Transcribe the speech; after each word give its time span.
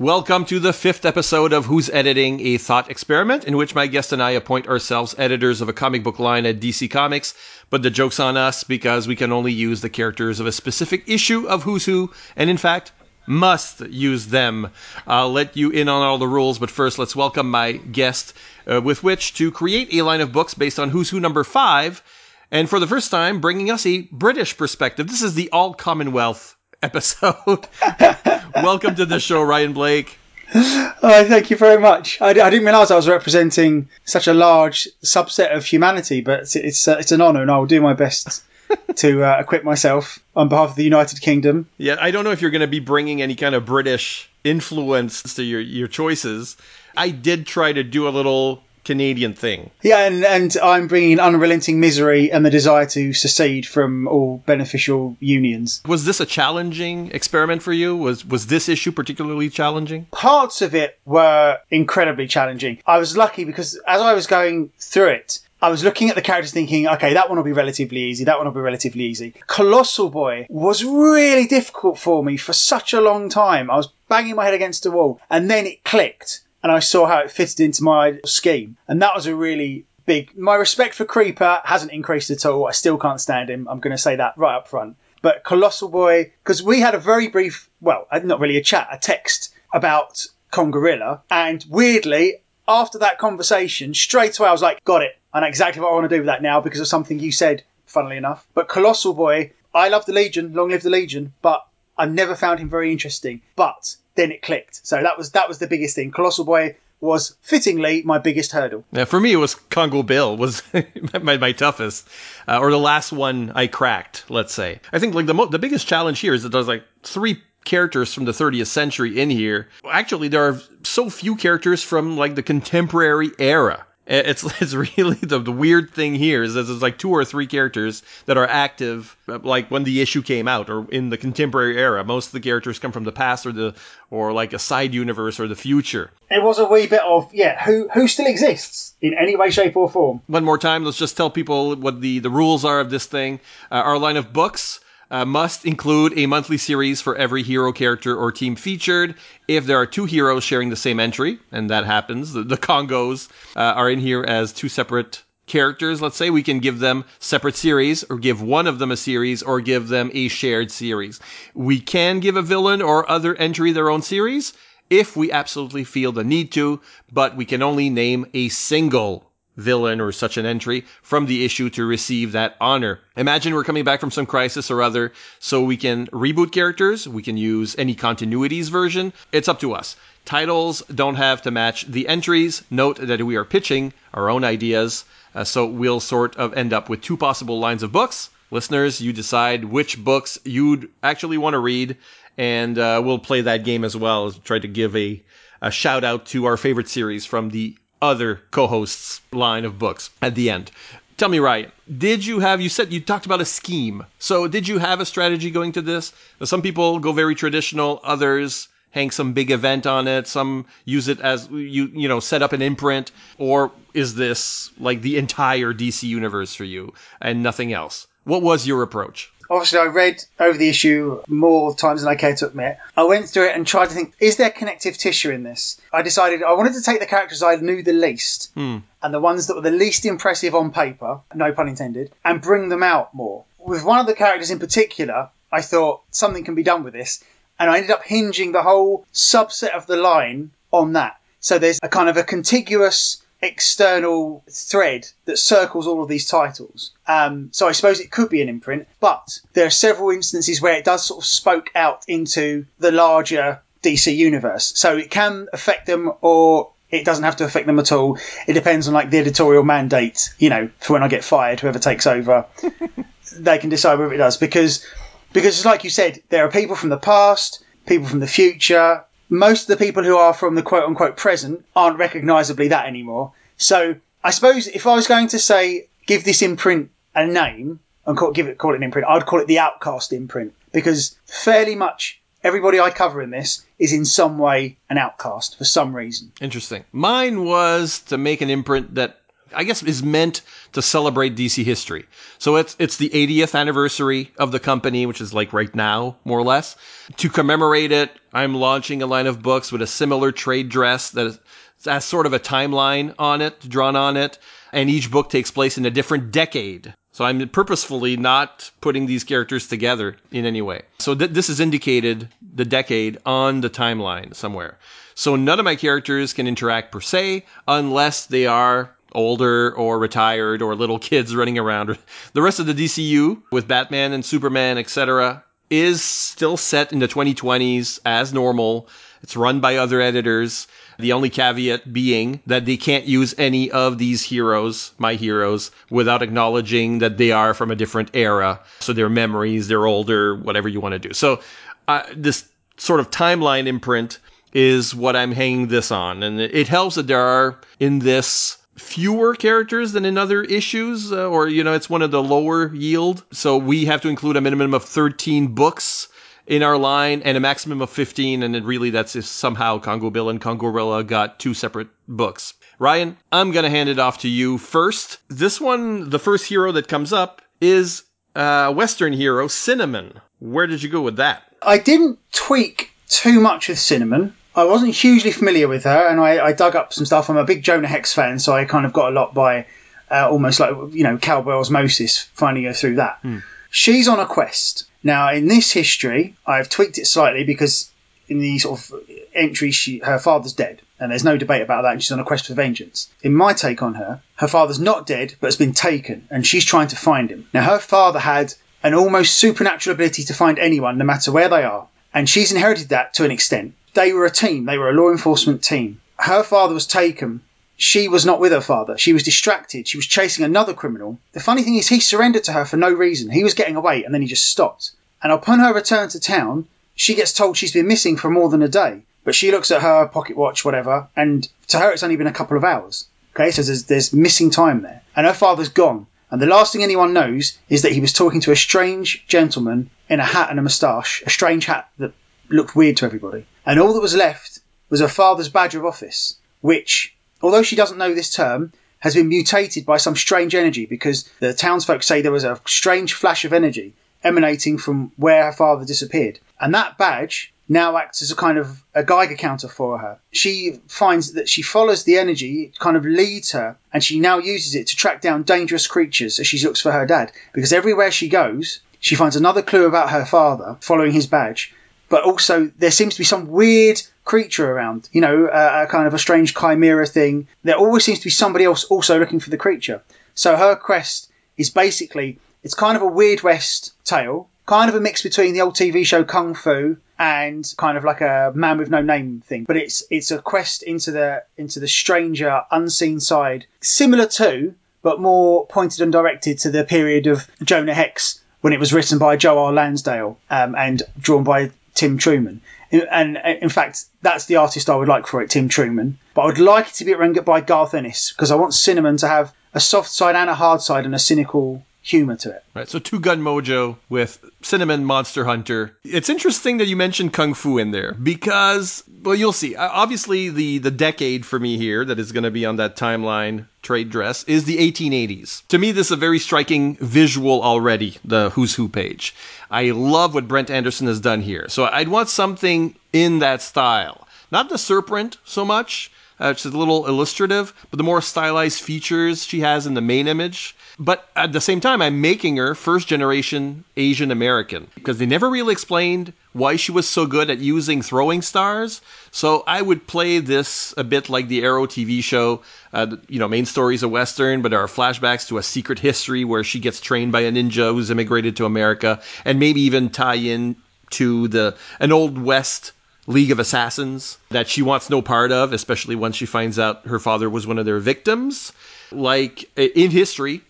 Welcome 0.00 0.46
to 0.46 0.58
the 0.58 0.72
fifth 0.72 1.04
episode 1.04 1.52
of 1.52 1.66
Who's 1.66 1.90
Editing 1.90 2.40
a 2.40 2.56
Thought 2.56 2.90
Experiment, 2.90 3.44
in 3.44 3.58
which 3.58 3.74
my 3.74 3.86
guest 3.86 4.14
and 4.14 4.22
I 4.22 4.30
appoint 4.30 4.66
ourselves 4.66 5.14
editors 5.18 5.60
of 5.60 5.68
a 5.68 5.74
comic 5.74 6.02
book 6.02 6.18
line 6.18 6.46
at 6.46 6.58
DC 6.58 6.90
Comics. 6.90 7.34
But 7.68 7.82
the 7.82 7.90
joke's 7.90 8.18
on 8.18 8.38
us 8.38 8.64
because 8.64 9.06
we 9.06 9.14
can 9.14 9.30
only 9.30 9.52
use 9.52 9.82
the 9.82 9.90
characters 9.90 10.40
of 10.40 10.46
a 10.46 10.52
specific 10.52 11.04
issue 11.06 11.46
of 11.46 11.64
Who's 11.64 11.84
Who, 11.84 12.10
and 12.34 12.48
in 12.48 12.56
fact, 12.56 12.92
must 13.26 13.80
use 13.80 14.28
them. 14.28 14.70
I'll 15.06 15.30
let 15.30 15.54
you 15.54 15.68
in 15.68 15.90
on 15.90 16.00
all 16.00 16.16
the 16.16 16.26
rules, 16.26 16.58
but 16.58 16.70
first 16.70 16.98
let's 16.98 17.14
welcome 17.14 17.50
my 17.50 17.72
guest, 17.72 18.32
uh, 18.66 18.80
with 18.80 19.02
which 19.02 19.34
to 19.34 19.50
create 19.50 19.92
a 19.92 20.00
line 20.00 20.22
of 20.22 20.32
books 20.32 20.54
based 20.54 20.78
on 20.78 20.88
Who's 20.88 21.10
Who 21.10 21.20
number 21.20 21.44
five, 21.44 22.02
and 22.50 22.70
for 22.70 22.80
the 22.80 22.86
first 22.86 23.10
time, 23.10 23.42
bringing 23.42 23.70
us 23.70 23.84
a 23.84 24.08
British 24.10 24.56
perspective. 24.56 25.08
This 25.08 25.20
is 25.20 25.34
the 25.34 25.50
All 25.50 25.74
Commonwealth 25.74 26.56
episode. 26.82 27.68
Welcome 28.54 28.94
to 28.96 29.06
the 29.06 29.20
show, 29.20 29.42
Ryan 29.42 29.72
Blake. 29.72 30.18
Oh, 30.54 31.24
thank 31.28 31.50
you 31.50 31.56
very 31.56 31.80
much. 31.80 32.20
I, 32.20 32.30
I 32.30 32.50
didn't 32.50 32.64
realise 32.64 32.90
I 32.90 32.96
was 32.96 33.08
representing 33.08 33.88
such 34.04 34.26
a 34.26 34.34
large 34.34 34.88
subset 35.02 35.54
of 35.54 35.64
humanity, 35.64 36.22
but 36.22 36.40
it's 36.40 36.56
it's, 36.56 36.88
uh, 36.88 36.96
it's 36.98 37.12
an 37.12 37.20
honour, 37.20 37.42
and 37.42 37.50
I 37.50 37.58
will 37.58 37.66
do 37.66 37.80
my 37.80 37.94
best 37.94 38.42
to 38.96 39.22
uh, 39.22 39.38
equip 39.38 39.62
myself 39.62 40.18
on 40.34 40.48
behalf 40.48 40.70
of 40.70 40.76
the 40.76 40.84
United 40.84 41.20
Kingdom. 41.20 41.68
Yeah, 41.78 41.96
I 42.00 42.10
don't 42.10 42.24
know 42.24 42.32
if 42.32 42.42
you're 42.42 42.50
going 42.50 42.60
to 42.62 42.66
be 42.66 42.80
bringing 42.80 43.22
any 43.22 43.36
kind 43.36 43.54
of 43.54 43.64
British 43.66 44.28
influence 44.42 45.34
to 45.34 45.44
your 45.44 45.60
your 45.60 45.88
choices. 45.88 46.56
I 46.96 47.10
did 47.10 47.46
try 47.46 47.72
to 47.72 47.84
do 47.84 48.08
a 48.08 48.10
little 48.10 48.62
Canadian 48.84 49.34
thing. 49.34 49.70
Yeah, 49.82 50.06
and, 50.06 50.24
and 50.24 50.56
I'm 50.62 50.88
bringing 50.88 51.20
unrelenting 51.20 51.80
misery 51.80 52.32
and 52.32 52.44
the 52.44 52.50
desire 52.50 52.86
to 52.86 53.12
secede 53.12 53.66
from 53.66 54.08
all 54.08 54.42
beneficial 54.46 55.16
unions. 55.20 55.82
Was 55.86 56.04
this 56.04 56.20
a 56.20 56.26
challenging 56.26 57.10
experiment 57.12 57.62
for 57.62 57.72
you? 57.72 57.96
Was 57.96 58.24
was 58.24 58.46
this 58.46 58.68
issue 58.68 58.92
particularly 58.92 59.50
challenging? 59.50 60.06
Parts 60.10 60.62
of 60.62 60.74
it 60.74 60.98
were 61.04 61.58
incredibly 61.70 62.26
challenging. 62.26 62.78
I 62.86 62.98
was 62.98 63.16
lucky 63.16 63.44
because 63.44 63.78
as 63.86 64.00
I 64.00 64.14
was 64.14 64.26
going 64.26 64.70
through 64.78 65.08
it, 65.08 65.40
I 65.62 65.68
was 65.68 65.84
looking 65.84 66.08
at 66.08 66.14
the 66.14 66.22
characters 66.22 66.52
thinking, 66.52 66.88
okay, 66.88 67.14
that 67.14 67.28
one 67.28 67.36
will 67.36 67.44
be 67.44 67.52
relatively 67.52 68.00
easy, 68.04 68.24
that 68.24 68.38
one 68.38 68.46
will 68.46 68.54
be 68.54 68.60
relatively 68.60 69.04
easy. 69.04 69.34
Colossal 69.46 70.08
Boy 70.08 70.46
was 70.48 70.82
really 70.82 71.46
difficult 71.46 71.98
for 71.98 72.24
me 72.24 72.38
for 72.38 72.54
such 72.54 72.94
a 72.94 73.00
long 73.00 73.28
time. 73.28 73.70
I 73.70 73.76
was 73.76 73.92
banging 74.08 74.36
my 74.36 74.46
head 74.46 74.54
against 74.54 74.84
the 74.84 74.90
wall, 74.90 75.20
and 75.28 75.50
then 75.50 75.66
it 75.66 75.84
clicked 75.84 76.40
and 76.62 76.70
I 76.70 76.80
saw 76.80 77.06
how 77.06 77.18
it 77.20 77.30
fitted 77.30 77.60
into 77.60 77.82
my 77.82 78.20
scheme. 78.24 78.76
And 78.88 79.02
that 79.02 79.14
was 79.14 79.26
a 79.26 79.34
really 79.34 79.86
big. 80.06 80.36
My 80.36 80.56
respect 80.56 80.94
for 80.94 81.04
Creeper 81.04 81.60
hasn't 81.64 81.92
increased 81.92 82.30
at 82.30 82.46
all. 82.46 82.66
I 82.66 82.72
still 82.72 82.98
can't 82.98 83.20
stand 83.20 83.50
him. 83.50 83.68
I'm 83.68 83.80
going 83.80 83.96
to 83.96 83.98
say 83.98 84.16
that 84.16 84.36
right 84.36 84.56
up 84.56 84.68
front. 84.68 84.96
But 85.22 85.44
Colossal 85.44 85.88
Boy, 85.88 86.32
because 86.42 86.62
we 86.62 86.80
had 86.80 86.94
a 86.94 86.98
very 86.98 87.28
brief, 87.28 87.68
well, 87.80 88.06
uh, 88.10 88.20
not 88.20 88.40
really 88.40 88.56
a 88.56 88.62
chat, 88.62 88.88
a 88.90 88.98
text 88.98 89.54
about 89.72 90.26
Congorilla, 90.50 91.20
and 91.30 91.64
weirdly, 91.68 92.36
after 92.66 93.00
that 93.00 93.18
conversation, 93.18 93.94
straight 93.94 94.38
away 94.38 94.48
I 94.48 94.52
was 94.52 94.62
like, 94.62 94.82
got 94.84 95.02
it. 95.02 95.16
I 95.32 95.40
know 95.40 95.46
exactly 95.46 95.82
what 95.82 95.90
I 95.90 95.94
want 95.94 96.08
to 96.08 96.16
do 96.16 96.20
with 96.20 96.26
that 96.26 96.42
now 96.42 96.60
because 96.60 96.80
of 96.80 96.88
something 96.88 97.18
you 97.18 97.32
said, 97.32 97.62
funnily 97.86 98.16
enough. 98.16 98.46
But 98.54 98.68
Colossal 98.68 99.14
Boy, 99.14 99.52
I 99.74 99.88
love 99.88 100.06
the 100.06 100.12
Legion, 100.12 100.54
long 100.54 100.70
live 100.70 100.82
the 100.82 100.90
Legion, 100.90 101.34
but 101.42 101.66
I've 102.00 102.12
never 102.12 102.34
found 102.34 102.60
him 102.60 102.70
very 102.70 102.92
interesting. 102.92 103.42
But 103.56 103.96
then 104.14 104.32
it 104.32 104.40
clicked. 104.40 104.86
So 104.86 105.02
that 105.02 105.18
was 105.18 105.32
that 105.32 105.48
was 105.48 105.58
the 105.58 105.66
biggest 105.66 105.94
thing. 105.94 106.10
Colossal 106.10 106.46
Boy 106.46 106.76
was 107.00 107.36
fittingly 107.42 108.02
my 108.02 108.18
biggest 108.18 108.52
hurdle. 108.52 108.84
Yeah, 108.92 109.04
for 109.04 109.20
me 109.20 109.32
it 109.32 109.36
was 109.36 109.54
Congo 109.54 110.02
Bill 110.02 110.36
was 110.36 110.62
my, 111.22 111.36
my 111.36 111.52
toughest, 111.52 112.08
uh, 112.48 112.58
or 112.58 112.70
the 112.70 112.78
last 112.78 113.12
one 113.12 113.52
I 113.54 113.66
cracked. 113.66 114.24
Let's 114.30 114.54
say. 114.54 114.80
I 114.92 114.98
think 114.98 115.14
like 115.14 115.26
the 115.26 115.34
mo- 115.34 115.46
the 115.46 115.58
biggest 115.58 115.86
challenge 115.86 116.20
here 116.20 116.34
is 116.34 116.42
that 116.42 116.50
there's 116.50 116.68
like 116.68 116.84
three 117.02 117.42
characters 117.64 118.14
from 118.14 118.24
the 118.24 118.32
30th 118.32 118.68
century 118.68 119.20
in 119.20 119.28
here. 119.28 119.68
Actually, 119.88 120.28
there 120.28 120.48
are 120.48 120.60
so 120.82 121.10
few 121.10 121.36
characters 121.36 121.82
from 121.82 122.16
like 122.16 122.34
the 122.34 122.42
contemporary 122.42 123.30
era. 123.38 123.86
It's 124.10 124.42
it's 124.60 124.74
really 124.74 125.14
the, 125.14 125.38
the 125.38 125.52
weird 125.52 125.92
thing 125.92 126.14
here 126.14 126.42
is 126.42 126.54
that 126.54 126.64
there's 126.64 126.82
like 126.82 126.98
two 126.98 127.10
or 127.10 127.24
three 127.24 127.46
characters 127.46 128.02
that 128.26 128.36
are 128.36 128.46
active 128.46 129.16
like 129.26 129.70
when 129.70 129.84
the 129.84 130.00
issue 130.00 130.20
came 130.20 130.48
out 130.48 130.68
or 130.68 130.90
in 130.90 131.10
the 131.10 131.16
contemporary 131.16 131.78
era. 131.78 132.04
Most 132.04 132.26
of 132.26 132.32
the 132.32 132.40
characters 132.40 132.80
come 132.80 132.90
from 132.90 133.04
the 133.04 133.12
past 133.12 133.46
or 133.46 133.52
the 133.52 133.74
or 134.10 134.32
like 134.32 134.52
a 134.52 134.58
side 134.58 134.92
universe 134.92 135.38
or 135.38 135.46
the 135.46 135.54
future. 135.54 136.10
It 136.28 136.42
was 136.42 136.58
a 136.58 136.64
wee 136.64 136.88
bit 136.88 137.02
of 137.02 137.32
yeah, 137.32 137.62
who 137.64 137.88
who 137.94 138.08
still 138.08 138.26
exists 138.26 138.94
in 139.00 139.14
any 139.14 139.36
way, 139.36 139.50
shape, 139.50 139.76
or 139.76 139.88
form. 139.88 140.20
One 140.26 140.44
more 140.44 140.58
time, 140.58 140.84
let's 140.84 140.98
just 140.98 141.16
tell 141.16 141.30
people 141.30 141.76
what 141.76 142.00
the 142.00 142.18
the 142.18 142.30
rules 142.30 142.64
are 142.64 142.80
of 142.80 142.90
this 142.90 143.06
thing. 143.06 143.38
Uh, 143.70 143.76
our 143.76 143.98
line 143.98 144.16
of 144.16 144.32
books 144.32 144.80
uh, 145.10 145.24
must 145.24 145.64
include 145.64 146.16
a 146.16 146.26
monthly 146.26 146.56
series 146.56 147.00
for 147.00 147.16
every 147.16 147.42
hero 147.42 147.72
character 147.72 148.16
or 148.16 148.30
team 148.30 148.56
featured. 148.56 149.14
If 149.48 149.66
there 149.66 149.78
are 149.78 149.86
two 149.86 150.04
heroes 150.04 150.44
sharing 150.44 150.70
the 150.70 150.76
same 150.76 151.00
entry, 151.00 151.38
and 151.52 151.68
that 151.70 151.84
happens, 151.84 152.32
the, 152.32 152.42
the 152.42 152.56
Congos 152.56 153.28
uh, 153.56 153.60
are 153.60 153.90
in 153.90 153.98
here 153.98 154.22
as 154.22 154.52
two 154.52 154.68
separate 154.68 155.22
characters, 155.46 156.00
let's 156.00 156.16
say, 156.16 156.30
we 156.30 156.44
can 156.44 156.60
give 156.60 156.78
them 156.78 157.04
separate 157.18 157.56
series 157.56 158.04
or 158.04 158.18
give 158.18 158.40
one 158.40 158.68
of 158.68 158.78
them 158.78 158.92
a 158.92 158.96
series 158.96 159.42
or 159.42 159.60
give 159.60 159.88
them 159.88 160.10
a 160.14 160.28
shared 160.28 160.70
series. 160.70 161.18
We 161.54 161.80
can 161.80 162.20
give 162.20 162.36
a 162.36 162.42
villain 162.42 162.80
or 162.80 163.10
other 163.10 163.34
entry 163.34 163.72
their 163.72 163.90
own 163.90 164.02
series 164.02 164.52
if 164.90 165.16
we 165.16 165.30
absolutely 165.30 165.84
feel 165.84 166.12
the 166.12 166.24
need 166.24 166.52
to, 166.52 166.80
but 167.12 167.36
we 167.36 167.44
can 167.44 167.62
only 167.62 167.90
name 167.90 168.26
a 168.34 168.48
single 168.48 169.29
villain 169.56 170.00
or 170.00 170.12
such 170.12 170.36
an 170.36 170.46
entry 170.46 170.84
from 171.02 171.26
the 171.26 171.44
issue 171.44 171.70
to 171.70 171.84
receive 171.84 172.32
that 172.32 172.56
honor. 172.60 173.00
Imagine 173.16 173.54
we're 173.54 173.64
coming 173.64 173.84
back 173.84 174.00
from 174.00 174.10
some 174.10 174.26
crisis 174.26 174.70
or 174.70 174.82
other, 174.82 175.12
so 175.38 175.62
we 175.62 175.76
can 175.76 176.06
reboot 176.08 176.52
characters, 176.52 177.06
we 177.08 177.22
can 177.22 177.36
use 177.36 177.74
any 177.78 177.94
continuities 177.94 178.70
version. 178.70 179.12
It's 179.32 179.48
up 179.48 179.60
to 179.60 179.72
us. 179.74 179.96
Titles 180.24 180.82
don't 180.94 181.16
have 181.16 181.42
to 181.42 181.50
match 181.50 181.86
the 181.86 182.06
entries. 182.06 182.62
Note 182.70 182.98
that 182.98 183.22
we 183.22 183.36
are 183.36 183.44
pitching 183.44 183.92
our 184.14 184.28
own 184.28 184.44
ideas, 184.44 185.04
uh, 185.34 185.44
so 185.44 185.66
we'll 185.66 186.00
sort 186.00 186.36
of 186.36 186.54
end 186.54 186.72
up 186.72 186.88
with 186.88 187.00
two 187.00 187.16
possible 187.16 187.58
lines 187.58 187.82
of 187.82 187.92
books. 187.92 188.30
Listeners, 188.50 189.00
you 189.00 189.12
decide 189.12 189.64
which 189.64 190.02
books 190.02 190.38
you'd 190.44 190.88
actually 191.02 191.38
want 191.38 191.54
to 191.54 191.58
read, 191.58 191.96
and 192.36 192.78
uh, 192.78 193.00
we'll 193.04 193.18
play 193.18 193.40
that 193.42 193.64
game 193.64 193.84
as 193.84 193.96
well. 193.96 194.30
Try 194.32 194.58
to 194.58 194.68
give 194.68 194.94
a, 194.96 195.22
a 195.62 195.70
shout 195.70 196.04
out 196.04 196.26
to 196.26 196.46
our 196.46 196.56
favorite 196.56 196.88
series 196.88 197.24
from 197.24 197.50
the 197.50 197.76
other 198.02 198.40
co-hosts 198.50 199.20
line 199.32 199.64
of 199.64 199.78
books 199.78 200.10
at 200.22 200.34
the 200.34 200.50
end. 200.50 200.70
Tell 201.16 201.28
me, 201.28 201.38
Ryan, 201.38 201.70
did 201.98 202.24
you 202.24 202.40
have, 202.40 202.60
you 202.60 202.68
said 202.68 202.92
you 202.92 203.00
talked 203.00 203.26
about 203.26 203.40
a 203.40 203.44
scheme. 203.44 204.06
So 204.18 204.48
did 204.48 204.66
you 204.66 204.78
have 204.78 205.00
a 205.00 205.06
strategy 205.06 205.50
going 205.50 205.72
to 205.72 205.82
this? 205.82 206.12
Some 206.44 206.62
people 206.62 206.98
go 206.98 207.12
very 207.12 207.34
traditional, 207.34 208.00
others 208.02 208.68
hang 208.90 209.10
some 209.10 209.32
big 209.32 209.50
event 209.50 209.86
on 209.86 210.08
it. 210.08 210.26
Some 210.26 210.66
use 210.84 211.08
it 211.08 211.20
as 211.20 211.48
you, 211.50 211.86
you 211.86 212.08
know, 212.08 212.20
set 212.20 212.42
up 212.42 212.52
an 212.52 212.62
imprint. 212.62 213.12
Or 213.38 213.70
is 213.94 214.14
this 214.14 214.70
like 214.78 215.02
the 215.02 215.16
entire 215.16 215.72
DC 215.72 216.02
universe 216.02 216.54
for 216.54 216.64
you 216.64 216.92
and 217.20 217.42
nothing 217.42 217.72
else? 217.72 218.06
What 218.24 218.42
was 218.42 218.66
your 218.66 218.82
approach? 218.82 219.32
Obviously, 219.50 219.80
I 219.80 219.86
read 219.86 220.24
over 220.38 220.56
the 220.56 220.68
issue 220.68 221.20
more 221.26 221.74
times 221.74 222.02
than 222.02 222.10
I 222.10 222.14
care 222.14 222.36
to 222.36 222.46
admit. 222.46 222.78
I 222.96 223.02
went 223.02 223.28
through 223.28 223.48
it 223.48 223.56
and 223.56 223.66
tried 223.66 223.88
to 223.88 223.94
think, 223.94 224.14
is 224.20 224.36
there 224.36 224.48
connective 224.50 224.96
tissue 224.96 225.32
in 225.32 225.42
this? 225.42 225.80
I 225.92 226.02
decided 226.02 226.44
I 226.44 226.52
wanted 226.52 226.74
to 226.74 226.82
take 226.82 227.00
the 227.00 227.06
characters 227.06 227.42
I 227.42 227.56
knew 227.56 227.82
the 227.82 227.92
least 227.92 228.50
Hmm. 228.54 228.78
and 229.02 229.12
the 229.12 229.18
ones 229.20 229.48
that 229.48 229.56
were 229.56 229.60
the 229.62 229.72
least 229.72 230.06
impressive 230.06 230.54
on 230.54 230.70
paper, 230.70 231.20
no 231.34 231.52
pun 231.52 231.68
intended, 231.68 232.12
and 232.24 232.40
bring 232.40 232.68
them 232.68 232.84
out 232.84 233.12
more. 233.12 233.44
With 233.58 233.82
one 233.84 233.98
of 233.98 234.06
the 234.06 234.14
characters 234.14 234.52
in 234.52 234.60
particular, 234.60 235.30
I 235.50 235.62
thought 235.62 236.02
something 236.12 236.44
can 236.44 236.54
be 236.54 236.62
done 236.62 236.84
with 236.84 236.92
this, 236.94 237.22
and 237.58 237.68
I 237.68 237.78
ended 237.78 237.90
up 237.90 238.04
hinging 238.04 238.52
the 238.52 238.62
whole 238.62 239.04
subset 239.12 239.70
of 239.70 239.86
the 239.88 239.96
line 239.96 240.52
on 240.70 240.92
that. 240.92 241.16
So 241.40 241.58
there's 241.58 241.80
a 241.82 241.88
kind 241.88 242.08
of 242.08 242.16
a 242.16 242.22
contiguous 242.22 243.20
external 243.42 244.44
thread 244.50 245.06
that 245.24 245.38
circles 245.38 245.86
all 245.86 246.02
of 246.02 246.08
these 246.08 246.26
titles. 246.26 246.92
Um, 247.06 247.48
so 247.52 247.68
I 247.68 247.72
suppose 247.72 248.00
it 248.00 248.10
could 248.10 248.28
be 248.28 248.42
an 248.42 248.48
imprint, 248.48 248.86
but 249.00 249.40
there 249.54 249.66
are 249.66 249.70
several 249.70 250.10
instances 250.10 250.60
where 250.60 250.74
it 250.74 250.84
does 250.84 251.04
sort 251.04 251.22
of 251.22 251.26
spoke 251.26 251.70
out 251.74 252.04
into 252.06 252.66
the 252.78 252.92
larger 252.92 253.60
DC 253.82 254.14
universe. 254.14 254.72
So 254.76 254.96
it 254.96 255.10
can 255.10 255.48
affect 255.52 255.86
them 255.86 256.12
or 256.20 256.70
it 256.90 257.04
doesn't 257.04 257.24
have 257.24 257.36
to 257.36 257.44
affect 257.44 257.66
them 257.66 257.78
at 257.78 257.92
all. 257.92 258.18
It 258.46 258.54
depends 258.54 258.88
on 258.88 258.94
like 258.94 259.10
the 259.10 259.18
editorial 259.18 259.62
mandate, 259.62 260.34
you 260.38 260.50
know, 260.50 260.70
for 260.78 260.94
when 260.94 261.02
I 261.02 261.08
get 261.08 261.24
fired, 261.24 261.60
whoever 261.60 261.78
takes 261.78 262.06
over, 262.06 262.46
they 263.32 263.58
can 263.58 263.70
decide 263.70 263.98
whether 263.98 264.12
it 264.12 264.18
does 264.18 264.36
because 264.36 264.84
because 265.32 265.64
like 265.64 265.84
you 265.84 265.90
said, 265.90 266.20
there 266.28 266.44
are 266.44 266.50
people 266.50 266.74
from 266.74 266.88
the 266.88 266.98
past, 266.98 267.64
people 267.86 268.08
from 268.08 268.20
the 268.20 268.26
future. 268.26 269.04
Most 269.30 269.62
of 269.62 269.78
the 269.78 269.84
people 269.84 270.02
who 270.02 270.16
are 270.16 270.34
from 270.34 270.56
the 270.56 270.62
quote 270.62 270.84
unquote 270.84 271.16
present 271.16 271.64
aren't 271.74 271.98
recognisably 271.98 272.68
that 272.68 272.86
anymore. 272.86 273.32
So 273.56 273.94
I 274.22 274.30
suppose 274.30 274.66
if 274.66 274.86
I 274.86 274.94
was 274.94 275.06
going 275.06 275.28
to 275.28 275.38
say 275.38 275.88
give 276.06 276.24
this 276.24 276.42
imprint 276.42 276.90
a 277.14 277.26
name 277.26 277.80
and 278.04 278.18
call, 278.18 278.32
give 278.32 278.48
it 278.48 278.58
call 278.58 278.74
it 278.74 278.76
an 278.76 278.82
imprint, 278.82 279.08
I'd 279.08 279.26
call 279.26 279.40
it 279.40 279.46
the 279.46 279.60
Outcast 279.60 280.12
imprint 280.12 280.52
because 280.72 281.16
fairly 281.26 281.76
much 281.76 282.20
everybody 282.42 282.80
I 282.80 282.90
cover 282.90 283.22
in 283.22 283.30
this 283.30 283.64
is 283.78 283.92
in 283.92 284.04
some 284.04 284.38
way 284.38 284.76
an 284.88 284.98
outcast 284.98 285.58
for 285.58 285.64
some 285.64 285.94
reason. 285.94 286.32
Interesting. 286.40 286.84
Mine 286.92 287.44
was 287.44 288.00
to 288.08 288.18
make 288.18 288.40
an 288.40 288.50
imprint 288.50 288.94
that 288.94 289.19
I 289.54 289.64
guess 289.64 289.82
is 289.82 290.02
meant 290.02 290.42
to 290.72 290.82
celebrate 290.82 291.36
DC 291.36 291.64
history. 291.64 292.06
So 292.38 292.56
it's 292.56 292.76
it's 292.78 292.96
the 292.96 293.10
80th 293.10 293.58
anniversary 293.58 294.30
of 294.38 294.52
the 294.52 294.60
company, 294.60 295.06
which 295.06 295.20
is 295.20 295.34
like 295.34 295.52
right 295.52 295.74
now, 295.74 296.16
more 296.24 296.38
or 296.38 296.44
less. 296.44 296.76
To 297.16 297.28
commemorate 297.28 297.92
it, 297.92 298.10
I'm 298.32 298.54
launching 298.54 299.02
a 299.02 299.06
line 299.06 299.26
of 299.26 299.42
books 299.42 299.72
with 299.72 299.82
a 299.82 299.86
similar 299.86 300.32
trade 300.32 300.68
dress 300.68 301.10
that 301.10 301.38
has 301.84 302.04
sort 302.04 302.26
of 302.26 302.32
a 302.32 302.38
timeline 302.38 303.14
on 303.18 303.40
it, 303.40 303.60
drawn 303.68 303.96
on 303.96 304.16
it, 304.16 304.38
and 304.72 304.90
each 304.90 305.10
book 305.10 305.30
takes 305.30 305.50
place 305.50 305.78
in 305.78 305.86
a 305.86 305.90
different 305.90 306.30
decade. 306.30 306.94
So 307.12 307.24
I'm 307.24 307.48
purposefully 307.48 308.16
not 308.16 308.70
putting 308.80 309.06
these 309.06 309.24
characters 309.24 309.66
together 309.66 310.16
in 310.30 310.46
any 310.46 310.62
way. 310.62 310.82
So 311.00 311.14
th- 311.14 311.32
this 311.32 311.50
is 311.50 311.58
indicated 311.58 312.28
the 312.54 312.64
decade 312.64 313.18
on 313.26 313.62
the 313.62 313.70
timeline 313.70 314.34
somewhere. 314.34 314.78
So 315.14 315.36
none 315.36 315.58
of 315.58 315.64
my 315.64 315.74
characters 315.74 316.32
can 316.32 316.46
interact 316.46 316.92
per 316.92 317.00
se 317.00 317.44
unless 317.66 318.26
they 318.26 318.46
are 318.46 318.94
older 319.12 319.74
or 319.74 319.98
retired 319.98 320.62
or 320.62 320.74
little 320.74 320.98
kids 320.98 321.34
running 321.34 321.58
around. 321.58 321.96
The 322.32 322.42
rest 322.42 322.60
of 322.60 322.66
the 322.66 322.74
DCU 322.74 323.42
with 323.50 323.68
Batman 323.68 324.12
and 324.12 324.24
Superman, 324.24 324.78
etc., 324.78 325.42
is 325.70 326.02
still 326.02 326.56
set 326.56 326.92
in 326.92 326.98
the 326.98 327.08
2020s 327.08 328.00
as 328.04 328.32
normal. 328.32 328.88
It's 329.22 329.36
run 329.36 329.60
by 329.60 329.76
other 329.76 330.00
editors. 330.00 330.66
The 330.98 331.12
only 331.12 331.30
caveat 331.30 331.92
being 331.92 332.40
that 332.46 332.66
they 332.66 332.76
can't 332.76 333.06
use 333.06 333.34
any 333.38 333.70
of 333.70 333.98
these 333.98 334.22
heroes, 334.22 334.92
my 334.98 335.14
heroes, 335.14 335.70
without 335.90 336.22
acknowledging 336.22 336.98
that 336.98 337.18
they 337.18 337.32
are 337.32 337.54
from 337.54 337.70
a 337.70 337.76
different 337.76 338.10
era. 338.14 338.60
So 338.80 338.92
their 338.92 339.08
memories, 339.08 339.68
they're 339.68 339.86
older, 339.86 340.34
whatever 340.34 340.68
you 340.68 340.80
want 340.80 340.92
to 340.92 340.98
do. 340.98 341.14
So 341.14 341.40
uh, 341.88 342.02
this 342.14 342.44
sort 342.76 343.00
of 343.00 343.10
timeline 343.10 343.66
imprint 343.66 344.18
is 344.52 344.94
what 344.94 345.16
I'm 345.16 345.32
hanging 345.32 345.68
this 345.68 345.90
on. 345.90 346.22
And 346.22 346.40
it 346.40 346.68
helps 346.68 346.96
that 346.96 347.06
there 347.06 347.20
are 347.20 347.58
in 347.78 348.00
this 348.00 348.58
fewer 348.76 349.34
characters 349.34 349.92
than 349.92 350.04
in 350.04 350.16
other 350.16 350.42
issues, 350.42 351.12
uh, 351.12 351.28
or, 351.28 351.48
you 351.48 351.64
know, 351.64 351.74
it's 351.74 351.90
one 351.90 352.02
of 352.02 352.10
the 352.10 352.22
lower 352.22 352.74
yield. 352.74 353.24
So 353.32 353.56
we 353.56 353.84
have 353.86 354.00
to 354.02 354.08
include 354.08 354.36
a 354.36 354.40
minimum 354.40 354.74
of 354.74 354.84
13 354.84 355.48
books 355.48 356.08
in 356.46 356.62
our 356.62 356.76
line 356.76 357.22
and 357.22 357.36
a 357.36 357.40
maximum 357.40 357.80
of 357.82 357.90
15. 357.90 358.42
And 358.42 358.64
really, 358.64 358.90
that's 358.90 359.16
if 359.16 359.24
somehow 359.24 359.78
Congo 359.78 360.10
Bill 360.10 360.28
and 360.28 360.40
Congorilla 360.40 361.06
got 361.06 361.38
two 361.38 361.54
separate 361.54 361.88
books. 362.08 362.54
Ryan, 362.78 363.16
I'm 363.30 363.52
going 363.52 363.64
to 363.64 363.70
hand 363.70 363.88
it 363.88 363.98
off 363.98 364.18
to 364.18 364.28
you 364.28 364.58
first. 364.58 365.18
This 365.28 365.60
one, 365.60 366.10
the 366.10 366.18
first 366.18 366.46
hero 366.46 366.72
that 366.72 366.88
comes 366.88 367.12
up 367.12 367.42
is 367.60 368.04
uh, 368.34 368.72
Western 368.72 369.12
hero, 369.12 369.48
Cinnamon. 369.48 370.20
Where 370.38 370.66
did 370.66 370.82
you 370.82 370.88
go 370.88 371.02
with 371.02 371.16
that? 371.16 371.42
I 371.62 371.78
didn't 371.78 372.18
tweak 372.32 372.90
too 373.08 373.40
much 373.40 373.68
with 373.68 373.78
Cinnamon. 373.78 374.34
I 374.54 374.64
wasn't 374.64 374.94
hugely 374.94 375.30
familiar 375.30 375.68
with 375.68 375.84
her, 375.84 376.08
and 376.08 376.20
I, 376.20 376.44
I, 376.46 376.52
dug 376.52 376.74
up 376.74 376.92
some 376.92 377.06
stuff. 377.06 377.30
I'm 377.30 377.36
a 377.36 377.44
big 377.44 377.62
Jonah 377.62 377.86
Hex 377.86 378.12
fan, 378.12 378.38
so 378.40 378.52
I 378.52 378.64
kind 378.64 378.84
of 378.84 378.92
got 378.92 379.10
a 379.10 379.14
lot 379.14 379.32
by 379.32 379.66
uh, 380.10 380.28
almost 380.28 380.58
like 380.58 380.74
you 380.92 381.04
know 381.04 381.18
cowboy 381.18 381.52
osmosis, 381.52 382.18
finding 382.34 382.64
her 382.64 382.72
through 382.72 382.96
that. 382.96 383.18
Hmm. 383.22 383.38
She's 383.70 384.08
on 384.08 384.18
a 384.18 384.26
quest 384.26 384.86
now. 385.04 385.32
In 385.32 385.46
this 385.46 385.70
history, 385.70 386.34
I've 386.44 386.68
tweaked 386.68 386.98
it 386.98 387.06
slightly 387.06 387.44
because 387.44 387.90
in 388.28 388.40
the 388.40 388.58
sort 388.58 388.80
of 388.80 389.00
entry, 389.34 389.70
she 389.70 389.98
her 389.98 390.18
father's 390.18 390.54
dead, 390.54 390.82
and 390.98 391.12
there's 391.12 391.24
no 391.24 391.36
debate 391.36 391.62
about 391.62 391.82
that. 391.82 391.92
And 391.92 392.02
she's 392.02 392.12
on 392.12 392.18
a 392.18 392.24
quest 392.24 392.46
for 392.46 392.54
vengeance. 392.54 393.08
In 393.22 393.34
my 393.34 393.52
take 393.52 393.82
on 393.82 393.94
her, 393.94 394.20
her 394.36 394.48
father's 394.48 394.80
not 394.80 395.06
dead, 395.06 395.34
but 395.40 395.46
has 395.46 395.56
been 395.56 395.74
taken, 395.74 396.26
and 396.30 396.44
she's 396.44 396.64
trying 396.64 396.88
to 396.88 396.96
find 396.96 397.30
him. 397.30 397.48
Now, 397.54 397.62
her 397.62 397.78
father 397.78 398.18
had 398.18 398.52
an 398.82 398.94
almost 398.94 399.36
supernatural 399.36 399.94
ability 399.94 400.24
to 400.24 400.34
find 400.34 400.58
anyone, 400.58 400.98
no 400.98 401.04
matter 401.04 401.30
where 401.30 401.48
they 401.48 401.62
are, 401.62 401.86
and 402.12 402.28
she's 402.28 402.52
inherited 402.52 402.90
that 402.90 403.14
to 403.14 403.24
an 403.24 403.30
extent 403.30 403.74
they 403.94 404.12
were 404.12 404.24
a 404.24 404.30
team. 404.30 404.64
They 404.64 404.78
were 404.78 404.90
a 404.90 404.94
law 404.94 405.10
enforcement 405.10 405.62
team. 405.62 406.00
Her 406.16 406.42
father 406.42 406.74
was 406.74 406.86
taken. 406.86 407.40
She 407.76 408.08
was 408.08 408.26
not 408.26 408.40
with 408.40 408.52
her 408.52 408.60
father. 408.60 408.98
She 408.98 409.12
was 409.12 409.22
distracted. 409.22 409.88
She 409.88 409.96
was 409.96 410.06
chasing 410.06 410.44
another 410.44 410.74
criminal. 410.74 411.18
The 411.32 411.40
funny 411.40 411.62
thing 411.62 411.76
is, 411.76 411.88
he 411.88 412.00
surrendered 412.00 412.44
to 412.44 412.52
her 412.52 412.64
for 412.64 412.76
no 412.76 412.92
reason. 412.92 413.30
He 413.30 413.42
was 413.42 413.54
getting 413.54 413.76
away 413.76 414.04
and 414.04 414.12
then 414.12 414.22
he 414.22 414.28
just 414.28 414.48
stopped. 414.48 414.92
And 415.22 415.32
upon 415.32 415.60
her 415.60 415.74
return 415.74 416.08
to 416.10 416.20
town, 416.20 416.66
she 416.94 417.14
gets 417.14 417.32
told 417.32 417.56
she's 417.56 417.72
been 417.72 417.88
missing 417.88 418.16
for 418.16 418.30
more 418.30 418.48
than 418.48 418.62
a 418.62 418.68
day. 418.68 419.02
But 419.24 419.34
she 419.34 419.50
looks 419.50 419.70
at 419.70 419.82
her 419.82 420.06
pocket 420.06 420.36
watch, 420.36 420.64
whatever, 420.64 421.08
and 421.16 421.46
to 421.68 421.78
her 421.78 421.92
it's 421.92 422.02
only 422.02 422.16
been 422.16 422.26
a 422.26 422.32
couple 422.32 422.56
of 422.56 422.64
hours. 422.64 423.06
Okay, 423.34 423.50
so 423.50 423.62
there's, 423.62 423.84
there's 423.84 424.12
missing 424.12 424.50
time 424.50 424.82
there. 424.82 425.02
And 425.14 425.26
her 425.26 425.34
father's 425.34 425.68
gone. 425.68 426.06
And 426.30 426.40
the 426.40 426.46
last 426.46 426.72
thing 426.72 426.82
anyone 426.82 427.12
knows 427.12 427.58
is 427.68 427.82
that 427.82 427.92
he 427.92 428.00
was 428.00 428.12
talking 428.12 428.40
to 428.42 428.52
a 428.52 428.56
strange 428.56 429.26
gentleman 429.26 429.90
in 430.08 430.20
a 430.20 430.24
hat 430.24 430.50
and 430.50 430.58
a 430.58 430.62
moustache, 430.62 431.22
a 431.26 431.30
strange 431.30 431.66
hat 431.66 431.88
that 431.98 432.12
looked 432.48 432.76
weird 432.76 432.98
to 432.98 433.04
everybody. 433.04 433.46
And 433.66 433.80
all 433.80 433.94
that 433.94 434.00
was 434.00 434.14
left 434.14 434.60
was 434.88 435.00
her 435.00 435.08
father's 435.08 435.48
badge 435.48 435.74
of 435.74 435.84
office, 435.84 436.36
which, 436.60 437.14
although 437.42 437.62
she 437.62 437.76
doesn't 437.76 437.98
know 437.98 438.14
this 438.14 438.32
term, 438.32 438.72
has 439.00 439.14
been 439.14 439.28
mutated 439.28 439.86
by 439.86 439.96
some 439.96 440.14
strange 440.14 440.54
energy 440.54 440.86
because 440.86 441.28
the 441.40 441.54
townsfolk 441.54 442.02
say 442.02 442.20
there 442.20 442.30
was 442.30 442.44
a 442.44 442.60
strange 442.66 443.14
flash 443.14 443.44
of 443.44 443.52
energy 443.52 443.94
emanating 444.22 444.78
from 444.78 445.12
where 445.16 445.44
her 445.44 445.52
father 445.52 445.84
disappeared. 445.84 446.38
And 446.60 446.74
that 446.74 446.98
badge 446.98 447.52
now 447.68 447.96
acts 447.96 448.20
as 448.20 448.32
a 448.32 448.36
kind 448.36 448.58
of 448.58 448.82
a 448.94 449.04
Geiger 449.04 449.36
counter 449.36 449.68
for 449.68 449.96
her. 449.98 450.18
She 450.32 450.80
finds 450.88 451.34
that 451.34 451.48
she 451.48 451.62
follows 451.62 452.02
the 452.02 452.18
energy, 452.18 452.64
it 452.64 452.78
kind 452.78 452.96
of 452.96 453.04
leads 453.04 453.52
her, 453.52 453.76
and 453.92 454.02
she 454.02 454.18
now 454.18 454.38
uses 454.38 454.74
it 454.74 454.88
to 454.88 454.96
track 454.96 455.20
down 455.20 455.44
dangerous 455.44 455.86
creatures 455.86 456.40
as 456.40 456.48
she 456.48 456.62
looks 456.66 456.80
for 456.80 456.90
her 456.90 457.06
dad. 457.06 457.30
Because 457.52 457.72
everywhere 457.72 458.10
she 458.10 458.28
goes, 458.28 458.80
she 458.98 459.14
finds 459.14 459.36
another 459.36 459.62
clue 459.62 459.86
about 459.86 460.10
her 460.10 460.26
father 460.26 460.76
following 460.80 461.12
his 461.12 461.28
badge, 461.28 461.72
but 462.08 462.24
also 462.24 462.72
there 462.78 462.90
seems 462.90 463.14
to 463.14 463.20
be 463.20 463.24
some 463.24 463.46
weird 463.46 464.02
creature 464.24 464.70
around, 464.70 465.08
you 465.12 465.20
know, 465.20 465.46
a, 465.46 465.84
a 465.84 465.86
kind 465.86 466.08
of 466.08 466.14
a 466.14 466.18
strange 466.18 466.54
chimera 466.54 467.06
thing. 467.06 467.46
There 467.62 467.76
always 467.76 468.04
seems 468.04 468.18
to 468.18 468.24
be 468.24 468.30
somebody 468.30 468.64
else 468.64 468.84
also 468.84 469.18
looking 469.18 469.40
for 469.40 469.50
the 469.50 469.56
creature. 469.56 470.02
So 470.34 470.56
her 470.56 470.74
quest 470.74 471.30
is 471.56 471.70
basically, 471.70 472.40
it's 472.62 472.74
kind 472.74 472.96
of 472.96 473.02
a 473.02 473.06
Weird 473.06 473.42
West 473.42 473.92
tale, 474.04 474.48
kind 474.66 474.88
of 474.88 474.94
a 474.94 475.00
mix 475.00 475.22
between 475.22 475.52
the 475.52 475.62
old 475.62 475.74
TV 475.74 476.04
show 476.06 476.24
Kung 476.24 476.54
Fu 476.54 476.96
and 477.18 477.74
kind 477.76 477.98
of 477.98 478.04
like 478.04 478.20
a 478.20 478.52
man 478.54 478.78
with 478.78 478.90
no 478.90 479.02
name 479.02 479.42
thing. 479.46 479.64
But 479.64 479.76
it's 479.76 480.02
it's 480.10 480.30
a 480.30 480.40
quest 480.40 480.82
into 480.82 481.10
the 481.10 481.44
into 481.56 481.80
the 481.80 481.88
stranger, 481.88 482.62
unseen 482.70 483.20
side, 483.20 483.66
similar 483.80 484.26
to, 484.26 484.74
but 485.02 485.20
more 485.20 485.66
pointed 485.66 486.00
and 486.00 486.12
directed 486.12 486.58
to 486.60 486.70
the 486.70 486.84
period 486.84 487.26
of 487.26 487.46
Jonah 487.62 487.94
Hex 487.94 488.40
when 488.60 488.72
it 488.72 488.80
was 488.80 488.92
written 488.92 489.18
by 489.18 489.36
Joe 489.36 489.58
R. 489.58 489.72
Lansdale 489.72 490.38
um, 490.50 490.74
and 490.74 491.02
drawn 491.18 491.44
by 491.44 491.70
Tim 491.94 492.18
Truman. 492.18 492.60
And, 492.92 493.36
in 493.36 493.68
fact, 493.68 494.04
that's 494.20 494.46
the 494.46 494.56
artist 494.56 494.90
I 494.90 494.96
would 494.96 495.06
like 495.06 495.28
for 495.28 495.40
it, 495.42 495.50
Tim 495.50 495.68
Truman. 495.68 496.18
But 496.34 496.42
I 496.42 496.46
would 496.46 496.58
like 496.58 496.88
it 496.88 496.94
to 496.94 497.04
be 497.04 497.14
written 497.14 497.44
by 497.44 497.60
Garth 497.60 497.94
Ennis 497.94 498.32
because 498.32 498.50
I 498.50 498.56
want 498.56 498.74
Cinnamon 498.74 499.16
to 499.18 499.28
have 499.28 499.52
a 499.72 499.80
soft 499.80 500.10
side 500.10 500.34
and 500.34 500.50
a 500.50 500.54
hard 500.54 500.82
side 500.82 501.06
and 501.06 501.14
a 501.14 501.18
cynical 501.18 501.84
humor 502.02 502.36
to 502.36 502.50
it. 502.50 502.64
Right. 502.74 502.88
So 502.88 502.98
Two 502.98 503.20
Gun 503.20 503.40
Mojo 503.40 503.96
with 504.08 504.44
Cinnamon 504.62 505.04
Monster 505.04 505.44
Hunter. 505.44 505.96
It's 506.04 506.28
interesting 506.28 506.78
that 506.78 506.86
you 506.86 506.96
mentioned 506.96 507.32
Kung 507.32 507.54
Fu 507.54 507.78
in 507.78 507.90
there 507.90 508.14
because, 508.14 509.04
well, 509.22 509.34
you'll 509.34 509.52
see. 509.52 509.76
Uh, 509.76 509.88
obviously, 509.92 510.48
the 510.48 510.78
the 510.78 510.90
decade 510.90 511.44
for 511.44 511.58
me 511.58 511.76
here 511.76 512.04
that 512.04 512.18
is 512.18 512.32
going 512.32 512.44
to 512.44 512.50
be 512.50 512.64
on 512.64 512.76
that 512.76 512.96
timeline 512.96 513.66
trade 513.82 514.10
dress 514.10 514.44
is 514.44 514.64
the 514.64 514.78
1880s. 514.78 515.66
To 515.68 515.78
me, 515.78 515.92
this 515.92 516.08
is 516.08 516.12
a 516.12 516.16
very 516.16 516.38
striking 516.38 516.96
visual 516.96 517.62
already. 517.62 518.16
The 518.24 518.50
Who's 518.50 518.74
Who 518.74 518.88
page. 518.88 519.34
I 519.70 519.90
love 519.90 520.34
what 520.34 520.48
Brent 520.48 520.70
Anderson 520.70 521.06
has 521.06 521.20
done 521.20 521.42
here. 521.42 521.66
So 521.68 521.84
I'd 521.84 522.08
want 522.08 522.28
something 522.28 522.94
in 523.12 523.38
that 523.40 523.62
style. 523.62 524.26
Not 524.50 524.68
the 524.68 524.78
Serpent 524.78 525.36
so 525.44 525.64
much. 525.64 526.10
Uh, 526.40 526.48
it's 526.48 526.64
a 526.64 526.70
little 526.70 527.06
illustrative, 527.06 527.74
but 527.90 527.98
the 527.98 528.04
more 528.04 528.22
stylized 528.22 528.80
features 528.80 529.44
she 529.44 529.60
has 529.60 529.86
in 529.86 529.94
the 529.94 530.00
main 530.00 530.26
image 530.26 530.74
but 531.00 531.30
at 531.34 531.54
the 531.54 531.62
same 531.62 531.80
time, 531.80 532.02
I'm 532.02 532.20
making 532.20 532.58
her 532.58 532.74
first 532.74 533.08
generation 533.08 533.84
Asian 533.96 534.30
American 534.30 534.86
because 534.94 535.16
they 535.16 535.24
never 535.24 535.48
really 535.48 535.72
explained 535.72 536.34
why 536.52 536.76
she 536.76 536.92
was 536.92 537.08
so 537.08 537.24
good 537.24 537.48
at 537.48 537.58
using 537.58 538.02
throwing 538.02 538.42
stars. 538.42 539.00
So 539.30 539.64
I 539.66 539.80
would 539.80 540.06
play 540.06 540.40
this 540.40 540.92
a 540.98 541.04
bit 541.04 541.30
like 541.30 541.48
the 541.48 541.62
Arrow 541.62 541.86
TV 541.86 542.22
show. 542.22 542.60
Uh, 542.92 543.16
you 543.28 543.38
know, 543.38 543.48
main 543.48 543.64
story 543.64 543.94
is 543.94 544.02
a 544.02 544.10
Western, 544.10 544.60
but 544.60 544.68
there 544.68 544.80
are 544.80 544.88
flashbacks 544.88 545.48
to 545.48 545.56
a 545.56 545.62
secret 545.62 545.98
history 545.98 546.44
where 546.44 546.62
she 546.62 546.80
gets 546.80 547.00
trained 547.00 547.32
by 547.32 547.40
a 547.40 547.50
ninja 547.50 547.92
who's 547.94 548.10
immigrated 548.10 548.56
to 548.56 548.66
America 548.66 549.22
and 549.46 549.58
maybe 549.58 549.80
even 549.80 550.10
tie 550.10 550.34
in 550.34 550.76
to 551.12 551.48
the 551.48 551.74
an 551.98 552.12
old 552.12 552.36
West 552.38 552.92
League 553.30 553.50
of 553.50 553.58
Assassins 553.58 554.38
that 554.50 554.68
she 554.68 554.82
wants 554.82 555.08
no 555.08 555.22
part 555.22 555.52
of, 555.52 555.72
especially 555.72 556.16
once 556.16 556.36
she 556.36 556.46
finds 556.46 556.78
out 556.78 557.06
her 557.06 557.18
father 557.18 557.48
was 557.48 557.66
one 557.66 557.78
of 557.78 557.86
their 557.86 557.98
victims. 558.00 558.72
Like 559.12 559.70
in 559.76 560.10
history, 560.10 560.62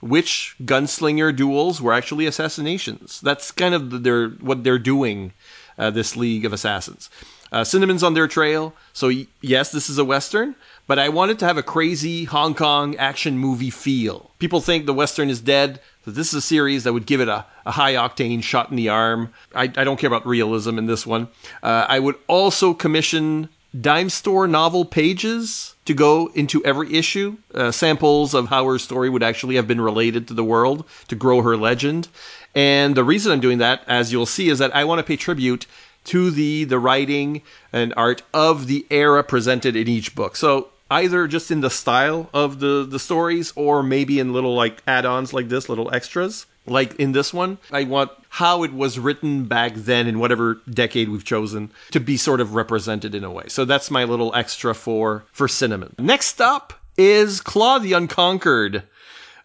which 0.00 0.56
gunslinger 0.64 1.34
duels 1.34 1.80
were 1.80 1.92
actually 1.92 2.26
assassinations. 2.26 3.20
That's 3.20 3.50
kind 3.52 3.74
of 3.74 4.02
their 4.02 4.28
what 4.28 4.64
they're 4.64 4.78
doing. 4.78 5.32
Uh, 5.78 5.88
this 5.88 6.14
League 6.14 6.44
of 6.44 6.52
Assassins. 6.52 7.08
Uh, 7.52 7.64
Cinnamon's 7.64 8.02
on 8.02 8.12
their 8.12 8.28
trail, 8.28 8.74
so 8.92 9.10
yes, 9.40 9.72
this 9.72 9.88
is 9.88 9.96
a 9.96 10.04
western, 10.04 10.54
but 10.90 10.98
I 10.98 11.08
wanted 11.08 11.38
to 11.38 11.46
have 11.46 11.56
a 11.56 11.62
crazy 11.62 12.24
Hong 12.24 12.52
Kong 12.52 12.96
action 12.96 13.38
movie 13.38 13.70
feel. 13.70 14.28
People 14.40 14.60
think 14.60 14.86
the 14.86 14.92
western 14.92 15.30
is 15.30 15.40
dead, 15.40 15.78
so 16.04 16.10
this 16.10 16.26
is 16.30 16.34
a 16.34 16.40
series 16.40 16.82
that 16.82 16.92
would 16.92 17.06
give 17.06 17.20
it 17.20 17.28
a, 17.28 17.46
a 17.64 17.70
high 17.70 17.94
octane 17.94 18.42
shot 18.42 18.70
in 18.70 18.76
the 18.76 18.88
arm. 18.88 19.32
I, 19.54 19.70
I, 19.76 19.84
don't 19.84 20.00
care 20.00 20.08
about 20.08 20.26
realism 20.26 20.78
in 20.78 20.86
this 20.86 21.06
one. 21.06 21.28
Uh, 21.62 21.86
I 21.88 22.00
would 22.00 22.16
also 22.26 22.74
commission 22.74 23.48
dime 23.80 24.10
store 24.10 24.48
novel 24.48 24.84
pages 24.84 25.76
to 25.84 25.94
go 25.94 26.28
into 26.34 26.60
every 26.64 26.92
issue, 26.92 27.36
uh, 27.54 27.70
samples 27.70 28.34
of 28.34 28.48
how 28.48 28.66
her 28.66 28.80
story 28.80 29.08
would 29.08 29.22
actually 29.22 29.54
have 29.54 29.68
been 29.68 29.80
related 29.80 30.26
to 30.26 30.34
the 30.34 30.42
world 30.42 30.84
to 31.06 31.14
grow 31.14 31.40
her 31.40 31.56
legend. 31.56 32.08
And 32.56 32.96
the 32.96 33.04
reason 33.04 33.30
I'm 33.30 33.38
doing 33.38 33.58
that, 33.58 33.84
as 33.86 34.10
you'll 34.10 34.26
see, 34.26 34.48
is 34.48 34.58
that 34.58 34.74
I 34.74 34.82
want 34.82 34.98
to 34.98 35.04
pay 35.04 35.14
tribute 35.14 35.66
to 36.06 36.32
the 36.32 36.64
the 36.64 36.80
writing 36.80 37.42
and 37.72 37.94
art 37.96 38.22
of 38.34 38.66
the 38.66 38.84
era 38.90 39.22
presented 39.22 39.76
in 39.76 39.86
each 39.86 40.16
book. 40.16 40.34
So 40.34 40.70
either 40.90 41.26
just 41.28 41.50
in 41.50 41.60
the 41.60 41.70
style 41.70 42.28
of 42.34 42.60
the 42.60 42.86
the 42.88 42.98
stories 42.98 43.52
or 43.56 43.82
maybe 43.82 44.18
in 44.18 44.32
little 44.32 44.54
like 44.54 44.82
add-ons 44.86 45.32
like 45.32 45.48
this, 45.48 45.68
little 45.68 45.92
extras 45.94 46.46
like 46.66 46.94
in 46.96 47.12
this 47.12 47.32
one. 47.32 47.58
I 47.72 47.84
want 47.84 48.10
how 48.28 48.62
it 48.62 48.72
was 48.72 48.98
written 48.98 49.44
back 49.44 49.74
then 49.74 50.06
in 50.06 50.18
whatever 50.18 50.60
decade 50.70 51.08
we've 51.08 51.24
chosen 51.24 51.70
to 51.90 52.00
be 52.00 52.16
sort 52.16 52.40
of 52.40 52.54
represented 52.54 53.14
in 53.14 53.24
a 53.24 53.30
way. 53.30 53.44
So 53.48 53.64
that's 53.64 53.90
my 53.90 54.04
little 54.04 54.34
extra 54.34 54.74
for 54.74 55.24
for 55.32 55.48
cinnamon. 55.48 55.94
Next 55.98 56.40
up 56.40 56.72
is 56.96 57.40
Claw 57.40 57.78
the 57.78 57.94
Unconquered. 57.94 58.82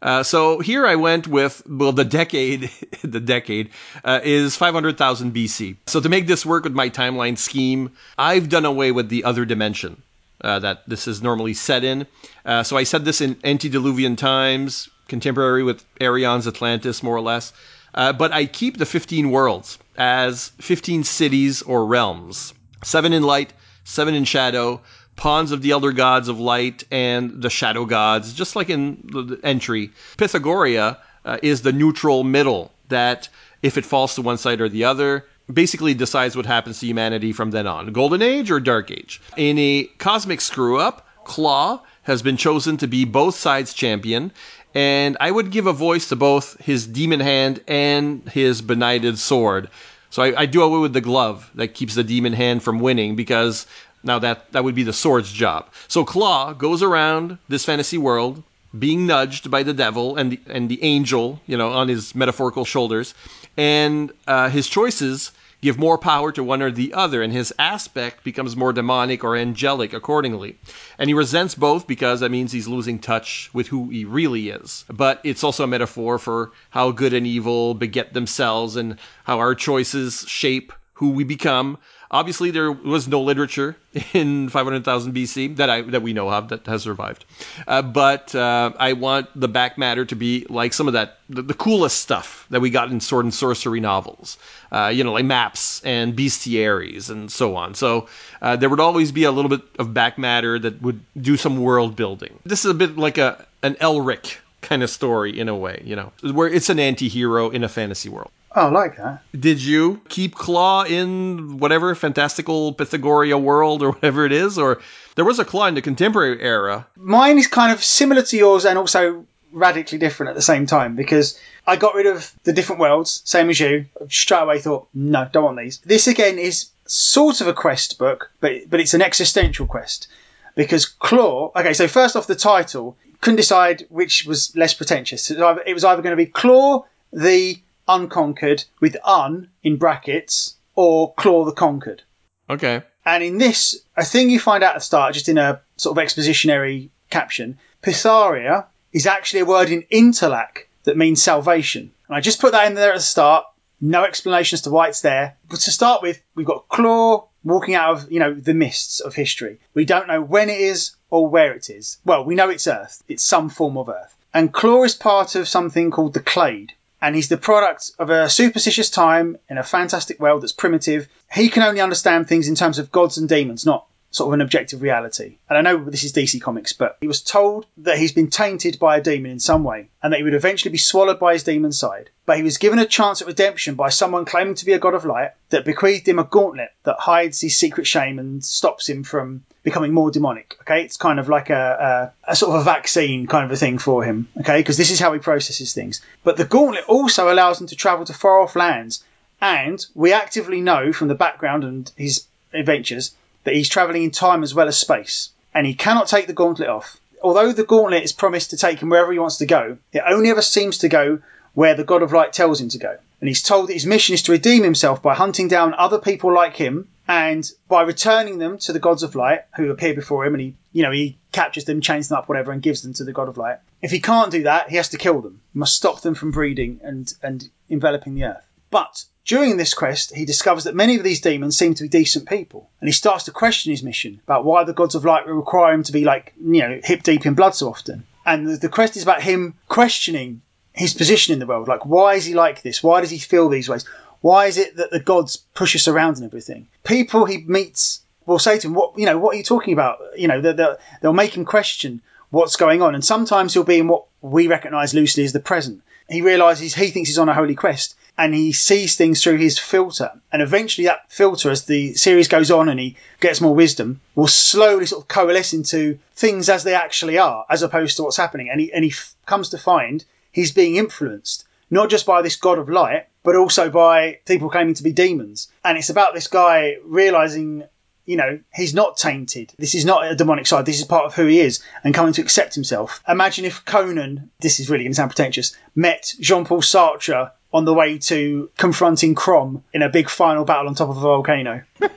Uh, 0.01 0.21
so 0.21 0.59
here 0.59 0.85
I 0.85 0.95
went 0.95 1.27
with 1.27 1.63
well 1.67 1.91
the 1.91 2.05
decade 2.05 2.69
the 3.01 3.19
decade 3.19 3.69
uh, 4.03 4.19
is 4.23 4.55
500,000 4.55 5.33
BC. 5.33 5.77
So 5.87 5.99
to 5.99 6.09
make 6.09 6.27
this 6.27 6.45
work 6.45 6.63
with 6.63 6.73
my 6.73 6.89
timeline 6.89 7.37
scheme, 7.37 7.91
I've 8.17 8.49
done 8.49 8.65
away 8.65 8.91
with 8.91 9.09
the 9.09 9.23
other 9.23 9.45
dimension. 9.45 10.03
Uh, 10.41 10.59
that 10.59 10.87
this 10.87 11.07
is 11.07 11.21
normally 11.23 11.53
set 11.53 11.83
in. 11.83 12.05
Uh, 12.45 12.61
so 12.61 12.75
I 12.75 12.83
said 12.83 13.05
this 13.05 13.21
in 13.21 13.37
antediluvian 13.43 14.17
times, 14.17 14.89
contemporary 15.07 15.63
with 15.63 15.85
Arion's 16.01 16.45
Atlantis, 16.45 17.01
more 17.01 17.15
or 17.15 17.21
less. 17.21 17.53
Uh, 17.93 18.11
but 18.11 18.33
I 18.33 18.45
keep 18.45 18.77
the 18.77 18.85
15 18.85 19.31
worlds 19.31 19.79
as 19.97 20.51
15 20.59 21.05
cities 21.05 21.61
or 21.61 21.85
realms 21.85 22.53
seven 22.83 23.13
in 23.13 23.23
light, 23.23 23.53
seven 23.83 24.13
in 24.13 24.25
shadow, 24.25 24.81
pawns 25.15 25.51
of 25.51 25.61
the 25.61 25.71
elder 25.71 25.91
gods 25.91 26.27
of 26.27 26.39
light, 26.39 26.83
and 26.91 27.41
the 27.41 27.49
shadow 27.49 27.85
gods, 27.85 28.33
just 28.33 28.55
like 28.55 28.69
in 28.69 28.97
the 29.11 29.39
entry. 29.43 29.91
Pythagoria 30.17 30.97
uh, 31.23 31.37
is 31.41 31.61
the 31.61 31.71
neutral 31.71 32.23
middle 32.23 32.71
that, 32.89 33.29
if 33.63 33.77
it 33.77 33.85
falls 33.85 34.13
to 34.15 34.21
one 34.21 34.37
side 34.37 34.61
or 34.61 34.69
the 34.69 34.83
other, 34.83 35.25
basically 35.51 35.93
decides 35.93 36.35
what 36.35 36.45
happens 36.45 36.79
to 36.79 36.87
humanity 36.87 37.31
from 37.31 37.51
then 37.51 37.67
on 37.67 37.91
Golden 37.93 38.21
Age 38.21 38.51
or 38.51 38.59
Dark 38.59 38.91
Age. 38.91 39.21
In 39.37 39.57
a 39.57 39.83
cosmic 39.97 40.41
screw 40.41 40.79
up, 40.79 41.07
Claw 41.23 41.81
has 42.03 42.21
been 42.21 42.37
chosen 42.37 42.77
to 42.77 42.87
be 42.87 43.05
both 43.05 43.35
sides 43.35 43.73
champion, 43.73 44.31
and 44.73 45.17
I 45.19 45.31
would 45.31 45.51
give 45.51 45.67
a 45.67 45.73
voice 45.73 46.09
to 46.09 46.15
both 46.15 46.59
his 46.59 46.85
demon 46.85 47.19
hand 47.19 47.61
and 47.67 48.27
his 48.29 48.61
benighted 48.61 49.17
sword. 49.17 49.69
So 50.09 50.23
I, 50.23 50.41
I 50.41 50.45
do 50.45 50.61
away 50.61 50.79
with 50.79 50.93
the 50.93 51.01
glove 51.01 51.49
that 51.55 51.69
keeps 51.69 51.95
the 51.95 52.03
demon 52.03 52.33
hand 52.33 52.63
from 52.63 52.79
winning 52.79 53.15
because 53.15 53.65
now 54.03 54.19
that 54.19 54.51
that 54.51 54.63
would 54.63 54.75
be 54.75 54.83
the 54.83 54.93
sword's 54.93 55.31
job. 55.31 55.67
So 55.87 56.05
Claw 56.05 56.53
goes 56.53 56.83
around 56.83 57.37
this 57.49 57.65
fantasy 57.65 57.97
world 57.97 58.43
being 58.79 59.07
nudged 59.07 59.49
by 59.49 59.63
the 59.63 59.73
devil 59.73 60.15
and 60.15 60.31
the, 60.31 60.39
and 60.47 60.69
the 60.69 60.83
angel, 60.83 61.41
you 61.45 61.57
know, 61.57 61.71
on 61.71 61.87
his 61.87 62.15
metaphorical 62.15 62.65
shoulders, 62.65 63.13
and 63.57 64.11
uh, 64.27 64.49
his 64.49 64.67
choices 64.67 65.31
give 65.61 65.79
more 65.79 65.97
power 65.97 66.31
to 66.31 66.43
one 66.43 66.61
or 66.61 66.69
the 66.69 66.93
other, 66.93 67.23
and 67.23 67.33
his 67.33 67.53
aspect 67.57 68.23
becomes 68.23 68.55
more 68.55 68.71
demonic 68.71 69.23
or 69.23 69.35
angelic 69.35 69.93
accordingly. 69.93 70.57
And 70.99 71.09
he 71.09 71.13
resents 71.13 71.55
both 71.55 71.87
because 71.87 72.19
that 72.19 72.29
means 72.29 72.51
he's 72.51 72.67
losing 72.67 72.99
touch 72.99 73.49
with 73.53 73.67
who 73.67 73.89
he 73.89 74.05
really 74.05 74.49
is. 74.49 74.85
But 74.89 75.21
it's 75.23 75.43
also 75.43 75.63
a 75.63 75.67
metaphor 75.67 76.19
for 76.19 76.51
how 76.69 76.91
good 76.91 77.13
and 77.13 77.25
evil 77.25 77.73
beget 77.73 78.13
themselves 78.13 78.75
and 78.75 78.97
how 79.23 79.39
our 79.39 79.55
choices 79.55 80.23
shape 80.27 80.71
who 80.93 81.09
we 81.09 81.23
become. 81.23 81.77
Obviously, 82.11 82.51
there 82.51 82.71
was 82.71 83.07
no 83.07 83.21
literature 83.21 83.75
in 84.13 84.49
500,000 84.49 85.13
BC 85.13 85.55
that 85.57 85.69
I 85.69 85.81
that 85.81 86.01
we 86.01 86.13
know 86.13 86.29
of 86.29 86.49
that 86.49 86.65
has 86.67 86.83
survived. 86.83 87.25
Uh, 87.67 87.81
but 87.81 88.33
uh, 88.35 88.71
I 88.77 88.93
want 88.93 89.27
the 89.39 89.47
back 89.47 89.77
matter 89.77 90.05
to 90.05 90.15
be 90.15 90.45
like 90.49 90.73
some 90.73 90.87
of 90.87 90.93
that 90.93 91.17
the, 91.29 91.41
the 91.41 91.53
coolest 91.53 91.99
stuff 91.99 92.45
that 92.49 92.61
we 92.61 92.69
got 92.69 92.91
in 92.91 92.99
sword 92.99 93.25
and 93.25 93.33
sorcery 93.33 93.79
novels. 93.79 94.37
Uh, 94.71 94.91
you 94.93 95.03
know, 95.03 95.13
like 95.13 95.25
maps 95.25 95.81
and 95.83 96.15
bestiaries 96.15 97.09
and 97.09 97.31
so 97.31 97.55
on. 97.55 97.73
So 97.73 98.07
uh, 98.41 98.55
there 98.55 98.69
would 98.69 98.79
always 98.79 99.11
be 99.11 99.23
a 99.23 99.31
little 99.31 99.49
bit 99.49 99.61
of 99.79 99.93
back 99.93 100.17
matter 100.17 100.59
that 100.59 100.81
would 100.81 100.99
do 101.19 101.37
some 101.37 101.61
world 101.61 101.95
building. 101.95 102.39
This 102.45 102.65
is 102.65 102.71
a 102.71 102.75
bit 102.75 102.97
like 102.97 103.17
a 103.17 103.45
an 103.63 103.75
Elric 103.75 104.37
kind 104.61 104.83
of 104.83 104.89
story 104.89 105.39
in 105.39 105.47
a 105.47 105.55
way, 105.55 105.81
you 105.85 105.95
know, 105.95 106.11
where 106.33 106.47
it's 106.47 106.69
an 106.69 106.79
anti-hero 106.79 107.49
in 107.49 107.63
a 107.63 107.69
fantasy 107.69 108.09
world. 108.09 108.31
Oh, 108.57 108.67
I 108.67 108.69
like 108.69 108.95
that. 108.97 109.21
Did 109.37 109.61
you 109.61 110.01
keep 110.07 110.35
Claw 110.35 110.83
in 110.83 111.57
whatever 111.57 111.93
fantastical 111.93 112.71
Pythagoria 112.73 113.37
world 113.37 113.83
or 113.83 113.91
whatever 113.91 114.25
it 114.25 114.31
is? 114.31 114.57
Or 114.57 114.79
there 115.15 115.25
was 115.25 115.39
a 115.39 115.45
Claw 115.45 115.65
in 115.65 115.75
the 115.75 115.81
contemporary 115.81 116.41
era. 116.41 116.87
Mine 116.95 117.37
is 117.37 117.47
kind 117.47 117.73
of 117.73 117.83
similar 117.83 118.21
to 118.21 118.37
yours 118.37 118.65
and 118.65 118.77
also 118.77 119.25
radically 119.51 119.97
different 119.97 120.29
at 120.29 120.35
the 120.35 120.41
same 120.41 120.65
time 120.65 120.95
because 120.95 121.39
I 121.67 121.75
got 121.75 121.95
rid 121.95 122.05
of 122.05 122.31
the 122.43 122.53
different 122.53 122.79
worlds, 122.79 123.21
same 123.25 123.49
as 123.49 123.59
you. 123.59 123.85
Straight 124.09 124.43
away 124.43 124.59
thought, 124.59 124.87
no, 124.93 125.27
don't 125.31 125.43
want 125.43 125.57
these. 125.57 125.79
This 125.79 126.07
again 126.07 126.37
is 126.37 126.69
sort 126.85 127.41
of 127.41 127.47
a 127.47 127.53
quest 127.53 127.97
book, 127.97 128.31
but 128.39 128.69
but 128.69 128.79
it's 128.79 128.93
an 128.93 129.01
existential 129.01 129.67
quest 129.67 130.07
because 130.55 130.85
Claw. 130.85 131.51
Okay, 131.55 131.73
so 131.73 131.87
first 131.87 132.15
off, 132.15 132.27
the 132.27 132.35
title 132.35 132.95
couldn't 133.21 133.37
decide 133.37 133.85
which 133.89 134.25
was 134.25 134.55
less 134.55 134.73
pretentious. 134.73 135.31
It 135.31 135.35
was 135.35 135.43
either, 135.43 135.63
it 135.65 135.73
was 135.73 135.83
either 135.83 136.01
going 136.01 136.13
to 136.13 136.23
be 136.23 136.27
Claw 136.27 136.85
the 137.11 137.57
Unconquered 137.87 138.63
with 138.79 138.97
un 139.03 139.49
in 139.63 139.77
brackets 139.77 140.55
or 140.75 141.13
Claw 141.13 141.45
the 141.45 141.51
Conquered. 141.51 142.03
Okay. 142.49 142.83
And 143.05 143.23
in 143.23 143.37
this, 143.37 143.81
a 143.95 144.03
thing 144.03 144.29
you 144.29 144.39
find 144.39 144.63
out 144.63 144.75
at 144.75 144.79
the 144.79 144.81
start, 144.81 145.13
just 145.13 145.29
in 145.29 145.37
a 145.37 145.61
sort 145.77 145.97
of 145.97 146.03
expositionary 146.03 146.89
caption, 147.09 147.59
Pythagoria 147.81 148.67
is 148.91 149.05
actually 149.05 149.41
a 149.41 149.45
word 149.45 149.69
in 149.69 149.83
Interlac 149.91 150.67
that 150.83 150.97
means 150.97 151.21
salvation. 151.21 151.91
And 152.07 152.15
I 152.15 152.21
just 152.21 152.41
put 152.41 152.53
that 152.53 152.67
in 152.67 152.75
there 152.75 152.91
at 152.91 152.97
the 152.97 153.01
start. 153.01 153.45
No 153.81 154.03
explanation 154.03 154.55
as 154.55 154.61
to 154.63 154.71
why 154.71 154.87
it's 154.87 155.01
there. 155.01 155.37
But 155.49 155.59
to 155.61 155.71
start 155.71 156.01
with, 156.01 156.21
we've 156.33 156.45
got 156.45 156.67
Claw 156.69 157.27
walking 157.43 157.75
out 157.75 157.91
of, 157.91 158.11
you 158.11 158.19
know, 158.19 158.33
the 158.33 158.53
mists 158.53 159.01
of 159.01 159.13
history. 159.13 159.59
We 159.73 159.85
don't 159.85 160.07
know 160.07 160.21
when 160.21 160.49
it 160.49 160.59
is 160.59 160.95
or 161.09 161.27
where 161.27 161.53
it 161.53 161.69
is. 161.69 161.97
Well, 162.05 162.25
we 162.25 162.35
know 162.35 162.49
it's 162.49 162.67
Earth. 162.67 163.03
It's 163.07 163.23
some 163.23 163.49
form 163.49 163.77
of 163.77 163.89
Earth. 163.89 164.15
And 164.33 164.51
Claw 164.51 164.83
is 164.83 164.95
part 164.95 165.35
of 165.35 165.47
something 165.47 165.91
called 165.91 166.13
the 166.13 166.21
Clade. 166.21 166.73
And 167.05 167.15
he's 167.15 167.29
the 167.29 167.37
product 167.37 167.91
of 167.99 168.09
a 168.09 168.27
superstitious 168.27 168.89
time 168.89 169.37
in 169.47 169.59
a 169.59 169.63
fantastic 169.63 170.19
world 170.19 170.41
that's 170.41 170.53
primitive. 170.53 171.07
He 171.31 171.49
can 171.49 171.61
only 171.61 171.79
understand 171.79 172.27
things 172.27 172.47
in 172.47 172.55
terms 172.55 172.79
of 172.79 172.91
gods 172.91 173.19
and 173.19 173.29
demons, 173.29 173.63
not 173.63 173.85
sort 174.15 174.29
of 174.29 174.33
an 174.33 174.41
objective 174.41 174.81
reality. 174.81 175.37
And 175.49 175.57
I 175.57 175.61
know 175.61 175.83
this 175.83 176.05
is 176.05 176.13
DC 176.13 176.41
Comics, 176.41 176.71
but 176.71 176.97
he 177.01 177.07
was 177.07 177.21
told 177.21 177.65
that 177.79 177.97
he's 177.97 178.13
been 178.13 178.29
tainted 178.29 178.79
by 178.79 178.95
a 178.95 179.01
demon 179.01 179.31
in 179.31 179.39
some 179.41 179.65
way 179.65 179.89
and 180.01 180.13
that 180.13 180.17
he 180.17 180.23
would 180.23 180.33
eventually 180.33 180.71
be 180.71 180.77
swallowed 180.77 181.19
by 181.19 181.33
his 181.33 181.43
demon 181.43 181.73
side. 181.73 182.09
But 182.25 182.37
he 182.37 182.43
was 182.43 182.57
given 182.57 182.79
a 182.79 182.85
chance 182.85 183.21
at 183.21 183.27
redemption 183.27 183.75
by 183.75 183.89
someone 183.89 184.23
claiming 184.23 184.55
to 184.55 184.65
be 184.65 184.71
a 184.71 184.79
god 184.79 184.93
of 184.93 185.03
light 185.03 185.31
that 185.49 185.65
bequeathed 185.65 186.07
him 186.07 186.19
a 186.19 186.23
gauntlet 186.23 186.71
that 186.83 186.95
hides 186.97 187.41
his 187.41 187.57
secret 187.57 187.87
shame 187.87 188.17
and 188.17 188.43
stops 188.43 188.87
him 188.87 189.03
from 189.03 189.43
becoming 189.63 189.91
more 189.91 190.11
demonic. 190.11 190.55
Okay, 190.61 190.83
it's 190.83 190.95
kind 190.95 191.19
of 191.19 191.27
like 191.27 191.49
a, 191.49 192.13
a, 192.25 192.31
a 192.31 192.35
sort 192.37 192.55
of 192.55 192.61
a 192.61 192.63
vaccine 192.63 193.27
kind 193.27 193.43
of 193.43 193.51
a 193.51 193.57
thing 193.57 193.79
for 193.79 194.01
him. 194.01 194.29
Okay, 194.39 194.59
because 194.59 194.77
this 194.77 194.91
is 194.91 194.99
how 194.99 195.11
he 195.11 195.19
processes 195.19 195.73
things. 195.73 196.01
But 196.23 196.37
the 196.37 196.45
gauntlet 196.45 196.85
also 196.87 197.33
allows 197.33 197.59
him 197.59 197.67
to 197.67 197.75
travel 197.75 198.05
to 198.05 198.13
far 198.13 198.39
off 198.39 198.55
lands. 198.55 199.03
And 199.41 199.85
we 199.93 200.13
actively 200.13 200.61
know 200.61 200.93
from 200.93 201.09
the 201.09 201.15
background 201.15 201.65
and 201.65 201.91
his 201.97 202.23
adventures 202.53 203.13
that 203.45 203.55
he's 203.55 203.69
travelling 203.69 204.03
in 204.03 204.11
time 204.11 204.43
as 204.43 204.53
well 204.53 204.67
as 204.67 204.77
space, 204.77 205.29
and 205.53 205.65
he 205.65 205.73
cannot 205.73 206.07
take 206.07 206.27
the 206.27 206.33
gauntlet 206.33 206.69
off. 206.69 206.97
Although 207.23 207.53
the 207.53 207.63
gauntlet 207.63 208.03
is 208.03 208.11
promised 208.11 208.49
to 208.49 208.57
take 208.57 208.79
him 208.79 208.89
wherever 208.89 209.11
he 209.11 209.19
wants 209.19 209.37
to 209.37 209.45
go, 209.45 209.77
it 209.93 210.03
only 210.05 210.29
ever 210.29 210.41
seems 210.41 210.79
to 210.79 210.89
go 210.89 211.19
where 211.53 211.73
the 211.73 211.85
God 211.85 212.03
of 212.03 212.11
Light 212.11 212.33
tells 212.33 212.59
him 212.59 212.69
to 212.69 212.77
go. 212.77 212.97
And 213.21 213.29
he's 213.29 213.41
told 213.41 213.69
that 213.69 213.73
his 213.73 213.85
mission 213.85 214.13
is 214.13 214.23
to 214.23 214.33
redeem 214.33 214.63
himself 214.63 215.01
by 215.01 215.15
hunting 215.15 215.47
down 215.47 215.73
other 215.73 215.99
people 215.99 216.33
like 216.33 216.55
him 216.55 216.89
and 217.07 217.49
by 217.67 217.83
returning 217.83 218.37
them 218.37 218.57
to 218.57 218.73
the 218.73 218.79
gods 218.79 219.03
of 219.03 219.15
light 219.15 219.41
who 219.55 219.69
appear 219.69 219.93
before 219.93 220.25
him 220.25 220.33
and 220.33 220.41
he 220.41 220.55
you 220.73 220.83
know 220.83 220.91
he 220.91 221.17
captures 221.31 221.65
them 221.65 221.81
chains 221.81 222.09
them 222.09 222.17
up 222.17 222.27
whatever 222.27 222.51
and 222.51 222.61
gives 222.61 222.81
them 222.81 222.93
to 222.93 223.03
the 223.03 223.13
god 223.13 223.29
of 223.29 223.37
light 223.37 223.59
if 223.81 223.91
he 223.91 223.99
can't 223.99 224.31
do 224.31 224.43
that 224.43 224.69
he 224.69 224.77
has 224.77 224.89
to 224.89 224.97
kill 224.97 225.21
them 225.21 225.39
he 225.53 225.59
must 225.59 225.75
stop 225.75 226.01
them 226.01 226.15
from 226.15 226.31
breeding 226.31 226.79
and 226.83 227.13
and 227.21 227.47
enveloping 227.69 228.15
the 228.15 228.23
earth 228.23 228.43
but 228.71 229.05
during 229.25 229.57
this 229.57 229.73
quest, 229.73 230.15
he 230.15 230.25
discovers 230.25 230.65
that 230.65 230.75
many 230.75 230.95
of 230.95 231.03
these 231.03 231.21
demons 231.21 231.57
seem 231.57 231.73
to 231.73 231.83
be 231.83 231.89
decent 231.89 232.29
people, 232.29 232.69
and 232.79 232.87
he 232.87 232.93
starts 232.93 233.25
to 233.25 233.31
question 233.31 233.71
his 233.71 233.83
mission 233.83 234.21
about 234.23 234.45
why 234.45 234.63
the 234.63 234.73
gods 234.73 234.95
of 234.95 235.03
light 235.03 235.27
require 235.27 235.73
him 235.73 235.83
to 235.83 235.91
be 235.91 236.05
like, 236.05 236.33
you 236.39 236.61
know, 236.61 236.79
hip 236.83 237.03
deep 237.03 237.25
in 237.25 237.33
blood 237.33 237.55
so 237.55 237.69
often. 237.69 238.05
And 238.25 238.47
the, 238.47 238.69
quest 238.69 238.95
is 238.95 239.03
about 239.03 239.21
him 239.21 239.55
questioning 239.67 240.41
his 240.73 240.93
position 240.93 241.33
in 241.33 241.39
the 241.39 241.45
world. 241.45 241.67
Like, 241.67 241.85
why 241.85 242.15
is 242.15 242.25
he 242.25 242.33
like 242.33 242.61
this? 242.61 242.83
Why 242.83 243.01
does 243.01 243.09
he 243.09 243.17
feel 243.17 243.49
these 243.49 243.69
ways? 243.69 243.85
Why 244.21 244.45
is 244.45 244.57
it 244.57 244.77
that 244.77 244.91
the 244.91 244.99
gods 244.99 245.37
push 245.53 245.75
us 245.75 245.87
around 245.87 246.17
and 246.17 246.25
everything? 246.25 246.67
People 246.83 247.25
he 247.25 247.37
meets 247.37 248.01
will 248.25 248.39
say 248.39 248.57
to 248.57 248.67
him, 248.67 248.73
"What 248.73 248.97
you 248.97 249.05
know? 249.05 249.19
What 249.19 249.35
are 249.35 249.37
you 249.37 249.43
talking 249.43 249.73
about?" 249.73 249.99
You 250.17 250.27
know, 250.27 250.41
they'll, 250.41 250.77
they'll 251.01 251.13
make 251.13 251.37
him 251.37 251.45
question 251.45 252.01
what's 252.29 252.55
going 252.55 252.81
on, 252.81 252.95
and 252.95 253.03
sometimes 253.03 253.53
he'll 253.53 253.63
be 253.63 253.79
in 253.79 253.87
what 253.87 254.05
we 254.21 254.47
recognise 254.47 254.93
loosely 254.93 255.23
as 255.23 255.33
the 255.33 255.39
present. 255.39 255.81
he 256.09 256.21
realizes 256.21 256.75
he 256.75 256.91
thinks 256.91 257.09
he's 257.09 257.17
on 257.17 257.29
a 257.29 257.33
holy 257.33 257.55
quest 257.55 257.95
and 258.17 258.33
he 258.33 258.51
sees 258.53 258.95
things 258.95 259.21
through 259.21 259.37
his 259.37 259.59
filter. 259.59 260.11
And 260.31 260.41
eventually, 260.41 260.87
that 260.87 261.11
filter, 261.11 261.51
as 261.51 261.65
the 261.65 261.93
series 261.95 262.27
goes 262.27 262.49
on 262.51 262.69
and 262.69 262.79
he 262.79 262.95
gets 263.19 263.41
more 263.41 263.55
wisdom, 263.55 263.99
will 264.15 264.27
slowly 264.27 264.85
sort 264.85 265.03
of 265.03 265.07
coalesce 265.07 265.53
into 265.53 265.99
things 266.15 266.47
as 266.47 266.63
they 266.63 266.75
actually 266.75 267.17
are, 267.17 267.45
as 267.49 267.61
opposed 267.61 267.97
to 267.97 268.03
what's 268.03 268.17
happening. 268.17 268.49
And 268.49 268.61
he, 268.61 268.71
and 268.71 268.83
he 268.85 268.91
f- 268.91 269.15
comes 269.25 269.49
to 269.49 269.57
find 269.57 270.05
he's 270.31 270.51
being 270.53 270.77
influenced, 270.77 271.45
not 271.69 271.89
just 271.89 272.05
by 272.05 272.21
this 272.21 272.37
god 272.37 272.57
of 272.57 272.69
light, 272.69 273.07
but 273.23 273.35
also 273.35 273.69
by 273.69 274.19
people 274.25 274.49
claiming 274.49 274.75
to 274.75 274.83
be 274.83 274.93
demons. 274.93 275.49
And 275.63 275.77
it's 275.77 275.89
about 275.89 276.13
this 276.13 276.27
guy 276.27 276.77
realizing 276.85 277.63
you 278.05 278.17
know, 278.17 278.39
he's 278.53 278.73
not 278.73 278.97
tainted. 278.97 279.53
This 279.57 279.75
is 279.75 279.85
not 279.85 280.09
a 280.09 280.15
demonic 280.15 280.47
side. 280.47 280.65
This 280.65 280.79
is 280.79 280.85
part 280.85 281.05
of 281.05 281.15
who 281.15 281.25
he 281.25 281.39
is 281.39 281.63
and 281.83 281.93
coming 281.93 282.13
to 282.13 282.21
accept 282.21 282.55
himself. 282.55 283.01
Imagine 283.07 283.45
if 283.45 283.65
Conan, 283.65 284.29
this 284.39 284.59
is 284.59 284.69
really 284.69 284.83
going 284.83 284.91
to 284.91 284.95
sound 284.95 285.11
pretentious, 285.11 285.55
met 285.75 286.13
Jean 286.19 286.45
Paul 286.45 286.61
Sartre 286.61 287.31
on 287.53 287.65
the 287.65 287.73
way 287.73 287.97
to 287.97 288.49
confronting 288.57 289.15
Crom 289.15 289.63
in 289.73 289.81
a 289.81 289.89
big 289.89 290.09
final 290.09 290.45
battle 290.45 290.67
on 290.67 290.75
top 290.75 290.89
of 290.89 290.97
a 290.97 291.01
volcano. 291.01 291.63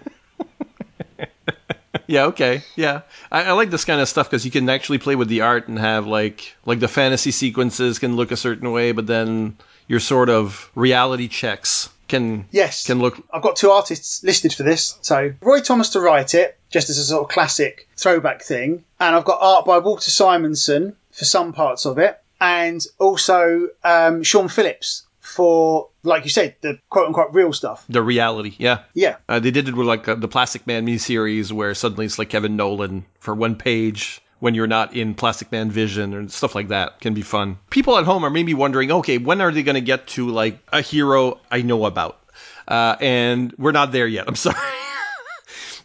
yeah, 2.06 2.26
okay, 2.26 2.62
yeah. 2.76 3.02
I, 3.30 3.44
I 3.44 3.52
like 3.52 3.70
this 3.70 3.84
kind 3.84 4.00
of 4.00 4.08
stuff 4.08 4.30
because 4.30 4.44
you 4.44 4.50
can 4.50 4.68
actually 4.68 4.98
play 4.98 5.16
with 5.16 5.28
the 5.28 5.42
art 5.42 5.68
and 5.68 5.78
have 5.78 6.06
like 6.06 6.56
like 6.64 6.80
the 6.80 6.88
fantasy 6.88 7.32
sequences 7.32 7.98
can 7.98 8.16
look 8.16 8.30
a 8.30 8.36
certain 8.36 8.70
way, 8.72 8.92
but 8.92 9.06
then 9.06 9.56
your 9.88 10.00
sort 10.00 10.28
of 10.28 10.70
reality 10.74 11.28
checks 11.28 11.88
can 12.08 12.46
Yes. 12.50 12.86
can 12.86 12.98
look 13.00 13.16
I've 13.32 13.42
got 13.42 13.56
two 13.56 13.70
artists 13.70 14.24
listed 14.24 14.52
for 14.54 14.62
this. 14.62 14.98
So 15.02 15.32
Roy 15.42 15.60
Thomas 15.60 15.90
to 15.90 16.00
write 16.00 16.34
it, 16.34 16.58
just 16.70 16.90
as 16.90 16.98
a 16.98 17.04
sort 17.04 17.24
of 17.24 17.28
classic 17.30 17.88
throwback 17.96 18.42
thing, 18.42 18.84
and 18.98 19.14
I've 19.14 19.24
got 19.24 19.38
art 19.40 19.64
by 19.66 19.78
Walter 19.78 20.10
Simonson 20.10 20.96
for 21.12 21.24
some 21.24 21.52
parts 21.52 21.84
of 21.86 21.98
it, 21.98 22.18
and 22.40 22.84
also 22.98 23.68
um, 23.84 24.22
Sean 24.22 24.48
Phillips 24.48 25.04
for, 25.20 25.88
like 26.02 26.24
you 26.24 26.30
said, 26.30 26.54
the 26.62 26.78
quote 26.88 27.06
unquote 27.06 27.34
real 27.34 27.52
stuff. 27.52 27.84
the 27.88 28.00
reality. 28.02 28.54
Yeah. 28.58 28.78
Yeah, 28.94 29.16
Uh, 29.28 29.40
they 29.40 29.50
did 29.50 29.68
it 29.68 29.74
with 29.74 29.86
like 29.86 30.08
uh, 30.08 30.14
the 30.14 30.28
Plastic 30.28 30.66
Man 30.66 30.86
miniseries, 30.86 31.52
where 31.52 31.74
suddenly 31.74 32.06
it's 32.06 32.18
like 32.18 32.30
Kevin 32.30 32.56
Nowlan 32.56 33.04
for 33.20 33.34
one 33.34 33.54
page 33.56 34.22
when 34.40 34.54
you're 34.54 34.66
not 34.66 34.94
in 34.94 35.14
Plastic 35.14 35.50
Man 35.52 35.70
vision 35.70 36.14
and 36.14 36.30
stuff 36.30 36.54
like 36.54 36.68
that. 36.68 37.00
Can 37.00 37.14
be 37.14 37.22
fun. 37.22 37.58
People 37.70 37.98
at 37.98 38.04
home 38.04 38.24
are 38.24 38.30
maybe 38.30 38.54
wondering, 38.54 38.90
okay, 38.92 39.18
when 39.18 39.40
are 39.40 39.50
they 39.50 39.62
going 39.62 39.74
to 39.74 39.80
get 39.80 40.06
to 40.08 40.28
like 40.30 40.58
a 40.72 40.80
hero 40.80 41.40
I 41.50 41.62
know 41.62 41.84
about? 41.86 42.18
Uh, 42.66 42.96
and 43.00 43.52
we're 43.58 43.72
not 43.72 43.92
there 43.92 44.06
yet. 44.06 44.26
I'm 44.28 44.36
sorry. 44.46 44.56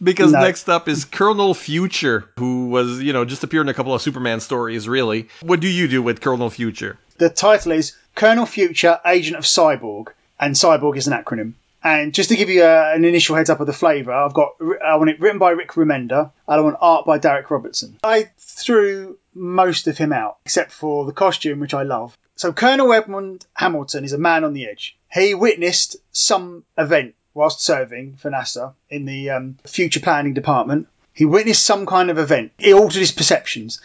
Because 0.01 0.33
No. 0.33 0.41
next 0.41 0.67
up 0.69 0.89
is 0.89 1.05
Colonel 1.05 1.53
Future, 1.53 2.27
who 2.37 2.67
was, 2.67 3.01
you 3.01 3.13
know, 3.13 3.23
just 3.23 3.43
appeared 3.43 3.65
in 3.67 3.69
a 3.69 3.73
couple 3.73 3.93
of 3.93 4.01
Superman 4.01 4.39
stories, 4.41 4.87
really. 4.89 5.29
What 5.41 5.61
do 5.61 5.67
you 5.69 5.87
do 5.87 6.01
with 6.01 6.19
Colonel 6.21 6.49
Future? 6.49 6.97
the 7.19 7.29
title 7.29 7.71
is 7.73 7.95
Colonel 8.15 8.45
Future, 8.45 8.99
Agent 9.05 9.37
of 9.37 9.43
Cyborg, 9.45 10.07
and 10.39 10.55
Cyborg 10.55 10.97
is 10.97 11.07
an 11.07 11.13
acronym. 11.13 11.53
And 11.83 12.13
just 12.13 12.29
to 12.29 12.37
give 12.37 12.49
you 12.49 12.63
a, 12.63 12.93
an 12.93 13.03
initial 13.03 13.35
heads 13.35 13.49
up 13.49 13.59
of 13.59 13.67
the 13.67 13.73
flavour, 13.73 14.13
I've 14.13 14.33
got 14.33 14.53
I 14.83 14.95
want 14.95 15.09
it 15.09 15.19
written 15.19 15.39
by 15.39 15.51
Rick 15.51 15.71
Remender, 15.71 16.31
and 16.47 16.59
I 16.59 16.61
want 16.61 16.77
art 16.79 17.05
by 17.05 17.19
Darick 17.19 17.49
Robertson. 17.49 17.99
I 18.03 18.29
threw 18.37 19.17
most 19.33 19.87
of 19.87 19.97
him 19.97 20.13
out, 20.13 20.37
except 20.45 20.71
for 20.71 21.05
the 21.05 21.11
costume, 21.11 21.59
which 21.59 21.73
I 21.73 21.83
love. 21.83 22.17
So 22.35 22.53
Colonel 22.53 22.93
Edmund 22.93 23.45
Hamilton 23.53 24.05
is 24.05 24.13
a 24.13 24.17
man 24.17 24.43
on 24.43 24.53
the 24.53 24.67
edge. 24.67 24.97
He 25.11 25.35
witnessed 25.35 25.97
some 26.11 26.63
event 26.77 27.15
whilst 27.33 27.61
serving 27.61 28.15
for 28.15 28.31
NASA 28.31 28.73
in 28.89 29.05
the 29.05 29.31
um, 29.31 29.57
future 29.65 29.99
planning 29.99 30.33
department. 30.33 30.87
He 31.13 31.25
witnessed 31.25 31.63
some 31.63 31.85
kind 31.85 32.09
of 32.09 32.17
event. 32.17 32.51
It 32.57 32.73
altered 32.73 32.99
his 32.99 33.11
perceptions 33.11 33.81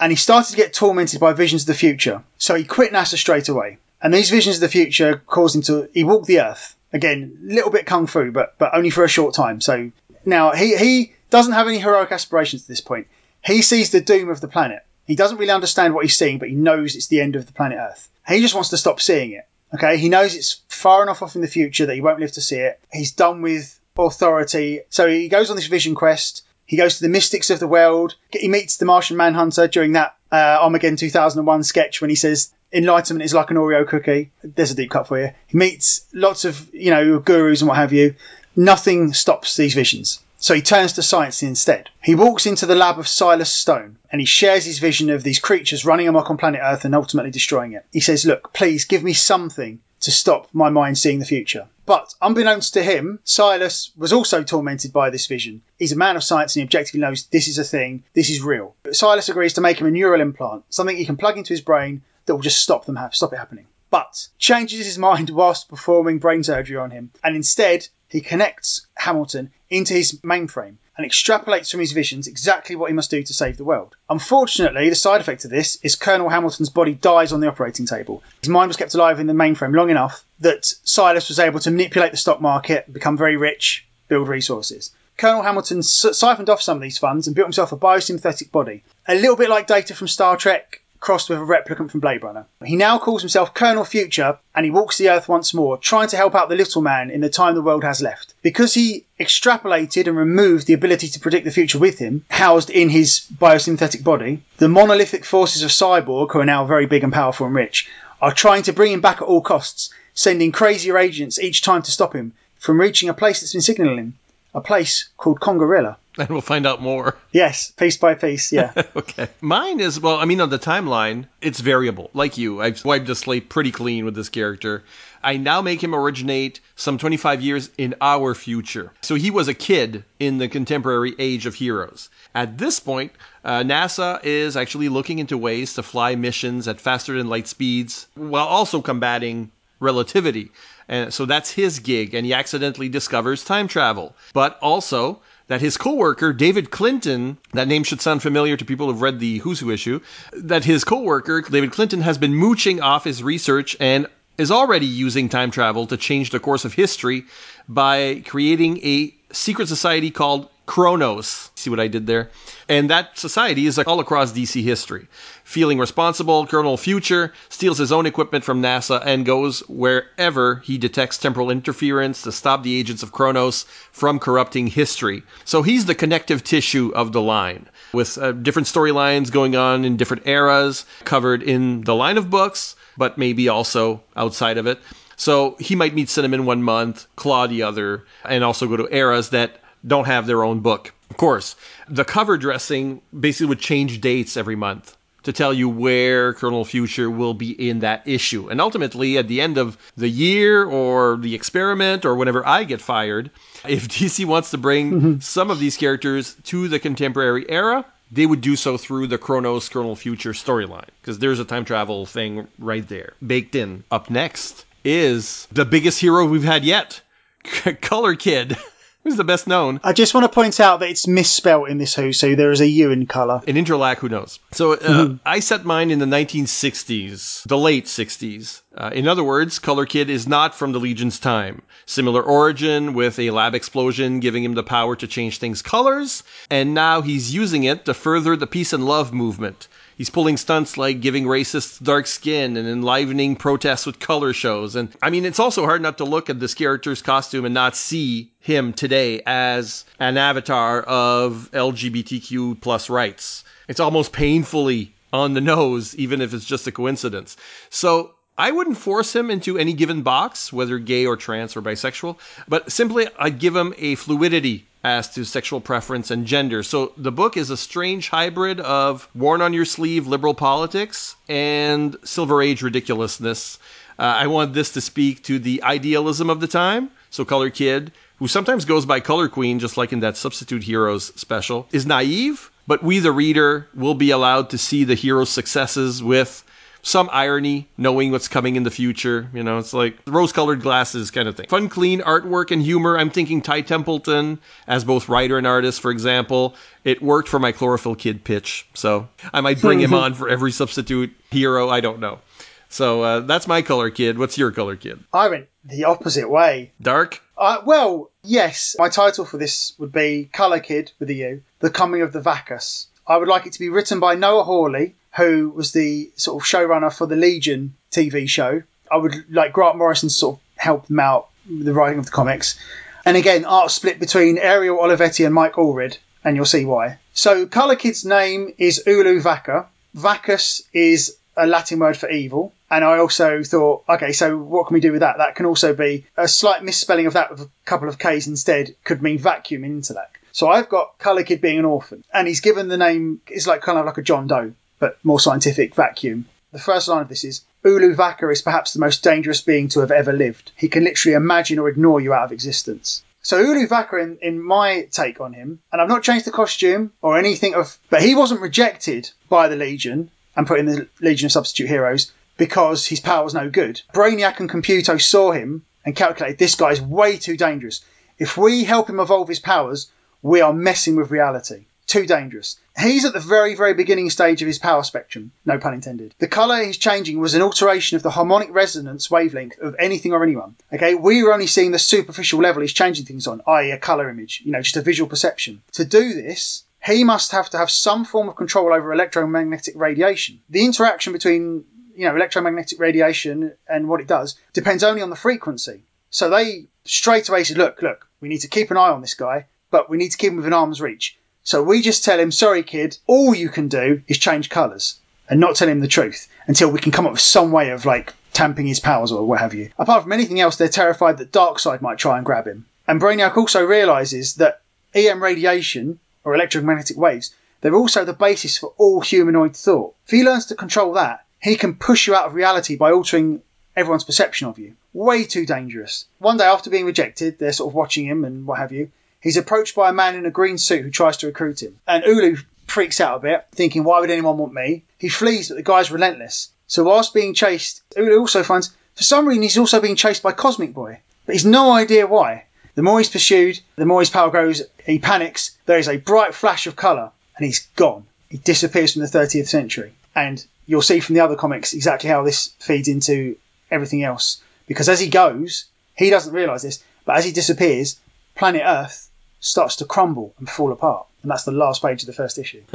and 0.00 0.10
he 0.10 0.16
started 0.16 0.50
to 0.50 0.56
get 0.56 0.72
tormented 0.72 1.20
by 1.20 1.32
visions 1.32 1.62
of 1.62 1.66
the 1.68 1.74
future. 1.74 2.22
So 2.38 2.54
he 2.54 2.64
quit 2.64 2.92
NASA 2.92 3.16
straight 3.16 3.48
away. 3.48 3.78
And 4.04 4.12
these 4.12 4.28
visions 4.28 4.56
of 4.56 4.60
the 4.60 4.68
future 4.68 5.22
caused 5.26 5.56
him 5.56 5.62
to 5.62 5.88
he 5.94 6.04
walked 6.04 6.26
the 6.26 6.42
earth. 6.42 6.76
Again, 6.92 7.38
little 7.42 7.70
bit 7.70 7.86
kung 7.86 8.06
fu, 8.06 8.30
but 8.30 8.56
but 8.58 8.74
only 8.74 8.90
for 8.90 9.02
a 9.02 9.08
short 9.08 9.34
time. 9.34 9.62
So 9.62 9.90
now 10.26 10.52
he 10.52 10.76
he 10.76 11.14
doesn't 11.30 11.54
have 11.54 11.66
any 11.66 11.78
heroic 11.78 12.12
aspirations 12.12 12.62
at 12.62 12.68
this 12.68 12.82
point. 12.82 13.06
He 13.42 13.62
sees 13.62 13.90
the 13.90 14.02
doom 14.02 14.28
of 14.28 14.42
the 14.42 14.46
planet. 14.46 14.82
He 15.06 15.16
doesn't 15.16 15.38
really 15.38 15.52
understand 15.52 15.94
what 15.94 16.04
he's 16.04 16.16
seeing, 16.16 16.38
but 16.38 16.50
he 16.50 16.54
knows 16.54 16.94
it's 16.94 17.06
the 17.06 17.22
end 17.22 17.34
of 17.34 17.46
the 17.46 17.52
planet 17.52 17.78
Earth. 17.80 18.10
He 18.28 18.40
just 18.40 18.54
wants 18.54 18.70
to 18.70 18.76
stop 18.76 19.00
seeing 19.00 19.32
it. 19.32 19.46
Okay, 19.74 19.96
he 19.96 20.10
knows 20.10 20.34
it's 20.34 20.60
far 20.68 21.02
enough 21.02 21.22
off 21.22 21.34
in 21.34 21.40
the 21.40 21.48
future 21.48 21.86
that 21.86 21.94
he 21.94 22.00
won't 22.02 22.20
live 22.20 22.32
to 22.32 22.42
see 22.42 22.56
it. 22.56 22.78
He's 22.92 23.12
done 23.12 23.40
with 23.40 23.80
authority, 23.96 24.80
so 24.90 25.08
he 25.08 25.28
goes 25.28 25.48
on 25.48 25.56
this 25.56 25.66
vision 25.66 25.94
quest. 25.94 26.42
He 26.66 26.76
goes 26.76 26.96
to 26.96 27.02
the 27.02 27.08
mystics 27.08 27.50
of 27.50 27.60
the 27.60 27.68
world. 27.68 28.14
He 28.30 28.48
meets 28.48 28.76
the 28.76 28.86
Martian 28.86 29.16
Manhunter 29.16 29.68
during 29.68 29.92
that 29.92 30.16
uh, 30.32 30.58
Armageddon 30.60 30.96
2001 30.96 31.62
sketch 31.62 32.00
when 32.00 32.10
he 32.10 32.16
says 32.16 32.52
enlightenment 32.72 33.24
is 33.24 33.34
like 33.34 33.50
an 33.50 33.56
Oreo 33.56 33.86
cookie. 33.86 34.32
There's 34.42 34.72
a 34.72 34.74
deep 34.74 34.90
cut 34.90 35.06
for 35.06 35.20
you. 35.20 35.30
He 35.46 35.56
meets 35.56 36.06
lots 36.12 36.44
of 36.44 36.74
you 36.74 36.90
know 36.90 37.18
gurus 37.18 37.60
and 37.60 37.68
what 37.68 37.76
have 37.76 37.92
you. 37.92 38.14
Nothing 38.56 39.12
stops 39.12 39.56
these 39.56 39.74
visions. 39.74 40.20
So 40.38 40.52
he 40.54 40.62
turns 40.62 40.94
to 40.94 41.02
science 41.02 41.42
instead. 41.42 41.88
He 42.02 42.14
walks 42.14 42.44
into 42.44 42.66
the 42.66 42.74
lab 42.74 42.98
of 42.98 43.08
Silas 43.08 43.50
Stone 43.50 43.96
and 44.12 44.20
he 44.20 44.26
shares 44.26 44.64
his 44.64 44.78
vision 44.78 45.08
of 45.08 45.22
these 45.22 45.38
creatures 45.38 45.86
running 45.86 46.06
amok 46.06 46.28
on 46.28 46.36
planet 46.36 46.60
Earth 46.62 46.84
and 46.84 46.94
ultimately 46.94 47.30
destroying 47.30 47.72
it. 47.72 47.86
He 47.92 48.00
says, 48.00 48.26
Look, 48.26 48.52
please 48.52 48.84
give 48.84 49.02
me 49.02 49.14
something 49.14 49.80
to 50.04 50.10
stop 50.10 50.48
my 50.52 50.68
mind 50.68 50.98
seeing 50.98 51.18
the 51.18 51.24
future. 51.24 51.66
But 51.86 52.14
unbeknownst 52.20 52.74
to 52.74 52.82
him, 52.82 53.20
Silas 53.24 53.90
was 53.96 54.12
also 54.12 54.42
tormented 54.42 54.92
by 54.92 55.10
this 55.10 55.26
vision. 55.26 55.62
He's 55.78 55.92
a 55.92 55.96
man 55.96 56.16
of 56.16 56.24
science 56.24 56.54
and 56.54 56.60
he 56.60 56.66
objectively 56.66 57.00
knows 57.00 57.26
this 57.26 57.48
is 57.48 57.58
a 57.58 57.64
thing, 57.64 58.04
this 58.14 58.30
is 58.30 58.42
real. 58.42 58.74
But 58.82 58.96
Silas 58.96 59.28
agrees 59.28 59.54
to 59.54 59.60
make 59.60 59.80
him 59.80 59.86
a 59.86 59.90
neural 59.90 60.20
implant, 60.20 60.64
something 60.68 60.96
he 60.96 61.06
can 61.06 61.16
plug 61.16 61.38
into 61.38 61.52
his 61.52 61.60
brain 61.60 62.02
that 62.26 62.34
will 62.34 62.42
just 62.42 62.62
stop 62.62 62.84
them 62.84 62.98
stop 63.12 63.32
it 63.32 63.38
happening. 63.38 63.66
But 63.90 64.28
changes 64.38 64.84
his 64.84 64.98
mind 64.98 65.30
whilst 65.30 65.68
performing 65.68 66.18
brain 66.18 66.42
surgery 66.42 66.76
on 66.76 66.90
him, 66.90 67.10
and 67.22 67.36
instead 67.36 67.88
he 68.08 68.20
connects 68.20 68.86
Hamilton 68.96 69.52
into 69.70 69.94
his 69.94 70.20
mainframe 70.20 70.76
and 70.96 71.06
extrapolates 71.08 71.70
from 71.70 71.80
his 71.80 71.92
visions 71.92 72.26
exactly 72.26 72.76
what 72.76 72.90
he 72.90 72.94
must 72.94 73.10
do 73.10 73.22
to 73.22 73.34
save 73.34 73.56
the 73.56 73.64
world. 73.64 73.96
Unfortunately, 74.08 74.88
the 74.88 74.94
side 74.94 75.20
effect 75.20 75.44
of 75.44 75.50
this 75.50 75.76
is 75.82 75.96
Colonel 75.96 76.28
Hamilton's 76.28 76.70
body 76.70 76.94
dies 76.94 77.32
on 77.32 77.40
the 77.40 77.48
operating 77.48 77.86
table. 77.86 78.22
His 78.40 78.48
mind 78.48 78.68
was 78.68 78.76
kept 78.76 78.94
alive 78.94 79.18
in 79.18 79.26
the 79.26 79.32
mainframe 79.32 79.74
long 79.74 79.90
enough 79.90 80.24
that 80.40 80.64
Silas 80.84 81.28
was 81.28 81.38
able 81.38 81.60
to 81.60 81.70
manipulate 81.70 82.12
the 82.12 82.16
stock 82.16 82.40
market, 82.40 82.92
become 82.92 83.16
very 83.16 83.36
rich, 83.36 83.86
build 84.08 84.28
resources. 84.28 84.92
Colonel 85.16 85.42
Hamilton 85.42 85.82
siphoned 85.82 86.50
off 86.50 86.62
some 86.62 86.76
of 86.76 86.82
these 86.82 86.98
funds 86.98 87.26
and 87.26 87.36
built 87.36 87.46
himself 87.46 87.72
a 87.72 87.76
biosynthetic 87.76 88.50
body, 88.50 88.82
a 89.06 89.14
little 89.14 89.36
bit 89.36 89.48
like 89.48 89.66
Data 89.66 89.94
from 89.94 90.08
Star 90.08 90.36
Trek 90.36 90.80
crossed 91.00 91.28
with 91.28 91.38
a 91.38 91.42
replicant 91.42 91.90
from 91.90 92.00
Blade 92.00 92.22
Runner. 92.22 92.46
He 92.64 92.76
now 92.76 92.98
calls 92.98 93.22
himself 93.22 93.52
Colonel 93.52 93.84
Future 93.84 94.38
and 94.54 94.64
he 94.64 94.70
walks 94.70 94.96
the 94.96 95.10
earth 95.10 95.28
once 95.28 95.52
more, 95.52 95.76
trying 95.76 96.08
to 96.08 96.16
help 96.16 96.34
out 96.34 96.48
the 96.48 96.56
little 96.56 96.80
man 96.80 97.10
in 97.10 97.20
the 97.20 97.28
time 97.28 97.54
the 97.54 97.62
world 97.62 97.84
has 97.84 98.00
left. 98.00 98.34
Because 98.42 98.72
he 98.72 99.04
extrapolated 99.20 100.06
and 100.06 100.16
removed 100.16 100.66
the 100.66 100.72
ability 100.72 101.08
to 101.08 101.20
predict 101.20 101.44
the 101.44 101.50
future 101.50 101.78
with 101.78 101.98
him, 101.98 102.24
housed 102.30 102.70
in 102.70 102.88
his 102.88 103.26
biosynthetic 103.38 104.02
body, 104.02 104.42
the 104.56 104.68
monolithic 104.68 105.24
forces 105.24 105.62
of 105.62 105.70
Cyborg, 105.70 106.32
who 106.32 106.40
are 106.40 106.46
now 106.46 106.64
very 106.64 106.86
big 106.86 107.04
and 107.04 107.12
powerful 107.12 107.46
and 107.46 107.54
rich, 107.54 107.88
are 108.22 108.32
trying 108.32 108.62
to 108.62 108.72
bring 108.72 108.92
him 108.92 109.00
back 109.00 109.16
at 109.16 109.28
all 109.28 109.42
costs, 109.42 109.90
sending 110.14 110.52
crazier 110.52 110.96
agents 110.96 111.38
each 111.38 111.62
time 111.62 111.82
to 111.82 111.90
stop 111.90 112.14
him 112.14 112.32
from 112.58 112.80
reaching 112.80 113.10
a 113.10 113.14
place 113.14 113.40
that's 113.40 113.52
been 113.52 113.60
signalling 113.60 113.98
him. 113.98 114.18
A 114.54 114.60
place 114.60 115.08
called 115.16 115.40
Congorilla. 115.40 115.96
And 116.16 116.28
we'll 116.28 116.42
find 116.42 116.64
out 116.64 116.80
more. 116.80 117.16
Yes, 117.32 117.72
piece 117.72 117.96
by 117.96 118.14
piece, 118.14 118.52
yeah. 118.52 118.72
okay. 118.96 119.26
Mine 119.40 119.80
is, 119.80 119.98
well, 119.98 120.16
I 120.16 120.26
mean, 120.26 120.40
on 120.40 120.48
the 120.48 120.60
timeline, 120.60 121.26
it's 121.40 121.58
variable. 121.58 122.08
Like 122.14 122.38
you, 122.38 122.62
I've 122.62 122.84
wiped 122.84 123.08
the 123.08 123.16
slate 123.16 123.48
pretty 123.48 123.72
clean 123.72 124.04
with 124.04 124.14
this 124.14 124.28
character. 124.28 124.84
I 125.24 125.38
now 125.38 125.60
make 125.60 125.82
him 125.82 125.92
originate 125.92 126.60
some 126.76 126.98
25 126.98 127.42
years 127.42 127.68
in 127.78 127.96
our 128.00 128.32
future. 128.34 128.92
So 129.00 129.16
he 129.16 129.32
was 129.32 129.48
a 129.48 129.54
kid 129.54 130.04
in 130.20 130.38
the 130.38 130.46
contemporary 130.46 131.16
age 131.18 131.46
of 131.46 131.56
heroes. 131.56 132.10
At 132.32 132.58
this 132.58 132.78
point, 132.78 133.10
uh, 133.44 133.62
NASA 133.62 134.20
is 134.22 134.56
actually 134.56 134.90
looking 134.90 135.18
into 135.18 135.36
ways 135.36 135.74
to 135.74 135.82
fly 135.82 136.14
missions 136.14 136.68
at 136.68 136.80
faster 136.80 137.16
than 137.18 137.28
light 137.28 137.48
speeds 137.48 138.06
while 138.14 138.46
also 138.46 138.80
combating 138.80 139.50
relativity. 139.80 140.52
And 140.88 141.12
so 141.12 141.24
that's 141.24 141.50
his 141.50 141.78
gig, 141.78 142.14
and 142.14 142.26
he 142.26 142.34
accidentally 142.34 142.88
discovers 142.88 143.44
time 143.44 143.68
travel. 143.68 144.14
But 144.32 144.58
also, 144.60 145.20
that 145.48 145.60
his 145.60 145.76
coworker 145.76 146.32
David 146.32 146.70
Clinton, 146.70 147.38
that 147.52 147.68
name 147.68 147.84
should 147.84 148.00
sound 148.00 148.22
familiar 148.22 148.56
to 148.56 148.64
people 148.64 148.86
who've 148.86 149.02
read 149.02 149.20
the 149.20 149.38
Who's 149.38 149.60
Who 149.60 149.70
issue, 149.70 150.00
that 150.32 150.64
his 150.64 150.84
coworker 150.84 151.42
David 151.42 151.72
Clinton 151.72 152.00
has 152.00 152.18
been 152.18 152.34
mooching 152.34 152.80
off 152.80 153.04
his 153.04 153.22
research 153.22 153.76
and 153.80 154.06
is 154.38 154.50
already 154.50 154.86
using 154.86 155.28
time 155.28 155.50
travel 155.50 155.86
to 155.86 155.96
change 155.96 156.30
the 156.30 156.40
course 156.40 156.64
of 156.64 156.72
history 156.72 157.24
by 157.68 158.22
creating 158.26 158.78
a 158.78 159.14
secret 159.32 159.68
society 159.68 160.10
called 160.10 160.48
Chronos. 160.66 161.50
See 161.54 161.68
what 161.68 161.78
I 161.78 161.88
did 161.88 162.06
there? 162.06 162.30
And 162.68 162.88
that 162.88 163.18
society 163.18 163.66
is 163.66 163.78
all 163.78 164.00
across 164.00 164.32
DC 164.32 164.62
history. 164.62 165.06
Feeling 165.44 165.78
responsible, 165.78 166.46
Colonel 166.46 166.76
Future 166.76 167.34
steals 167.50 167.78
his 167.78 167.92
own 167.92 168.06
equipment 168.06 168.44
from 168.44 168.62
NASA 168.62 169.02
and 169.04 169.26
goes 169.26 169.60
wherever 169.68 170.56
he 170.64 170.78
detects 170.78 171.18
temporal 171.18 171.50
interference 171.50 172.22
to 172.22 172.32
stop 172.32 172.62
the 172.62 172.78
agents 172.78 173.02
of 173.02 173.12
Chronos 173.12 173.66
from 173.92 174.18
corrupting 174.18 174.68
history. 174.68 175.22
So 175.44 175.62
he's 175.62 175.84
the 175.84 175.94
connective 175.94 176.42
tissue 176.42 176.90
of 176.94 177.12
the 177.12 177.20
line, 177.20 177.68
with 177.92 178.16
uh, 178.16 178.32
different 178.32 178.68
storylines 178.68 179.30
going 179.30 179.54
on 179.56 179.84
in 179.84 179.98
different 179.98 180.26
eras, 180.26 180.86
covered 181.04 181.42
in 181.42 181.82
the 181.82 181.94
line 181.94 182.16
of 182.16 182.30
books, 182.30 182.74
but 182.96 183.18
maybe 183.18 183.48
also 183.48 184.02
outside 184.16 184.56
of 184.56 184.66
it. 184.66 184.80
So 185.16 185.56
he 185.60 185.74
might 185.76 185.94
meet 185.94 186.08
Cinnamon 186.08 186.46
one 186.46 186.62
month, 186.62 187.06
Claw 187.16 187.46
the 187.46 187.62
other, 187.62 188.04
and 188.24 188.42
also 188.42 188.66
go 188.66 188.76
to 188.76 188.88
eras 188.96 189.28
that 189.28 189.60
don't 189.86 190.06
have 190.06 190.26
their 190.26 190.42
own 190.44 190.60
book. 190.60 190.92
Of 191.10 191.16
course, 191.16 191.56
the 191.88 192.04
cover 192.04 192.36
dressing 192.36 193.00
basically 193.18 193.46
would 193.46 193.60
change 193.60 194.00
dates 194.00 194.36
every 194.36 194.56
month 194.56 194.96
to 195.24 195.32
tell 195.32 195.52
you 195.52 195.68
where 195.68 196.34
Colonel 196.34 196.64
Future 196.64 197.10
will 197.10 197.34
be 197.34 197.50
in 197.68 197.80
that 197.80 198.02
issue. 198.06 198.48
And 198.48 198.60
ultimately, 198.60 199.18
at 199.18 199.26
the 199.26 199.40
end 199.40 199.58
of 199.58 199.78
the 199.96 200.08
year 200.08 200.64
or 200.64 201.16
the 201.16 201.34
experiment 201.34 202.04
or 202.04 202.14
whenever 202.14 202.46
I 202.46 202.64
get 202.64 202.80
fired, 202.80 203.30
if 203.66 203.88
DC 203.88 204.24
wants 204.24 204.50
to 204.50 204.58
bring 204.58 204.92
mm-hmm. 204.92 205.20
some 205.20 205.50
of 205.50 205.58
these 205.58 205.76
characters 205.76 206.36
to 206.44 206.68
the 206.68 206.78
contemporary 206.78 207.48
era, 207.48 207.84
they 208.12 208.26
would 208.26 208.42
do 208.42 208.54
so 208.54 208.76
through 208.76 209.06
the 209.06 209.18
Chronos 209.18 209.68
Colonel 209.68 209.96
Future 209.96 210.32
storyline 210.32 210.88
because 211.00 211.18
there's 211.18 211.40
a 211.40 211.44
time 211.44 211.64
travel 211.64 212.06
thing 212.06 212.46
right 212.58 212.86
there 212.86 213.14
baked 213.26 213.54
in. 213.54 213.82
Up 213.90 214.10
next 214.10 214.66
is 214.84 215.48
the 215.50 215.64
biggest 215.64 216.00
hero 216.00 216.26
we've 216.26 216.44
had 216.44 216.64
yet 216.64 217.00
Color 217.80 218.14
Kid. 218.14 218.56
Who's 219.04 219.16
the 219.16 219.24
best 219.24 219.46
known? 219.46 219.80
I 219.84 219.92
just 219.92 220.14
want 220.14 220.24
to 220.24 220.30
point 220.30 220.58
out 220.60 220.80
that 220.80 220.88
it's 220.88 221.06
misspelt 221.06 221.68
in 221.68 221.76
this 221.76 221.94
Who, 221.94 222.14
so 222.14 222.34
there 222.34 222.50
is 222.50 222.62
a 222.62 222.66
U 222.66 222.90
in 222.90 223.06
colour. 223.06 223.42
In 223.46 223.56
Interlac, 223.56 223.98
who 223.98 224.08
knows? 224.08 224.38
So 224.52 224.72
uh, 224.72 224.76
mm-hmm. 224.78 225.16
I 225.26 225.40
set 225.40 225.66
mine 225.66 225.90
in 225.90 225.98
the 225.98 226.06
1960s, 226.06 227.42
the 227.46 227.58
late 227.58 227.84
60s. 227.84 228.62
Uh, 228.74 228.90
in 228.94 229.06
other 229.06 229.22
words, 229.22 229.58
Color 229.58 229.84
Kid 229.84 230.08
is 230.08 230.26
not 230.26 230.54
from 230.54 230.72
the 230.72 230.80
Legion's 230.80 231.18
time. 231.18 231.60
Similar 231.84 232.22
origin 232.22 232.94
with 232.94 233.18
a 233.18 233.30
lab 233.30 233.54
explosion 233.54 234.20
giving 234.20 234.42
him 234.42 234.54
the 234.54 234.62
power 234.62 234.96
to 234.96 235.06
change 235.06 235.36
things 235.36 235.60
colors, 235.60 236.22
and 236.48 236.72
now 236.72 237.02
he's 237.02 237.34
using 237.34 237.64
it 237.64 237.84
to 237.84 237.92
further 237.92 238.36
the 238.36 238.46
peace 238.46 238.72
and 238.72 238.86
love 238.86 239.12
movement. 239.12 239.68
He's 239.96 240.10
pulling 240.10 240.36
stunts 240.36 240.76
like 240.76 241.00
giving 241.00 241.24
racists 241.24 241.82
dark 241.82 242.06
skin 242.06 242.56
and 242.56 242.68
enlivening 242.68 243.36
protests 243.36 243.86
with 243.86 244.00
color 244.00 244.32
shows. 244.32 244.74
And 244.74 244.94
I 245.02 245.10
mean, 245.10 245.24
it's 245.24 245.38
also 245.38 245.64
hard 245.64 245.82
not 245.82 245.98
to 245.98 246.04
look 246.04 246.28
at 246.28 246.40
this 246.40 246.54
character's 246.54 247.00
costume 247.00 247.44
and 247.44 247.54
not 247.54 247.76
see 247.76 248.32
him 248.40 248.72
today 248.72 249.22
as 249.24 249.84
an 250.00 250.16
avatar 250.16 250.82
of 250.82 251.48
LGBTQ 251.52 252.60
plus 252.60 252.90
rights. 252.90 253.44
It's 253.68 253.80
almost 253.80 254.12
painfully 254.12 254.92
on 255.12 255.34
the 255.34 255.40
nose, 255.40 255.94
even 255.94 256.20
if 256.20 256.34
it's 256.34 256.44
just 256.44 256.66
a 256.66 256.72
coincidence. 256.72 257.36
So 257.70 258.14
I 258.36 258.50
wouldn't 258.50 258.78
force 258.78 259.14
him 259.14 259.30
into 259.30 259.56
any 259.58 259.74
given 259.74 260.02
box, 260.02 260.52
whether 260.52 260.78
gay 260.78 261.06
or 261.06 261.16
trans 261.16 261.56
or 261.56 261.62
bisexual, 261.62 262.18
but 262.48 262.72
simply 262.72 263.06
I'd 263.16 263.38
give 263.38 263.54
him 263.54 263.72
a 263.78 263.94
fluidity 263.94 264.66
as 264.84 265.08
to 265.14 265.24
sexual 265.24 265.60
preference 265.60 266.10
and 266.10 266.26
gender. 266.26 266.62
So 266.62 266.92
the 266.98 267.10
book 267.10 267.38
is 267.38 267.48
a 267.48 267.56
strange 267.56 268.10
hybrid 268.10 268.60
of 268.60 269.08
worn 269.14 269.40
on 269.40 269.54
your 269.54 269.64
sleeve 269.64 270.06
liberal 270.06 270.34
politics 270.34 271.16
and 271.26 271.96
Silver 272.04 272.42
Age 272.42 272.60
ridiculousness. 272.62 273.58
Uh, 273.98 274.02
I 274.02 274.26
want 274.26 274.52
this 274.52 274.72
to 274.72 274.82
speak 274.82 275.22
to 275.24 275.38
the 275.38 275.62
idealism 275.62 276.28
of 276.28 276.40
the 276.40 276.46
time. 276.46 276.90
So 277.08 277.24
Color 277.24 277.50
Kid, 277.50 277.92
who 278.18 278.28
sometimes 278.28 278.66
goes 278.66 278.84
by 278.84 279.00
Color 279.00 279.28
Queen, 279.28 279.58
just 279.58 279.78
like 279.78 279.92
in 279.92 280.00
that 280.00 280.18
Substitute 280.18 280.62
Heroes 280.62 281.12
special, 281.16 281.66
is 281.72 281.86
naive, 281.86 282.50
but 282.66 282.82
we, 282.82 282.98
the 282.98 283.12
reader, 283.12 283.68
will 283.74 283.94
be 283.94 284.10
allowed 284.10 284.50
to 284.50 284.58
see 284.58 284.84
the 284.84 284.94
hero's 284.94 285.30
successes 285.30 286.02
with 286.02 286.44
some 286.84 287.08
irony, 287.10 287.66
knowing 287.78 288.12
what's 288.12 288.28
coming 288.28 288.56
in 288.56 288.62
the 288.62 288.70
future. 288.70 289.28
You 289.32 289.42
know, 289.42 289.58
it's 289.58 289.72
like 289.72 289.98
rose 290.06 290.32
colored 290.32 290.60
glasses 290.60 291.10
kind 291.10 291.26
of 291.26 291.36
thing. 291.36 291.48
Fun, 291.48 291.68
clean 291.68 292.00
artwork 292.02 292.50
and 292.50 292.62
humor. 292.62 292.96
I'm 292.96 293.10
thinking 293.10 293.40
Ty 293.40 293.62
Templeton 293.62 294.38
as 294.68 294.84
both 294.84 295.08
writer 295.08 295.38
and 295.38 295.46
artist, 295.46 295.80
for 295.80 295.90
example. 295.90 296.54
It 296.84 297.02
worked 297.02 297.28
for 297.28 297.38
my 297.38 297.52
Chlorophyll 297.52 297.94
Kid 297.96 298.22
pitch, 298.22 298.68
so 298.74 299.08
I 299.32 299.40
might 299.40 299.60
bring 299.60 299.80
him 299.80 299.94
on 300.04 300.14
for 300.14 300.28
every 300.28 300.52
substitute 300.52 301.12
hero. 301.30 301.70
I 301.70 301.80
don't 301.80 302.00
know. 302.00 302.20
So 302.68 303.02
uh, 303.02 303.20
that's 303.20 303.46
my 303.46 303.62
color 303.62 303.90
kid. 303.90 304.18
What's 304.18 304.36
your 304.36 304.50
color 304.50 304.76
kid? 304.76 305.02
I 305.12 305.28
went 305.28 305.46
the 305.64 305.84
opposite 305.84 306.28
way. 306.28 306.72
Dark? 306.82 307.22
Uh, 307.38 307.62
well, 307.64 308.10
yes. 308.22 308.76
My 308.78 308.90
title 308.90 309.24
for 309.24 309.38
this 309.38 309.72
would 309.78 309.92
be 309.92 310.28
Color 310.32 310.60
Kid 310.60 310.92
with 310.98 311.08
a 311.08 311.14
U 311.14 311.42
The 311.60 311.70
Coming 311.70 312.02
of 312.02 312.12
the 312.12 312.20
Vacus. 312.20 312.88
I 313.06 313.16
would 313.16 313.28
like 313.28 313.46
it 313.46 313.52
to 313.52 313.58
be 313.58 313.68
written 313.68 314.00
by 314.00 314.16
Noah 314.16 314.44
Hawley 314.44 314.94
who 315.16 315.50
was 315.50 315.72
the 315.72 316.10
sort 316.16 316.42
of 316.42 316.46
showrunner 316.46 316.92
for 316.92 317.06
the 317.06 317.16
Legion 317.16 317.74
TV 317.90 318.28
show. 318.28 318.62
I 318.90 318.96
would 318.96 319.30
like 319.30 319.52
Grant 319.52 319.76
Morrison 319.76 320.10
sort 320.10 320.36
of 320.36 320.40
help 320.56 320.86
them 320.86 321.00
out 321.00 321.28
with 321.48 321.64
the 321.64 321.72
writing 321.72 321.98
of 321.98 322.06
the 322.06 322.12
comics. 322.12 322.58
And 323.04 323.16
again, 323.16 323.44
art 323.44 323.70
split 323.70 324.00
between 324.00 324.38
Ariel 324.38 324.78
Olivetti 324.78 325.24
and 325.24 325.34
Mike 325.34 325.54
Allred, 325.54 325.98
and 326.24 326.36
you'll 326.36 326.46
see 326.46 326.64
why. 326.64 326.98
So, 327.12 327.46
Color 327.46 327.76
Kid's 327.76 328.04
name 328.04 328.54
is 328.58 328.82
Ulu 328.86 329.20
Vaca. 329.20 329.66
Vacus 329.94 330.62
is 330.72 331.16
a 331.36 331.46
Latin 331.46 331.78
word 331.78 331.96
for 331.96 332.10
evil. 332.10 332.52
And 332.70 332.84
I 332.84 332.98
also 332.98 333.42
thought, 333.42 333.84
okay, 333.88 334.12
so 334.12 334.36
what 334.36 334.66
can 334.66 334.74
we 334.74 334.80
do 334.80 334.90
with 334.90 335.00
that? 335.00 335.18
That 335.18 335.36
can 335.36 335.46
also 335.46 335.74
be 335.74 336.06
a 336.16 336.26
slight 336.26 336.64
misspelling 336.64 337.06
of 337.06 337.12
that 337.12 337.30
with 337.30 337.42
a 337.42 337.50
couple 337.64 337.88
of 337.88 337.98
K's 337.98 338.26
instead, 338.26 338.74
could 338.82 339.02
mean 339.02 339.18
vacuum 339.18 339.64
intellect. 339.64 340.18
So 340.32 340.48
I've 340.48 340.68
got 340.68 340.98
Color 340.98 341.22
Kid 341.22 341.40
being 341.40 341.60
an 341.60 341.64
orphan, 341.64 342.02
and 342.12 342.26
he's 342.26 342.40
given 342.40 342.66
the 342.66 342.76
name, 342.76 343.20
it's 343.28 343.46
like 343.46 343.60
kind 343.60 343.78
of 343.78 343.86
like 343.86 343.98
a 343.98 344.02
John 344.02 344.26
Doe 344.26 344.54
but 344.78 344.98
more 345.04 345.20
scientific 345.20 345.74
vacuum. 345.74 346.26
The 346.52 346.58
first 346.58 346.88
line 346.88 347.02
of 347.02 347.08
this 347.08 347.24
is 347.24 347.42
Ulu 347.64 347.94
Vaca 347.94 348.28
is 348.30 348.42
perhaps 348.42 348.72
the 348.72 348.80
most 348.80 349.02
dangerous 349.02 349.40
being 349.40 349.68
to 349.70 349.80
have 349.80 349.90
ever 349.90 350.12
lived. 350.12 350.52
He 350.56 350.68
can 350.68 350.84
literally 350.84 351.14
imagine 351.14 351.58
or 351.58 351.68
ignore 351.68 352.00
you 352.00 352.12
out 352.12 352.24
of 352.24 352.32
existence. 352.32 353.02
So 353.22 353.40
Ulu 353.40 353.66
Vaca, 353.66 353.96
in, 353.96 354.18
in 354.20 354.40
my 354.40 354.86
take 354.90 355.20
on 355.20 355.32
him, 355.32 355.60
and 355.72 355.80
I've 355.80 355.88
not 355.88 356.02
changed 356.02 356.26
the 356.26 356.30
costume 356.30 356.92
or 357.00 357.16
anything 357.16 357.54
of, 357.54 357.78
but 357.88 358.02
he 358.02 358.14
wasn't 358.14 358.42
rejected 358.42 359.10
by 359.30 359.48
the 359.48 359.56
Legion 359.56 360.10
and 360.36 360.46
put 360.46 360.60
in 360.60 360.66
the 360.66 360.88
Legion 361.00 361.26
of 361.26 361.32
Substitute 361.32 361.68
Heroes 361.68 362.12
because 362.36 362.86
his 362.86 363.00
power 363.00 363.24
was 363.24 363.34
no 363.34 363.48
good. 363.48 363.80
Brainiac 363.94 364.40
and 364.40 364.50
Computo 364.50 365.00
saw 365.00 365.32
him 365.32 365.64
and 365.84 365.96
calculated 365.96 366.38
this 366.38 366.54
guy's 366.54 366.80
way 366.80 367.16
too 367.16 367.36
dangerous. 367.36 367.80
If 368.18 368.36
we 368.36 368.64
help 368.64 368.88
him 368.88 369.00
evolve 369.00 369.28
his 369.28 369.40
powers, 369.40 369.90
we 370.22 370.40
are 370.40 370.52
messing 370.52 370.96
with 370.96 371.10
reality. 371.10 371.64
Too 371.86 372.06
dangerous. 372.06 372.56
He's 372.78 373.04
at 373.04 373.12
the 373.12 373.20
very, 373.20 373.54
very 373.54 373.74
beginning 373.74 374.10
stage 374.10 374.40
of 374.42 374.48
his 374.48 374.58
power 374.58 374.82
spectrum, 374.82 375.32
no 375.44 375.58
pun 375.58 375.74
intended. 375.74 376.14
The 376.18 376.26
colour 376.26 376.64
he's 376.64 376.78
changing 376.78 377.20
was 377.20 377.34
an 377.34 377.42
alteration 377.42 377.96
of 377.96 378.02
the 378.02 378.10
harmonic 378.10 378.52
resonance 378.52 379.10
wavelength 379.10 379.58
of 379.58 379.76
anything 379.78 380.12
or 380.12 380.22
anyone. 380.22 380.56
Okay, 380.72 380.94
we 380.94 381.22
are 381.22 381.32
only 381.32 381.46
seeing 381.46 381.72
the 381.72 381.78
superficial 381.78 382.40
level 382.40 382.62
he's 382.62 382.72
changing 382.72 383.04
things 383.04 383.26
on, 383.26 383.42
i.e., 383.46 383.70
a 383.70 383.78
colour 383.78 384.08
image, 384.08 384.42
you 384.44 384.52
know, 384.52 384.62
just 384.62 384.76
a 384.76 384.82
visual 384.82 385.08
perception. 385.08 385.62
To 385.72 385.84
do 385.84 386.14
this, 386.14 386.64
he 386.84 387.04
must 387.04 387.32
have 387.32 387.50
to 387.50 387.58
have 387.58 387.70
some 387.70 388.04
form 388.04 388.28
of 388.28 388.36
control 388.36 388.72
over 388.72 388.92
electromagnetic 388.92 389.74
radiation. 389.76 390.40
The 390.50 390.64
interaction 390.64 391.12
between, 391.12 391.64
you 391.94 392.06
know, 392.06 392.16
electromagnetic 392.16 392.80
radiation 392.80 393.52
and 393.68 393.88
what 393.88 394.00
it 394.00 394.06
does 394.06 394.36
depends 394.52 394.82
only 394.82 395.02
on 395.02 395.10
the 395.10 395.16
frequency. 395.16 395.82
So 396.10 396.30
they 396.30 396.66
straight 396.84 397.28
away 397.28 397.44
said, 397.44 397.58
look, 397.58 397.82
look, 397.82 398.06
we 398.20 398.28
need 398.28 398.40
to 398.40 398.48
keep 398.48 398.70
an 398.70 398.76
eye 398.76 398.90
on 398.90 399.00
this 399.00 399.14
guy, 399.14 399.46
but 399.70 399.88
we 399.88 399.96
need 399.96 400.10
to 400.10 400.16
keep 400.16 400.30
him 400.30 400.36
within 400.36 400.52
arm's 400.52 400.80
reach. 400.80 401.18
So 401.44 401.62
we 401.62 401.82
just 401.82 402.04
tell 402.04 402.18
him, 402.18 402.32
sorry, 402.32 402.62
kid, 402.62 402.96
all 403.06 403.34
you 403.34 403.50
can 403.50 403.68
do 403.68 404.02
is 404.08 404.16
change 404.16 404.48
colours 404.48 404.98
and 405.28 405.40
not 405.40 405.56
tell 405.56 405.68
him 405.68 405.80
the 405.80 405.88
truth 405.88 406.26
until 406.46 406.70
we 406.70 406.78
can 406.78 406.90
come 406.90 407.06
up 407.06 407.12
with 407.12 407.20
some 407.20 407.52
way 407.52 407.70
of 407.70 407.84
like 407.84 408.14
tamping 408.32 408.66
his 408.66 408.80
powers 408.80 409.12
or 409.12 409.26
what 409.26 409.40
have 409.40 409.52
you. 409.52 409.70
Apart 409.78 410.02
from 410.02 410.12
anything 410.12 410.40
else, 410.40 410.56
they're 410.56 410.68
terrified 410.68 411.18
that 411.18 411.32
Darkseid 411.32 411.82
might 411.82 411.98
try 411.98 412.16
and 412.16 412.24
grab 412.24 412.46
him. 412.46 412.64
And 412.88 413.00
Brainiac 413.00 413.36
also 413.36 413.62
realises 413.64 414.36
that 414.36 414.62
EM 414.94 415.22
radiation, 415.22 416.00
or 416.24 416.34
electromagnetic 416.34 416.96
waves, 416.96 417.34
they're 417.60 417.74
also 417.74 418.04
the 418.04 418.12
basis 418.12 418.56
for 418.56 418.72
all 418.78 419.00
humanoid 419.00 419.54
thought. 419.56 419.94
If 420.06 420.12
he 420.12 420.24
learns 420.24 420.46
to 420.46 420.54
control 420.54 420.94
that, 420.94 421.24
he 421.42 421.56
can 421.56 421.74
push 421.74 422.06
you 422.06 422.14
out 422.14 422.26
of 422.26 422.34
reality 422.34 422.76
by 422.76 422.92
altering 422.92 423.42
everyone's 423.76 424.04
perception 424.04 424.48
of 424.48 424.58
you. 424.58 424.76
Way 424.92 425.24
too 425.24 425.44
dangerous. 425.44 426.06
One 426.18 426.36
day 426.36 426.44
after 426.44 426.70
being 426.70 426.86
rejected, 426.86 427.38
they're 427.38 427.52
sort 427.52 427.70
of 427.70 427.74
watching 427.74 428.06
him 428.06 428.24
and 428.24 428.46
what 428.46 428.58
have 428.58 428.72
you. 428.72 428.90
He's 429.24 429.38
approached 429.38 429.74
by 429.74 429.88
a 429.88 429.94
man 429.94 430.16
in 430.16 430.26
a 430.26 430.30
green 430.30 430.58
suit 430.58 430.82
who 430.82 430.90
tries 430.90 431.16
to 431.16 431.26
recruit 431.26 431.62
him. 431.62 431.80
And 431.88 432.04
Ulu 432.04 432.36
freaks 432.66 433.00
out 433.00 433.16
a 433.16 433.20
bit, 433.20 433.46
thinking, 433.52 433.82
why 433.82 434.00
would 434.00 434.10
anyone 434.10 434.36
want 434.36 434.52
me? 434.52 434.84
He 434.98 435.08
flees, 435.08 435.48
but 435.48 435.54
the 435.54 435.62
guy's 435.62 435.90
relentless. 435.90 436.50
So 436.66 436.84
whilst 436.84 437.14
being 437.14 437.32
chased, 437.32 437.80
Ulu 437.96 438.18
also 438.18 438.42
finds, 438.42 438.76
for 438.94 439.02
some 439.02 439.26
reason, 439.26 439.42
he's 439.42 439.56
also 439.56 439.80
being 439.80 439.96
chased 439.96 440.22
by 440.22 440.32
Cosmic 440.32 440.74
Boy. 440.74 441.00
But 441.24 441.36
he's 441.36 441.46
no 441.46 441.72
idea 441.72 442.06
why. 442.06 442.44
The 442.74 442.82
more 442.82 442.98
he's 442.98 443.08
pursued, 443.08 443.58
the 443.76 443.86
more 443.86 444.00
his 444.00 444.10
power 444.10 444.30
grows. 444.30 444.60
He 444.84 444.98
panics. 444.98 445.56
There 445.64 445.78
is 445.78 445.88
a 445.88 445.96
bright 445.96 446.34
flash 446.34 446.66
of 446.66 446.76
colour, 446.76 447.10
and 447.38 447.46
he's 447.46 447.66
gone. 447.76 448.04
He 448.28 448.36
disappears 448.36 448.92
from 448.92 449.00
the 449.00 449.08
30th 449.08 449.48
century. 449.48 449.94
And 450.14 450.44
you'll 450.66 450.82
see 450.82 451.00
from 451.00 451.14
the 451.14 451.22
other 451.22 451.36
comics 451.36 451.72
exactly 451.72 452.10
how 452.10 452.24
this 452.24 452.48
feeds 452.58 452.88
into 452.88 453.36
everything 453.70 454.04
else. 454.04 454.42
Because 454.68 454.90
as 454.90 455.00
he 455.00 455.08
goes, 455.08 455.64
he 455.96 456.10
doesn't 456.10 456.34
realise 456.34 456.60
this, 456.60 456.84
but 457.06 457.16
as 457.16 457.24
he 457.24 457.32
disappears, 457.32 457.98
planet 458.34 458.62
Earth 458.66 459.08
starts 459.44 459.76
to 459.76 459.84
crumble 459.84 460.34
and 460.38 460.48
fall 460.48 460.72
apart. 460.72 461.06
And 461.22 461.30
that's 461.30 461.44
the 461.44 461.52
last 461.52 461.82
page 461.82 462.02
of 462.02 462.06
the 462.06 462.12
first 462.12 462.38
issue. 462.38 462.62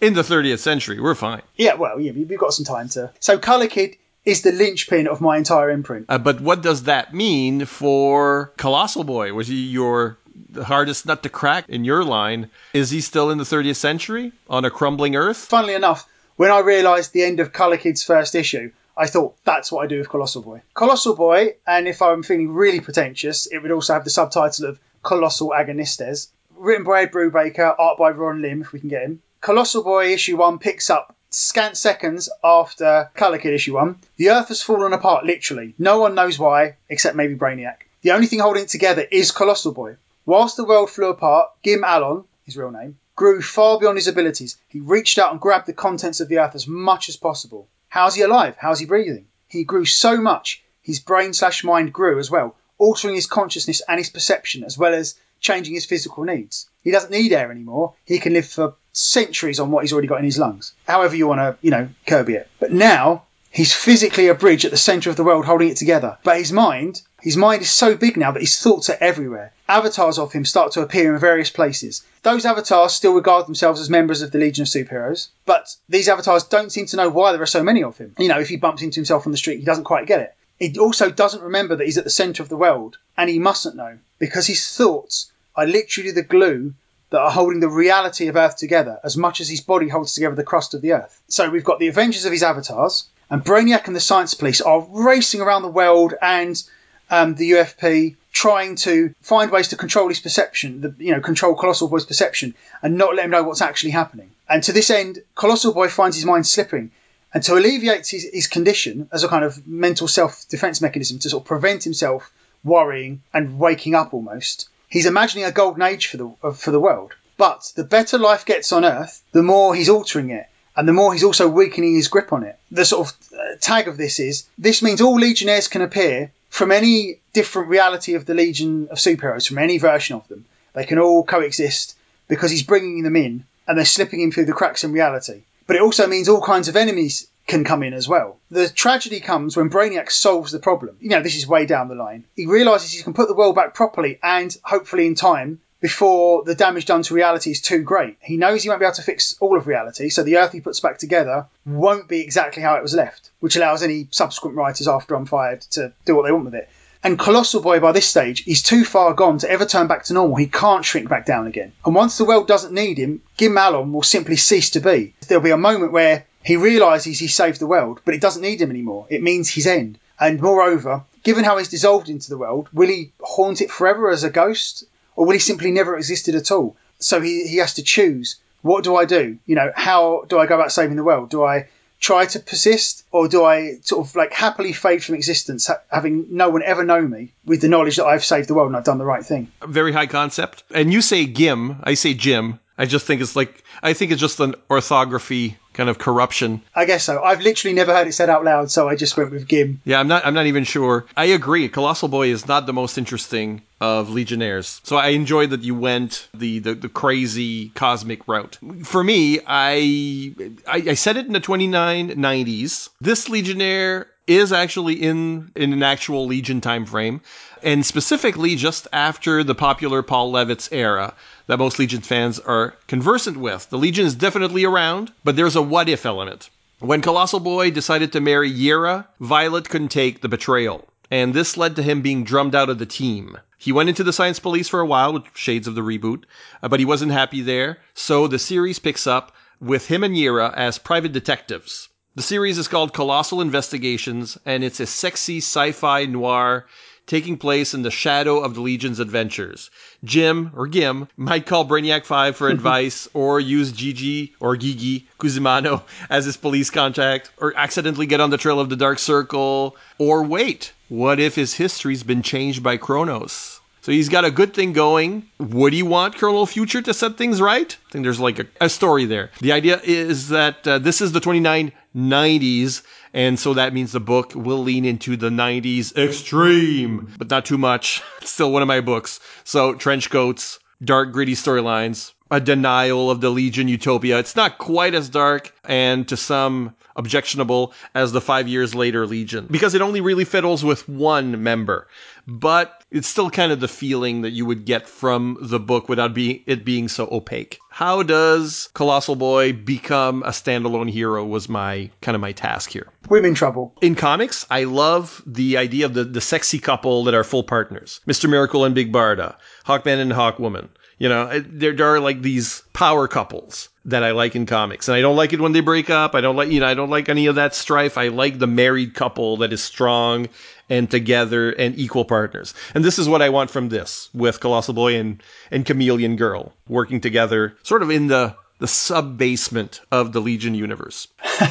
In 0.00 0.14
the 0.14 0.22
30th 0.22 0.60
century, 0.60 1.00
we're 1.00 1.14
fine. 1.14 1.42
yeah, 1.56 1.74
well, 1.74 2.00
yeah, 2.00 2.12
we've 2.12 2.38
got 2.38 2.52
some 2.54 2.64
time 2.64 2.88
to. 2.90 3.12
So, 3.20 3.38
Colour 3.38 3.66
Kid 3.66 3.96
is 4.24 4.42
the 4.42 4.52
linchpin 4.52 5.08
of 5.08 5.20
my 5.20 5.36
entire 5.36 5.70
imprint. 5.70 6.06
Uh, 6.08 6.18
but 6.18 6.40
what 6.40 6.62
does 6.62 6.84
that 6.84 7.14
mean 7.14 7.64
for 7.64 8.52
Colossal 8.56 9.04
Boy? 9.04 9.32
Was 9.32 9.48
he 9.48 9.66
your 9.66 10.18
the 10.50 10.64
hardest 10.64 11.04
nut 11.06 11.22
to 11.24 11.28
crack 11.28 11.68
in 11.68 11.84
your 11.84 12.04
line? 12.04 12.50
Is 12.72 12.90
he 12.90 13.00
still 13.00 13.30
in 13.30 13.38
the 13.38 13.44
30th 13.44 13.76
century 13.76 14.32
on 14.48 14.64
a 14.64 14.70
crumbling 14.70 15.16
Earth? 15.16 15.38
Funnily 15.38 15.74
enough, 15.74 16.08
when 16.36 16.50
I 16.50 16.60
realised 16.60 17.12
the 17.12 17.24
end 17.24 17.40
of 17.40 17.52
Colour 17.52 17.76
Kid's 17.76 18.04
first 18.04 18.34
issue, 18.36 18.70
I 18.96 19.06
thought 19.06 19.36
that's 19.44 19.72
what 19.72 19.84
I 19.84 19.86
do 19.88 19.98
with 19.98 20.08
Colossal 20.08 20.42
Boy. 20.42 20.62
Colossal 20.74 21.16
Boy, 21.16 21.54
and 21.66 21.88
if 21.88 22.02
I'm 22.02 22.22
feeling 22.22 22.52
really 22.52 22.80
pretentious, 22.80 23.46
it 23.46 23.58
would 23.58 23.72
also 23.72 23.94
have 23.94 24.04
the 24.04 24.10
subtitle 24.10 24.66
of 24.66 24.78
Colossal 25.02 25.50
Agonistes. 25.50 26.28
Written 26.56 26.84
by 26.84 27.02
Ed 27.02 27.12
Brubaker, 27.12 27.74
art 27.78 27.98
by 27.98 28.10
Ron 28.10 28.42
Lim, 28.42 28.62
if 28.62 28.72
we 28.72 28.80
can 28.80 28.88
get 28.88 29.02
him. 29.02 29.22
Colossal 29.40 29.84
Boy 29.84 30.12
issue 30.12 30.36
one 30.36 30.58
picks 30.58 30.90
up 30.90 31.14
scant 31.30 31.76
seconds 31.76 32.30
after 32.42 33.10
Colour 33.14 33.38
Kid 33.38 33.54
issue 33.54 33.74
one. 33.74 33.98
The 34.16 34.30
Earth 34.30 34.48
has 34.48 34.62
fallen 34.62 34.92
apart, 34.92 35.24
literally. 35.24 35.74
No 35.78 36.00
one 36.00 36.14
knows 36.14 36.38
why, 36.38 36.76
except 36.88 37.16
maybe 37.16 37.34
Brainiac. 37.34 37.82
The 38.02 38.12
only 38.12 38.26
thing 38.26 38.40
holding 38.40 38.64
it 38.64 38.68
together 38.68 39.06
is 39.10 39.30
Colossal 39.30 39.72
Boy. 39.72 39.96
Whilst 40.24 40.56
the 40.56 40.64
world 40.64 40.90
flew 40.90 41.08
apart, 41.08 41.50
Gim 41.62 41.84
Allon, 41.84 42.24
his 42.44 42.56
real 42.56 42.70
name, 42.70 42.98
grew 43.16 43.42
far 43.42 43.78
beyond 43.78 43.98
his 43.98 44.08
abilities. 44.08 44.56
He 44.68 44.80
reached 44.80 45.18
out 45.18 45.32
and 45.32 45.40
grabbed 45.40 45.66
the 45.66 45.72
contents 45.72 46.20
of 46.20 46.28
the 46.28 46.38
Earth 46.38 46.54
as 46.54 46.66
much 46.66 47.08
as 47.08 47.16
possible. 47.16 47.68
How's 47.88 48.14
he 48.14 48.22
alive? 48.22 48.56
How's 48.58 48.78
he 48.78 48.86
breathing? 48.86 49.26
He 49.48 49.64
grew 49.64 49.84
so 49.84 50.16
much, 50.18 50.62
his 50.82 51.00
brain 51.00 51.32
slash 51.32 51.64
mind 51.64 51.92
grew 51.92 52.18
as 52.18 52.30
well, 52.30 52.56
altering 52.78 53.14
his 53.14 53.26
consciousness 53.26 53.82
and 53.86 53.98
his 53.98 54.10
perception, 54.10 54.64
as 54.64 54.78
well 54.78 54.94
as 54.94 55.16
changing 55.40 55.74
his 55.74 55.86
physical 55.86 56.24
needs. 56.24 56.68
He 56.82 56.90
doesn't 56.90 57.10
need 57.10 57.32
air 57.32 57.50
anymore. 57.50 57.94
He 58.04 58.18
can 58.18 58.32
live 58.32 58.46
for 58.46 58.74
centuries 58.92 59.60
on 59.60 59.70
what 59.70 59.84
he's 59.84 59.92
already 59.92 60.08
got 60.08 60.18
in 60.18 60.24
his 60.24 60.38
lungs. 60.38 60.72
However 60.86 61.14
you 61.14 61.26
want 61.26 61.40
to, 61.40 61.56
you 61.64 61.70
know, 61.70 61.88
curb 62.06 62.28
it. 62.30 62.48
But 62.58 62.72
now 62.72 63.24
he's 63.50 63.72
physically 63.72 64.28
a 64.28 64.34
bridge 64.34 64.64
at 64.64 64.70
the 64.70 64.76
center 64.76 65.10
of 65.10 65.16
the 65.16 65.24
world 65.24 65.44
holding 65.44 65.68
it 65.68 65.76
together. 65.76 66.18
But 66.22 66.38
his 66.38 66.52
mind, 66.52 67.02
his 67.20 67.36
mind 67.36 67.62
is 67.62 67.70
so 67.70 67.96
big 67.96 68.16
now 68.16 68.32
that 68.32 68.40
his 68.40 68.58
thoughts 68.58 68.90
are 68.90 68.98
everywhere. 69.00 69.52
Avatars 69.68 70.18
of 70.18 70.32
him 70.32 70.44
start 70.44 70.72
to 70.72 70.82
appear 70.82 71.14
in 71.14 71.20
various 71.20 71.50
places. 71.50 72.02
Those 72.22 72.44
avatars 72.44 72.92
still 72.92 73.14
regard 73.14 73.46
themselves 73.46 73.80
as 73.80 73.90
members 73.90 74.22
of 74.22 74.30
the 74.32 74.38
Legion 74.38 74.62
of 74.62 74.68
Superheroes, 74.68 75.28
but 75.46 75.74
these 75.88 76.08
avatars 76.08 76.44
don't 76.44 76.72
seem 76.72 76.86
to 76.86 76.96
know 76.96 77.10
why 77.10 77.32
there 77.32 77.42
are 77.42 77.46
so 77.46 77.62
many 77.62 77.82
of 77.82 77.98
him. 77.98 78.14
You 78.18 78.28
know, 78.28 78.40
if 78.40 78.48
he 78.48 78.56
bumps 78.56 78.82
into 78.82 78.96
himself 78.96 79.26
on 79.26 79.32
the 79.32 79.38
street, 79.38 79.58
he 79.58 79.64
doesn't 79.64 79.84
quite 79.84 80.06
get 80.06 80.20
it. 80.20 80.34
He 80.58 80.78
also 80.78 81.10
doesn't 81.10 81.42
remember 81.42 81.76
that 81.76 81.84
he's 81.84 81.98
at 81.98 82.04
the 82.04 82.10
center 82.10 82.42
of 82.42 82.48
the 82.48 82.56
world, 82.56 82.98
and 83.16 83.30
he 83.30 83.38
mustn't 83.38 83.76
know, 83.76 83.98
because 84.18 84.46
his 84.46 84.76
thoughts 84.76 85.30
are 85.54 85.66
literally 85.66 86.10
the 86.10 86.22
glue 86.22 86.74
that 87.10 87.20
are 87.20 87.30
holding 87.30 87.60
the 87.60 87.68
reality 87.68 88.28
of 88.28 88.36
Earth 88.36 88.56
together 88.56 89.00
as 89.02 89.16
much 89.16 89.40
as 89.40 89.48
his 89.48 89.60
body 89.60 89.88
holds 89.88 90.14
together 90.14 90.34
the 90.34 90.44
crust 90.44 90.74
of 90.74 90.82
the 90.82 90.92
Earth. 90.92 91.20
So 91.28 91.48
we've 91.48 91.64
got 91.64 91.78
the 91.78 91.88
Avengers 91.88 92.24
of 92.24 92.32
his 92.32 92.42
avatars, 92.42 93.04
and 93.30 93.44
Brainiac 93.44 93.86
and 93.86 93.96
the 93.96 94.00
Science 94.00 94.34
Police 94.34 94.60
are 94.60 94.86
racing 94.90 95.40
around 95.40 95.62
the 95.62 95.68
world 95.68 96.14
and 96.20 96.62
um, 97.10 97.34
the 97.34 97.52
UFP 97.52 98.16
trying 98.32 98.76
to 98.76 99.14
find 99.20 99.50
ways 99.50 99.68
to 99.68 99.76
control 99.76 100.08
his 100.08 100.20
perception, 100.20 100.80
the, 100.80 100.94
you 100.98 101.12
know, 101.12 101.20
control 101.20 101.54
Colossal 101.54 101.88
Boy's 101.88 102.04
perception 102.04 102.54
and 102.82 102.96
not 102.96 103.14
let 103.14 103.24
him 103.24 103.30
know 103.30 103.42
what's 103.42 103.62
actually 103.62 103.90
happening. 103.90 104.30
And 104.48 104.62
to 104.64 104.72
this 104.72 104.90
end, 104.90 105.18
Colossal 105.34 105.72
Boy 105.72 105.88
finds 105.88 106.16
his 106.16 106.24
mind 106.24 106.46
slipping. 106.46 106.90
And 107.32 107.42
to 107.44 107.54
alleviate 107.54 108.06
his, 108.06 108.28
his 108.32 108.46
condition 108.46 109.08
as 109.12 109.22
a 109.22 109.28
kind 109.28 109.44
of 109.44 109.66
mental 109.66 110.08
self 110.08 110.48
defense 110.48 110.80
mechanism 110.80 111.18
to 111.20 111.30
sort 111.30 111.42
of 111.42 111.46
prevent 111.46 111.84
himself 111.84 112.30
worrying 112.64 113.22
and 113.32 113.58
waking 113.58 113.94
up 113.94 114.14
almost, 114.14 114.68
he's 114.88 115.06
imagining 115.06 115.44
a 115.44 115.52
golden 115.52 115.82
age 115.82 116.06
for 116.06 116.16
the, 116.16 116.52
for 116.54 116.70
the 116.70 116.80
world. 116.80 117.14
But 117.36 117.72
the 117.76 117.84
better 117.84 118.18
life 118.18 118.44
gets 118.44 118.72
on 118.72 118.84
Earth, 118.84 119.22
the 119.32 119.42
more 119.42 119.74
he's 119.74 119.88
altering 119.88 120.30
it 120.30 120.46
and 120.78 120.86
the 120.86 120.92
more 120.92 121.12
he's 121.12 121.24
also 121.24 121.48
weakening 121.48 121.96
his 121.96 122.06
grip 122.06 122.32
on 122.32 122.44
it. 122.44 122.56
The 122.70 122.84
sort 122.84 123.08
of 123.08 123.16
uh, 123.32 123.56
tag 123.60 123.88
of 123.88 123.96
this 123.96 124.20
is 124.20 124.46
this 124.58 124.80
means 124.80 125.00
all 125.00 125.18
Legionnaires 125.18 125.66
can 125.66 125.82
appear 125.82 126.30
from 126.50 126.70
any 126.70 127.18
different 127.32 127.68
reality 127.68 128.14
of 128.14 128.26
the 128.26 128.34
Legion 128.34 128.86
of 128.88 128.98
Superheroes, 128.98 129.48
from 129.48 129.58
any 129.58 129.78
version 129.78 130.14
of 130.14 130.28
them. 130.28 130.44
They 130.74 130.84
can 130.84 131.00
all 131.00 131.24
coexist 131.24 131.96
because 132.28 132.52
he's 132.52 132.62
bringing 132.62 133.02
them 133.02 133.16
in 133.16 133.44
and 133.66 133.76
they're 133.76 133.84
slipping 133.84 134.20
in 134.20 134.30
through 134.30 134.44
the 134.44 134.52
cracks 134.52 134.84
in 134.84 134.92
reality. 134.92 135.42
But 135.68 135.76
it 135.76 135.82
also 135.82 136.06
means 136.06 136.30
all 136.30 136.40
kinds 136.40 136.68
of 136.68 136.76
enemies 136.76 137.28
can 137.46 137.62
come 137.62 137.82
in 137.82 137.92
as 137.92 138.08
well. 138.08 138.38
The 138.50 138.70
tragedy 138.70 139.20
comes 139.20 139.54
when 139.54 139.68
Brainiac 139.68 140.10
solves 140.10 140.50
the 140.50 140.58
problem. 140.58 140.96
You 140.98 141.10
know, 141.10 141.22
this 141.22 141.36
is 141.36 141.46
way 141.46 141.66
down 141.66 141.88
the 141.88 141.94
line. 141.94 142.24
He 142.34 142.46
realizes 142.46 142.90
he 142.90 143.02
can 143.02 143.12
put 143.12 143.28
the 143.28 143.34
world 143.34 143.54
back 143.54 143.74
properly 143.74 144.18
and 144.22 144.56
hopefully 144.62 145.06
in 145.06 145.14
time 145.14 145.60
before 145.80 146.42
the 146.42 146.54
damage 146.54 146.86
done 146.86 147.02
to 147.02 147.14
reality 147.14 147.50
is 147.50 147.60
too 147.60 147.82
great. 147.82 148.16
He 148.20 148.38
knows 148.38 148.62
he 148.62 148.70
won't 148.70 148.80
be 148.80 148.86
able 148.86 148.94
to 148.94 149.02
fix 149.02 149.36
all 149.40 149.58
of 149.58 149.66
reality, 149.66 150.08
so 150.08 150.22
the 150.22 150.38
Earth 150.38 150.52
he 150.52 150.60
puts 150.60 150.80
back 150.80 150.98
together 150.98 151.46
won't 151.66 152.08
be 152.08 152.20
exactly 152.20 152.62
how 152.62 152.76
it 152.76 152.82
was 152.82 152.94
left, 152.94 153.30
which 153.40 153.56
allows 153.56 153.82
any 153.82 154.08
subsequent 154.10 154.56
writers 154.56 154.88
after 154.88 155.14
I'm 155.14 155.26
fired 155.26 155.60
to 155.72 155.92
do 156.06 156.16
what 156.16 156.24
they 156.24 156.32
want 156.32 156.46
with 156.46 156.54
it. 156.54 156.68
And 157.02 157.18
Colossal 157.18 157.60
Boy, 157.60 157.78
by 157.78 157.92
this 157.92 158.06
stage, 158.06 158.42
he's 158.42 158.62
too 158.62 158.84
far 158.84 159.14
gone 159.14 159.38
to 159.38 159.50
ever 159.50 159.64
turn 159.64 159.86
back 159.86 160.04
to 160.04 160.14
normal. 160.14 160.36
He 160.36 160.48
can't 160.48 160.84
shrink 160.84 161.08
back 161.08 161.26
down 161.26 161.46
again. 161.46 161.72
And 161.84 161.94
once 161.94 162.18
the 162.18 162.24
world 162.24 162.48
doesn't 162.48 162.74
need 162.74 162.98
him, 162.98 163.22
Gim 163.36 163.56
Allon 163.56 163.92
will 163.92 164.02
simply 164.02 164.36
cease 164.36 164.70
to 164.70 164.80
be. 164.80 165.14
There'll 165.28 165.42
be 165.42 165.50
a 165.50 165.56
moment 165.56 165.92
where 165.92 166.26
he 166.42 166.56
realises 166.56 167.18
he 167.18 167.28
saved 167.28 167.60
the 167.60 167.66
world, 167.66 168.00
but 168.04 168.14
it 168.14 168.20
doesn't 168.20 168.42
need 168.42 168.60
him 168.60 168.70
anymore. 168.70 169.06
It 169.08 169.22
means 169.22 169.48
his 169.48 169.66
end. 169.66 169.98
And 170.18 170.40
moreover, 170.40 171.04
given 171.22 171.44
how 171.44 171.58
he's 171.58 171.68
dissolved 171.68 172.08
into 172.08 172.30
the 172.30 172.38
world, 172.38 172.68
will 172.72 172.88
he 172.88 173.12
haunt 173.20 173.60
it 173.60 173.70
forever 173.70 174.10
as 174.10 174.24
a 174.24 174.30
ghost? 174.30 174.84
Or 175.14 175.26
will 175.26 175.34
he 175.34 175.38
simply 175.38 175.70
never 175.70 175.96
existed 175.96 176.34
at 176.34 176.50
all? 176.50 176.76
So 176.98 177.20
he, 177.20 177.46
he 177.46 177.58
has 177.58 177.74
to 177.74 177.82
choose. 177.82 178.36
What 178.62 178.82
do 178.82 178.96
I 178.96 179.04
do? 179.04 179.38
You 179.46 179.54
know, 179.54 179.70
how 179.74 180.24
do 180.28 180.38
I 180.38 180.46
go 180.46 180.56
about 180.56 180.72
saving 180.72 180.96
the 180.96 181.04
world? 181.04 181.30
Do 181.30 181.44
I 181.44 181.68
try 182.00 182.26
to 182.26 182.38
persist 182.38 183.04
or 183.10 183.28
do 183.28 183.44
I 183.44 183.78
sort 183.82 184.06
of 184.06 184.14
like 184.14 184.32
happily 184.32 184.72
fade 184.72 185.02
from 185.02 185.14
existence, 185.16 185.66
ha- 185.66 185.80
having 185.90 186.26
no 186.30 186.48
one 186.50 186.62
ever 186.62 186.84
know 186.84 187.00
me 187.00 187.32
with 187.44 187.60
the 187.60 187.68
knowledge 187.68 187.96
that 187.96 188.06
I've 188.06 188.24
saved 188.24 188.48
the 188.48 188.54
world 188.54 188.68
and 188.68 188.76
I've 188.76 188.84
done 188.84 188.98
the 188.98 189.04
right 189.04 189.24
thing? 189.24 189.50
Very 189.66 189.92
high 189.92 190.06
concept. 190.06 190.62
And 190.72 190.92
you 190.92 191.02
say 191.02 191.26
Gim, 191.26 191.80
I 191.82 191.94
say 191.94 192.14
Jim. 192.14 192.60
I 192.80 192.86
just 192.86 193.06
think 193.06 193.20
it's 193.20 193.34
like, 193.34 193.64
I 193.82 193.92
think 193.92 194.12
it's 194.12 194.20
just 194.20 194.38
an 194.38 194.54
orthography 194.70 195.56
kind 195.78 195.88
of 195.88 195.96
corruption. 195.96 196.60
I 196.74 196.86
guess 196.86 197.04
so. 197.04 197.22
I've 197.22 197.40
literally 197.40 197.72
never 197.72 197.94
heard 197.94 198.08
it 198.08 198.12
said 198.12 198.28
out 198.28 198.44
loud, 198.44 198.68
so 198.68 198.88
I 198.88 198.96
just 198.96 199.16
went 199.16 199.30
with 199.30 199.46
Gim. 199.46 199.80
Yeah, 199.84 200.00
I'm 200.00 200.08
not, 200.08 200.26
I'm 200.26 200.34
not 200.34 200.46
even 200.46 200.64
sure. 200.64 201.06
I 201.16 201.26
agree. 201.26 201.68
Colossal 201.68 202.08
Boy 202.08 202.28
is 202.28 202.48
not 202.48 202.66
the 202.66 202.72
most 202.72 202.98
interesting 202.98 203.62
of 203.80 204.10
Legionnaires. 204.10 204.80
So 204.82 204.96
I 204.96 205.10
enjoyed 205.10 205.50
that 205.50 205.62
you 205.62 205.76
went 205.76 206.28
the, 206.34 206.58
the, 206.58 206.74
the 206.74 206.88
crazy 206.88 207.68
cosmic 207.70 208.26
route. 208.26 208.58
For 208.82 209.04
me, 209.04 209.38
I, 209.46 210.34
I, 210.66 210.76
I 210.90 210.94
said 210.94 211.16
it 211.16 211.26
in 211.26 211.32
the 211.32 211.40
2990s. 211.40 212.88
This 213.00 213.28
Legionnaire 213.28 214.08
is 214.26 214.52
actually 214.52 214.94
in 214.94 215.50
in 215.56 215.72
an 215.72 215.82
actual 215.82 216.26
Legion 216.26 216.60
time 216.60 216.84
frame, 216.84 217.20
and 217.62 217.86
specifically 217.86 218.56
just 218.56 218.86
after 218.92 219.42
the 219.42 219.54
popular 219.54 220.02
Paul 220.02 220.32
Levitz 220.32 220.68
era 220.70 221.14
that 221.48 221.58
most 221.58 221.78
Legion 221.78 222.02
fans 222.02 222.38
are 222.38 222.74
conversant 222.86 223.36
with. 223.36 223.68
The 223.70 223.78
Legion 223.78 224.06
is 224.06 224.14
definitely 224.14 224.64
around, 224.64 225.12
but 225.24 225.34
there's 225.34 225.56
a 225.56 225.62
what 225.62 225.88
if 225.88 226.06
element. 226.06 226.50
When 226.78 227.02
Colossal 227.02 227.40
Boy 227.40 227.72
decided 227.72 228.12
to 228.12 228.20
marry 228.20 228.50
Yera, 228.50 229.06
Violet 229.18 229.68
couldn't 229.68 229.88
take 229.88 230.20
the 230.20 230.28
betrayal, 230.28 230.86
and 231.10 231.34
this 231.34 231.56
led 231.56 231.74
to 231.76 231.82
him 231.82 232.02
being 232.02 232.22
drummed 232.22 232.54
out 232.54 232.68
of 232.68 232.78
the 232.78 232.86
team. 232.86 233.36
He 233.58 233.72
went 233.72 233.88
into 233.88 234.04
the 234.04 234.12
Science 234.12 234.38
Police 234.38 234.68
for 234.68 234.78
a 234.78 234.86
while, 234.86 235.12
with 235.12 235.24
shades 235.34 235.66
of 235.66 235.74
the 235.74 235.80
reboot, 235.80 236.22
uh, 236.62 236.68
but 236.68 236.78
he 236.78 236.86
wasn't 236.86 237.10
happy 237.10 237.40
there, 237.40 237.78
so 237.94 238.28
the 238.28 238.38
series 238.38 238.78
picks 238.78 239.06
up 239.06 239.34
with 239.60 239.88
him 239.88 240.04
and 240.04 240.14
Yera 240.14 240.54
as 240.54 240.78
private 240.78 241.12
detectives. 241.12 241.88
The 242.14 242.22
series 242.22 242.58
is 242.58 242.68
called 242.68 242.92
Colossal 242.92 243.40
Investigations, 243.40 244.38
and 244.44 244.62
it's 244.62 244.80
a 244.80 244.86
sexy 244.86 245.38
sci-fi 245.38 246.04
noir 246.04 246.66
taking 247.08 247.36
place 247.36 247.74
in 247.74 247.82
the 247.82 247.90
shadow 247.90 248.38
of 248.38 248.54
the 248.54 248.60
Legion's 248.60 249.00
adventures. 249.00 249.70
Jim, 250.04 250.52
or 250.54 250.68
Gim, 250.68 251.08
might 251.16 251.46
call 251.46 251.66
Brainiac 251.66 252.04
5 252.04 252.36
for 252.36 252.48
advice, 252.56 253.08
or 253.14 253.40
use 253.40 253.72
Gigi, 253.72 254.34
or 254.38 254.56
Gigi, 254.56 255.08
Cusimano 255.18 255.82
as 256.08 256.26
his 256.26 256.36
police 256.36 256.70
contact, 256.70 257.32
or 257.38 257.56
accidentally 257.56 258.06
get 258.06 258.20
on 258.20 258.30
the 258.30 258.38
trail 258.38 258.60
of 258.60 258.68
the 258.68 258.76
Dark 258.76 259.00
Circle, 259.00 259.74
or 259.98 260.22
wait, 260.22 260.72
what 260.88 261.18
if 261.18 261.34
his 261.34 261.54
history's 261.54 262.04
been 262.04 262.22
changed 262.22 262.62
by 262.62 262.76
Chronos? 262.76 263.58
So 263.88 263.92
he's 263.92 264.10
got 264.10 264.26
a 264.26 264.30
good 264.30 264.52
thing 264.52 264.74
going. 264.74 265.26
Would 265.38 265.72
he 265.72 265.82
want 265.82 266.16
Colonel 266.16 266.44
Future 266.44 266.82
to 266.82 266.92
set 266.92 267.16
things 267.16 267.40
right? 267.40 267.74
I 267.88 267.90
think 267.90 268.02
there's 268.02 268.20
like 268.20 268.38
a, 268.38 268.46
a 268.60 268.68
story 268.68 269.06
there. 269.06 269.30
The 269.40 269.52
idea 269.52 269.80
is 269.82 270.28
that 270.28 270.68
uh, 270.68 270.78
this 270.78 271.00
is 271.00 271.12
the 271.12 271.20
2990s, 271.20 272.82
and 273.12 273.38
so 273.38 273.54
that 273.54 273.72
means 273.72 273.92
the 273.92 274.00
book 274.00 274.32
will 274.34 274.62
lean 274.62 274.84
into 274.84 275.16
the 275.16 275.30
90s 275.30 275.96
extreme, 275.96 277.12
but 277.18 277.30
not 277.30 277.44
too 277.44 277.58
much. 277.58 278.02
It's 278.20 278.30
still 278.32 278.52
one 278.52 278.62
of 278.62 278.68
my 278.68 278.80
books. 278.80 279.20
So 279.44 279.74
trench 279.74 280.10
coats, 280.10 280.58
dark, 280.84 281.12
gritty 281.12 281.34
storylines, 281.34 282.12
a 282.30 282.40
denial 282.40 283.10
of 283.10 283.20
the 283.20 283.30
Legion 283.30 283.68
utopia. 283.68 284.18
It's 284.18 284.36
not 284.36 284.58
quite 284.58 284.94
as 284.94 285.08
dark 285.08 285.54
and 285.64 286.06
to 286.08 286.16
some 286.16 286.74
objectionable 286.98 287.72
as 287.94 288.12
the 288.12 288.20
five 288.20 288.48
years 288.48 288.74
later 288.74 289.06
Legion 289.06 289.46
because 289.50 289.74
it 289.74 289.80
only 289.80 290.00
really 290.00 290.24
fiddles 290.24 290.64
with 290.64 290.88
one 290.88 291.42
member. 291.42 291.88
But 292.26 292.84
it's 292.90 293.08
still 293.08 293.30
kind 293.30 293.52
of 293.52 293.60
the 293.60 293.68
feeling 293.68 294.22
that 294.22 294.32
you 294.32 294.44
would 294.44 294.66
get 294.66 294.86
from 294.86 295.38
the 295.40 295.60
book 295.60 295.88
without 295.88 296.12
being 296.12 296.42
it 296.46 296.64
being 296.64 296.88
so 296.88 297.08
opaque. 297.10 297.58
How 297.70 298.02
does 298.02 298.68
Colossal 298.74 299.14
Boy 299.14 299.52
become 299.52 300.22
a 300.24 300.30
standalone 300.30 300.90
hero 300.90 301.24
was 301.24 301.48
my 301.48 301.90
kind 302.02 302.14
of 302.14 302.20
my 302.20 302.32
task 302.32 302.70
here. 302.70 302.88
We're 303.08 303.24
in 303.24 303.34
trouble. 303.34 303.74
In 303.80 303.94
comics, 303.94 304.44
I 304.50 304.64
love 304.64 305.22
the 305.26 305.56
idea 305.56 305.86
of 305.86 305.94
the, 305.94 306.04
the 306.04 306.20
sexy 306.20 306.58
couple 306.58 307.04
that 307.04 307.14
are 307.14 307.24
full 307.24 307.44
partners. 307.44 308.00
Mr. 308.06 308.28
Miracle 308.28 308.64
and 308.64 308.74
Big 308.74 308.92
Barda, 308.92 309.36
Hawkman 309.64 310.00
and 310.00 310.12
Hawkwoman. 310.12 310.68
You 310.98 311.08
know, 311.08 311.40
there, 311.40 311.72
there 311.72 311.94
are 311.94 312.00
like 312.00 312.22
these 312.22 312.62
power 312.72 313.06
couples 313.06 313.68
that 313.84 314.02
I 314.02 314.10
like 314.10 314.36
in 314.36 314.46
comics. 314.46 314.88
And 314.88 314.96
I 314.96 315.00
don't 315.00 315.16
like 315.16 315.32
it 315.32 315.40
when 315.40 315.52
they 315.52 315.60
break 315.60 315.90
up. 315.90 316.14
I 316.14 316.20
don't 316.20 316.36
like, 316.36 316.50
you 316.50 316.60
know, 316.60 316.66
I 316.66 316.74
don't 316.74 316.90
like 316.90 317.08
any 317.08 317.26
of 317.26 317.36
that 317.36 317.54
strife. 317.54 317.96
I 317.96 318.08
like 318.08 318.38
the 318.38 318.46
married 318.46 318.94
couple 318.94 319.38
that 319.38 319.52
is 319.52 319.62
strong 319.62 320.28
and 320.68 320.90
together 320.90 321.50
and 321.52 321.78
equal 321.78 322.04
partners. 322.04 322.52
And 322.74 322.84
this 322.84 322.98
is 322.98 323.08
what 323.08 323.22
I 323.22 323.30
want 323.30 323.50
from 323.50 323.70
this 323.70 324.10
with 324.12 324.40
Colossal 324.40 324.74
Boy 324.74 324.96
and, 324.96 325.22
and 325.50 325.64
Chameleon 325.64 326.16
Girl 326.16 326.52
working 326.68 327.00
together 327.00 327.56
sort 327.62 327.82
of 327.82 327.90
in 327.90 328.08
the, 328.08 328.34
the 328.58 328.68
sub 328.68 329.16
basement 329.16 329.80
of 329.90 330.12
the 330.12 330.20
Legion 330.20 330.54
universe. 330.54 331.08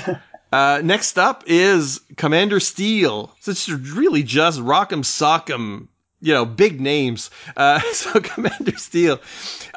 Uh, 0.51 0.79
next 0.81 1.19
up 1.19 1.43
is 1.45 1.99
Commander 2.15 2.61
Steel. 2.61 3.35
So 3.41 3.51
It's 3.51 3.67
really 3.67 4.23
just 4.23 4.59
Rock'em 4.59 5.03
Sock'em 5.03 5.87
you 6.21 6.33
know, 6.33 6.45
big 6.45 6.81
names. 6.81 7.29
Uh, 7.55 7.79
so 7.93 8.19
Commander 8.19 8.77
Steel, 8.77 9.19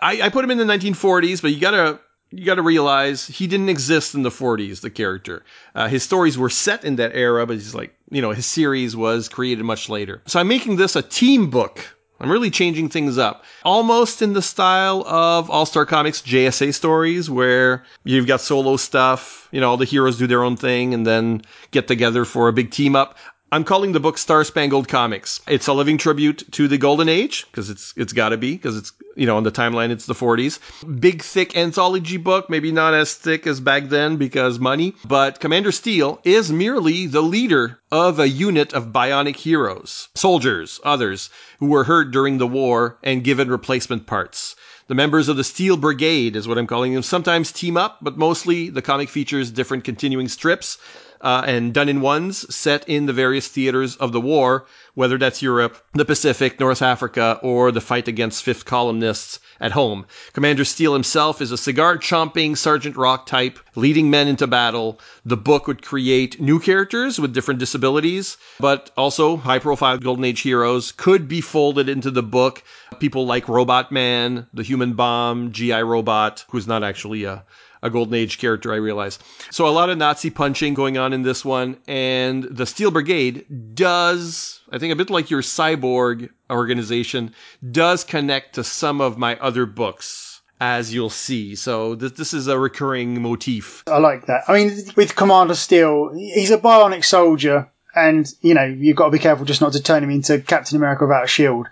I, 0.01 0.23
I 0.23 0.29
put 0.29 0.45
him 0.45 0.51
in 0.51 0.59
the 0.59 0.65
1940s, 0.65 1.43
but 1.43 1.53
you 1.53 1.61
gotta 1.61 2.01
you 2.31 2.45
gotta 2.45 2.63
realize 2.63 3.27
he 3.27 3.47
didn't 3.47 3.69
exist 3.69 4.15
in 4.15 4.23
the 4.23 4.31
40s. 4.31 4.81
The 4.81 4.91
character, 4.91 5.45
uh, 5.75 5.89
his 5.89 6.03
stories 6.03 6.39
were 6.39 6.51
set 6.51 6.85
in 6.85 6.97
that 6.97 7.15
era, 7.15 7.47
but 7.47 7.55
he's 7.55 7.75
like, 7.75 7.95
you 8.11 8.23
know, 8.23 8.31
his 8.31 8.47
series 8.47 8.97
was 8.97 9.29
created 9.29 9.65
much 9.65 9.89
later. 9.89 10.23
So 10.27 10.39
I'm 10.41 10.49
making 10.49 10.77
this 10.77 10.97
a 10.97 11.03
team 11.03 11.51
book. 11.51 11.97
I'm 12.23 12.31
really 12.31 12.51
changing 12.51 12.91
things 12.91 13.17
up, 13.17 13.45
almost 13.65 14.21
in 14.21 14.35
the 14.35 14.43
style 14.43 15.03
of 15.07 15.49
All 15.49 15.65
Star 15.65 15.87
Comics 15.87 16.21
JSA 16.21 16.75
stories, 16.75 17.31
where 17.31 17.83
you've 18.05 18.27
got 18.27 18.43
solo 18.43 18.77
stuff. 18.77 19.49
You 19.53 19.61
know, 19.61 19.71
all 19.71 19.79
the 19.79 19.87
heroes 19.87 20.19
do 20.19 20.27
their 20.27 20.45
own 20.45 20.57
thing 20.57 20.93
and 20.93 21.07
then 21.07 21.43
get 21.71 21.89
together 21.89 22.27
for 22.27 22.49
a 22.49 22.53
big 22.53 22.71
team 22.71 22.95
up. 22.95 23.17
I'm 23.53 23.65
calling 23.65 23.91
the 23.91 23.99
book 23.99 24.17
Star 24.17 24.45
Spangled 24.45 24.87
Comics. 24.87 25.41
It's 25.49 25.67
a 25.67 25.73
living 25.73 25.99
tribute 25.99 26.45
to 26.53 26.69
the 26.69 26.79
Golden 26.79 27.09
Age 27.09 27.47
because 27.51 27.69
it's 27.69 27.93
it's 27.97 28.13
got 28.13 28.29
to 28.29 28.37
be 28.37 28.53
because 28.53 28.77
it's 28.77 28.93
you 29.17 29.27
know 29.27 29.37
on 29.37 29.43
the 29.43 29.51
timeline 29.51 29.91
it's 29.91 30.07
the 30.07 30.15
40s. 30.15 30.61
Big 31.01 31.21
thick 31.21 31.57
anthology 31.57 32.17
book, 32.17 32.49
maybe 32.49 32.71
not 32.71 32.95
as 32.95 33.15
thick 33.15 33.49
as 33.49 33.59
back 33.59 33.89
then 33.89 34.19
because 34.19 34.61
money, 34.61 34.95
but 35.05 35.41
Commander 35.41 35.73
Steel 35.73 36.21
is 36.23 36.53
merely 36.53 37.09
the 37.09 37.23
leader 37.23 37.81
of 37.91 38.21
a 38.21 38.29
unit 38.29 38.73
of 38.73 38.93
bionic 38.93 39.35
heroes, 39.35 40.11
soldiers, 40.15 40.79
others 40.85 41.29
who 41.59 41.67
were 41.67 41.83
hurt 41.83 42.13
during 42.13 42.39
the 42.39 42.47
war 42.47 42.99
and 43.03 43.25
given 43.25 43.51
replacement 43.51 44.07
parts. 44.07 44.55
The 44.87 44.95
members 44.95 45.29
of 45.29 45.37
the 45.37 45.45
Steel 45.45 45.77
Brigade 45.77 46.37
is 46.37 46.47
what 46.47 46.59
I'm 46.59 46.67
calling 46.69 46.95
them. 46.95 47.03
Sometimes 47.03 47.51
team 47.51 47.77
up, 47.77 47.99
but 48.01 48.17
mostly 48.17 48.71
the 48.71 48.83
comic 48.83 49.09
features 49.09 49.51
different 49.51 49.83
continuing 49.83 50.29
strips 50.29 50.79
uh, 51.21 51.43
and 51.47 51.75
done 51.75 51.89
in 51.89 52.01
ones 52.01 52.55
set 52.55 52.89
in 52.89 53.07
the 53.07 53.13
various 53.13 53.49
theaters 53.49 53.97
of 53.97 54.13
the 54.13 54.21
war, 54.21 54.67
whether 54.95 55.19
that's 55.19 55.43
Europe, 55.43 55.77
the 55.93 56.05
Pacific, 56.05 56.59
North 56.59 56.83
Africa, 56.83 57.39
or 57.43 57.71
the 57.71 57.81
fight 57.81 58.09
against 58.09 58.43
fifth 58.43 58.65
columnists 58.65 59.39
at 59.61 59.73
home. 59.73 60.07
Commander 60.33 60.65
Steel 60.65 60.95
himself 60.95 61.41
is 61.43 61.53
a 61.53 61.59
cigar 61.59 61.99
chomping 61.99 62.57
Sergeant 62.57 62.97
Rock 62.97 63.27
type, 63.27 63.59
leading 63.77 64.11
men 64.11 64.29
into 64.29 64.47
battle. 64.47 64.99
The 65.25 65.37
book 65.37 65.67
would 65.67 65.83
create 65.83 66.41
new 66.41 66.59
characters 66.59 67.19
with 67.19 67.35
different 67.35 67.61
disabilities, 67.61 68.37
but 68.59 68.91
also 68.97 69.37
high 69.37 69.59
profile 69.59 69.99
Golden 69.99 70.25
Age 70.25 70.41
heroes 70.41 70.93
could 70.93 71.29
be 71.29 71.41
folded 71.41 71.89
into 71.89 72.11
the 72.11 72.23
book. 72.23 72.63
People 72.99 73.27
like 73.27 73.49
Robot 73.49 73.93
Man, 73.93 74.47
the 74.55 74.63
Human 74.63 74.95
Bomb, 74.95 75.53
G.I. 75.53 75.83
Robot, 75.83 76.45
who's 76.51 76.67
not 76.67 76.83
actually 76.83 77.25
a 77.25 77.45
a 77.83 77.91
Golden 77.91 78.15
Age 78.15 78.39
character, 78.39 78.73
I 78.73 78.77
realize. 78.77 79.19
So 79.51 79.67
a 79.67 79.71
lot 79.71 79.91
of 79.91 79.99
Nazi 79.99 80.31
punching 80.31 80.75
going 80.75 80.99
on 80.99 81.13
in 81.13 81.23
this 81.23 81.45
one, 81.45 81.77
and 81.87 82.45
the 82.45 82.67
Steel 82.67 82.91
Brigade 82.91 83.75
does, 83.75 84.61
I 84.71 84.79
think 84.79 84.93
a 84.93 84.97
bit 84.97 85.11
like 85.11 85.31
your 85.31 85.43
cyborg 85.43 86.31
organization, 86.51 87.35
does 87.71 88.05
connect 88.05 88.57
to 88.57 88.65
some 88.65 89.01
of 89.01 89.19
my 89.19 89.39
other 89.39 89.67
books. 89.67 90.27
As 90.63 90.93
you'll 90.93 91.09
see, 91.09 91.55
so 91.55 91.95
this 91.95 92.13
this 92.13 92.35
is 92.35 92.47
a 92.47 92.59
recurring 92.59 93.23
motif. 93.23 93.83
I 93.87 93.97
like 93.97 94.27
that. 94.27 94.43
I 94.47 94.53
mean, 94.53 94.93
with 94.95 95.17
Commander 95.17 95.55
Steel, 95.55 96.13
he's 96.13 96.51
a 96.51 96.59
bionic 96.59 97.03
soldier, 97.03 97.71
and 97.95 98.31
you 98.43 98.53
know 98.53 98.65
you've 98.65 98.95
got 98.95 99.07
to 99.07 99.11
be 99.11 99.19
careful 99.19 99.47
just 99.47 99.63
not 99.63 99.73
to 99.73 99.83
turn 99.83 100.05
him 100.05 100.11
into 100.11 100.39
Captain 100.39 100.77
America 100.77 101.07
without 101.07 101.25
a 101.25 101.29
shield 101.29 101.67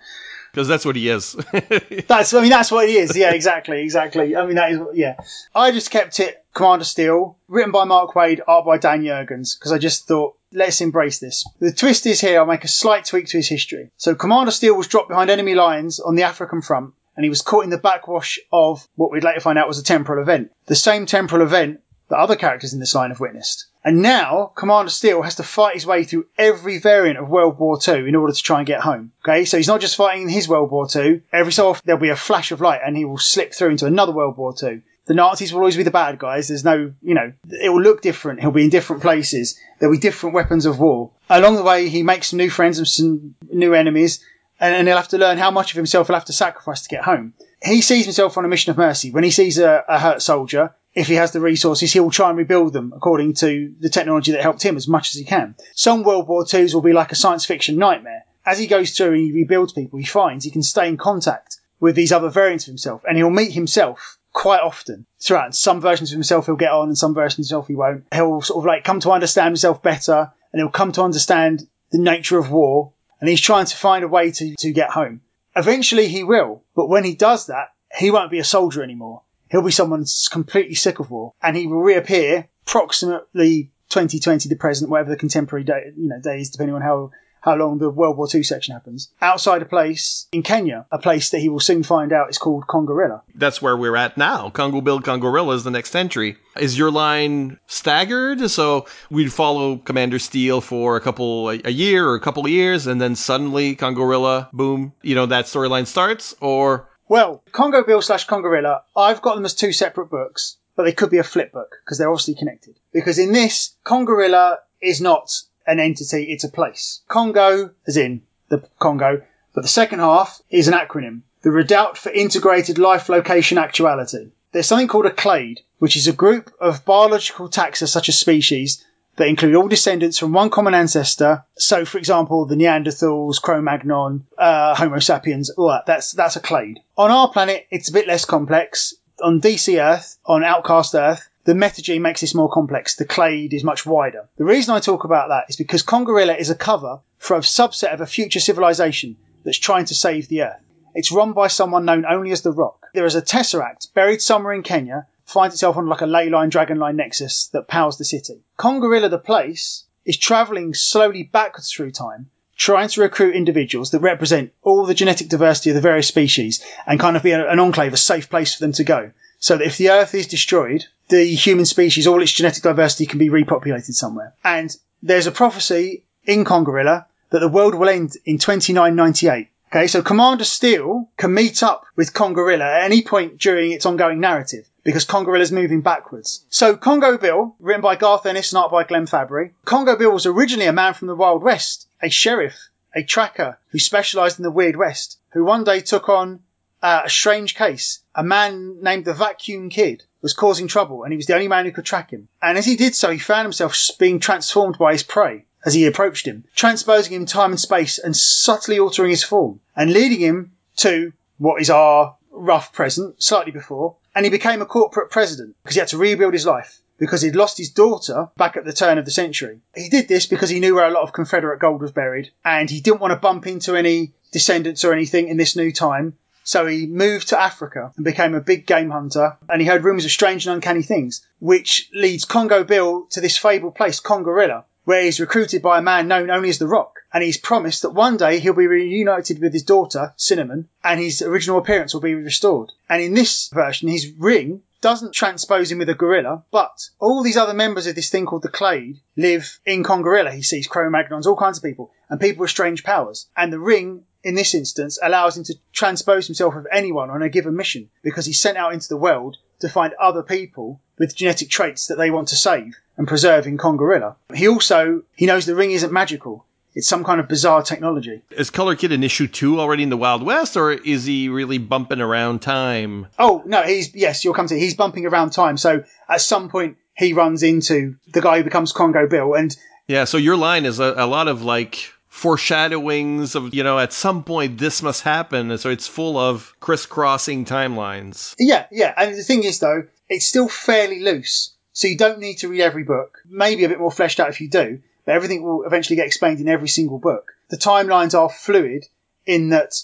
because 0.52 0.68
that's 0.68 0.84
what 0.84 0.96
he 0.96 1.08
is. 1.08 1.32
that's 2.08 2.34
I 2.34 2.40
mean 2.40 2.50
that's 2.50 2.70
what 2.70 2.88
he 2.88 2.96
is. 2.96 3.16
Yeah, 3.16 3.32
exactly, 3.32 3.82
exactly. 3.82 4.37
I 4.37 4.46
mean 4.46 4.56
that 4.56 4.72
is 4.72 4.80
yeah. 4.94 5.16
I 5.54 5.70
just 5.70 5.90
kept 5.90 6.20
it 6.20 6.44
Commander 6.54 6.84
Steel, 6.84 7.37
written 7.46 7.70
by 7.70 7.84
Mark 7.84 8.14
Waid, 8.14 8.40
art 8.46 8.66
by 8.66 8.78
Dan 8.78 9.02
Jurgens, 9.02 9.58
because 9.58 9.72
I 9.72 9.78
just 9.78 10.08
thought 10.08 10.37
let's 10.52 10.80
embrace 10.80 11.18
this. 11.18 11.44
The 11.61 11.72
twist 11.72 12.06
is 12.06 12.20
here. 12.20 12.40
I'll 12.40 12.46
make 12.46 12.64
a 12.64 12.68
slight 12.68 13.04
tweak 13.04 13.26
to 13.28 13.37
his 13.37 13.48
history. 13.48 13.90
So 13.96 14.14
Commander 14.14 14.50
Steel 14.50 14.76
was 14.76 14.88
dropped 14.88 15.08
behind 15.08 15.30
enemy 15.30 15.54
lines 15.54 16.00
on 16.00 16.14
the 16.14 16.24
African 16.24 16.62
front. 16.62 16.94
And 17.16 17.24
he 17.24 17.30
was 17.30 17.42
caught 17.42 17.64
in 17.64 17.70
the 17.70 17.78
backwash 17.78 18.38
of 18.52 18.87
what 18.94 19.11
we'd 19.11 19.24
later 19.24 19.40
find 19.40 19.58
out 19.58 19.66
was 19.66 19.80
a 19.80 19.84
temporal 19.84 20.22
event. 20.22 20.52
The 20.66 20.76
same 20.76 21.04
temporal 21.04 21.42
event 21.42 21.80
that 22.09 22.18
other 22.18 22.37
characters 22.37 22.73
in 22.73 22.81
this 22.81 22.94
line 22.94 23.11
have 23.11 23.21
witnessed. 23.21 23.66
And 23.85 24.03
now 24.03 24.53
Commander 24.55 24.90
Steel 24.90 25.23
has 25.23 25.37
to 25.37 25.42
fight 25.42 25.75
his 25.75 25.87
way 25.87 26.05
through 26.05 26.27
every 26.37 26.79
variant 26.79 27.18
of 27.18 27.29
World 27.29 27.59
War 27.59 27.79
II 27.87 28.09
in 28.09 28.16
order 28.16 28.33
to 28.33 28.42
try 28.42 28.59
and 28.59 28.66
get 28.66 28.81
home. 28.81 29.12
Okay, 29.25 29.44
so 29.44 29.57
he's 29.57 29.68
not 29.68 29.81
just 29.81 29.97
fighting 29.97 30.23
in 30.23 30.29
his 30.29 30.49
World 30.49 30.71
War 30.71 30.87
II. 30.94 31.23
Every 31.33 31.53
so 31.53 31.68
often 31.68 31.83
there'll 31.85 32.01
be 32.01 32.09
a 32.09 32.16
flash 32.16 32.53
of 32.53 32.61
light 32.61 32.81
and 32.85 32.97
he 32.97 33.05
will 33.05 33.18
slip 33.18 33.55
through 33.55 33.71
into 33.71 33.87
another 33.87 34.12
World 34.12 34.37
War 34.37 34.55
II. 34.62 34.83
The 35.07 35.14
Nazis 35.14 35.53
will 35.53 35.61
always 35.61 35.77
be 35.77 35.85
the 35.85 35.90
bad 35.90 36.18
guys. 36.18 36.49
There's 36.49 36.64
no, 36.64 36.92
you 37.01 37.14
know, 37.14 37.33
it 37.49 37.71
will 37.71 37.81
look 37.81 38.03
different. 38.03 38.40
He'll 38.40 38.51
be 38.51 38.64
in 38.64 38.71
different 38.71 39.01
places. 39.01 39.59
There'll 39.79 39.94
be 39.94 40.01
different 40.01 40.35
weapons 40.35 40.66
of 40.66 40.79
war. 40.79 41.12
Along 41.31 41.57
the 41.57 41.62
way, 41.62 41.88
he 41.88 42.03
makes 42.03 42.29
some 42.29 42.37
new 42.37 42.51
friends 42.51 42.77
and 42.77 42.87
some 42.87 43.35
new 43.51 43.73
enemies, 43.73 44.23
and, 44.61 44.75
and 44.75 44.88
he'll 44.88 44.97
have 44.97 45.09
to 45.09 45.18
learn 45.18 45.38
how 45.38 45.51
much 45.51 45.73
of 45.73 45.77
himself 45.77 46.07
he'll 46.07 46.16
have 46.16 46.25
to 46.27 46.33
sacrifice 46.33 46.83
to 46.83 46.88
get 46.88 47.05
home. 47.05 47.35
He 47.62 47.81
sees 47.81 48.05
himself 48.05 48.38
on 48.38 48.44
a 48.44 48.49
mission 48.49 48.71
of 48.71 48.77
mercy. 48.77 49.11
When 49.11 49.25
he 49.25 49.31
sees 49.31 49.59
a, 49.59 49.85
a 49.88 49.99
hurt 49.99 50.23
soldier, 50.23 50.75
if 50.94 51.07
he 51.07 51.14
has 51.14 51.33
the 51.33 51.40
resources, 51.40 51.92
he 51.92 52.01
will 52.01 52.11
try 52.11 52.29
and 52.29 52.38
rebuild 52.38 52.73
them 52.73 52.92
according 52.94 53.35
to 53.35 53.75
the 53.81 53.90
technology 53.90 54.33
that 54.33 54.42
helped 54.42 54.62
him 54.62 54.77
as 54.77 54.88
much 54.88 55.11
as 55.11 55.18
he 55.18 55.25
can. 55.25 55.55
Some 55.75 56.03
World 56.03 56.29
War 56.29 56.44
IIs 56.44 56.75
will 56.75 56.83
be 56.83 56.92
like 56.92 57.12
a 57.12 57.16
science 57.16 57.44
fiction 57.44 57.77
nightmare. 57.77 58.25
As 58.44 58.59
he 58.59 58.66
goes 58.66 58.97
through 58.97 59.12
and 59.12 59.21
he 59.21 59.33
rebuilds 59.33 59.73
people, 59.73 59.99
he 59.99 60.07
finds 60.07 60.44
he 60.44 60.51
can 60.51 60.62
stay 60.62 60.88
in 60.88 60.97
contact 60.97 61.59
with 61.81 61.94
these 61.94 62.12
other 62.12 62.31
variants 62.31 62.64
of 62.64 62.73
himself, 62.73 63.05
and 63.07 63.16
he'll 63.16 63.31
meet 63.31 63.53
himself 63.53 64.18
quite 64.33 64.61
often 64.61 65.07
throughout. 65.21 65.55
Some 65.55 65.81
versions 65.81 66.11
of 66.11 66.16
himself 66.16 66.47
he'll 66.47 66.57
get 66.57 66.73
on, 66.73 66.88
and 66.88 66.99
some 66.99 67.14
versions 67.14 67.35
of 67.35 67.37
himself 67.38 67.68
he 67.68 67.75
won't. 67.75 68.05
He'll 68.12 68.40
sort 68.40 68.62
of 68.62 68.66
like 68.66 68.85
come 68.85 69.01
to 69.01 69.12
understand 69.12 69.49
himself 69.49 69.83
better, 69.83 70.33
and 70.53 70.61
he'll 70.61 70.71
come 70.71 70.92
to 70.92 71.03
understand 71.03 71.66
the 71.90 71.99
nature 71.99 72.38
of 72.38 72.51
war, 72.51 72.92
and 73.20 73.28
he's 73.28 73.40
trying 73.40 73.66
to 73.66 73.76
find 73.76 74.04
a 74.04 74.09
way 74.09 74.31
to, 74.31 74.54
to 74.57 74.72
get 74.72 74.90
home. 74.90 75.20
Eventually 75.57 76.09
he 76.09 76.24
will, 76.24 76.62
but 76.76 76.88
when 76.88 77.04
he 77.04 77.14
does 77.14 77.46
that, 77.46 77.72
he 77.96 78.11
won't 78.11 78.31
be 78.31 78.38
a 78.38 78.44
soldier 78.44 78.83
anymore 78.83 79.22
he'll 79.50 79.62
be 79.62 79.70
someone 79.70 80.04
completely 80.31 80.74
sick 80.74 80.98
of 80.98 81.11
war, 81.11 81.35
and 81.42 81.57
he 81.57 81.66
will 81.66 81.81
reappear 81.81 82.48
approximately 82.66 83.72
2020 83.88 84.48
to 84.48 84.57
present, 84.57 84.90
whatever 84.90 85.11
the 85.11 85.16
contemporary 85.16 85.64
day, 85.64 85.92
you 85.96 86.09
know, 86.09 86.20
days, 86.20 86.50
depending 86.50 86.74
on 86.74 86.83
how 86.83 87.11
how 87.40 87.57
long 87.57 87.79
the 87.79 87.90
World 87.90 88.16
War 88.16 88.29
II 88.33 88.42
section 88.42 88.74
happens, 88.74 89.09
outside 89.20 89.62
a 89.62 89.66
place 89.66 90.27
in 90.33 90.42
Kenya, 90.42 90.87
a 90.90 90.98
place 90.98 91.31
that 91.31 91.38
he 91.38 91.48
will 91.48 91.61
soon 91.61 91.83
find 91.83 92.12
out 92.12 92.31
is 92.31 92.38
called 92.38 92.66
Congorilla. 92.66 93.22
That's 93.35 93.62
where 93.62 93.77
we're 93.77 93.96
at 93.96 94.16
now. 94.16 94.51
Congo 94.51 94.81
Bill 94.81 95.01
Congorilla 95.01 95.55
is 95.55 95.64
the 95.64 95.70
next 95.70 95.94
entry. 95.94 96.37
Is 96.57 96.77
your 96.77 96.90
line 96.90 97.59
staggered? 97.66 98.51
So 98.51 98.87
we'd 99.11 99.33
follow 99.33 99.77
Commander 99.77 100.18
Steel 100.18 100.61
for 100.61 100.96
a 100.96 101.01
couple, 101.01 101.51
a 101.51 101.70
year 101.70 102.07
or 102.07 102.14
a 102.14 102.20
couple 102.20 102.44
of 102.44 102.51
years, 102.51 102.87
and 102.87 103.01
then 103.01 103.14
suddenly 103.14 103.77
Congorilla, 103.77 104.51
boom, 104.53 104.92
you 105.03 105.14
know, 105.14 105.27
that 105.27 105.46
storyline 105.46 105.87
starts? 105.87 106.35
Or 106.40 106.88
well, 107.09 107.42
Congo 107.53 107.85
Bill 107.85 108.03
slash 108.03 108.27
Congorilla, 108.27 108.83
I've 108.94 109.22
got 109.22 109.37
them 109.37 109.44
as 109.44 109.55
two 109.55 109.72
separate 109.72 110.11
books, 110.11 110.59
but 110.77 110.83
they 110.83 110.92
could 110.92 111.11
be 111.11 111.18
a 111.18 111.24
flip 111.24 111.53
book 111.53 111.77
because 111.85 111.98
they're 111.98 112.11
obviously 112.11 112.35
connected. 112.35 112.77
Because 112.92 113.18
in 113.18 113.33
this, 113.33 113.74
Congorilla 113.85 114.59
is 114.81 115.01
not 115.01 115.31
an 115.68 115.78
entity, 115.78 116.24
it's 116.24 116.44
a 116.44 116.48
place. 116.48 117.02
Congo, 117.07 117.70
as 117.87 117.96
in 117.96 118.22
the 118.48 118.66
Congo, 118.78 119.22
but 119.54 119.62
the 119.62 119.68
second 119.68 120.00
half 120.00 120.40
is 120.50 120.66
an 120.66 120.74
acronym. 120.74 121.20
The 121.42 121.50
Redoubt 121.50 121.96
for 121.96 122.11
Integrated 122.11 122.78
Life 122.78 123.09
Location 123.09 123.59
Actuality. 123.59 124.31
There's 124.50 124.66
something 124.66 124.88
called 124.88 125.07
a 125.07 125.12
clade, 125.12 125.61
which 125.78 125.96
is 125.96 126.09
a 126.09 126.12
group 126.12 126.50
of 126.59 126.85
biological 126.85 127.48
taxa 127.48 127.87
such 127.87 128.09
as 128.09 128.18
species 128.18 128.85
that 129.16 129.28
include 129.28 129.54
all 129.54 129.68
descendants 129.68 130.19
from 130.19 130.33
one 130.33 130.48
common 130.48 130.75
ancestor. 130.75 131.44
So, 131.58 131.85
for 131.85 131.98
example, 131.98 132.46
the 132.46 132.56
Neanderthals, 132.56 133.42
Cro-Magnon, 133.42 134.27
uh, 134.38 134.75
Homo 134.75 135.00
sapiens, 135.00 135.50
all 135.50 135.69
that. 135.69 135.87
That's 135.87 136.12
that's 136.12 136.37
a 136.37 136.40
clade. 136.40 136.81
On 136.96 137.10
our 137.10 137.29
planet, 137.31 137.66
it's 137.71 137.90
a 137.90 137.92
bit 137.92 138.06
less 138.06 138.25
complex, 138.25 138.94
on 139.23 139.40
DC 139.40 139.83
Earth, 139.83 140.16
on 140.25 140.44
Outcast 140.44 140.94
Earth, 140.94 141.29
the 141.49 141.55
metagene 141.55 142.03
makes 142.03 142.21
this 142.21 142.35
more 142.35 142.51
complex. 142.51 142.96
The 142.96 143.07
clade 143.07 143.55
is 143.55 143.65
much 143.65 143.87
wider. 143.87 144.29
The 144.37 144.44
reason 144.44 144.75
I 144.75 144.81
talk 144.81 145.05
about 145.05 145.31
that 145.31 145.46
is 145.49 145.57
because 145.57 145.83
Congorilla 145.83 146.38
is 146.38 146.51
a 146.51 146.55
cover 146.55 147.01
for 147.17 147.38
a 147.38 147.40
subset 147.40 147.94
of 147.94 148.03
a 148.03 148.07
future 148.07 148.38
civilization 148.38 149.17
that's 149.44 149.57
trying 149.57 149.87
to 149.87 149.94
save 149.94 150.29
the 150.29 150.42
Earth. 150.42 150.61
It's 150.94 151.11
run 151.11 151.33
by 151.33 151.46
someone 151.46 151.87
known 151.87 152.05
only 152.05 152.33
as 152.33 152.42
the 152.42 152.53
Rock. 152.53 152.88
There 152.92 153.07
is 153.07 153.15
a 153.15 153.23
tesseract 153.23 153.94
buried 153.94 154.21
somewhere 154.21 154.53
in 154.53 154.63
Kenya, 154.63 155.07
finds 155.25 155.55
itself 155.55 155.79
on 155.79 155.87
like 155.87 156.03
a 156.03 156.07
ley 156.07 156.29
line 156.29 156.51
dragon 156.51 156.79
line 156.79 156.96
nexus 156.96 157.46
that 157.55 157.67
powers 157.67 157.96
the 157.96 158.05
city. 158.05 158.42
Congorilla, 158.59 159.09
the 159.09 159.17
place, 159.17 159.85
is 160.05 160.19
traveling 160.19 160.75
slowly 160.75 161.23
backwards 161.23 161.73
through 161.73 161.92
time, 161.92 162.29
trying 162.59 162.88
to 162.88 163.01
recruit 163.01 163.35
individuals 163.35 163.92
that 163.92 164.01
represent 164.01 164.53
all 164.61 164.85
the 164.85 164.92
genetic 164.92 165.31
diversity 165.31 165.71
of 165.71 165.77
the 165.77 165.81
various 165.81 166.09
species 166.09 166.63
and 166.87 167.01
kind 167.01 167.17
of 167.17 167.23
be 167.23 167.33
an 167.33 167.59
enclave, 167.59 167.94
a 167.94 167.96
safe 167.96 168.29
place 168.29 168.55
for 168.55 168.61
them 168.61 168.73
to 168.73 168.85
go. 168.85 169.13
So 169.38 169.57
that 169.57 169.67
if 169.67 169.79
the 169.79 169.92
Earth 169.92 170.15
is 170.15 170.27
destroyed, 170.27 170.85
the 171.09 171.25
human 171.25 171.65
species, 171.65 172.06
all 172.06 172.23
its 172.23 172.33
genetic 172.33 172.63
diversity 172.63 173.06
can 173.06 173.19
be 173.19 173.31
repopulated 173.31 173.94
somewhere. 173.94 174.35
And 174.44 174.75
there's 175.02 175.27
a 175.27 175.33
prophecy 175.33 176.04
in 176.25 176.44
Congorilla 176.44 177.06
that 177.31 177.40
the 177.40 177.48
world 177.48 177.75
will 177.75 177.88
end 177.88 178.17
in 178.25 178.38
2998. 178.38 179.48
Okay, 179.71 179.87
so 179.87 180.00
Commander 180.00 180.44
Steel 180.44 181.11
can 181.19 181.35
meet 181.35 181.63
up 181.63 181.85
with 181.94 182.15
Congorilla 182.15 182.65
at 182.65 182.85
any 182.85 183.02
point 183.02 183.38
during 183.38 183.73
its 183.73 183.85
ongoing 183.85 184.19
narrative 184.19 184.67
because 184.83 185.04
Congorilla's 185.04 185.52
moving 185.52 185.83
backwards. 185.83 186.42
So 186.48 186.75
Congo 186.75 187.19
Bill, 187.19 187.54
written 187.61 187.83
by 187.83 187.96
Garth 187.96 188.25
Ennis 188.25 188.52
and 188.52 188.63
art 188.63 188.71
by 188.71 188.85
Glenn 188.85 189.06
Fabry. 189.06 189.52
Congo 189.67 189.96
Bill 189.96 190.13
was 190.13 190.25
originally 190.25 190.69
a 190.69 190.73
man 190.73 190.94
from 190.94 191.09
the 191.09 191.15
Wild 191.15 191.42
West, 191.42 191.87
a 192.00 192.09
sheriff, 192.09 192.71
a 192.94 193.02
tracker 193.02 193.59
who 193.69 193.79
specialised 193.79 194.38
in 194.38 194.42
the 194.44 194.50
Weird 194.50 194.77
West, 194.77 195.19
who 195.33 195.44
one 195.44 195.65
day 195.65 195.81
took 195.81 196.09
on 196.09 196.40
uh, 196.83 197.02
a 197.04 197.10
strange 197.10 197.54
case. 197.54 198.00
A 198.14 198.22
man 198.22 198.83
named 198.83 199.04
the 199.04 199.14
Vacuum 199.14 199.68
Kid 199.68 200.04
was 200.22 200.33
causing 200.33 200.68
trouble 200.68 201.04
and 201.04 201.12
he 201.12 201.16
was 201.16 201.26
the 201.26 201.35
only 201.35 201.48
man 201.48 201.64
who 201.64 201.72
could 201.72 201.85
track 201.85 202.10
him. 202.10 202.29
And 202.42 202.58
as 202.58 202.66
he 202.66 202.76
did 202.76 202.94
so, 202.94 203.10
he 203.10 203.18
found 203.18 203.44
himself 203.44 203.76
being 203.98 204.20
transformed 204.20 204.79
by 204.79 204.92
his 204.92 205.02
prey 205.02 205.44
as 205.64 205.74
he 205.74 205.87
approached 205.87 206.26
him, 206.26 206.44
transposing 206.54 207.14
him 207.14 207.26
time 207.26 207.50
and 207.50 207.60
space 207.60 207.98
and 207.98 208.16
subtly 208.16 208.79
altering 208.79 209.10
his 209.10 209.24
form 209.24 209.60
and 209.76 209.92
leading 209.92 210.20
him 210.20 210.52
to 210.76 211.12
what 211.38 211.60
is 211.60 211.70
our 211.70 212.16
rough 212.31 212.72
present, 212.72 213.22
slightly 213.22 213.52
before, 213.52 213.96
and 214.14 214.24
he 214.24 214.31
became 214.31 214.62
a 214.62 214.66
corporate 214.66 215.10
president 215.10 215.56
because 215.62 215.74
he 215.74 215.81
had 215.81 215.88
to 215.88 215.98
rebuild 215.98 216.33
his 216.33 216.46
life 216.46 216.81
because 216.98 217.22
he'd 217.22 217.37
lost 217.37 217.58
his 217.58 217.70
daughter 217.70 218.29
back 218.37 218.56
at 218.56 218.64
the 218.64 218.72
turn 218.72 218.98
of 218.98 219.04
the 219.04 219.10
century. 219.10 219.60
He 219.74 219.88
did 219.88 220.08
this 220.08 220.26
because 220.26 220.50
he 220.50 220.60
knew 220.60 220.74
where 220.74 220.87
a 220.87 220.92
lot 220.92 221.04
of 221.04 221.12
Confederate 221.12 221.60
gold 221.60 221.81
was 221.81 221.92
buried 221.92 222.31
and 222.44 222.68
he 222.68 222.81
didn't 222.81 223.00
want 223.00 223.12
to 223.12 223.18
bump 223.18 223.46
into 223.46 223.76
any 223.76 224.12
descendants 224.33 224.85
or 224.85 224.92
anything 224.92 225.29
in 225.29 225.37
this 225.37 225.56
new 225.56 225.72
time. 225.72 226.16
So 226.49 226.65
he 226.65 226.87
moved 226.87 227.29
to 227.29 227.38
Africa 227.38 227.92
and 227.94 228.07
became 228.07 228.35
a 228.35 228.40
big 228.40 228.65
game 228.65 228.88
hunter 228.88 229.37
and 229.51 229.61
he 229.61 229.67
heard 229.69 229.85
rumours 229.85 230.07
of 230.07 230.11
strange 230.11 230.46
and 230.46 230.55
uncanny 230.55 230.81
things, 230.81 231.21
which 231.40 231.90
leads 231.92 232.25
Congo 232.25 232.65
Bill 232.65 233.05
to 233.11 233.21
this 233.21 233.37
fabled 233.37 233.75
place, 233.75 234.01
Congorilla, 234.01 234.65
where 234.85 235.03
he's 235.03 235.21
recruited 235.21 235.61
by 235.61 235.77
a 235.77 235.83
man 235.83 236.09
known 236.09 236.31
only 236.31 236.49
as 236.49 236.57
the 236.57 236.67
Rock, 236.67 237.01
and 237.13 237.23
he's 237.23 237.37
promised 237.37 237.83
that 237.83 237.90
one 237.90 238.17
day 238.17 238.38
he'll 238.38 238.55
be 238.55 238.67
reunited 238.67 239.42
with 239.42 239.53
his 239.53 239.65
daughter, 239.65 240.15
Cinnamon, 240.17 240.71
and 240.83 240.99
his 240.99 241.21
original 241.21 241.59
appearance 241.59 241.92
will 241.92 242.01
be 242.01 242.15
restored. 242.15 242.73
And 242.88 243.03
in 243.03 243.13
this 243.13 243.51
version, 243.53 243.90
his 243.90 244.11
ring 244.17 244.63
doesn't 244.81 245.13
transpose 245.13 245.71
him 245.71 245.81
with 245.81 245.90
a 245.90 245.94
gorilla, 245.94 246.44
but 246.51 246.88
all 246.99 247.23
these 247.23 247.37
other 247.37 247.53
members 247.53 247.87
of 247.87 247.94
this 247.94 248.09
thing 248.09 248.25
called 248.25 248.42
the 248.42 248.49
Clade 248.49 249.01
live 249.17 249.61
in 249.67 249.85
Congorilla. 249.85 250.31
He 250.31 250.40
sees 250.40 250.67
Cro-Magnons, 250.67 251.27
all 251.27 251.37
kinds 251.37 251.59
of 251.59 251.65
people, 251.65 251.90
and 252.09 252.19
people 252.19 252.40
with 252.40 252.51
strange 252.51 252.85
powers. 252.85 253.27
And 253.37 253.53
the 253.53 253.59
ring, 253.59 254.05
in 254.25 254.35
this 254.35 254.54
instance, 254.54 254.98
allows 255.02 255.37
him 255.37 255.44
to 255.44 255.54
transpose 255.73 256.27
himself 256.27 256.54
with 256.54 256.66
anyone 256.73 257.10
on 257.10 257.23
a 257.23 257.29
given 257.29 257.56
mission 257.56 257.88
because 258.02 258.27
he's 258.27 258.40
sent 258.40 258.58
out 258.58 258.73
into 258.73 258.88
the 258.88 258.96
world 258.96 259.37
to 259.60 259.69
find 259.69 259.92
other 259.94 260.23
people 260.23 260.81
with 260.98 261.14
genetic 261.14 261.48
traits 261.48 261.87
that 261.87 261.96
they 261.96 262.10
want 262.10 262.29
to 262.29 262.37
save 262.37 262.77
and 262.96 263.06
preserve 263.06 263.46
in 263.46 263.58
Congorilla. 263.58 264.16
He 264.35 264.48
also 264.48 265.02
he 265.14 265.27
knows 265.27 265.46
the 265.46 265.54
ring 265.54 265.71
isn't 265.71 265.92
magical. 265.92 266.44
It's 266.75 266.87
some 266.87 267.02
kind 267.02 267.19
of 267.19 267.29
bizarre 267.29 267.62
technology. 267.62 268.23
Is 268.31 268.50
Color 268.50 268.77
Kid 268.77 268.92
in 268.92 269.02
issue 269.02 269.27
two 269.27 269.58
already 269.58 269.83
in 269.83 269.88
the 269.88 269.96
Wild 269.96 270.23
West, 270.23 270.56
or 270.56 270.71
is 270.71 271.04
he 271.04 271.29
really 271.29 271.58
bumping 271.58 272.00
around 272.00 272.40
time? 272.40 273.06
Oh 273.19 273.42
no, 273.46 273.62
he's 273.62 273.94
yes, 273.94 274.25
you'll 274.25 274.35
come 274.35 274.46
to. 274.48 274.58
He's 274.58 274.75
bumping 274.75 275.06
around 275.06 275.31
time. 275.31 275.56
So 275.56 275.85
at 276.08 276.21
some 276.21 276.50
point 276.50 276.77
he 276.96 277.14
runs 277.14 277.42
into 277.42 277.96
the 278.12 278.21
guy 278.21 278.38
who 278.38 278.44
becomes 278.44 278.73
Congo 278.73 279.08
Bill, 279.08 279.35
and 279.35 279.56
yeah. 279.87 280.04
So 280.04 280.19
your 280.19 280.37
line 280.37 280.66
is 280.66 280.79
a, 280.79 280.94
a 280.96 281.06
lot 281.06 281.27
of 281.27 281.42
like 281.42 281.92
foreshadowings 282.19 283.37
of 283.37 283.54
you 283.54 283.62
know 283.62 283.79
at 283.79 283.92
some 283.92 284.25
point 284.25 284.58
this 284.58 284.83
must 284.83 285.02
happen 285.02 285.56
so 285.56 285.71
it's 285.71 285.87
full 285.87 286.19
of 286.19 286.52
crisscrossing 286.58 287.44
timelines. 287.44 288.35
Yeah 288.40 288.66
yeah 288.73 288.92
and 288.96 289.16
the 289.16 289.23
thing 289.23 289.44
is 289.44 289.60
though 289.60 289.85
it's 290.08 290.27
still 290.27 290.48
fairly 290.48 291.00
loose 291.00 291.54
so 291.73 291.87
you 291.87 291.96
don't 291.96 292.19
need 292.19 292.38
to 292.38 292.48
read 292.48 292.62
every 292.62 292.83
book. 292.83 293.19
Maybe 293.29 293.62
a 293.62 293.69
bit 293.69 293.79
more 293.79 293.92
fleshed 293.92 294.19
out 294.19 294.31
if 294.31 294.40
you 294.40 294.50
do 294.50 294.81
but 295.04 295.14
everything 295.14 295.44
will 295.44 295.62
eventually 295.62 295.94
get 295.94 296.06
explained 296.06 296.40
in 296.40 296.48
every 296.48 296.69
single 296.69 296.98
book. 296.98 297.33
The 297.50 297.56
timelines 297.56 298.19
are 298.19 298.29
fluid 298.29 298.85
in 299.25 299.50
that 299.50 299.75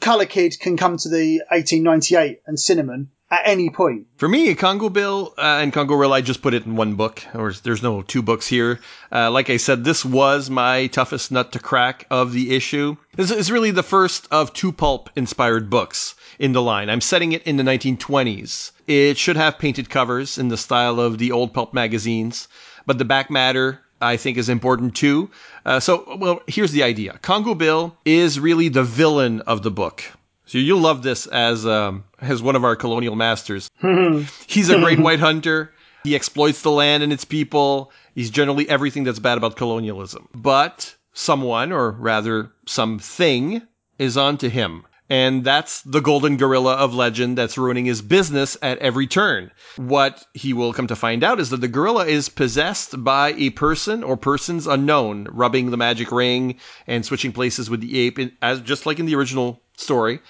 color 0.00 0.24
kid 0.24 0.58
can 0.58 0.78
come 0.78 0.96
to 0.96 1.10
the 1.10 1.42
1898 1.50 2.40
and 2.46 2.58
cinnamon 2.58 3.10
at 3.32 3.40
any 3.46 3.70
point. 3.70 4.06
For 4.18 4.28
me, 4.28 4.54
Congo 4.54 4.90
Bill 4.90 5.32
uh, 5.38 5.60
and 5.62 5.72
Congorilla, 5.72 6.16
I 6.16 6.20
just 6.20 6.42
put 6.42 6.52
it 6.52 6.66
in 6.66 6.76
one 6.76 6.96
book, 6.96 7.24
or 7.34 7.50
there's 7.52 7.82
no 7.82 8.02
two 8.02 8.20
books 8.20 8.46
here. 8.46 8.78
Uh, 9.10 9.30
like 9.30 9.48
I 9.48 9.56
said, 9.56 9.84
this 9.84 10.04
was 10.04 10.50
my 10.50 10.86
toughest 10.88 11.32
nut 11.32 11.50
to 11.52 11.58
crack 11.58 12.06
of 12.10 12.32
the 12.32 12.54
issue. 12.54 12.96
This 13.16 13.30
is 13.30 13.50
really 13.50 13.70
the 13.70 13.82
first 13.82 14.28
of 14.30 14.52
two 14.52 14.70
pulp 14.70 15.08
inspired 15.16 15.70
books 15.70 16.14
in 16.38 16.52
the 16.52 16.60
line. 16.60 16.90
I'm 16.90 17.00
setting 17.00 17.32
it 17.32 17.42
in 17.44 17.56
the 17.56 17.62
1920s. 17.62 18.72
It 18.86 19.16
should 19.16 19.36
have 19.36 19.58
painted 19.58 19.88
covers 19.88 20.36
in 20.36 20.48
the 20.48 20.58
style 20.58 21.00
of 21.00 21.16
the 21.16 21.32
old 21.32 21.54
pulp 21.54 21.72
magazines, 21.72 22.48
but 22.84 22.98
the 22.98 23.06
back 23.06 23.30
matter 23.30 23.80
I 24.02 24.18
think 24.18 24.36
is 24.36 24.50
important 24.50 24.94
too. 24.94 25.30
Uh, 25.64 25.80
so, 25.80 26.16
well, 26.18 26.42
here's 26.46 26.72
the 26.72 26.82
idea. 26.82 27.18
Congo 27.22 27.54
Bill 27.54 27.96
is 28.04 28.38
really 28.38 28.68
the 28.68 28.82
villain 28.82 29.40
of 29.42 29.62
the 29.62 29.70
book. 29.70 30.04
So 30.44 30.58
you'll 30.58 30.80
love 30.80 31.02
this 31.02 31.26
as 31.26 31.64
um, 31.66 32.04
as 32.20 32.42
one 32.42 32.56
of 32.56 32.64
our 32.64 32.76
colonial 32.76 33.16
masters. 33.16 33.70
He's 34.46 34.70
a 34.70 34.78
great 34.78 34.98
white 35.06 35.20
hunter. 35.20 35.72
He 36.04 36.14
exploits 36.14 36.62
the 36.62 36.70
land 36.70 37.02
and 37.02 37.12
its 37.12 37.24
people. 37.24 37.92
He's 38.14 38.30
generally 38.30 38.68
everything 38.68 39.04
that's 39.04 39.20
bad 39.20 39.38
about 39.38 39.56
colonialism. 39.56 40.28
But 40.34 40.96
someone, 41.12 41.72
or 41.72 41.92
rather 41.92 42.50
something, 42.66 43.62
is 43.98 44.16
onto 44.16 44.48
him. 44.48 44.84
And 45.08 45.44
that's 45.44 45.82
the 45.82 46.00
golden 46.00 46.38
gorilla 46.38 46.72
of 46.72 46.94
legend 46.94 47.36
that's 47.36 47.58
ruining 47.58 47.84
his 47.84 48.00
business 48.00 48.56
at 48.62 48.78
every 48.78 49.06
turn. 49.06 49.50
What 49.76 50.24
he 50.32 50.54
will 50.54 50.72
come 50.72 50.86
to 50.86 50.96
find 50.96 51.22
out 51.22 51.38
is 51.38 51.50
that 51.50 51.60
the 51.60 51.68
gorilla 51.68 52.06
is 52.06 52.30
possessed 52.30 53.04
by 53.04 53.34
a 53.34 53.50
person 53.50 54.02
or 54.02 54.16
persons 54.16 54.66
unknown, 54.66 55.28
rubbing 55.30 55.70
the 55.70 55.76
magic 55.76 56.10
ring 56.10 56.56
and 56.86 57.04
switching 57.04 57.32
places 57.32 57.68
with 57.68 57.80
the 57.80 57.98
ape, 57.98 58.18
as 58.40 58.60
just 58.62 58.86
like 58.86 58.98
in 58.98 59.06
the 59.06 59.14
original 59.14 59.60
story. 59.82 60.20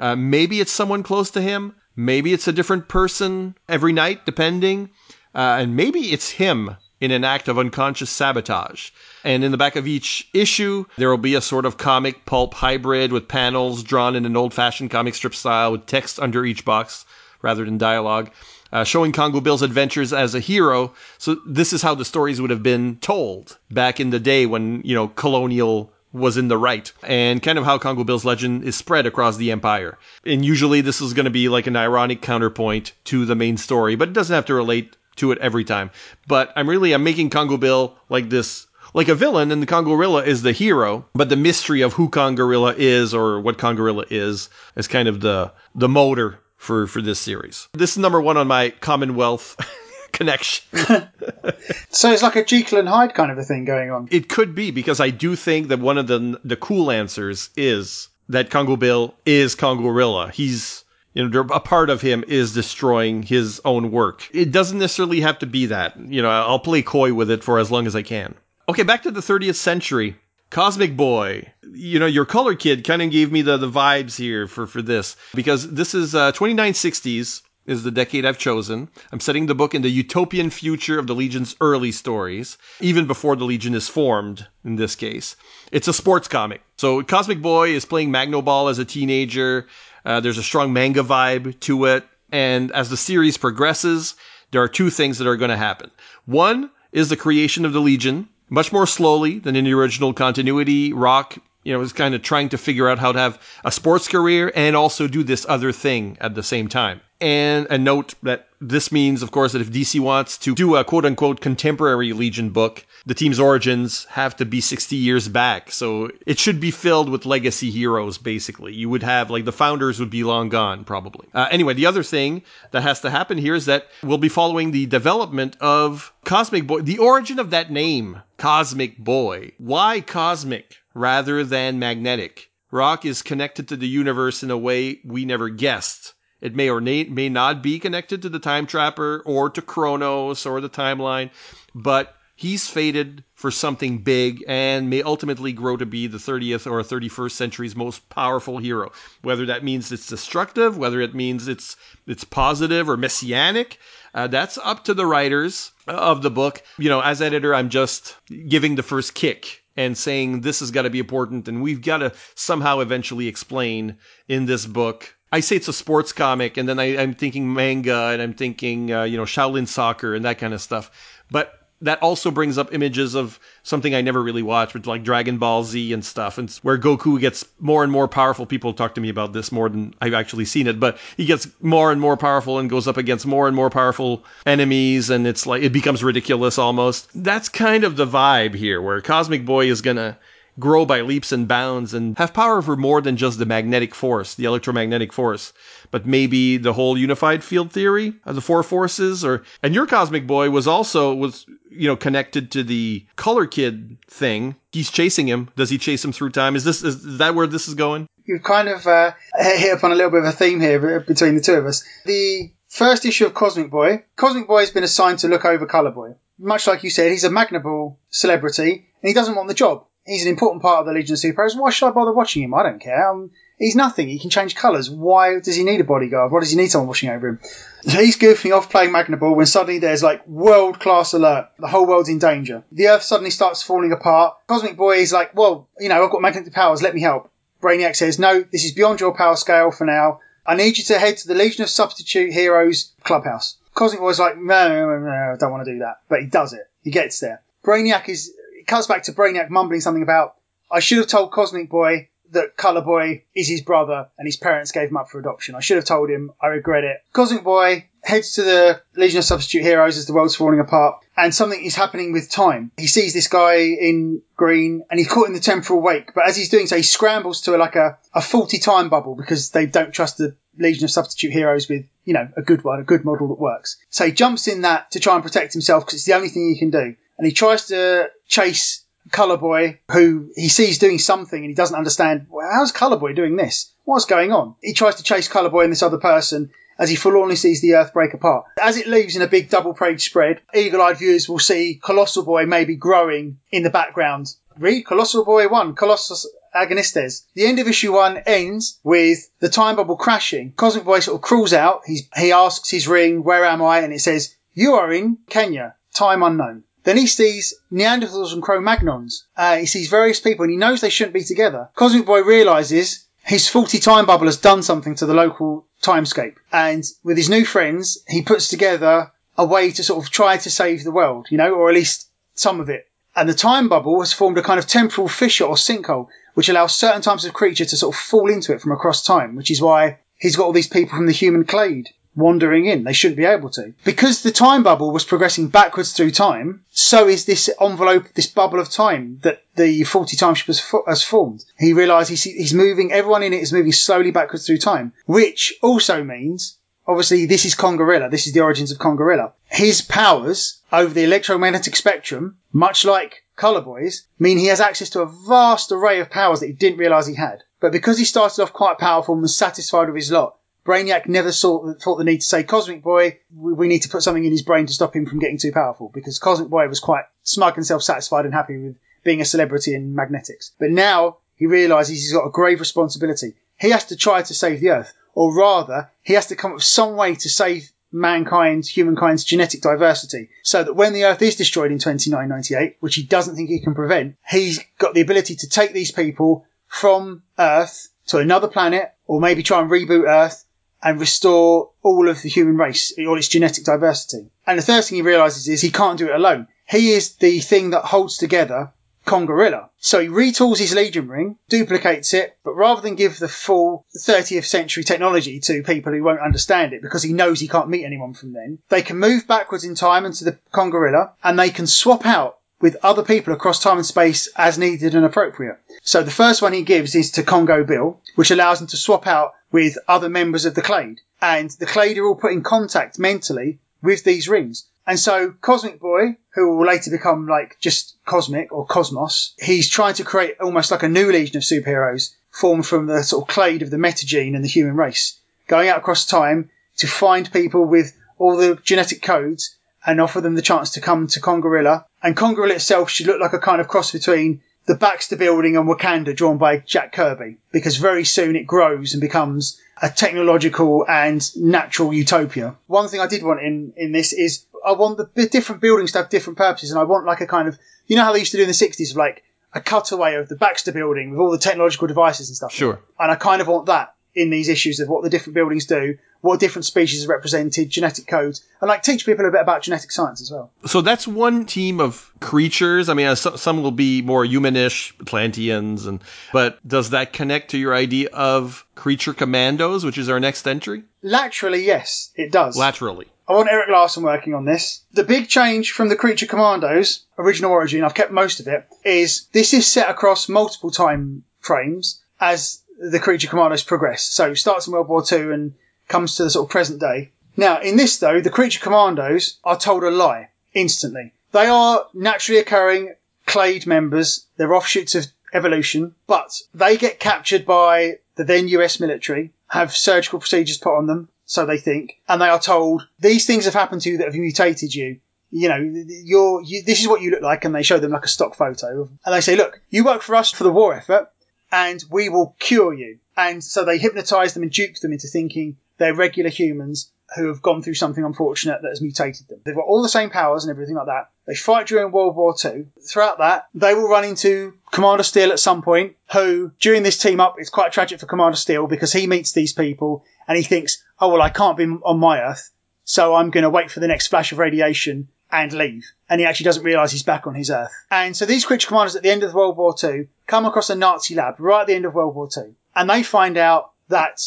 Uh, 0.00 0.16
maybe 0.16 0.60
it's 0.60 0.72
someone 0.72 1.02
close 1.02 1.30
to 1.30 1.40
him. 1.40 1.74
Maybe 1.94 2.32
it's 2.32 2.48
a 2.48 2.52
different 2.52 2.88
person 2.88 3.54
every 3.68 3.92
night, 3.92 4.24
depending. 4.26 4.90
Uh, 5.34 5.58
and 5.60 5.76
maybe 5.76 6.12
it's 6.12 6.30
him 6.30 6.76
in 7.00 7.10
an 7.10 7.24
act 7.24 7.48
of 7.48 7.58
unconscious 7.58 8.10
sabotage. 8.10 8.90
And 9.24 9.42
in 9.42 9.50
the 9.50 9.58
back 9.58 9.76
of 9.76 9.88
each 9.88 10.28
issue, 10.32 10.84
there 10.96 11.10
will 11.10 11.18
be 11.18 11.34
a 11.34 11.40
sort 11.40 11.66
of 11.66 11.76
comic 11.76 12.24
pulp 12.24 12.54
hybrid 12.54 13.12
with 13.12 13.28
panels 13.28 13.82
drawn 13.82 14.14
in 14.14 14.24
an 14.24 14.36
old 14.36 14.54
fashioned 14.54 14.90
comic 14.90 15.14
strip 15.14 15.34
style 15.34 15.72
with 15.72 15.86
text 15.86 16.20
under 16.20 16.44
each 16.44 16.64
box 16.64 17.04
rather 17.42 17.64
than 17.64 17.76
dialogue. 17.76 18.30
Uh, 18.72 18.84
showing 18.84 19.12
Congo 19.12 19.40
Bill's 19.40 19.62
adventures 19.62 20.12
as 20.12 20.34
a 20.34 20.40
hero. 20.40 20.94
So 21.18 21.36
this 21.46 21.72
is 21.72 21.82
how 21.82 21.94
the 21.94 22.06
stories 22.06 22.40
would 22.40 22.50
have 22.50 22.62
been 22.62 22.96
told 22.96 23.58
back 23.70 24.00
in 24.00 24.10
the 24.10 24.20
day 24.20 24.46
when, 24.46 24.80
you 24.82 24.94
know, 24.94 25.08
colonial 25.08 25.92
was 26.12 26.36
in 26.36 26.48
the 26.48 26.58
right 26.58 26.92
and 27.02 27.42
kind 27.42 27.58
of 27.58 27.64
how 27.64 27.78
Congo 27.78 28.04
Bill's 28.04 28.24
legend 28.24 28.64
is 28.64 28.76
spread 28.76 29.06
across 29.06 29.36
the 29.36 29.50
empire. 29.50 29.98
And 30.24 30.44
usually 30.44 30.80
this 30.80 31.00
is 31.00 31.14
going 31.14 31.24
to 31.24 31.30
be 31.30 31.48
like 31.48 31.66
an 31.66 31.76
ironic 31.76 32.22
counterpoint 32.22 32.92
to 33.04 33.24
the 33.24 33.34
main 33.34 33.56
story, 33.56 33.96
but 33.96 34.08
it 34.08 34.14
doesn't 34.14 34.34
have 34.34 34.46
to 34.46 34.54
relate 34.54 34.96
to 35.16 35.32
it 35.32 35.38
every 35.38 35.64
time. 35.64 35.90
But 36.26 36.52
I'm 36.56 36.68
really 36.68 36.92
I'm 36.92 37.04
making 37.04 37.30
Congo 37.30 37.56
Bill 37.56 37.96
like 38.08 38.30
this 38.30 38.66
like 38.94 39.08
a 39.08 39.14
villain 39.14 39.50
and 39.50 39.62
the 39.62 39.66
Congorilla 39.66 40.26
is 40.26 40.42
the 40.42 40.52
hero, 40.52 41.06
but 41.14 41.28
the 41.28 41.36
mystery 41.36 41.80
of 41.80 41.94
who 41.94 42.08
Congorilla 42.08 42.74
is 42.76 43.14
or 43.14 43.40
what 43.40 43.58
Congorilla 43.58 44.04
is 44.10 44.48
is 44.76 44.88
kind 44.88 45.08
of 45.08 45.20
the 45.20 45.52
the 45.74 45.88
motor 45.88 46.38
for 46.56 46.86
for 46.86 47.00
this 47.02 47.18
series. 47.18 47.68
This 47.72 47.92
is 47.92 47.98
number 47.98 48.20
1 48.20 48.36
on 48.36 48.46
my 48.46 48.70
Commonwealth 48.70 49.56
connection. 50.12 50.64
so 51.90 52.12
it's 52.12 52.22
like 52.22 52.36
a 52.36 52.44
Jekyll 52.44 52.78
and 52.78 52.88
Hyde 52.88 53.14
kind 53.14 53.30
of 53.30 53.38
a 53.38 53.42
thing 53.42 53.64
going 53.64 53.90
on. 53.90 54.08
It 54.10 54.28
could 54.28 54.54
be 54.54 54.70
because 54.70 55.00
I 55.00 55.10
do 55.10 55.34
think 55.36 55.68
that 55.68 55.80
one 55.80 55.98
of 55.98 56.06
the 56.06 56.40
the 56.44 56.56
cool 56.56 56.90
answers 56.90 57.50
is 57.56 58.08
that 58.28 58.50
Congo 58.50 58.76
Bill 58.76 59.14
is 59.26 59.54
Congorilla. 59.54 60.30
He's 60.32 60.84
you 61.14 61.28
know 61.28 61.40
a 61.52 61.60
part 61.60 61.90
of 61.90 62.00
him 62.00 62.24
is 62.28 62.54
destroying 62.54 63.22
his 63.22 63.60
own 63.64 63.90
work. 63.90 64.28
It 64.32 64.52
doesn't 64.52 64.78
necessarily 64.78 65.20
have 65.20 65.38
to 65.40 65.46
be 65.46 65.66
that. 65.66 65.98
You 65.98 66.22
know, 66.22 66.30
I'll 66.30 66.58
play 66.58 66.82
coy 66.82 67.14
with 67.14 67.30
it 67.30 67.42
for 67.42 67.58
as 67.58 67.70
long 67.70 67.86
as 67.86 67.96
I 67.96 68.02
can. 68.02 68.34
Okay, 68.68 68.84
back 68.84 69.02
to 69.02 69.10
the 69.10 69.20
30th 69.20 69.56
century. 69.56 70.16
Cosmic 70.50 70.96
Boy. 70.98 71.50
You 71.72 71.98
know, 71.98 72.06
your 72.06 72.26
color 72.26 72.54
kid 72.54 72.84
kind 72.84 73.00
of 73.00 73.10
gave 73.10 73.32
me 73.32 73.40
the, 73.40 73.56
the 73.56 73.70
vibes 73.70 74.16
here 74.16 74.46
for, 74.46 74.66
for 74.66 74.82
this 74.82 75.16
because 75.34 75.70
this 75.70 75.94
is 75.94 76.14
uh, 76.14 76.32
2960s 76.32 77.40
is 77.66 77.82
the 77.82 77.90
decade 77.90 78.26
I've 78.26 78.38
chosen. 78.38 78.88
I'm 79.12 79.20
setting 79.20 79.46
the 79.46 79.54
book 79.54 79.74
in 79.74 79.82
the 79.82 79.90
utopian 79.90 80.50
future 80.50 80.98
of 80.98 81.06
the 81.06 81.14
Legion's 81.14 81.54
early 81.60 81.92
stories, 81.92 82.58
even 82.80 83.06
before 83.06 83.36
the 83.36 83.44
Legion 83.44 83.74
is 83.74 83.88
formed, 83.88 84.46
in 84.64 84.76
this 84.76 84.96
case. 84.96 85.36
It's 85.70 85.88
a 85.88 85.92
sports 85.92 86.28
comic. 86.28 86.62
So 86.76 87.02
Cosmic 87.02 87.40
Boy 87.40 87.70
is 87.70 87.84
playing 87.84 88.10
Magno 88.10 88.42
Ball 88.42 88.68
as 88.68 88.78
a 88.78 88.84
teenager. 88.84 89.66
Uh, 90.04 90.20
there's 90.20 90.38
a 90.38 90.42
strong 90.42 90.72
manga 90.72 91.02
vibe 91.02 91.58
to 91.60 91.84
it. 91.86 92.04
And 92.30 92.72
as 92.72 92.90
the 92.90 92.96
series 92.96 93.36
progresses, 93.36 94.14
there 94.50 94.62
are 94.62 94.68
two 94.68 94.90
things 94.90 95.18
that 95.18 95.28
are 95.28 95.36
going 95.36 95.50
to 95.50 95.56
happen. 95.56 95.90
One 96.24 96.70
is 96.90 97.08
the 97.08 97.16
creation 97.16 97.64
of 97.64 97.72
the 97.72 97.80
Legion, 97.80 98.28
much 98.48 98.72
more 98.72 98.86
slowly 98.86 99.38
than 99.38 99.56
in 99.56 99.64
the 99.64 99.74
original 99.74 100.12
continuity. 100.12 100.92
Rock 100.92 101.38
you 101.64 101.72
know, 101.72 101.80
is 101.80 101.92
kind 101.92 102.14
of 102.14 102.22
trying 102.22 102.48
to 102.50 102.58
figure 102.58 102.88
out 102.88 102.98
how 102.98 103.12
to 103.12 103.18
have 103.18 103.40
a 103.64 103.72
sports 103.72 104.08
career 104.08 104.52
and 104.54 104.76
also 104.76 105.06
do 105.06 105.22
this 105.22 105.46
other 105.48 105.72
thing 105.72 106.16
at 106.20 106.34
the 106.34 106.42
same 106.42 106.68
time. 106.68 107.00
And 107.20 107.68
a 107.70 107.78
note 107.78 108.14
that 108.24 108.48
this 108.60 108.90
means, 108.90 109.22
of 109.22 109.30
course, 109.30 109.52
that 109.52 109.62
if 109.62 109.70
DC 109.70 110.00
wants 110.00 110.36
to 110.38 110.56
do 110.56 110.74
a 110.74 110.82
quote 110.82 111.04
unquote 111.04 111.40
contemporary 111.40 112.12
Legion 112.12 112.50
book, 112.50 112.84
the 113.06 113.14
team's 113.14 113.38
origins 113.38 114.06
have 114.06 114.34
to 114.38 114.44
be 114.44 114.60
60 114.60 114.96
years 114.96 115.28
back. 115.28 115.70
So 115.70 116.10
it 116.26 116.40
should 116.40 116.58
be 116.58 116.72
filled 116.72 117.08
with 117.08 117.24
legacy 117.24 117.70
heroes, 117.70 118.18
basically. 118.18 118.74
You 118.74 118.88
would 118.88 119.04
have, 119.04 119.30
like, 119.30 119.44
the 119.44 119.52
founders 119.52 120.00
would 120.00 120.10
be 120.10 120.24
long 120.24 120.48
gone, 120.48 120.84
probably. 120.84 121.28
Uh, 121.32 121.46
anyway, 121.48 121.74
the 121.74 121.86
other 121.86 122.02
thing 122.02 122.42
that 122.72 122.82
has 122.82 123.00
to 123.02 123.10
happen 123.10 123.38
here 123.38 123.54
is 123.54 123.66
that 123.66 123.86
we'll 124.02 124.18
be 124.18 124.28
following 124.28 124.72
the 124.72 124.86
development 124.86 125.56
of 125.60 126.12
Cosmic 126.24 126.66
Boy, 126.66 126.80
the 126.80 126.98
origin 126.98 127.38
of 127.38 127.50
that 127.50 127.70
name, 127.70 128.20
Cosmic 128.36 128.98
Boy. 128.98 129.52
Why 129.58 130.00
Cosmic 130.00 130.81
rather 130.94 131.44
than 131.44 131.78
magnetic? 131.78 132.50
Rock 132.70 133.04
is 133.04 133.22
connected 133.22 133.68
to 133.68 133.76
the 133.76 133.88
universe 133.88 134.42
in 134.42 134.50
a 134.50 134.56
way 134.56 135.00
we 135.04 135.24
never 135.24 135.48
guessed. 135.48 136.14
It 136.40 136.56
may 136.56 136.70
or 136.70 136.80
may 136.80 137.28
not 137.28 137.62
be 137.62 137.78
connected 137.78 138.22
to 138.22 138.28
the 138.28 138.38
Time 138.38 138.66
Trapper 138.66 139.22
or 139.24 139.50
to 139.50 139.62
Chronos 139.62 140.46
or 140.46 140.60
the 140.60 140.68
timeline, 140.68 141.30
but 141.74 142.16
he's 142.34 142.68
fated 142.68 143.22
for 143.34 143.50
something 143.50 143.98
big 143.98 144.42
and 144.48 144.90
may 144.90 145.02
ultimately 145.02 145.52
grow 145.52 145.76
to 145.76 145.86
be 145.86 146.08
the 146.08 146.18
30th 146.18 146.68
or 146.68 146.82
31st 146.82 147.30
century's 147.30 147.76
most 147.76 148.08
powerful 148.08 148.58
hero. 148.58 148.90
Whether 149.20 149.46
that 149.46 149.62
means 149.62 149.92
it's 149.92 150.08
destructive, 150.08 150.76
whether 150.76 151.00
it 151.00 151.14
means 151.14 151.46
it's 151.46 151.76
it's 152.06 152.24
positive 152.24 152.88
or 152.88 152.96
messianic, 152.96 153.78
uh, 154.14 154.26
that's 154.26 154.58
up 154.58 154.84
to 154.84 154.94
the 154.94 155.06
writers 155.06 155.70
of 155.86 156.22
the 156.22 156.30
book. 156.30 156.62
You 156.78 156.88
know, 156.88 157.00
as 157.00 157.22
editor, 157.22 157.54
I'm 157.54 157.68
just 157.68 158.16
giving 158.48 158.74
the 158.74 158.82
first 158.82 159.14
kick 159.14 159.61
and 159.76 159.96
saying 159.96 160.40
this 160.40 160.60
has 160.60 160.70
got 160.70 160.82
to 160.82 160.90
be 160.90 160.98
important 160.98 161.48
and 161.48 161.62
we've 161.62 161.82
got 161.82 161.98
to 161.98 162.12
somehow 162.34 162.80
eventually 162.80 163.28
explain 163.28 163.96
in 164.28 164.46
this 164.46 164.66
book 164.66 165.14
I 165.32 165.40
say 165.40 165.56
it's 165.56 165.68
a 165.68 165.72
sports 165.72 166.12
comic, 166.12 166.58
and 166.58 166.68
then 166.68 166.78
I, 166.78 166.96
am 166.96 167.14
thinking 167.14 167.54
manga, 167.54 168.10
and 168.12 168.20
I'm 168.20 168.34
thinking, 168.34 168.92
uh, 168.92 169.04
you 169.04 169.16
know, 169.16 169.24
Shaolin 169.24 169.66
soccer 169.66 170.14
and 170.14 170.26
that 170.26 170.36
kind 170.36 170.52
of 170.52 170.60
stuff. 170.60 170.90
But 171.30 171.61
that 171.82 172.02
also 172.02 172.30
brings 172.30 172.58
up 172.58 172.72
images 172.72 173.14
of 173.14 173.38
something 173.64 173.94
I 173.94 174.00
never 174.00 174.22
really 174.22 174.42
watched, 174.42 174.72
but 174.72 174.86
like 174.86 175.02
Dragon 175.02 175.38
Ball 175.38 175.64
Z 175.64 175.92
and 175.92 176.04
stuff, 176.04 176.38
and 176.38 176.50
where 176.62 176.78
Goku 176.78 177.20
gets 177.20 177.44
more 177.60 177.82
and 177.82 177.92
more 177.92 178.08
powerful. 178.08 178.46
People 178.46 178.72
talk 178.72 178.94
to 178.94 179.00
me 179.00 179.08
about 179.08 179.32
this 179.32 179.52
more 179.52 179.68
than 179.68 179.94
I've 180.00 180.14
actually 180.14 180.44
seen 180.44 180.66
it, 180.66 180.80
but 180.80 180.98
he 181.16 181.26
gets 181.26 181.48
more 181.60 181.92
and 181.92 182.00
more 182.00 182.16
powerful 182.16 182.58
and 182.58 182.70
goes 182.70 182.88
up 182.88 182.96
against 182.96 183.26
more 183.26 183.46
and 183.46 183.56
more 183.56 183.70
powerful 183.70 184.24
enemies, 184.46 185.10
and 185.10 185.26
it's 185.26 185.46
like 185.46 185.62
it 185.62 185.72
becomes 185.72 186.02
ridiculous 186.02 186.58
almost. 186.58 187.08
That's 187.14 187.48
kind 187.48 187.84
of 187.84 187.96
the 187.96 188.06
vibe 188.06 188.54
here, 188.54 188.80
where 188.80 189.00
Cosmic 189.00 189.44
Boy 189.44 189.66
is 189.66 189.82
gonna 189.82 190.16
grow 190.58 190.84
by 190.84 191.00
leaps 191.00 191.32
and 191.32 191.48
bounds 191.48 191.94
and 191.94 192.16
have 192.18 192.34
power 192.34 192.58
over 192.58 192.76
more 192.76 193.00
than 193.00 193.16
just 193.16 193.38
the 193.38 193.46
magnetic 193.46 193.94
force, 193.94 194.34
the 194.34 194.44
electromagnetic 194.44 195.12
force, 195.12 195.52
but 195.90 196.06
maybe 196.06 196.56
the 196.56 196.72
whole 196.72 196.98
unified 196.98 197.42
field 197.42 197.72
theory 197.72 198.14
of 198.24 198.34
the 198.34 198.40
four 198.40 198.62
forces 198.62 199.24
or 199.24 199.42
and 199.62 199.74
your 199.74 199.86
cosmic 199.86 200.26
boy 200.26 200.50
was 200.50 200.66
also 200.66 201.14
was 201.14 201.46
you 201.70 201.88
know 201.88 201.96
connected 201.96 202.50
to 202.52 202.62
the 202.62 203.04
color 203.16 203.46
kid 203.46 203.96
thing. 204.08 204.54
He's 204.72 204.90
chasing 204.90 205.26
him. 205.26 205.48
Does 205.56 205.70
he 205.70 205.78
chase 205.78 206.04
him 206.04 206.12
through 206.12 206.30
time? 206.30 206.56
Is 206.56 206.64
this 206.64 206.82
is, 206.82 207.18
that 207.18 207.34
where 207.34 207.46
this 207.46 207.68
is 207.68 207.74
going? 207.74 208.06
You've 208.24 208.42
kind 208.42 208.68
of 208.68 208.86
uh, 208.86 209.12
hit 209.36 209.76
upon 209.76 209.92
a 209.92 209.94
little 209.94 210.10
bit 210.10 210.20
of 210.20 210.26
a 210.26 210.32
theme 210.32 210.60
here 210.60 211.00
between 211.00 211.34
the 211.34 211.40
two 211.40 211.54
of 211.54 211.66
us. 211.66 211.84
The 212.04 212.52
first 212.68 213.04
issue 213.04 213.26
of 213.26 213.34
Cosmic 213.34 213.70
Boy, 213.70 214.04
Cosmic 214.16 214.46
Boy 214.46 214.60
has 214.60 214.70
been 214.70 214.84
assigned 214.84 215.20
to 215.20 215.28
look 215.28 215.44
over 215.44 215.66
Color 215.66 215.90
Boy. 215.90 216.14
Much 216.38 216.66
like 216.66 216.84
you 216.84 216.90
said, 216.90 217.10
he's 217.10 217.24
a 217.24 217.30
Magno 217.30 217.60
Ball 217.60 217.98
celebrity 218.10 218.72
and 219.02 219.08
he 219.08 219.12
doesn't 219.12 219.34
want 219.34 219.48
the 219.48 219.54
job 219.54 219.86
he's 220.04 220.24
an 220.24 220.30
important 220.30 220.62
part 220.62 220.80
of 220.80 220.86
the 220.86 220.92
Legion 220.92 221.14
of 221.14 221.20
Superheroes. 221.20 221.56
Why 221.58 221.70
should 221.70 221.88
I 221.88 221.90
bother 221.90 222.12
watching 222.12 222.42
him? 222.42 222.54
I 222.54 222.62
don't 222.62 222.80
care. 222.80 223.10
Um, 223.10 223.30
he's 223.58 223.76
nothing. 223.76 224.08
He 224.08 224.18
can 224.18 224.30
change 224.30 224.54
colours. 224.54 224.90
Why 224.90 225.40
does 225.40 225.56
he 225.56 225.64
need 225.64 225.80
a 225.80 225.84
bodyguard? 225.84 226.32
Why 226.32 226.40
does 226.40 226.50
he 226.50 226.56
need 226.56 226.70
someone 226.70 226.88
watching 226.88 227.10
over 227.10 227.28
him? 227.28 227.40
He's 227.84 228.18
goofing 228.18 228.56
off 228.56 228.70
playing 228.70 228.92
Magno 228.92 229.16
Ball 229.16 229.34
when 229.34 229.46
suddenly 229.46 229.78
there's 229.78 230.02
like 230.02 230.26
world 230.26 230.80
class 230.80 231.12
alert. 231.12 231.48
The 231.58 231.68
whole 231.68 231.86
world's 231.86 232.08
in 232.08 232.18
danger. 232.18 232.64
The 232.72 232.88
Earth 232.88 233.02
suddenly 233.02 233.30
starts 233.30 233.62
falling 233.62 233.92
apart. 233.92 234.36
Cosmic 234.46 234.76
Boy 234.76 234.98
is 234.98 235.12
like, 235.12 235.34
well, 235.34 235.68
you 235.78 235.88
know, 235.88 236.04
I've 236.04 236.10
got 236.10 236.22
magnetic 236.22 236.52
powers. 236.52 236.82
Let 236.82 236.94
me 236.94 237.00
help. 237.00 237.30
Brainiac 237.60 237.94
says, 237.94 238.18
no, 238.18 238.40
this 238.40 238.64
is 238.64 238.72
beyond 238.72 239.00
your 239.00 239.14
power 239.14 239.36
scale 239.36 239.70
for 239.70 239.84
now. 239.84 240.20
I 240.44 240.56
need 240.56 240.76
you 240.76 240.84
to 240.84 240.98
head 240.98 241.18
to 241.18 241.28
the 241.28 241.36
Legion 241.36 241.62
of 241.62 241.70
Substitute 241.70 242.32
Heroes 242.32 242.92
clubhouse. 243.04 243.56
Cosmic 243.74 244.00
Boy's 244.00 244.18
like, 244.18 244.36
no, 244.36 244.68
no, 244.68 244.98
no, 244.98 245.06
no, 245.06 245.32
I 245.32 245.36
don't 245.38 245.52
want 245.52 245.64
to 245.64 245.72
do 245.72 245.78
that. 245.78 246.00
But 246.08 246.20
he 246.20 246.26
does 246.26 246.52
it. 246.52 246.68
He 246.82 246.90
gets 246.90 247.20
there. 247.20 247.42
Brainiac 247.64 248.08
is, 248.08 248.34
it 248.62 248.68
cuts 248.68 248.86
back 248.86 249.02
to 249.02 249.12
Brainiac 249.12 249.50
mumbling 249.50 249.80
something 249.80 250.04
about 250.04 250.36
I 250.70 250.78
should 250.78 250.98
have 250.98 251.08
told 251.08 251.32
Cosmic 251.32 251.68
Boy 251.68 252.08
that 252.32 252.56
Color 252.56 252.82
Boy 252.82 253.24
is 253.34 253.48
his 253.48 253.62
brother 253.62 254.08
and 254.18 254.26
his 254.26 254.36
parents 254.36 254.72
gave 254.72 254.88
him 254.88 254.96
up 254.96 255.08
for 255.08 255.18
adoption. 255.18 255.54
I 255.54 255.60
should 255.60 255.76
have 255.76 255.84
told 255.84 256.10
him. 256.10 256.32
I 256.40 256.48
regret 256.48 256.84
it. 256.84 256.98
Cosmic 257.12 257.44
Boy 257.44 257.88
heads 258.02 258.34
to 258.34 258.42
the 258.42 258.82
Legion 258.96 259.18
of 259.18 259.24
Substitute 259.24 259.62
Heroes 259.62 259.96
as 259.96 260.06
the 260.06 260.12
world's 260.12 260.34
falling 260.34 260.60
apart, 260.60 261.04
and 261.16 261.34
something 261.34 261.62
is 261.64 261.76
happening 261.76 262.12
with 262.12 262.30
time. 262.30 262.72
He 262.76 262.88
sees 262.88 263.14
this 263.14 263.28
guy 263.28 263.58
in 263.58 264.22
green, 264.36 264.82
and 264.90 264.98
he's 264.98 265.08
caught 265.08 265.28
in 265.28 265.34
the 265.34 265.40
temporal 265.40 265.80
wake. 265.80 266.12
But 266.14 266.26
as 266.26 266.36
he's 266.36 266.48
doing 266.48 266.66
so, 266.66 266.76
he 266.76 266.82
scrambles 266.82 267.42
to 267.42 267.56
like 267.56 267.76
a, 267.76 267.98
a 268.12 268.20
faulty 268.20 268.58
time 268.58 268.88
bubble 268.88 269.14
because 269.14 269.50
they 269.50 269.66
don't 269.66 269.92
trust 269.92 270.18
the 270.18 270.36
Legion 270.58 270.84
of 270.84 270.90
Substitute 270.90 271.32
Heroes 271.32 271.68
with, 271.68 271.86
you 272.04 272.14
know, 272.14 272.28
a 272.36 272.42
good 272.42 272.64
one, 272.64 272.80
a 272.80 272.84
good 272.84 273.04
model 273.04 273.28
that 273.28 273.38
works. 273.38 273.78
So 273.90 274.06
he 274.06 274.12
jumps 274.12 274.48
in 274.48 274.62
that 274.62 274.90
to 274.92 275.00
try 275.00 275.14
and 275.14 275.22
protect 275.22 275.52
himself 275.52 275.84
because 275.84 275.94
it's 275.94 276.06
the 276.06 276.14
only 276.14 276.28
thing 276.28 276.48
he 276.48 276.58
can 276.58 276.70
do. 276.70 276.96
And 277.18 277.26
he 277.26 277.32
tries 277.32 277.66
to 277.66 278.10
chase 278.26 278.84
Color 279.10 279.36
Boy, 279.38 279.80
who 279.90 280.30
he 280.34 280.48
sees 280.48 280.78
doing 280.78 280.98
something 280.98 281.38
and 281.38 281.50
he 281.50 281.54
doesn't 281.54 281.76
understand. 281.76 282.26
Well, 282.30 282.48
how's 282.50 282.72
Color 282.72 282.98
Boy 282.98 283.12
doing 283.12 283.36
this? 283.36 283.72
What's 283.84 284.04
going 284.04 284.32
on? 284.32 284.54
He 284.62 284.74
tries 284.74 284.96
to 284.96 285.02
chase 285.02 285.28
Color 285.28 285.50
Boy 285.50 285.64
and 285.64 285.72
this 285.72 285.82
other 285.82 285.98
person 285.98 286.50
as 286.78 286.88
he 286.88 286.96
forlornly 286.96 287.36
sees 287.36 287.60
the 287.60 287.74
Earth 287.74 287.92
break 287.92 288.14
apart. 288.14 288.44
As 288.60 288.76
it 288.76 288.86
leaves 288.86 289.16
in 289.16 289.22
a 289.22 289.28
big 289.28 289.50
double 289.50 289.74
page 289.74 290.04
spread, 290.04 290.40
eagle-eyed 290.54 290.98
viewers 290.98 291.28
will 291.28 291.38
see 291.38 291.80
Colossal 291.82 292.24
Boy 292.24 292.46
maybe 292.46 292.76
growing 292.76 293.38
in 293.50 293.62
the 293.62 293.70
background. 293.70 294.34
Read 294.58 294.82
Colossal 294.86 295.24
Boy 295.24 295.48
1, 295.48 295.74
Colossus 295.74 296.26
Agonistes. 296.54 297.22
The 297.34 297.46
end 297.46 297.58
of 297.58 297.68
issue 297.68 297.92
1 297.92 298.18
ends 298.26 298.78
with 298.82 299.28
the 299.40 299.48
time 299.48 299.76
bubble 299.76 299.96
crashing. 299.96 300.52
Cosmic 300.52 300.84
Boy 300.84 301.00
sort 301.00 301.16
of 301.16 301.22
crawls 301.22 301.52
out. 301.52 301.82
He's, 301.86 302.08
he 302.16 302.32
asks 302.32 302.70
his 302.70 302.88
ring, 302.88 303.22
where 303.22 303.44
am 303.44 303.62
I? 303.62 303.80
And 303.80 303.92
it 303.92 304.00
says, 304.00 304.34
you 304.52 304.74
are 304.74 304.92
in 304.92 305.18
Kenya. 305.28 305.74
Time 305.94 306.22
unknown. 306.22 306.64
Then 306.84 306.96
he 306.96 307.06
sees 307.06 307.54
Neanderthals 307.72 308.32
and 308.32 308.42
Cro-Magnons. 308.42 309.24
Uh, 309.36 309.56
he 309.56 309.66
sees 309.66 309.88
various 309.88 310.20
people 310.20 310.44
and 310.44 310.50
he 310.50 310.58
knows 310.58 310.80
they 310.80 310.90
shouldn't 310.90 311.14
be 311.14 311.24
together. 311.24 311.70
Cosmic 311.74 312.06
Boy 312.06 312.22
realizes 312.22 313.04
his 313.24 313.48
faulty 313.48 313.78
time 313.78 314.06
bubble 314.06 314.26
has 314.26 314.38
done 314.38 314.62
something 314.62 314.96
to 314.96 315.06
the 315.06 315.14
local 315.14 315.66
timescape. 315.80 316.36
And 316.52 316.84
with 317.04 317.16
his 317.16 317.30
new 317.30 317.44
friends, 317.44 317.98
he 318.08 318.22
puts 318.22 318.48
together 318.48 319.12
a 319.38 319.46
way 319.46 319.70
to 319.70 319.84
sort 319.84 320.04
of 320.04 320.10
try 320.10 320.36
to 320.36 320.50
save 320.50 320.84
the 320.84 320.90
world, 320.90 321.26
you 321.30 321.38
know, 321.38 321.54
or 321.54 321.68
at 321.68 321.74
least 321.74 322.08
some 322.34 322.60
of 322.60 322.68
it. 322.68 322.88
And 323.14 323.28
the 323.28 323.34
time 323.34 323.68
bubble 323.68 324.00
has 324.00 324.12
formed 324.12 324.38
a 324.38 324.42
kind 324.42 324.58
of 324.58 324.66
temporal 324.66 325.06
fissure 325.06 325.44
or 325.44 325.54
sinkhole, 325.54 326.08
which 326.34 326.48
allows 326.48 326.74
certain 326.74 327.02
types 327.02 327.24
of 327.24 327.34
creature 327.34 327.64
to 327.64 327.76
sort 327.76 327.94
of 327.94 328.00
fall 328.00 328.30
into 328.30 328.52
it 328.52 328.60
from 328.60 328.72
across 328.72 329.04
time, 329.04 329.36
which 329.36 329.50
is 329.50 329.60
why 329.60 329.98
he's 330.18 330.36
got 330.36 330.46
all 330.46 330.52
these 330.52 330.68
people 330.68 330.96
from 330.96 331.06
the 331.06 331.12
human 331.12 331.44
clade 331.44 331.88
wandering 332.14 332.66
in. 332.66 332.84
They 332.84 332.92
shouldn't 332.92 333.16
be 333.16 333.24
able 333.24 333.50
to. 333.50 333.74
Because 333.84 334.22
the 334.22 334.30
time 334.30 334.62
bubble 334.62 334.90
was 334.90 335.04
progressing 335.04 335.48
backwards 335.48 335.92
through 335.92 336.10
time, 336.10 336.64
so 336.70 337.08
is 337.08 337.24
this 337.24 337.50
envelope, 337.60 338.06
this 338.14 338.26
bubble 338.26 338.60
of 338.60 338.70
time 338.70 339.18
that 339.22 339.42
the 339.56 339.84
faulty 339.84 340.16
timeship 340.16 340.46
has, 340.46 340.62
has 340.86 341.02
formed. 341.02 341.44
He 341.58 341.72
realizes 341.72 342.22
he's, 342.22 342.34
he's 342.34 342.54
moving, 342.54 342.92
everyone 342.92 343.22
in 343.22 343.32
it 343.32 343.42
is 343.42 343.52
moving 343.52 343.72
slowly 343.72 344.10
backwards 344.10 344.46
through 344.46 344.58
time, 344.58 344.92
which 345.06 345.54
also 345.62 346.02
means 346.04 346.58
Obviously, 346.84 347.26
this 347.26 347.44
is 347.44 347.54
Congorilla. 347.54 348.10
This 348.10 348.26
is 348.26 348.32
the 348.32 348.40
origins 348.40 348.72
of 348.72 348.78
Congorilla. 348.78 349.34
His 349.46 349.82
powers 349.82 350.60
over 350.72 350.92
the 350.92 351.04
electromagnetic 351.04 351.76
spectrum, 351.76 352.38
much 352.52 352.84
like 352.84 353.22
Color 353.36 353.60
Boy's, 353.60 354.04
mean 354.18 354.36
he 354.36 354.46
has 354.46 354.60
access 354.60 354.90
to 354.90 355.02
a 355.02 355.06
vast 355.06 355.70
array 355.70 356.00
of 356.00 356.10
powers 356.10 356.40
that 356.40 356.48
he 356.48 356.52
didn't 356.52 356.80
realize 356.80 357.06
he 357.06 357.14
had. 357.14 357.44
But 357.60 357.70
because 357.70 357.98
he 357.98 358.04
started 358.04 358.42
off 358.42 358.52
quite 358.52 358.78
powerful 358.78 359.14
and 359.14 359.22
was 359.22 359.36
satisfied 359.36 359.86
with 359.86 359.94
his 359.94 360.10
lot, 360.10 360.36
Brainiac 360.64 361.08
never 361.08 361.32
saw, 361.32 361.74
thought 361.74 361.96
the 361.96 362.04
need 362.04 362.20
to 362.20 362.26
say, 362.26 362.44
Cosmic 362.44 362.82
Boy, 362.82 363.18
we 363.34 363.66
need 363.66 363.82
to 363.82 363.88
put 363.88 364.02
something 364.02 364.24
in 364.24 364.30
his 364.30 364.42
brain 364.42 364.66
to 364.66 364.72
stop 364.72 364.94
him 364.94 365.06
from 365.06 365.18
getting 365.18 365.38
too 365.38 365.50
powerful, 365.50 365.90
because 365.92 366.20
Cosmic 366.20 366.50
Boy 366.50 366.68
was 366.68 366.78
quite 366.78 367.04
smug 367.24 367.56
and 367.56 367.66
self-satisfied 367.66 368.24
and 368.24 368.32
happy 368.32 368.56
with 368.58 368.76
being 369.02 369.20
a 369.20 369.24
celebrity 369.24 369.74
in 369.74 369.94
magnetics. 369.94 370.52
But 370.60 370.70
now 370.70 371.16
he 371.34 371.46
realizes 371.46 372.00
he's 372.00 372.12
got 372.12 372.26
a 372.26 372.30
grave 372.30 372.60
responsibility. 372.60 373.34
He 373.58 373.70
has 373.70 373.86
to 373.86 373.96
try 373.96 374.22
to 374.22 374.34
save 374.34 374.60
the 374.60 374.70
Earth. 374.70 374.94
or 375.14 375.34
rather, 375.34 375.90
he 376.02 376.14
has 376.14 376.26
to 376.28 376.36
come 376.36 376.52
up 376.52 376.56
with 376.56 376.64
some 376.64 376.96
way 376.96 377.14
to 377.14 377.28
save 377.28 377.70
mankind, 377.90 378.64
humankind's 378.64 379.24
genetic 379.24 379.60
diversity, 379.60 380.30
so 380.42 380.64
that 380.64 380.74
when 380.74 380.94
the 380.94 381.04
Earth 381.04 381.20
is 381.20 381.36
destroyed 381.36 381.70
in 381.70 381.78
2998, 381.78 382.76
which 382.80 382.94
he 382.94 383.02
doesn't 383.02 383.36
think 383.36 383.50
he 383.50 383.60
can 383.60 383.74
prevent, 383.74 384.16
he's 384.28 384.60
got 384.78 384.94
the 384.94 385.02
ability 385.02 385.36
to 385.36 385.48
take 385.48 385.72
these 385.72 385.90
people 385.90 386.46
from 386.66 387.22
Earth 387.38 387.88
to 388.06 388.18
another 388.18 388.48
planet, 388.48 388.92
or 389.06 389.20
maybe 389.20 389.42
try 389.42 389.60
and 389.60 389.70
reboot 389.70 390.08
Earth 390.08 390.44
and 390.82 391.00
restore 391.00 391.70
all 391.82 392.08
of 392.08 392.22
the 392.22 392.28
human 392.28 392.56
race, 392.56 392.92
all 392.98 393.18
its 393.18 393.28
genetic 393.28 393.64
diversity. 393.64 394.30
And 394.46 394.58
the 394.58 394.62
third 394.62 394.84
thing 394.84 394.96
he 394.96 395.02
realizes 395.02 395.48
is 395.48 395.60
he 395.60 395.70
can't 395.70 395.98
do 395.98 396.08
it 396.08 396.14
alone. 396.14 396.48
He 396.68 396.92
is 396.92 397.14
the 397.16 397.40
thing 397.40 397.70
that 397.70 397.84
holds 397.84 398.18
together 398.18 398.72
Congorilla. 399.04 399.68
So 399.78 400.00
he 400.00 400.08
retools 400.08 400.58
his 400.58 400.74
Legion 400.74 401.08
ring, 401.08 401.36
duplicates 401.48 402.14
it, 402.14 402.36
but 402.44 402.54
rather 402.54 402.80
than 402.80 402.94
give 402.94 403.18
the 403.18 403.28
full 403.28 403.84
30th 403.96 404.44
century 404.44 404.84
technology 404.84 405.40
to 405.40 405.62
people 405.62 405.92
who 405.92 406.04
won't 406.04 406.20
understand 406.20 406.72
it 406.72 406.82
because 406.82 407.02
he 407.02 407.12
knows 407.12 407.40
he 407.40 407.48
can't 407.48 407.68
meet 407.68 407.84
anyone 407.84 408.14
from 408.14 408.32
then, 408.32 408.58
they 408.68 408.82
can 408.82 408.98
move 408.98 409.26
backwards 409.26 409.64
in 409.64 409.74
time 409.74 410.06
into 410.06 410.24
the 410.24 410.38
Congorilla 410.52 411.12
and 411.22 411.38
they 411.38 411.50
can 411.50 411.66
swap 411.66 412.06
out 412.06 412.38
with 412.62 412.76
other 412.82 413.02
people 413.02 413.34
across 413.34 413.60
time 413.60 413.76
and 413.76 413.84
space 413.84 414.28
as 414.36 414.56
needed 414.56 414.94
and 414.94 415.04
appropriate. 415.04 415.58
So 415.82 416.02
the 416.02 416.10
first 416.10 416.40
one 416.40 416.54
he 416.54 416.62
gives 416.62 416.94
is 416.94 417.10
to 417.12 417.22
Congo 417.22 417.64
Bill, 417.64 418.00
which 418.14 418.30
allows 418.30 418.60
him 418.60 418.68
to 418.68 418.76
swap 418.76 419.06
out 419.06 419.34
with 419.50 419.76
other 419.86 420.08
members 420.08 420.46
of 420.46 420.54
the 420.54 420.62
Clade. 420.62 421.00
And 421.20 421.50
the 421.50 421.66
Clade 421.66 421.98
are 421.98 422.06
all 422.06 422.14
put 422.14 422.32
in 422.32 422.42
contact 422.42 422.98
mentally 422.98 423.58
with 423.82 424.04
these 424.04 424.28
rings. 424.28 424.64
And 424.86 424.98
so 424.98 425.34
Cosmic 425.40 425.80
Boy, 425.80 426.16
who 426.34 426.56
will 426.56 426.66
later 426.66 426.90
become 426.90 427.26
like 427.26 427.58
just 427.60 427.96
Cosmic 428.04 428.52
or 428.52 428.64
Cosmos, 428.64 429.34
he's 429.38 429.68
trying 429.68 429.94
to 429.94 430.04
create 430.04 430.40
almost 430.40 430.70
like 430.70 430.84
a 430.84 430.88
new 430.88 431.10
legion 431.12 431.36
of 431.36 431.42
superheroes 431.42 432.14
formed 432.30 432.66
from 432.66 432.86
the 432.86 433.02
sort 433.02 433.22
of 433.22 433.34
clade 433.34 433.62
of 433.62 433.70
the 433.70 433.76
metagene 433.76 434.34
and 434.34 434.42
the 434.42 434.48
human 434.48 434.76
race, 434.76 435.18
going 435.48 435.68
out 435.68 435.78
across 435.78 436.06
time 436.06 436.48
to 436.78 436.86
find 436.86 437.32
people 437.32 437.64
with 437.64 437.92
all 438.18 438.36
the 438.36 438.58
genetic 438.62 439.02
codes 439.02 439.56
and 439.84 440.00
offer 440.00 440.20
them 440.20 440.34
the 440.34 440.42
chance 440.42 440.70
to 440.70 440.80
come 440.80 441.06
to 441.08 441.20
Congorilla. 441.20 441.84
And 442.02 442.16
Congorilla 442.16 442.54
itself 442.54 442.90
should 442.90 443.06
look 443.06 443.20
like 443.20 443.32
a 443.32 443.38
kind 443.38 443.60
of 443.60 443.68
cross 443.68 443.92
between 443.92 444.40
the 444.66 444.74
Baxter 444.74 445.16
Building 445.16 445.56
and 445.56 445.68
Wakanda 445.68 446.14
drawn 446.14 446.38
by 446.38 446.58
Jack 446.58 446.92
Kirby, 446.92 447.36
because 447.50 447.76
very 447.76 448.04
soon 448.04 448.36
it 448.36 448.46
grows 448.46 448.94
and 448.94 449.00
becomes 449.00 449.60
a 449.80 449.90
technological 449.90 450.86
and 450.88 451.36
natural 451.36 451.92
utopia. 451.92 452.56
One 452.66 452.88
thing 452.88 453.00
I 453.00 453.08
did 453.08 453.22
want 453.24 453.42
in, 453.42 453.72
in 453.76 453.92
this 453.92 454.12
is 454.12 454.44
I 454.64 454.72
want 454.72 454.98
the 454.98 455.26
different 455.26 455.60
buildings 455.60 455.92
to 455.92 455.98
have 455.98 456.10
different 456.10 456.38
purposes, 456.38 456.70
and 456.70 456.78
I 456.78 456.84
want 456.84 457.06
like 457.06 457.20
a 457.20 457.26
kind 457.26 457.48
of, 457.48 457.58
you 457.86 457.96
know 457.96 458.04
how 458.04 458.12
they 458.12 458.20
used 458.20 458.30
to 458.32 458.36
do 458.36 458.44
in 458.44 458.48
the 458.48 458.54
60s, 458.54 458.92
of 458.92 458.96
like 458.96 459.24
a 459.52 459.60
cutaway 459.60 460.14
of 460.14 460.28
the 460.28 460.36
Baxter 460.36 460.72
Building 460.72 461.10
with 461.10 461.18
all 461.18 461.30
the 461.32 461.38
technological 461.38 461.88
devices 461.88 462.28
and 462.28 462.36
stuff. 462.36 462.52
Sure. 462.52 462.80
And 462.98 463.10
I 463.10 463.16
kind 463.16 463.42
of 463.42 463.48
want 463.48 463.66
that 463.66 463.94
in 464.14 464.30
these 464.30 464.48
issues 464.48 464.80
of 464.80 464.88
what 464.88 465.02
the 465.02 465.10
different 465.10 465.34
buildings 465.34 465.66
do, 465.66 465.98
what 466.20 466.40
different 466.40 466.64
species 466.64 467.04
are 467.04 467.08
represented, 467.08 467.68
genetic 467.68 468.06
codes, 468.06 468.44
and 468.60 468.68
like 468.68 468.82
teach 468.82 469.04
people 469.06 469.26
a 469.26 469.30
bit 469.30 469.40
about 469.40 469.62
genetic 469.62 469.90
science 469.90 470.20
as 470.20 470.30
well. 470.30 470.50
So 470.66 470.80
that's 470.80 471.06
one 471.06 471.46
team 471.46 471.80
of 471.80 472.10
creatures. 472.20 472.88
I 472.88 472.94
mean, 472.94 473.06
uh, 473.06 473.14
some 473.14 473.62
will 473.62 473.70
be 473.72 474.02
more 474.02 474.24
humanish, 474.24 474.94
Plantians, 474.98 475.86
and 475.86 476.00
but 476.32 476.66
does 476.66 476.90
that 476.90 477.12
connect 477.12 477.50
to 477.50 477.58
your 477.58 477.74
idea 477.74 478.10
of 478.12 478.64
creature 478.74 479.14
commandos, 479.14 479.84
which 479.84 479.98
is 479.98 480.08
our 480.08 480.20
next 480.20 480.46
entry? 480.46 480.84
Laterally, 481.02 481.64
yes, 481.64 482.10
it 482.14 482.30
does. 482.30 482.56
Laterally. 482.56 483.06
I 483.28 483.34
want 483.34 483.48
Erik 483.48 483.70
Larsen 483.70 484.02
working 484.02 484.34
on 484.34 484.44
this. 484.44 484.82
The 484.92 485.04
big 485.04 485.28
change 485.28 485.72
from 485.72 485.88
the 485.88 485.96
Creature 485.96 486.26
Commandos 486.26 487.04
original 487.16 487.52
origin, 487.52 487.84
I've 487.84 487.94
kept 487.94 488.12
most 488.12 488.40
of 488.40 488.48
it, 488.48 488.66
is 488.84 489.26
this 489.32 489.54
is 489.54 489.66
set 489.66 489.88
across 489.88 490.28
multiple 490.28 490.70
time 490.70 491.24
frames 491.40 492.00
as 492.20 492.62
the 492.90 493.00
creature 493.00 493.28
commandos 493.28 493.62
progress. 493.62 494.02
So 494.02 494.30
it 494.30 494.36
starts 494.36 494.66
in 494.66 494.72
World 494.72 494.88
War 494.88 495.04
II 495.10 495.32
and 495.32 495.54
comes 495.88 496.16
to 496.16 496.24
the 496.24 496.30
sort 496.30 496.46
of 496.46 496.50
present 496.50 496.80
day. 496.80 497.12
Now, 497.36 497.60
in 497.60 497.76
this 497.76 497.98
though, 497.98 498.20
the 498.20 498.30
creature 498.30 498.60
commandos 498.60 499.38
are 499.44 499.58
told 499.58 499.84
a 499.84 499.90
lie 499.90 500.30
instantly. 500.52 501.12
They 501.32 501.46
are 501.46 501.86
naturally 501.94 502.40
occurring 502.40 502.94
clade 503.26 503.66
members. 503.66 504.26
They're 504.36 504.54
offshoots 504.54 504.94
of 504.94 505.06
evolution, 505.32 505.94
but 506.06 506.38
they 506.54 506.76
get 506.76 507.00
captured 507.00 507.46
by 507.46 507.98
the 508.16 508.24
then 508.24 508.48
US 508.48 508.80
military, 508.80 509.32
have 509.48 509.74
surgical 509.74 510.18
procedures 510.18 510.58
put 510.58 510.76
on 510.76 510.86
them, 510.86 511.08
so 511.24 511.46
they 511.46 511.58
think, 511.58 511.98
and 512.08 512.20
they 512.20 512.28
are 512.28 512.40
told 512.40 512.86
these 512.98 513.26
things 513.26 513.46
have 513.46 513.54
happened 513.54 513.80
to 513.82 513.90
you 513.90 513.98
that 513.98 514.08
have 514.08 514.14
mutated 514.14 514.74
you. 514.74 514.98
You 515.30 515.48
know, 515.48 515.84
you're, 515.88 516.42
you, 516.42 516.62
this 516.62 516.82
is 516.82 516.88
what 516.88 517.00
you 517.00 517.10
look 517.10 517.22
like, 517.22 517.46
and 517.46 517.54
they 517.54 517.62
show 517.62 517.78
them 517.78 517.92
like 517.92 518.04
a 518.04 518.08
stock 518.08 518.34
photo, 518.34 518.90
and 519.04 519.14
they 519.14 519.22
say, 519.22 519.36
look, 519.36 519.62
you 519.70 519.84
work 519.84 520.02
for 520.02 520.14
us 520.14 520.30
for 520.30 520.44
the 520.44 520.52
war 520.52 520.74
effort, 520.74 521.10
and 521.52 521.84
we 521.90 522.08
will 522.08 522.34
cure 522.38 522.72
you. 522.72 522.98
And 523.16 523.44
so 523.44 523.64
they 523.64 523.78
hypnotize 523.78 524.34
them 524.34 524.42
and 524.42 524.50
dupe 524.50 524.76
them 524.76 524.92
into 524.92 525.06
thinking 525.06 525.58
they're 525.76 525.94
regular 525.94 526.30
humans 526.30 526.90
who 527.14 527.26
have 527.26 527.42
gone 527.42 527.60
through 527.60 527.74
something 527.74 528.02
unfortunate 528.02 528.62
that 528.62 528.70
has 528.70 528.80
mutated 528.80 529.28
them. 529.28 529.40
They've 529.44 529.54
got 529.54 529.66
all 529.66 529.82
the 529.82 529.88
same 529.88 530.08
powers 530.08 530.44
and 530.44 530.50
everything 530.50 530.76
like 530.76 530.86
that. 530.86 531.10
They 531.26 531.34
fight 531.34 531.66
during 531.66 531.92
World 531.92 532.16
War 532.16 532.34
II. 532.42 532.66
Throughout 532.88 533.18
that, 533.18 533.48
they 533.54 533.74
will 533.74 533.88
run 533.88 534.04
into 534.04 534.54
Commander 534.70 535.02
Steel 535.02 535.30
at 535.30 535.38
some 535.38 535.60
point, 535.60 535.96
who, 536.10 536.52
during 536.58 536.82
this 536.82 536.96
team 536.96 537.20
up, 537.20 537.36
it's 537.38 537.50
quite 537.50 537.72
tragic 537.72 538.00
for 538.00 538.06
Commander 538.06 538.38
Steel 538.38 538.66
because 538.66 538.92
he 538.92 539.06
meets 539.06 539.32
these 539.32 539.52
people 539.52 540.04
and 540.26 540.38
he 540.38 540.44
thinks, 540.44 540.82
oh, 540.98 541.10
well, 541.10 541.20
I 541.20 541.28
can't 541.28 541.58
be 541.58 541.64
on 541.64 541.98
my 541.98 542.22
Earth, 542.22 542.50
so 542.84 543.14
I'm 543.14 543.30
going 543.30 543.44
to 543.44 543.50
wait 543.50 543.70
for 543.70 543.80
the 543.80 543.88
next 543.88 544.06
flash 544.06 544.32
of 544.32 544.38
radiation 544.38 545.08
and 545.32 545.52
leave. 545.52 545.90
And 546.08 546.20
he 546.20 546.26
actually 546.26 546.44
doesn't 546.44 546.62
realise 546.62 546.92
he's 546.92 547.02
back 547.02 547.26
on 547.26 547.34
his 547.34 547.50
Earth. 547.50 547.72
And 547.90 548.14
so 548.14 548.26
these 548.26 548.44
creature 548.44 548.68
commanders 548.68 548.94
at 548.94 549.02
the 549.02 549.10
end 549.10 549.22
of 549.22 549.34
World 549.34 549.56
War 549.56 549.74
II 549.82 550.08
come 550.26 550.44
across 550.44 550.70
a 550.70 550.76
Nazi 550.76 551.14
lab 551.14 551.36
right 551.38 551.62
at 551.62 551.66
the 551.66 551.74
end 551.74 551.86
of 551.86 551.94
World 551.94 552.14
War 552.14 552.28
II. 552.36 552.54
And 552.76 552.88
they 552.88 553.02
find 553.02 553.38
out 553.38 553.72
that 553.88 554.20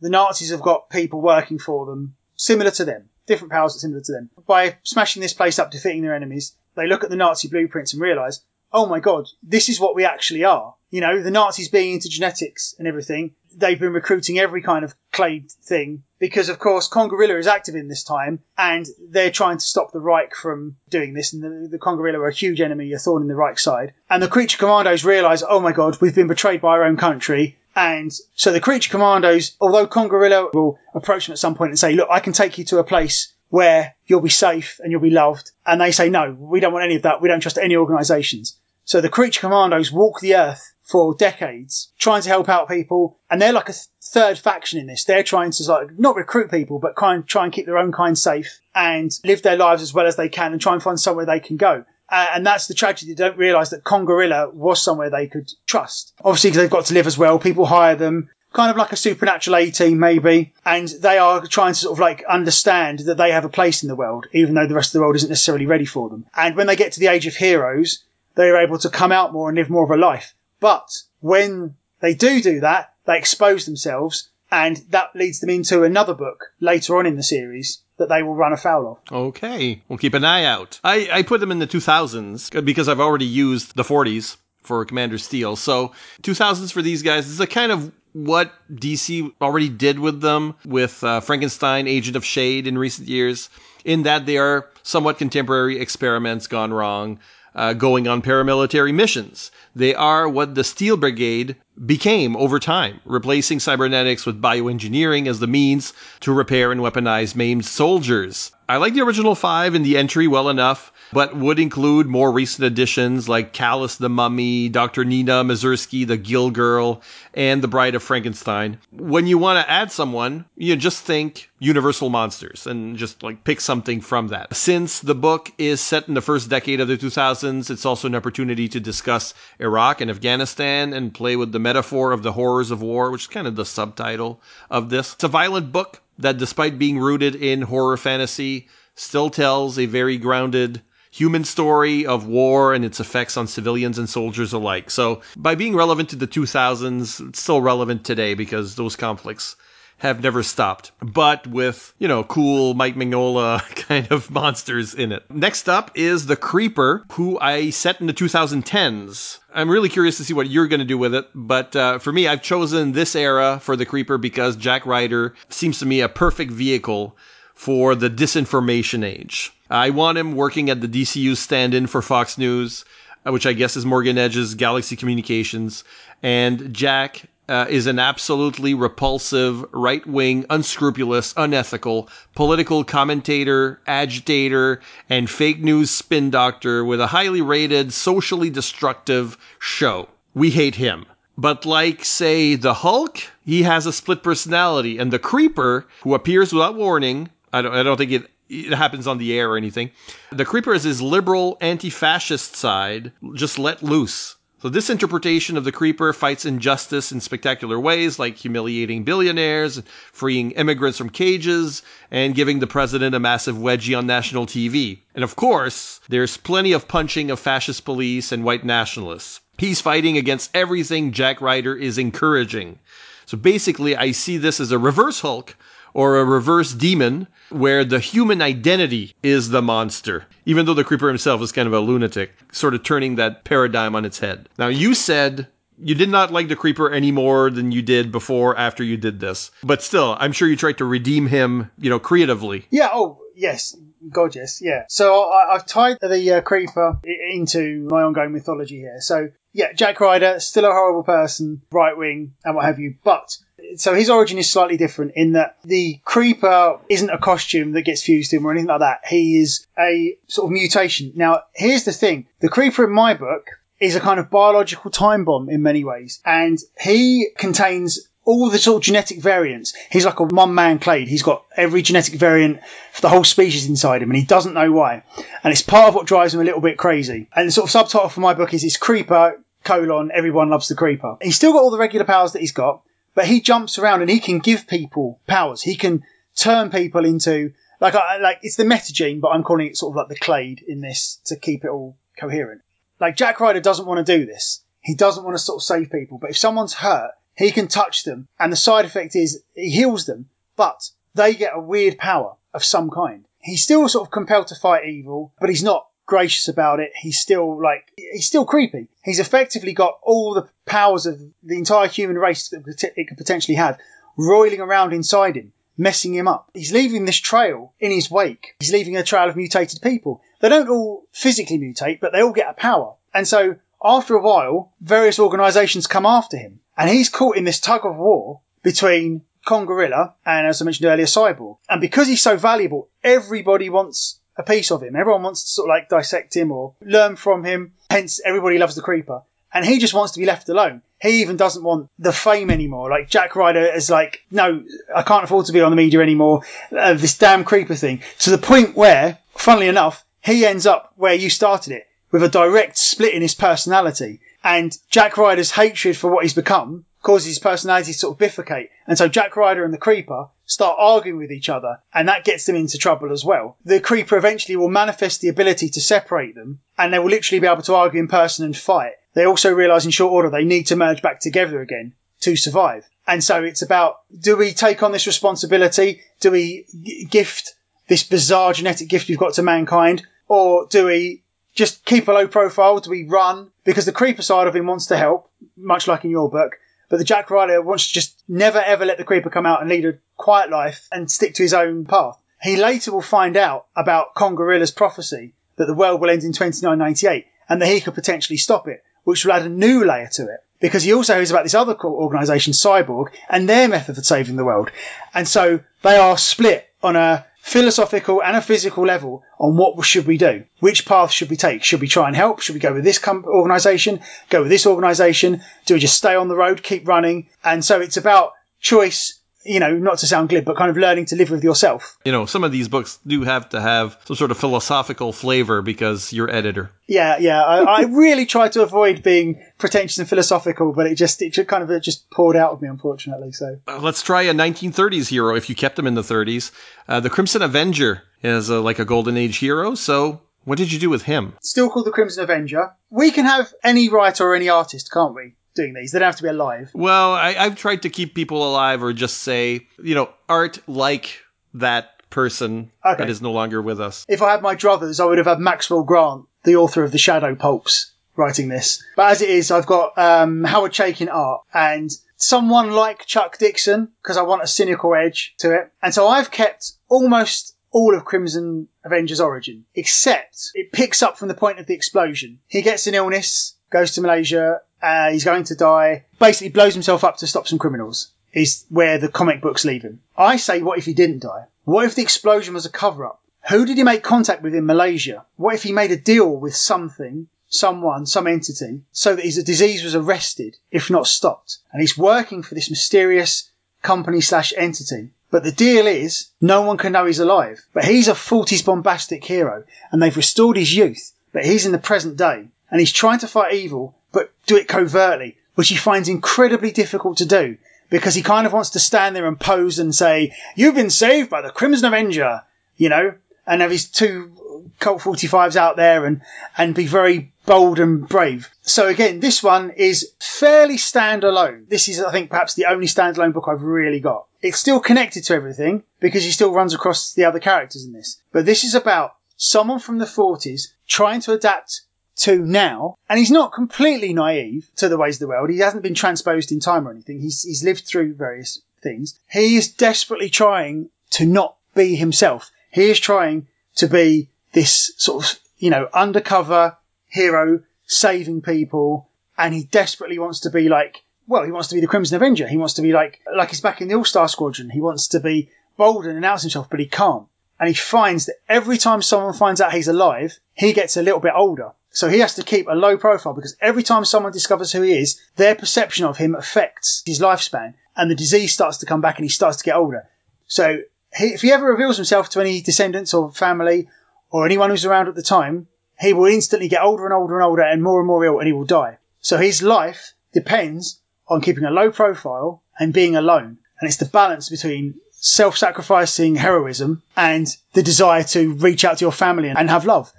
the 0.00 0.08
Nazis 0.08 0.50
have 0.50 0.62
got 0.62 0.88
people 0.88 1.20
working 1.20 1.58
for 1.58 1.86
them 1.86 2.14
similar 2.36 2.70
to 2.72 2.84
them, 2.84 3.08
different 3.26 3.52
powers 3.52 3.80
similar 3.80 4.00
to 4.00 4.12
them. 4.12 4.30
By 4.46 4.76
smashing 4.84 5.20
this 5.20 5.34
place 5.34 5.58
up, 5.58 5.70
defeating 5.70 6.02
their 6.02 6.14
enemies, 6.14 6.54
they 6.74 6.86
look 6.86 7.04
at 7.04 7.10
the 7.10 7.16
Nazi 7.16 7.48
blueprints 7.48 7.92
and 7.92 8.00
realise, 8.00 8.40
oh 8.72 8.86
my 8.86 9.00
god, 9.00 9.28
this 9.42 9.68
is 9.68 9.80
what 9.80 9.96
we 9.96 10.04
actually 10.04 10.44
are. 10.44 10.74
You 10.92 11.00
know, 11.00 11.22
the 11.22 11.30
Nazis 11.30 11.70
being 11.70 11.94
into 11.94 12.10
genetics 12.10 12.74
and 12.78 12.86
everything, 12.86 13.34
they've 13.56 13.80
been 13.80 13.94
recruiting 13.94 14.38
every 14.38 14.60
kind 14.60 14.84
of 14.84 14.94
clade 15.10 15.50
thing 15.50 16.02
because, 16.18 16.50
of 16.50 16.58
course, 16.58 16.88
Congorilla 16.88 17.38
is 17.38 17.46
active 17.46 17.74
in 17.74 17.88
this 17.88 18.04
time 18.04 18.40
and 18.58 18.86
they're 19.08 19.30
trying 19.30 19.56
to 19.56 19.64
stop 19.64 19.90
the 19.90 20.00
Reich 20.00 20.34
from 20.34 20.76
doing 20.90 21.14
this. 21.14 21.32
And 21.32 21.42
the, 21.42 21.68
the 21.68 21.78
Congorilla 21.78 22.18
are 22.18 22.28
a 22.28 22.34
huge 22.34 22.60
enemy, 22.60 22.92
a 22.92 22.98
thorn 22.98 23.22
in 23.22 23.28
the 23.28 23.34
Reich 23.34 23.58
side. 23.58 23.94
And 24.10 24.22
the 24.22 24.28
creature 24.28 24.58
commandos 24.58 25.02
realise, 25.02 25.42
oh 25.42 25.60
my 25.60 25.72
god, 25.72 25.98
we've 26.02 26.14
been 26.14 26.28
betrayed 26.28 26.60
by 26.60 26.72
our 26.72 26.84
own 26.84 26.98
country. 26.98 27.56
And 27.74 28.12
so 28.34 28.52
the 28.52 28.60
creature 28.60 28.90
commandos, 28.90 29.56
although 29.62 29.86
Congorilla 29.86 30.52
will 30.52 30.78
approach 30.94 31.26
them 31.26 31.32
at 31.32 31.38
some 31.38 31.54
point 31.54 31.70
and 31.70 31.78
say, 31.78 31.94
look, 31.94 32.10
I 32.10 32.20
can 32.20 32.34
take 32.34 32.58
you 32.58 32.64
to 32.66 32.80
a 32.80 32.84
place 32.84 33.32
where 33.48 33.94
you'll 34.06 34.20
be 34.20 34.28
safe 34.28 34.78
and 34.82 34.92
you'll 34.92 35.00
be 35.00 35.10
loved. 35.10 35.52
And 35.64 35.80
they 35.80 35.92
say, 35.92 36.10
no, 36.10 36.36
we 36.38 36.60
don't 36.60 36.74
want 36.74 36.84
any 36.84 36.96
of 36.96 37.02
that. 37.02 37.22
We 37.22 37.28
don't 37.28 37.40
trust 37.40 37.56
any 37.56 37.76
organisations. 37.76 38.56
So 38.92 39.00
the 39.00 39.08
creature 39.08 39.40
commandos 39.40 39.90
walk 39.90 40.20
the 40.20 40.36
earth 40.36 40.70
for 40.82 41.14
decades 41.14 41.90
trying 41.98 42.20
to 42.20 42.28
help 42.28 42.50
out 42.50 42.68
people. 42.68 43.18
And 43.30 43.40
they're 43.40 43.54
like 43.54 43.70
a 43.70 43.74
third 44.02 44.38
faction 44.38 44.80
in 44.80 44.86
this. 44.86 45.04
They're 45.04 45.22
trying 45.22 45.52
to 45.52 45.62
like 45.62 45.98
not 45.98 46.14
recruit 46.14 46.50
people, 46.50 46.78
but 46.78 46.94
kind 46.94 47.26
try 47.26 47.44
and 47.44 47.52
keep 47.54 47.64
their 47.64 47.78
own 47.78 47.92
kind 47.92 48.18
safe 48.18 48.60
and 48.74 49.10
live 49.24 49.40
their 49.40 49.56
lives 49.56 49.80
as 49.80 49.94
well 49.94 50.06
as 50.06 50.16
they 50.16 50.28
can 50.28 50.52
and 50.52 50.60
try 50.60 50.74
and 50.74 50.82
find 50.82 51.00
somewhere 51.00 51.24
they 51.24 51.40
can 51.40 51.56
go. 51.56 51.86
Uh, 52.10 52.26
and 52.34 52.46
that's 52.46 52.66
the 52.66 52.74
tragedy. 52.74 53.14
They 53.14 53.24
don't 53.26 53.38
realise 53.38 53.70
that 53.70 53.82
Congorilla 53.82 54.52
was 54.52 54.82
somewhere 54.82 55.08
they 55.08 55.26
could 55.26 55.50
trust. 55.66 56.12
Obviously, 56.22 56.50
because 56.50 56.62
they've 56.62 56.70
got 56.70 56.84
to 56.84 56.92
live 56.92 57.06
as 57.06 57.16
well. 57.16 57.38
People 57.38 57.64
hire 57.64 57.96
them, 57.96 58.28
kind 58.52 58.70
of 58.70 58.76
like 58.76 58.92
a 58.92 58.96
supernatural 58.96 59.56
A 59.56 59.70
team, 59.70 60.00
maybe. 60.00 60.52
And 60.66 60.86
they 60.86 61.16
are 61.16 61.46
trying 61.46 61.72
to 61.72 61.78
sort 61.78 61.94
of 61.94 61.98
like 61.98 62.24
understand 62.28 62.98
that 63.06 63.16
they 63.16 63.32
have 63.32 63.46
a 63.46 63.48
place 63.48 63.82
in 63.84 63.88
the 63.88 63.96
world, 63.96 64.26
even 64.32 64.52
though 64.52 64.66
the 64.66 64.74
rest 64.74 64.90
of 64.90 64.98
the 64.98 65.00
world 65.00 65.16
isn't 65.16 65.30
necessarily 65.30 65.64
ready 65.64 65.86
for 65.86 66.10
them. 66.10 66.26
And 66.36 66.56
when 66.56 66.66
they 66.66 66.76
get 66.76 66.92
to 66.92 67.00
the 67.00 67.06
age 67.06 67.26
of 67.26 67.34
heroes, 67.34 68.04
they 68.34 68.48
are 68.48 68.62
able 68.62 68.78
to 68.78 68.90
come 68.90 69.12
out 69.12 69.32
more 69.32 69.48
and 69.48 69.58
live 69.58 69.70
more 69.70 69.84
of 69.84 69.90
a 69.90 69.96
life. 69.96 70.34
But 70.60 70.88
when 71.20 71.76
they 72.00 72.14
do 72.14 72.40
do 72.40 72.60
that, 72.60 72.94
they 73.04 73.18
expose 73.18 73.66
themselves 73.66 74.30
and 74.52 74.76
that 74.90 75.16
leads 75.16 75.40
them 75.40 75.48
into 75.48 75.82
another 75.82 76.14
book 76.14 76.52
later 76.60 76.98
on 76.98 77.06
in 77.06 77.16
the 77.16 77.22
series 77.22 77.82
that 77.96 78.10
they 78.10 78.22
will 78.22 78.34
run 78.34 78.52
afoul 78.52 79.00
of. 79.10 79.12
Okay, 79.12 79.82
we'll 79.88 79.98
keep 79.98 80.14
an 80.14 80.24
eye 80.24 80.44
out. 80.44 80.78
I, 80.84 81.08
I 81.10 81.22
put 81.22 81.40
them 81.40 81.50
in 81.50 81.58
the 81.58 81.66
2000s 81.66 82.64
because 82.64 82.88
I've 82.88 83.00
already 83.00 83.24
used 83.24 83.74
the 83.74 83.82
40s 83.82 84.36
for 84.62 84.84
Commander 84.84 85.16
Steel. 85.18 85.56
So 85.56 85.92
2000s 86.22 86.70
for 86.70 86.82
these 86.82 87.02
guys 87.02 87.28
is 87.28 87.40
a 87.40 87.46
kind 87.46 87.72
of 87.72 87.90
what 88.12 88.52
DC 88.70 89.32
already 89.40 89.70
did 89.70 89.98
with 89.98 90.20
them 90.20 90.54
with 90.66 91.02
uh, 91.02 91.20
Frankenstein, 91.20 91.88
Agent 91.88 92.16
of 92.16 92.24
Shade 92.24 92.66
in 92.66 92.76
recent 92.76 93.08
years, 93.08 93.48
in 93.86 94.02
that 94.02 94.26
they 94.26 94.36
are 94.36 94.68
somewhat 94.82 95.16
contemporary 95.16 95.80
experiments 95.80 96.46
gone 96.46 96.74
wrong. 96.74 97.18
Uh, 97.54 97.74
going 97.74 98.08
on 98.08 98.22
paramilitary 98.22 98.94
missions. 98.94 99.50
They 99.76 99.94
are 99.94 100.28
what 100.28 100.54
the 100.54 100.64
Steel 100.64 100.96
Brigade 100.96 101.56
became 101.86 102.36
over 102.36 102.58
time, 102.58 103.00
replacing 103.04 103.60
cybernetics 103.60 104.26
with 104.26 104.40
bioengineering 104.40 105.26
as 105.26 105.40
the 105.40 105.46
means 105.46 105.92
to 106.20 106.32
repair 106.32 106.70
and 106.70 106.80
weaponize 106.80 107.34
maimed 107.34 107.64
soldiers. 107.64 108.52
I 108.68 108.76
like 108.76 108.94
the 108.94 109.02
original 109.02 109.34
five 109.34 109.74
in 109.74 109.82
the 109.82 109.98
entry 109.98 110.26
well 110.26 110.48
enough, 110.48 110.92
but 111.12 111.36
would 111.36 111.58
include 111.58 112.06
more 112.06 112.32
recent 112.32 112.64
additions 112.64 113.28
like 113.28 113.52
Khalis 113.52 113.98
the 113.98 114.08
Mummy, 114.08 114.70
Dr. 114.70 115.04
Nina 115.04 115.44
Mazursky, 115.44 116.06
the 116.06 116.16
Gill 116.16 116.50
Girl, 116.50 117.02
and 117.34 117.60
the 117.60 117.68
Bride 117.68 117.94
of 117.94 118.02
Frankenstein. 118.02 118.78
When 118.92 119.26
you 119.26 119.36
want 119.36 119.62
to 119.62 119.70
add 119.70 119.92
someone, 119.92 120.46
you 120.56 120.74
just 120.76 121.02
think 121.02 121.50
Universal 121.58 122.08
Monsters 122.08 122.66
and 122.66 122.96
just 122.96 123.22
like 123.22 123.44
pick 123.44 123.60
something 123.60 124.00
from 124.00 124.28
that. 124.28 124.54
Since 124.56 125.00
the 125.00 125.14
book 125.14 125.52
is 125.58 125.80
set 125.80 126.08
in 126.08 126.14
the 126.14 126.20
first 126.20 126.48
decade 126.48 126.80
of 126.80 126.88
the 126.88 126.96
2000s, 126.96 127.70
it's 127.70 127.84
also 127.84 128.08
an 128.08 128.14
opportunity 128.14 128.68
to 128.68 128.80
discuss 128.80 129.34
Iraq 129.60 130.00
and 130.00 130.10
Afghanistan 130.10 130.92
and 130.92 131.12
play 131.12 131.36
with 131.36 131.52
the 131.52 131.60
metaphor 131.62 132.12
of 132.12 132.22
the 132.22 132.32
horrors 132.32 132.70
of 132.70 132.82
war, 132.82 133.10
which 133.10 133.22
is 133.22 133.28
kind 133.28 133.46
of 133.46 133.56
the 133.56 133.64
subtitle 133.64 134.40
of 134.70 134.90
this. 134.90 135.14
It's 135.14 135.24
a 135.24 135.28
violent 135.28 135.72
book 135.72 136.02
that, 136.18 136.38
despite 136.38 136.78
being 136.78 136.98
rooted 136.98 137.34
in 137.34 137.62
horror 137.62 137.96
fantasy, 137.96 138.68
still 138.94 139.30
tells 139.30 139.78
a 139.78 139.86
very 139.86 140.18
grounded 140.18 140.82
human 141.10 141.44
story 141.44 142.06
of 142.06 142.26
war 142.26 142.72
and 142.72 142.84
its 142.84 142.98
effects 142.98 143.36
on 143.36 143.46
civilians 143.46 143.98
and 143.98 144.08
soldiers 144.08 144.52
alike. 144.52 144.90
So, 144.90 145.20
by 145.36 145.54
being 145.54 145.76
relevant 145.76 146.08
to 146.10 146.16
the 146.16 146.26
2000s, 146.26 147.28
it's 147.28 147.40
still 147.40 147.60
relevant 147.60 148.04
today 148.04 148.34
because 148.34 148.74
those 148.74 148.96
conflicts 148.96 149.56
have 150.02 150.20
never 150.20 150.42
stopped, 150.42 150.90
but 151.00 151.46
with, 151.46 151.94
you 152.00 152.08
know, 152.08 152.24
cool 152.24 152.74
Mike 152.74 152.96
Mignola 152.96 153.60
kind 153.76 154.10
of 154.10 154.32
monsters 154.32 154.94
in 154.94 155.12
it. 155.12 155.22
Next 155.30 155.68
up 155.68 155.92
is 155.94 156.26
The 156.26 156.34
Creeper, 156.34 157.04
who 157.12 157.38
I 157.38 157.70
set 157.70 158.00
in 158.00 158.08
the 158.08 158.12
2010s. 158.12 159.38
I'm 159.54 159.70
really 159.70 159.88
curious 159.88 160.16
to 160.16 160.24
see 160.24 160.34
what 160.34 160.50
you're 160.50 160.66
going 160.66 160.80
to 160.80 160.84
do 160.84 160.98
with 160.98 161.14
it, 161.14 161.28
but 161.36 161.76
uh, 161.76 162.00
for 162.00 162.12
me, 162.12 162.26
I've 162.26 162.42
chosen 162.42 162.90
this 162.90 163.14
era 163.14 163.60
for 163.62 163.76
The 163.76 163.86
Creeper 163.86 164.18
because 164.18 164.56
Jack 164.56 164.86
Ryder 164.86 165.36
seems 165.50 165.78
to 165.78 165.86
me 165.86 166.00
a 166.00 166.08
perfect 166.08 166.50
vehicle 166.50 167.16
for 167.54 167.94
the 167.94 168.10
disinformation 168.10 169.04
age. 169.04 169.52
I 169.70 169.90
want 169.90 170.18
him 170.18 170.34
working 170.34 170.68
at 170.68 170.80
the 170.80 170.88
DCU 170.88 171.36
stand 171.36 171.74
in 171.74 171.86
for 171.86 172.02
Fox 172.02 172.36
News, 172.36 172.84
uh, 173.24 173.30
which 173.30 173.46
I 173.46 173.52
guess 173.52 173.76
is 173.76 173.86
Morgan 173.86 174.18
Edge's 174.18 174.56
Galaxy 174.56 174.96
Communications. 174.96 175.84
And 176.24 176.74
Jack 176.74 177.22
uh, 177.48 177.66
is 177.68 177.86
an 177.86 177.98
absolutely 177.98 178.74
repulsive, 178.74 179.64
right 179.72 180.06
wing, 180.06 180.46
unscrupulous, 180.48 181.34
unethical 181.36 182.08
political 182.34 182.84
commentator, 182.84 183.80
agitator, 183.86 184.80
and 185.08 185.28
fake 185.28 185.60
news 185.60 185.90
spin 185.90 186.30
doctor 186.30 186.84
with 186.84 187.00
a 187.00 187.06
highly 187.08 187.42
rated, 187.42 187.92
socially 187.92 188.50
destructive 188.50 189.36
show. 189.58 190.08
We 190.34 190.50
hate 190.50 190.76
him. 190.76 191.04
But 191.36 191.66
like, 191.66 192.04
say, 192.04 192.54
the 192.54 192.74
Hulk, 192.74 193.18
he 193.44 193.62
has 193.62 193.86
a 193.86 193.92
split 193.92 194.22
personality, 194.22 194.98
and 194.98 195.10
the 195.10 195.18
Creeper, 195.18 195.86
who 196.02 196.14
appears 196.14 196.52
without 196.52 196.74
warning, 196.74 197.30
I 197.52 197.62
don't, 197.62 197.74
I 197.74 197.82
don't 197.82 197.96
think 197.96 198.12
it, 198.12 198.30
it 198.48 198.72
happens 198.74 199.06
on 199.06 199.18
the 199.18 199.36
air 199.38 199.50
or 199.50 199.56
anything. 199.56 199.90
The 200.30 200.44
Creeper 200.44 200.74
is 200.74 200.84
his 200.84 201.02
liberal, 201.02 201.56
anti-fascist 201.60 202.54
side, 202.54 203.12
just 203.34 203.58
let 203.58 203.82
loose. 203.82 204.36
So 204.62 204.68
this 204.68 204.90
interpretation 204.90 205.56
of 205.56 205.64
the 205.64 205.72
Creeper 205.72 206.12
fights 206.12 206.44
injustice 206.44 207.10
in 207.10 207.20
spectacular 207.20 207.80
ways, 207.80 208.20
like 208.20 208.36
humiliating 208.36 209.02
billionaires, 209.02 209.82
freeing 210.12 210.52
immigrants 210.52 210.98
from 210.98 211.10
cages, 211.10 211.82
and 212.12 212.32
giving 212.32 212.60
the 212.60 212.68
president 212.68 213.16
a 213.16 213.18
massive 213.18 213.56
wedgie 213.56 213.98
on 213.98 214.06
national 214.06 214.46
TV. 214.46 215.00
And 215.16 215.24
of 215.24 215.34
course, 215.34 215.98
there's 216.08 216.36
plenty 216.36 216.70
of 216.70 216.86
punching 216.86 217.28
of 217.28 217.40
fascist 217.40 217.84
police 217.84 218.30
and 218.30 218.44
white 218.44 218.64
nationalists. 218.64 219.40
He's 219.58 219.80
fighting 219.80 220.16
against 220.16 220.54
everything 220.54 221.10
Jack 221.10 221.40
Ryder 221.40 221.74
is 221.74 221.98
encouraging. 221.98 222.78
So 223.26 223.36
basically, 223.36 223.96
I 223.96 224.12
see 224.12 224.36
this 224.36 224.60
as 224.60 224.70
a 224.70 224.78
reverse 224.78 225.18
Hulk 225.18 225.56
or 225.94 226.18
a 226.18 226.24
reverse 226.24 226.72
demon 226.72 227.26
where 227.50 227.84
the 227.84 227.98
human 227.98 228.40
identity 228.40 229.14
is 229.22 229.48
the 229.48 229.62
monster, 229.62 230.24
even 230.46 230.66
though 230.66 230.74
the 230.74 230.84
creeper 230.84 231.08
himself 231.08 231.42
is 231.42 231.52
kind 231.52 231.66
of 231.66 231.74
a 231.74 231.80
lunatic, 231.80 232.32
sort 232.52 232.74
of 232.74 232.82
turning 232.82 233.16
that 233.16 233.44
paradigm 233.44 233.94
on 233.94 234.04
its 234.04 234.18
head. 234.18 234.48
Now, 234.58 234.68
you 234.68 234.94
said 234.94 235.48
you 235.78 235.94
did 235.94 236.08
not 236.08 236.32
like 236.32 236.48
the 236.48 236.56
creeper 236.56 236.90
any 236.90 237.12
more 237.12 237.50
than 237.50 237.72
you 237.72 237.82
did 237.82 238.12
before 238.12 238.56
after 238.56 238.84
you 238.84 238.96
did 238.96 239.20
this, 239.20 239.50
but 239.62 239.82
still, 239.82 240.16
I'm 240.18 240.32
sure 240.32 240.48
you 240.48 240.56
tried 240.56 240.78
to 240.78 240.84
redeem 240.84 241.26
him, 241.26 241.70
you 241.78 241.90
know, 241.90 241.98
creatively. 241.98 242.66
Yeah, 242.70 242.90
oh, 242.92 243.18
yes. 243.34 243.76
gorgeous, 244.10 244.60
yeah. 244.62 244.84
So 244.88 245.22
I, 245.22 245.54
I've 245.54 245.66
tied 245.66 245.98
the 246.00 246.32
uh, 246.32 246.40
creeper 246.40 247.00
into 247.04 247.88
my 247.90 248.02
ongoing 248.02 248.32
mythology 248.32 248.78
here. 248.78 249.00
So, 249.00 249.28
yeah, 249.52 249.72
Jack 249.72 250.00
Ryder, 250.00 250.40
still 250.40 250.64
a 250.64 250.72
horrible 250.72 251.02
person, 251.02 251.62
right 251.70 251.96
wing, 251.96 252.34
and 252.44 252.54
what 252.54 252.64
have 252.64 252.78
you, 252.78 252.96
but 253.04 253.36
so 253.76 253.94
his 253.94 254.10
origin 254.10 254.38
is 254.38 254.50
slightly 254.50 254.76
different 254.76 255.12
in 255.16 255.32
that 255.32 255.56
the 255.64 256.00
creeper 256.04 256.78
isn't 256.88 257.10
a 257.10 257.18
costume 257.18 257.72
that 257.72 257.82
gets 257.82 258.02
fused 258.02 258.30
to 258.30 258.36
him 258.36 258.46
or 258.46 258.52
anything 258.52 258.68
like 258.68 258.80
that. 258.80 259.00
He 259.08 259.40
is 259.40 259.66
a 259.78 260.16
sort 260.26 260.46
of 260.46 260.52
mutation. 260.52 261.12
Now, 261.14 261.42
here's 261.54 261.84
the 261.84 261.92
thing: 261.92 262.26
the 262.40 262.48
creeper 262.48 262.84
in 262.84 262.92
my 262.92 263.14
book 263.14 263.46
is 263.80 263.96
a 263.96 264.00
kind 264.00 264.20
of 264.20 264.30
biological 264.30 264.90
time 264.90 265.24
bomb 265.24 265.48
in 265.48 265.62
many 265.62 265.84
ways, 265.84 266.20
and 266.24 266.58
he 266.80 267.28
contains 267.36 268.08
all 268.24 268.50
the 268.50 268.58
sort 268.58 268.76
of 268.76 268.82
genetic 268.82 269.20
variants. 269.20 269.74
He's 269.90 270.06
like 270.06 270.20
a 270.20 270.24
one 270.24 270.54
man 270.54 270.78
clade. 270.78 271.08
He's 271.08 271.24
got 271.24 271.44
every 271.56 271.82
genetic 271.82 272.14
variant 272.14 272.60
for 272.92 273.00
the 273.00 273.08
whole 273.08 273.24
species 273.24 273.66
inside 273.66 274.02
him, 274.02 274.10
and 274.10 274.18
he 274.18 274.24
doesn't 274.24 274.54
know 274.54 274.70
why. 274.70 275.02
And 275.42 275.52
it's 275.52 275.62
part 275.62 275.88
of 275.88 275.94
what 275.94 276.06
drives 276.06 276.32
him 276.32 276.40
a 276.40 276.44
little 276.44 276.60
bit 276.60 276.78
crazy. 276.78 277.28
And 277.34 277.48
the 277.48 277.52
sort 277.52 277.66
of 277.66 277.70
subtitle 277.72 278.08
for 278.08 278.20
my 278.20 278.34
book 278.34 278.54
is 278.54 278.64
"It's 278.64 278.76
Creeper." 278.76 279.42
Colon, 279.64 280.10
everyone 280.12 280.50
loves 280.50 280.66
the 280.66 280.74
creeper. 280.74 281.16
He's 281.22 281.36
still 281.36 281.52
got 281.52 281.62
all 281.62 281.70
the 281.70 281.78
regular 281.78 282.04
powers 282.04 282.32
that 282.32 282.40
he's 282.40 282.50
got, 282.50 282.82
but 283.14 283.26
he 283.26 283.40
jumps 283.40 283.78
around 283.78 284.02
and 284.02 284.10
he 284.10 284.20
can 284.20 284.38
give 284.38 284.66
people 284.66 285.20
powers. 285.26 285.62
He 285.62 285.76
can 285.76 286.04
turn 286.34 286.70
people 286.70 287.04
into 287.04 287.52
like 287.80 287.94
like 287.94 288.38
it's 288.42 288.56
the 288.56 288.64
metagene, 288.64 289.20
but 289.20 289.28
I'm 289.28 289.42
calling 289.42 289.66
it 289.66 289.76
sort 289.76 289.92
of 289.92 289.96
like 289.96 290.08
the 290.08 290.24
clade 290.24 290.62
in 290.66 290.80
this 290.80 291.20
to 291.26 291.36
keep 291.36 291.64
it 291.64 291.70
all 291.70 291.96
coherent. 292.18 292.62
Like 293.00 293.16
Jack 293.16 293.40
Ryder 293.40 293.60
doesn't 293.60 293.86
want 293.86 294.04
to 294.04 294.18
do 294.18 294.26
this. 294.26 294.60
He 294.80 294.94
doesn't 294.94 295.24
want 295.24 295.36
to 295.36 295.42
sort 295.42 295.58
of 295.58 295.62
save 295.62 295.90
people, 295.90 296.18
but 296.18 296.30
if 296.30 296.36
someone's 296.36 296.74
hurt, 296.74 297.12
he 297.36 297.50
can 297.50 297.68
touch 297.68 298.04
them, 298.04 298.28
and 298.38 298.52
the 298.52 298.56
side 298.56 298.84
effect 298.84 299.16
is 299.16 299.42
he 299.54 299.70
heals 299.70 300.06
them, 300.06 300.28
but 300.56 300.90
they 301.14 301.34
get 301.34 301.56
a 301.56 301.60
weird 301.60 301.98
power 301.98 302.36
of 302.52 302.64
some 302.64 302.90
kind. 302.90 303.24
He's 303.40 303.62
still 303.62 303.88
sort 303.88 304.06
of 304.06 304.12
compelled 304.12 304.48
to 304.48 304.54
fight 304.54 304.86
evil, 304.86 305.32
but 305.40 305.50
he's 305.50 305.62
not 305.62 305.86
gracious 306.12 306.48
about 306.48 306.78
it. 306.78 306.92
He's 306.94 307.18
still 307.18 307.58
like 307.58 307.90
he's 307.96 308.26
still 308.26 308.44
creepy. 308.44 308.88
He's 309.02 309.18
effectively 309.18 309.72
got 309.72 309.98
all 310.02 310.34
the 310.34 310.46
powers 310.66 311.06
of 311.06 311.18
the 311.42 311.56
entire 311.56 311.88
human 311.88 312.18
race 312.18 312.50
that 312.50 312.92
it 312.96 313.08
could 313.08 313.16
potentially 313.16 313.54
have 313.54 313.78
roiling 314.18 314.60
around 314.60 314.92
inside 314.92 315.36
him, 315.36 315.54
messing 315.78 316.14
him 316.14 316.28
up. 316.28 316.50
He's 316.52 316.70
leaving 316.70 317.06
this 317.06 317.16
trail 317.16 317.72
in 317.80 317.90
his 317.90 318.10
wake. 318.10 318.56
He's 318.60 318.74
leaving 318.74 318.98
a 318.98 319.02
trail 319.02 319.30
of 319.30 319.36
mutated 319.36 319.80
people. 319.80 320.20
They 320.40 320.50
don't 320.50 320.68
all 320.68 321.06
physically 321.12 321.58
mutate, 321.58 322.00
but 322.00 322.12
they 322.12 322.20
all 322.20 322.34
get 322.34 322.50
a 322.50 322.52
power. 322.52 322.96
And 323.14 323.26
so 323.26 323.56
after 323.82 324.14
a 324.14 324.22
while, 324.22 324.74
various 324.82 325.18
organisations 325.18 325.86
come 325.86 326.04
after 326.04 326.36
him, 326.36 326.60
and 326.76 326.90
he's 326.90 327.08
caught 327.08 327.38
in 327.38 327.44
this 327.44 327.58
tug 327.58 327.86
of 327.86 327.96
war 327.96 328.42
between 328.62 329.22
Congorilla 329.46 330.12
and, 330.26 330.46
as 330.46 330.60
I 330.60 330.66
mentioned 330.66 330.90
earlier, 330.90 331.06
Cyborg. 331.06 331.56
And 331.70 331.80
because 331.80 332.06
he's 332.06 332.20
so 332.20 332.36
valuable, 332.36 332.90
everybody 333.02 333.70
wants 333.70 334.18
a 334.36 334.42
piece 334.42 334.70
of 334.70 334.82
him. 334.82 334.96
Everyone 334.96 335.22
wants 335.22 335.42
to 335.44 335.48
sort 335.50 335.68
of 335.68 335.74
like 335.74 335.88
dissect 335.88 336.36
him 336.36 336.52
or 336.52 336.74
learn 336.82 337.16
from 337.16 337.44
him. 337.44 337.72
Hence, 337.90 338.20
everybody 338.24 338.58
loves 338.58 338.74
the 338.74 338.82
Creeper. 338.82 339.22
And 339.54 339.64
he 339.66 339.78
just 339.78 339.92
wants 339.92 340.12
to 340.12 340.20
be 340.20 340.26
left 340.26 340.48
alone. 340.48 340.80
He 341.00 341.20
even 341.20 341.36
doesn't 341.36 341.62
want 341.62 341.90
the 341.98 342.12
fame 342.12 342.50
anymore. 342.50 342.88
Like 342.88 343.10
Jack 343.10 343.36
Ryder 343.36 343.66
is 343.66 343.90
like, 343.90 344.22
no, 344.30 344.64
I 344.94 345.02
can't 345.02 345.24
afford 345.24 345.46
to 345.46 345.52
be 345.52 345.60
on 345.60 345.70
the 345.70 345.76
media 345.76 346.00
anymore. 346.00 346.42
Uh, 346.76 346.94
this 346.94 347.18
damn 347.18 347.44
Creeper 347.44 347.74
thing. 347.74 348.00
To 348.20 348.30
the 348.30 348.38
point 348.38 348.74
where, 348.76 349.18
funnily 349.36 349.68
enough, 349.68 350.04
he 350.22 350.46
ends 350.46 350.66
up 350.66 350.92
where 350.96 351.14
you 351.14 351.28
started 351.28 351.74
it 351.74 351.86
with 352.10 352.22
a 352.22 352.28
direct 352.28 352.78
split 352.78 353.14
in 353.14 353.20
his 353.20 353.34
personality. 353.34 354.20
And 354.42 354.76
Jack 354.88 355.18
Ryder's 355.18 355.50
hatred 355.50 355.96
for 355.96 356.10
what 356.10 356.22
he's 356.24 356.34
become 356.34 356.86
causes 357.02 357.26
his 357.26 357.38
personality 357.38 357.92
to 357.92 357.98
sort 357.98 358.14
of 358.14 358.18
bifurcate. 358.18 358.68
And 358.86 358.96
so 358.96 359.08
Jack 359.08 359.36
Ryder 359.36 359.64
and 359.64 359.74
the 359.74 359.78
Creeper 359.78 360.28
start 360.46 360.76
arguing 360.78 361.18
with 361.18 361.32
each 361.32 361.48
other, 361.48 361.80
and 361.92 362.08
that 362.08 362.24
gets 362.24 362.46
them 362.46 362.56
into 362.56 362.78
trouble 362.78 363.12
as 363.12 363.24
well. 363.24 363.56
The 363.64 363.80
Creeper 363.80 364.16
eventually 364.16 364.56
will 364.56 364.70
manifest 364.70 365.20
the 365.20 365.28
ability 365.28 365.70
to 365.70 365.80
separate 365.80 366.34
them, 366.34 366.60
and 366.78 366.92
they 366.92 366.98
will 366.98 367.10
literally 367.10 367.40
be 367.40 367.46
able 367.46 367.62
to 367.62 367.74
argue 367.74 368.00
in 368.00 368.08
person 368.08 368.44
and 368.44 368.56
fight. 368.56 368.92
They 369.14 369.26
also 369.26 369.52
realise 369.52 369.84
in 369.84 369.90
short 369.90 370.12
order 370.12 370.30
they 370.30 370.44
need 370.44 370.68
to 370.68 370.76
merge 370.76 371.02
back 371.02 371.20
together 371.20 371.60
again 371.60 371.92
to 372.20 372.36
survive. 372.36 372.88
And 373.06 373.22
so 373.22 373.42
it's 373.42 373.62
about 373.62 374.00
do 374.16 374.36
we 374.36 374.52
take 374.52 374.82
on 374.82 374.92
this 374.92 375.06
responsibility? 375.06 376.02
Do 376.20 376.30
we 376.30 376.66
g- 376.82 377.04
gift 377.04 377.54
this 377.88 378.04
bizarre 378.04 378.52
genetic 378.52 378.88
gift 378.88 379.08
we've 379.08 379.18
got 379.18 379.34
to 379.34 379.42
mankind? 379.42 380.06
Or 380.28 380.66
do 380.66 380.86
we 380.86 381.22
just 381.54 381.84
keep 381.84 382.08
a 382.08 382.12
low 382.12 382.28
profile? 382.28 382.78
Do 382.78 382.90
we 382.90 383.04
run? 383.04 383.50
Because 383.64 383.86
the 383.86 383.92
creeper 383.92 384.22
side 384.22 384.46
of 384.46 384.56
him 384.56 384.66
wants 384.66 384.86
to 384.86 384.96
help, 384.96 385.30
much 385.56 385.88
like 385.88 386.04
in 386.04 386.10
your 386.10 386.30
book. 386.30 386.58
But 386.92 386.98
the 386.98 387.04
Jack 387.04 387.30
Ryder 387.30 387.62
wants 387.62 387.86
to 387.88 387.94
just 387.94 388.22
never 388.28 388.58
ever 388.58 388.84
let 388.84 388.98
the 388.98 389.04
creeper 389.04 389.30
come 389.30 389.46
out 389.46 389.62
and 389.62 389.70
lead 389.70 389.86
a 389.86 389.94
quiet 390.18 390.50
life 390.50 390.88
and 390.92 391.10
stick 391.10 391.32
to 391.36 391.42
his 391.42 391.54
own 391.54 391.86
path. 391.86 392.18
He 392.42 392.56
later 392.56 392.92
will 392.92 393.00
find 393.00 393.34
out 393.38 393.64
about 393.74 394.14
Congorilla's 394.14 394.72
prophecy 394.72 395.32
that 395.56 395.64
the 395.64 395.72
world 395.72 396.02
will 396.02 396.10
end 396.10 396.22
in 396.22 396.34
2998 396.34 397.24
and 397.48 397.62
that 397.62 397.68
he 397.68 397.80
could 397.80 397.94
potentially 397.94 398.36
stop 398.36 398.68
it, 398.68 398.84
which 399.04 399.24
will 399.24 399.32
add 399.32 399.46
a 399.46 399.48
new 399.48 399.86
layer 399.86 400.10
to 400.12 400.24
it. 400.24 400.40
because 400.60 400.82
he 400.82 400.92
also 400.92 401.14
hears 401.14 401.30
about 401.30 401.44
this 401.44 401.54
other 401.54 401.74
organisation, 401.82 402.52
Cyborg, 402.52 403.06
and 403.30 403.48
their 403.48 403.68
method 403.68 403.96
for 403.96 404.02
saving 404.02 404.36
the 404.36 404.44
world. 404.44 404.70
And 405.14 405.26
so 405.26 405.60
they 405.80 405.96
are 405.96 406.18
split 406.18 406.68
on 406.82 406.96
a 406.96 407.24
philosophical 407.42 408.22
and 408.22 408.36
a 408.36 408.40
physical 408.40 408.86
level 408.86 409.24
on 409.38 409.56
what 409.56 409.84
should 409.84 410.06
we 410.06 410.16
do? 410.16 410.44
Which 410.60 410.86
path 410.86 411.10
should 411.10 411.28
we 411.28 411.36
take? 411.36 411.64
Should 411.64 411.80
we 411.80 411.88
try 411.88 412.06
and 412.06 412.14
help? 412.14 412.40
Should 412.40 412.54
we 412.54 412.60
go 412.60 412.72
with 412.72 412.84
this 412.84 413.04
organisation? 413.06 414.00
Go 414.30 414.42
with 414.42 414.50
this 414.50 414.64
organisation? 414.64 415.42
Do 415.66 415.74
we 415.74 415.80
just 415.80 415.98
stay 415.98 416.14
on 416.14 416.28
the 416.28 416.36
road, 416.36 416.62
keep 416.62 416.86
running? 416.86 417.28
And 417.42 417.64
so 417.64 417.80
it's 417.80 417.96
about 417.96 418.32
choice 418.60 419.18
you 419.44 419.60
know, 419.60 419.76
not 419.76 419.98
to 419.98 420.06
sound 420.06 420.28
glib, 420.28 420.44
but 420.44 420.56
kind 420.56 420.70
of 420.70 420.76
learning 420.76 421.06
to 421.06 421.16
live 421.16 421.30
with 421.30 421.44
yourself. 421.44 421.98
You 422.04 422.12
know, 422.12 422.26
some 422.26 422.44
of 422.44 422.52
these 422.52 422.68
books 422.68 422.98
do 423.06 423.22
have 423.22 423.48
to 423.50 423.60
have 423.60 423.98
some 424.04 424.16
sort 424.16 424.30
of 424.30 424.38
philosophical 424.38 425.12
flavor 425.12 425.62
because 425.62 426.12
you're 426.12 426.30
editor. 426.30 426.70
Yeah, 426.86 427.18
yeah. 427.18 427.42
I, 427.42 427.62
I 427.62 427.80
really 427.82 428.26
tried 428.26 428.52
to 428.52 428.62
avoid 428.62 429.02
being 429.02 429.42
pretentious 429.58 429.98
and 429.98 430.08
philosophical, 430.08 430.72
but 430.72 430.86
it 430.86 430.96
just 430.96 431.22
it 431.22 431.36
kind 431.48 431.62
of 431.62 431.70
it 431.70 431.82
just 431.82 432.10
poured 432.10 432.36
out 432.36 432.52
of 432.52 432.62
me, 432.62 432.68
unfortunately. 432.68 433.32
So 433.32 433.58
uh, 433.68 433.78
let's 433.78 434.02
try 434.02 434.22
a 434.22 434.34
1930s 434.34 435.08
hero 435.08 435.34
if 435.36 435.48
you 435.48 435.54
kept 435.54 435.78
him 435.78 435.86
in 435.86 435.94
the 435.94 436.02
30s. 436.02 436.52
Uh, 436.88 437.00
the 437.00 437.10
Crimson 437.10 437.42
Avenger 437.42 438.02
is 438.22 438.50
uh, 438.50 438.60
like 438.60 438.78
a 438.78 438.84
golden 438.84 439.16
age 439.16 439.38
hero. 439.38 439.74
So 439.74 440.20
what 440.44 440.58
did 440.58 440.72
you 440.72 440.78
do 440.78 440.90
with 440.90 441.02
him? 441.02 441.34
Still 441.40 441.70
called 441.70 441.86
the 441.86 441.92
Crimson 441.92 442.24
Avenger. 442.24 442.72
We 442.90 443.10
can 443.10 443.24
have 443.24 443.52
any 443.62 443.88
writer 443.88 444.24
or 444.24 444.34
any 444.34 444.48
artist, 444.48 444.90
can't 444.90 445.14
we? 445.14 445.34
Doing 445.54 445.74
these. 445.74 445.92
They 445.92 445.98
don't 445.98 446.06
have 446.06 446.16
to 446.16 446.22
be 446.22 446.28
alive. 446.28 446.70
Well, 446.74 447.12
I, 447.12 447.34
I've 447.38 447.56
tried 447.56 447.82
to 447.82 447.90
keep 447.90 448.14
people 448.14 448.48
alive 448.48 448.82
or 448.82 448.92
just 448.92 449.18
say, 449.18 449.66
you 449.82 449.94
know, 449.94 450.10
art 450.28 450.58
like 450.68 451.22
that 451.54 451.90
person 452.10 452.70
okay. 452.84 452.98
that 452.98 453.10
is 453.10 453.22
no 453.22 453.32
longer 453.32 453.60
with 453.60 453.80
us. 453.80 454.04
If 454.08 454.22
I 454.22 454.32
had 454.32 454.42
my 454.42 454.54
druthers, 454.54 455.00
I 455.00 455.06
would 455.06 455.18
have 455.18 455.26
had 455.26 455.40
Maxwell 455.40 455.82
Grant, 455.82 456.26
the 456.44 456.56
author 456.56 456.82
of 456.84 456.92
the 456.92 456.98
Shadow 456.98 457.34
Pulps, 457.34 457.92
writing 458.16 458.48
this. 458.48 458.82
But 458.96 459.12
as 459.12 459.22
it 459.22 459.30
is, 459.30 459.50
I've 459.50 459.66
got 459.66 459.96
um, 459.98 460.44
Howard 460.44 460.72
Chaykin 460.72 461.12
art 461.12 461.42
and 461.52 461.90
someone 462.16 462.70
like 462.70 463.06
Chuck 463.06 463.38
Dixon 463.38 463.88
because 464.02 464.16
I 464.16 464.22
want 464.22 464.42
a 464.42 464.46
cynical 464.46 464.94
edge 464.94 465.34
to 465.38 465.54
it. 465.54 465.72
And 465.82 465.92
so 465.92 466.06
I've 466.06 466.30
kept 466.30 466.72
almost 466.88 467.56
all 467.70 467.96
of 467.96 468.04
Crimson 468.04 468.68
Avengers 468.84 469.20
origin, 469.20 469.64
except 469.74 470.50
it 470.54 470.72
picks 470.72 471.02
up 471.02 471.18
from 471.18 471.28
the 471.28 471.34
point 471.34 471.58
of 471.58 471.66
the 471.66 471.74
explosion. 471.74 472.38
He 472.46 472.62
gets 472.62 472.86
an 472.86 472.94
illness, 472.94 473.56
goes 473.70 473.92
to 473.92 474.02
Malaysia, 474.02 474.60
uh, 474.82 475.10
he's 475.10 475.24
going 475.24 475.44
to 475.44 475.54
die. 475.54 476.04
Basically, 476.18 476.50
blows 476.50 476.74
himself 476.74 477.04
up 477.04 477.18
to 477.18 477.26
stop 477.26 477.46
some 477.46 477.58
criminals. 477.58 478.08
Is 478.32 478.64
where 478.70 478.98
the 478.98 479.08
comic 479.08 479.42
books 479.42 479.64
leave 479.64 479.82
him. 479.82 480.00
I 480.16 480.36
say, 480.36 480.62
what 480.62 480.78
if 480.78 480.86
he 480.86 480.94
didn't 480.94 481.20
die? 481.20 481.46
What 481.64 481.84
if 481.84 481.94
the 481.94 482.02
explosion 482.02 482.54
was 482.54 482.64
a 482.64 482.70
cover 482.70 483.04
up? 483.04 483.20
Who 483.50 483.66
did 483.66 483.76
he 483.76 483.82
make 483.82 484.02
contact 484.02 484.42
with 484.42 484.54
in 484.54 484.64
Malaysia? 484.66 485.26
What 485.36 485.54
if 485.54 485.62
he 485.62 485.72
made 485.72 485.90
a 485.90 485.96
deal 485.96 486.34
with 486.36 486.56
something, 486.56 487.28
someone, 487.48 488.06
some 488.06 488.26
entity, 488.26 488.80
so 488.90 489.14
that 489.14 489.24
his 489.24 489.42
disease 489.44 489.84
was 489.84 489.94
arrested, 489.94 490.56
if 490.70 490.88
not 490.90 491.06
stopped? 491.06 491.58
And 491.72 491.80
he's 491.82 491.98
working 491.98 492.42
for 492.42 492.54
this 492.54 492.70
mysterious 492.70 493.50
company 493.82 494.20
slash 494.22 494.54
entity. 494.56 495.10
But 495.30 495.44
the 495.44 495.52
deal 495.52 495.86
is, 495.86 496.28
no 496.40 496.62
one 496.62 496.78
can 496.78 496.92
know 496.92 497.06
he's 497.06 497.18
alive. 497.18 497.64
But 497.74 497.84
he's 497.84 498.08
a 498.08 498.12
40s 498.12 498.64
bombastic 498.64 499.24
hero, 499.24 499.64
and 499.90 500.00
they've 500.00 500.16
restored 500.16 500.56
his 500.56 500.74
youth. 500.74 501.12
But 501.32 501.44
he's 501.44 501.66
in 501.66 501.72
the 501.72 501.78
present 501.78 502.16
day, 502.16 502.48
and 502.70 502.80
he's 502.80 502.92
trying 502.92 503.18
to 503.20 503.28
fight 503.28 503.54
evil, 503.54 503.94
but 504.12 504.32
do 504.46 504.56
it 504.56 504.68
covertly, 504.68 505.36
which 505.54 505.68
he 505.68 505.76
finds 505.76 506.08
incredibly 506.08 506.70
difficult 506.70 507.18
to 507.18 507.26
do 507.26 507.56
because 507.90 508.14
he 508.14 508.22
kind 508.22 508.46
of 508.46 508.52
wants 508.52 508.70
to 508.70 508.80
stand 508.80 509.14
there 509.14 509.26
and 509.26 509.38
pose 509.38 509.78
and 509.78 509.94
say, 509.94 510.34
You've 510.56 510.74
been 510.74 510.90
saved 510.90 511.28
by 511.28 511.42
the 511.42 511.50
Crimson 511.50 511.86
Avenger, 511.86 512.42
you 512.76 512.88
know, 512.88 513.14
and 513.46 513.60
have 513.60 513.70
his 513.70 513.88
two 513.88 514.32
Colt 514.80 515.02
45s 515.02 515.56
out 515.56 515.76
there 515.76 516.06
and, 516.06 516.22
and 516.56 516.74
be 516.74 516.86
very 516.86 517.32
bold 517.44 517.78
and 517.78 518.08
brave. 518.08 518.48
So 518.62 518.88
again, 518.88 519.20
this 519.20 519.42
one 519.42 519.70
is 519.70 520.12
fairly 520.20 520.76
standalone. 520.76 521.68
This 521.68 521.88
is, 521.88 522.02
I 522.02 522.12
think, 522.12 522.30
perhaps 522.30 522.54
the 522.54 522.66
only 522.66 522.86
standalone 522.86 523.32
book 523.32 523.46
I've 523.48 523.62
really 523.62 524.00
got. 524.00 524.26
It's 524.40 524.58
still 524.58 524.80
connected 524.80 525.24
to 525.24 525.34
everything 525.34 525.82
because 526.00 526.24
he 526.24 526.30
still 526.30 526.52
runs 526.52 526.74
across 526.74 527.12
the 527.12 527.26
other 527.26 527.40
characters 527.40 527.84
in 527.84 527.92
this. 527.92 528.20
But 528.32 528.46
this 528.46 528.64
is 528.64 528.74
about 528.74 529.16
someone 529.36 529.78
from 529.80 529.98
the 529.98 530.04
40s 530.04 530.68
trying 530.86 531.20
to 531.22 531.32
adapt 531.32 531.82
to 532.16 532.38
now, 532.38 532.96
and 533.08 533.18
he's 533.18 533.30
not 533.30 533.52
completely 533.52 534.12
naive 534.12 534.68
to 534.76 534.88
the 534.88 534.98
ways 534.98 535.16
of 535.16 535.20
the 535.20 535.28
world. 535.28 535.50
He 535.50 535.58
hasn't 535.58 535.82
been 535.82 535.94
transposed 535.94 536.52
in 536.52 536.60
time 536.60 536.86
or 536.86 536.90
anything. 536.90 537.20
He's, 537.20 537.42
he's 537.42 537.64
lived 537.64 537.86
through 537.86 538.14
various 538.14 538.60
things. 538.82 539.18
He 539.30 539.56
is 539.56 539.72
desperately 539.72 540.28
trying 540.28 540.90
to 541.10 541.26
not 541.26 541.56
be 541.74 541.94
himself. 541.94 542.50
He 542.70 542.90
is 542.90 543.00
trying 543.00 543.46
to 543.76 543.88
be 543.88 544.28
this 544.52 544.92
sort 544.96 545.24
of, 545.24 545.38
you 545.58 545.70
know, 545.70 545.88
undercover 545.92 546.76
hero 547.08 547.62
saving 547.86 548.42
people, 548.42 549.08
and 549.36 549.54
he 549.54 549.64
desperately 549.64 550.18
wants 550.18 550.40
to 550.40 550.50
be 550.50 550.68
like, 550.68 551.02
well, 551.26 551.44
he 551.44 551.52
wants 551.52 551.68
to 551.68 551.74
be 551.74 551.80
the 551.80 551.86
Crimson 551.86 552.16
Avenger. 552.16 552.48
He 552.48 552.56
wants 552.56 552.74
to 552.74 552.82
be 552.82 552.92
like, 552.92 553.20
like 553.34 553.50
he's 553.50 553.60
back 553.60 553.80
in 553.80 553.88
the 553.88 553.94
All 553.94 554.04
Star 554.04 554.28
Squadron. 554.28 554.70
He 554.70 554.80
wants 554.80 555.08
to 555.08 555.20
be 555.20 555.50
bold 555.76 556.06
and 556.06 556.16
announce 556.16 556.42
himself, 556.42 556.68
but 556.68 556.80
he 556.80 556.86
can't. 556.86 557.26
And 557.62 557.68
he 557.68 557.74
finds 557.74 558.26
that 558.26 558.40
every 558.48 558.76
time 558.76 559.02
someone 559.02 559.34
finds 559.34 559.60
out 559.60 559.72
he's 559.72 559.86
alive, 559.86 560.36
he 560.52 560.72
gets 560.72 560.96
a 560.96 561.02
little 561.02 561.20
bit 561.20 561.34
older. 561.36 561.70
So 561.90 562.08
he 562.08 562.18
has 562.18 562.34
to 562.34 562.42
keep 562.42 562.66
a 562.66 562.74
low 562.74 562.96
profile 562.96 563.34
because 563.34 563.54
every 563.60 563.84
time 563.84 564.04
someone 564.04 564.32
discovers 564.32 564.72
who 564.72 564.82
he 564.82 564.98
is, 564.98 565.20
their 565.36 565.54
perception 565.54 566.04
of 566.04 566.16
him 566.16 566.34
affects 566.34 567.04
his 567.06 567.20
lifespan 567.20 567.74
and 567.96 568.10
the 568.10 568.16
disease 568.16 568.52
starts 568.52 568.78
to 568.78 568.86
come 568.86 569.00
back 569.00 569.18
and 569.18 569.24
he 569.24 569.28
starts 569.28 569.58
to 569.58 569.64
get 569.64 569.76
older. 569.76 570.08
So 570.48 570.78
he, 571.14 571.26
if 571.26 571.42
he 571.42 571.52
ever 571.52 571.64
reveals 571.64 571.94
himself 571.94 572.30
to 572.30 572.40
any 572.40 572.62
descendants 572.62 573.14
or 573.14 573.30
family 573.30 573.88
or 574.28 574.44
anyone 574.44 574.70
who's 574.70 574.84
around 574.84 575.06
at 575.06 575.14
the 575.14 575.22
time, 575.22 575.68
he 576.00 576.14
will 576.14 576.26
instantly 576.26 576.66
get 576.66 576.82
older 576.82 577.04
and 577.04 577.14
older 577.14 577.36
and 577.36 577.44
older 577.44 577.62
and 577.62 577.80
more 577.80 578.00
and 578.00 578.08
more 578.08 578.24
ill 578.24 578.40
and 578.40 578.48
he 578.48 578.52
will 578.52 578.64
die. 578.64 578.98
So 579.20 579.38
his 579.38 579.62
life 579.62 580.14
depends 580.32 580.98
on 581.28 581.42
keeping 581.42 581.62
a 581.62 581.70
low 581.70 581.92
profile 581.92 582.60
and 582.76 582.92
being 582.92 583.14
alone. 583.14 583.58
And 583.78 583.88
it's 583.88 583.98
the 583.98 584.06
balance 584.06 584.48
between 584.48 584.96
self-sacrificing 585.22 586.34
heroism 586.34 587.00
and 587.16 587.46
the 587.74 587.82
desire 587.82 588.24
to 588.24 588.54
reach 588.54 588.84
out 588.84 588.98
to 588.98 589.04
your 589.04 589.12
family 589.12 589.48
and 589.48 589.70
have 589.70 589.86
love 589.86 590.12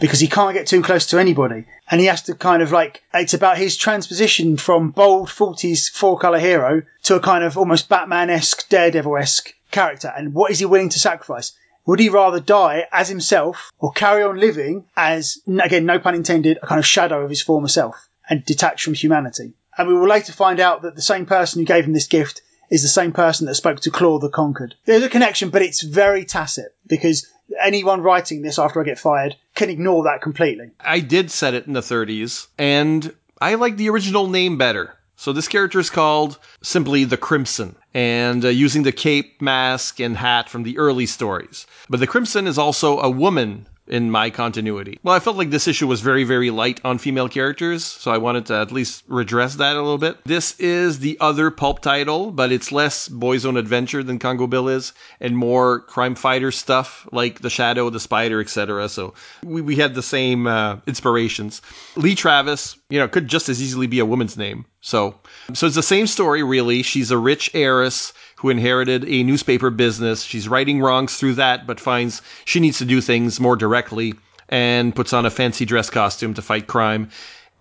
because 0.00 0.18
he 0.18 0.26
can't 0.26 0.52
get 0.52 0.66
too 0.66 0.82
close 0.82 1.06
to 1.06 1.18
anybody. 1.18 1.64
And 1.88 2.00
he 2.00 2.08
has 2.08 2.22
to 2.22 2.34
kind 2.34 2.60
of 2.60 2.72
like, 2.72 3.00
it's 3.14 3.34
about 3.34 3.56
his 3.56 3.76
transposition 3.76 4.56
from 4.56 4.90
bold 4.90 5.28
40s 5.28 5.90
four 5.90 6.18
color 6.18 6.40
hero 6.40 6.82
to 7.04 7.14
a 7.14 7.20
kind 7.20 7.44
of 7.44 7.56
almost 7.56 7.88
Batman 7.88 8.30
esque, 8.30 8.68
Daredevil 8.68 9.16
esque 9.16 9.54
character. 9.70 10.12
And 10.14 10.34
what 10.34 10.50
is 10.50 10.58
he 10.58 10.66
willing 10.66 10.90
to 10.90 10.98
sacrifice? 10.98 11.52
Would 11.86 12.00
he 12.00 12.08
rather 12.08 12.40
die 12.40 12.86
as 12.92 13.08
himself 13.08 13.70
or 13.78 13.92
carry 13.92 14.24
on 14.24 14.40
living 14.40 14.86
as, 14.96 15.38
again, 15.46 15.86
no 15.86 16.00
pun 16.00 16.16
intended, 16.16 16.58
a 16.60 16.66
kind 16.66 16.80
of 16.80 16.84
shadow 16.84 17.22
of 17.22 17.30
his 17.30 17.40
former 17.40 17.68
self 17.68 18.08
and 18.28 18.44
detached 18.44 18.84
from 18.84 18.94
humanity? 18.94 19.54
And 19.78 19.86
we 19.86 19.94
will 19.94 20.08
later 20.08 20.32
find 20.32 20.58
out 20.58 20.82
that 20.82 20.96
the 20.96 21.02
same 21.02 21.26
person 21.26 21.60
who 21.60 21.64
gave 21.64 21.84
him 21.84 21.92
this 21.92 22.08
gift 22.08 22.42
is 22.70 22.82
the 22.82 22.88
same 22.88 23.12
person 23.12 23.46
that 23.46 23.54
spoke 23.54 23.80
to 23.80 23.90
Claw 23.90 24.18
the 24.18 24.28
Conquered. 24.28 24.74
There's 24.84 25.02
a 25.02 25.08
connection, 25.08 25.50
but 25.50 25.62
it's 25.62 25.82
very 25.82 26.24
tacit 26.24 26.74
because 26.86 27.26
anyone 27.62 28.02
writing 28.02 28.42
this 28.42 28.58
after 28.58 28.80
I 28.80 28.84
get 28.84 28.98
fired 28.98 29.36
can 29.54 29.70
ignore 29.70 30.04
that 30.04 30.22
completely. 30.22 30.70
I 30.80 31.00
did 31.00 31.30
set 31.30 31.54
it 31.54 31.66
in 31.66 31.72
the 31.72 31.80
30s, 31.80 32.46
and 32.58 33.14
I 33.40 33.54
like 33.54 33.76
the 33.76 33.90
original 33.90 34.28
name 34.28 34.58
better. 34.58 34.94
So 35.16 35.32
this 35.32 35.48
character 35.48 35.80
is 35.80 35.90
called 35.90 36.38
simply 36.62 37.02
the 37.02 37.16
Crimson, 37.16 37.74
and 37.92 38.44
uh, 38.44 38.48
using 38.48 38.84
the 38.84 38.92
cape, 38.92 39.42
mask, 39.42 39.98
and 39.98 40.16
hat 40.16 40.48
from 40.48 40.62
the 40.62 40.78
early 40.78 41.06
stories. 41.06 41.66
But 41.88 41.98
the 41.98 42.06
Crimson 42.06 42.46
is 42.46 42.56
also 42.56 43.00
a 43.00 43.10
woman 43.10 43.66
in 43.88 44.10
my 44.10 44.30
continuity. 44.30 44.98
Well, 45.02 45.14
I 45.14 45.20
felt 45.20 45.36
like 45.36 45.50
this 45.50 45.66
issue 45.66 45.86
was 45.86 46.00
very, 46.00 46.24
very 46.24 46.50
light 46.50 46.80
on 46.84 46.98
female 46.98 47.28
characters, 47.28 47.84
so 47.84 48.10
I 48.10 48.18
wanted 48.18 48.46
to 48.46 48.54
at 48.54 48.72
least 48.72 49.04
redress 49.08 49.56
that 49.56 49.76
a 49.76 49.82
little 49.82 49.98
bit. 49.98 50.18
This 50.24 50.58
is 50.60 50.98
the 51.00 51.16
other 51.20 51.50
pulp 51.50 51.80
title, 51.80 52.30
but 52.30 52.52
it's 52.52 52.72
less 52.72 53.08
Boy's 53.08 53.44
Own 53.44 53.56
Adventure 53.56 54.02
than 54.02 54.18
Congo 54.18 54.46
Bill 54.46 54.68
is, 54.68 54.92
and 55.20 55.36
more 55.36 55.80
crime 55.80 56.14
fighter 56.14 56.50
stuff 56.50 57.08
like 57.12 57.40
The 57.40 57.50
Shadow, 57.50 57.90
The 57.90 58.00
Spider, 58.00 58.40
etc. 58.40 58.88
So 58.88 59.14
we, 59.42 59.60
we 59.62 59.76
had 59.76 59.94
the 59.94 60.02
same 60.02 60.46
uh, 60.46 60.76
inspirations. 60.86 61.62
Lee 61.96 62.14
Travis, 62.14 62.76
you 62.90 62.98
know, 62.98 63.08
could 63.08 63.28
just 63.28 63.48
as 63.48 63.62
easily 63.62 63.86
be 63.86 63.98
a 63.98 64.06
woman's 64.06 64.36
name. 64.36 64.64
So, 64.80 65.16
so 65.54 65.66
it's 65.66 65.74
the 65.74 65.82
same 65.82 66.06
story, 66.06 66.42
really. 66.42 66.82
She's 66.82 67.10
a 67.10 67.18
rich 67.18 67.50
heiress 67.52 68.12
who 68.38 68.50
inherited 68.50 69.04
a 69.08 69.24
newspaper 69.24 69.68
business. 69.68 70.22
She's 70.22 70.48
righting 70.48 70.80
wrongs 70.80 71.16
through 71.16 71.34
that, 71.34 71.66
but 71.66 71.80
finds 71.80 72.22
she 72.44 72.60
needs 72.60 72.78
to 72.78 72.84
do 72.84 73.00
things 73.00 73.40
more 73.40 73.56
directly 73.56 74.14
and 74.48 74.94
puts 74.94 75.12
on 75.12 75.26
a 75.26 75.30
fancy 75.30 75.64
dress 75.64 75.90
costume 75.90 76.34
to 76.34 76.42
fight 76.42 76.68
crime. 76.68 77.10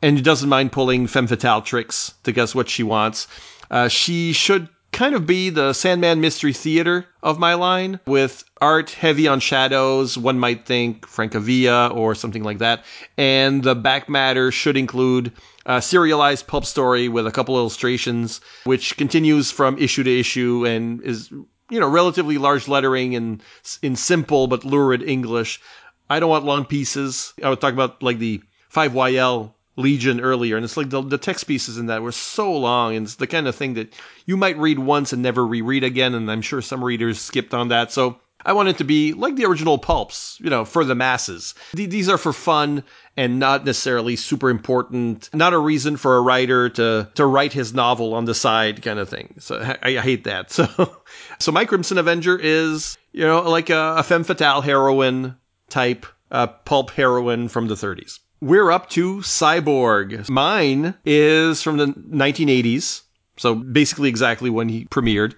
And 0.03 0.23
doesn't 0.23 0.47
mind 0.47 0.71
pulling 0.71 1.07
femme 1.07 1.25
fatale 1.25 1.63
tricks 1.63 2.13
to 2.23 2.31
guess 2.31 2.53
what 2.53 2.69
she 2.69 2.83
wants. 2.83 3.27
Uh, 3.71 3.87
she 3.87 4.31
should 4.33 4.69
kind 4.91 5.15
of 5.15 5.25
be 5.25 5.49
the 5.49 5.73
Sandman 5.73 6.21
Mystery 6.21 6.53
Theater 6.53 7.05
of 7.23 7.39
my 7.39 7.55
line, 7.55 7.99
with 8.05 8.43
art 8.61 8.91
heavy 8.91 9.27
on 9.27 9.39
shadows. 9.39 10.17
One 10.17 10.39
might 10.39 10.65
think 10.65 11.07
Francavilla 11.07 11.93
or 11.95 12.15
something 12.15 12.43
like 12.43 12.59
that. 12.59 12.85
And 13.17 13.63
the 13.63 13.75
back 13.75 14.07
matter 14.07 14.51
should 14.51 14.77
include 14.77 15.31
a 15.67 15.81
serialized 15.81 16.47
pulp 16.47 16.65
story 16.65 17.09
with 17.09 17.27
a 17.27 17.31
couple 17.31 17.57
illustrations, 17.57 18.39
which 18.63 18.95
continues 18.95 19.51
from 19.51 19.77
issue 19.77 20.03
to 20.03 20.19
issue 20.19 20.65
and 20.65 21.01
is, 21.03 21.29
you 21.69 21.79
know, 21.79 21.87
relatively 21.89 22.37
large 22.37 22.69
lettering 22.69 23.15
and 23.15 23.43
in 23.81 23.95
simple 23.95 24.47
but 24.47 24.63
lurid 24.63 25.03
English. 25.03 25.59
I 26.09 26.21
don't 26.21 26.29
want 26.29 26.45
long 26.45 26.63
pieces. 26.63 27.33
I 27.43 27.49
would 27.49 27.59
talk 27.59 27.73
about 27.73 28.01
like 28.01 28.17
the 28.17 28.41
5YL 28.73 29.51
Legion 29.75 30.21
earlier, 30.21 30.55
and 30.55 30.63
it's 30.63 30.77
like 30.77 30.89
the, 30.89 31.01
the 31.01 31.19
text 31.19 31.45
pieces 31.45 31.77
in 31.77 31.87
that 31.87 32.01
were 32.01 32.13
so 32.13 32.51
long, 32.51 32.95
and 32.95 33.05
it's 33.05 33.15
the 33.15 33.27
kind 33.27 33.45
of 33.47 33.55
thing 33.55 33.75
that 33.75 33.93
you 34.25 34.35
might 34.35 34.57
read 34.57 34.79
once 34.79 35.13
and 35.13 35.21
never 35.21 35.45
reread 35.45 35.83
again, 35.83 36.15
and 36.15 36.31
I'm 36.31 36.41
sure 36.41 36.61
some 36.61 36.83
readers 36.83 37.19
skipped 37.19 37.53
on 37.53 37.67
that. 37.67 37.91
So 37.91 38.19
I 38.47 38.53
want 38.53 38.69
it 38.69 38.77
to 38.77 38.85
be 38.85 39.11
like 39.11 39.35
the 39.35 39.45
original 39.45 39.77
pulps, 39.77 40.37
you 40.39 40.49
know, 40.49 40.63
for 40.63 40.85
the 40.85 40.95
masses. 40.95 41.53
These 41.73 42.07
are 42.07 42.17
for 42.17 42.31
fun 42.31 42.83
and 43.17 43.39
not 43.39 43.65
necessarily 43.65 44.15
super 44.15 44.49
important. 44.49 45.29
Not 45.33 45.53
a 45.53 45.57
reason 45.57 45.97
for 45.97 46.15
a 46.15 46.21
writer 46.21 46.69
to 46.69 47.09
to 47.15 47.25
write 47.25 47.51
his 47.51 47.73
novel 47.73 48.13
on 48.13 48.23
the 48.23 48.33
side, 48.33 48.81
kind 48.81 48.99
of 48.99 49.09
thing. 49.09 49.35
So 49.39 49.59
I, 49.59 49.97
I 49.97 50.01
hate 50.01 50.23
that. 50.23 50.47
So, 50.57 50.97
so 51.39 51.51
my 51.51 51.65
Crimson 51.65 51.97
Avenger 51.97 52.39
is 52.41 52.97
you 53.11 53.25
know 53.25 53.41
like 53.41 53.69
a, 53.69 53.95
a 53.97 54.03
femme 54.03 54.23
fatale 54.23 54.61
heroine 54.61 55.35
type 55.69 56.05
uh, 56.31 56.47
pulp 56.47 56.91
heroine 56.91 57.49
from 57.49 57.67
the 57.67 57.75
30s. 57.75 58.19
We're 58.39 58.71
up 58.71 58.89
to 58.91 59.17
Cyborg. 59.17 60.29
Mine 60.29 60.93
is 61.05 61.61
from 61.61 61.77
the 61.77 61.87
1980s. 61.87 63.01
So 63.37 63.55
basically, 63.55 64.09
exactly 64.09 64.49
when 64.49 64.69
he 64.69 64.85
premiered. 64.85 65.35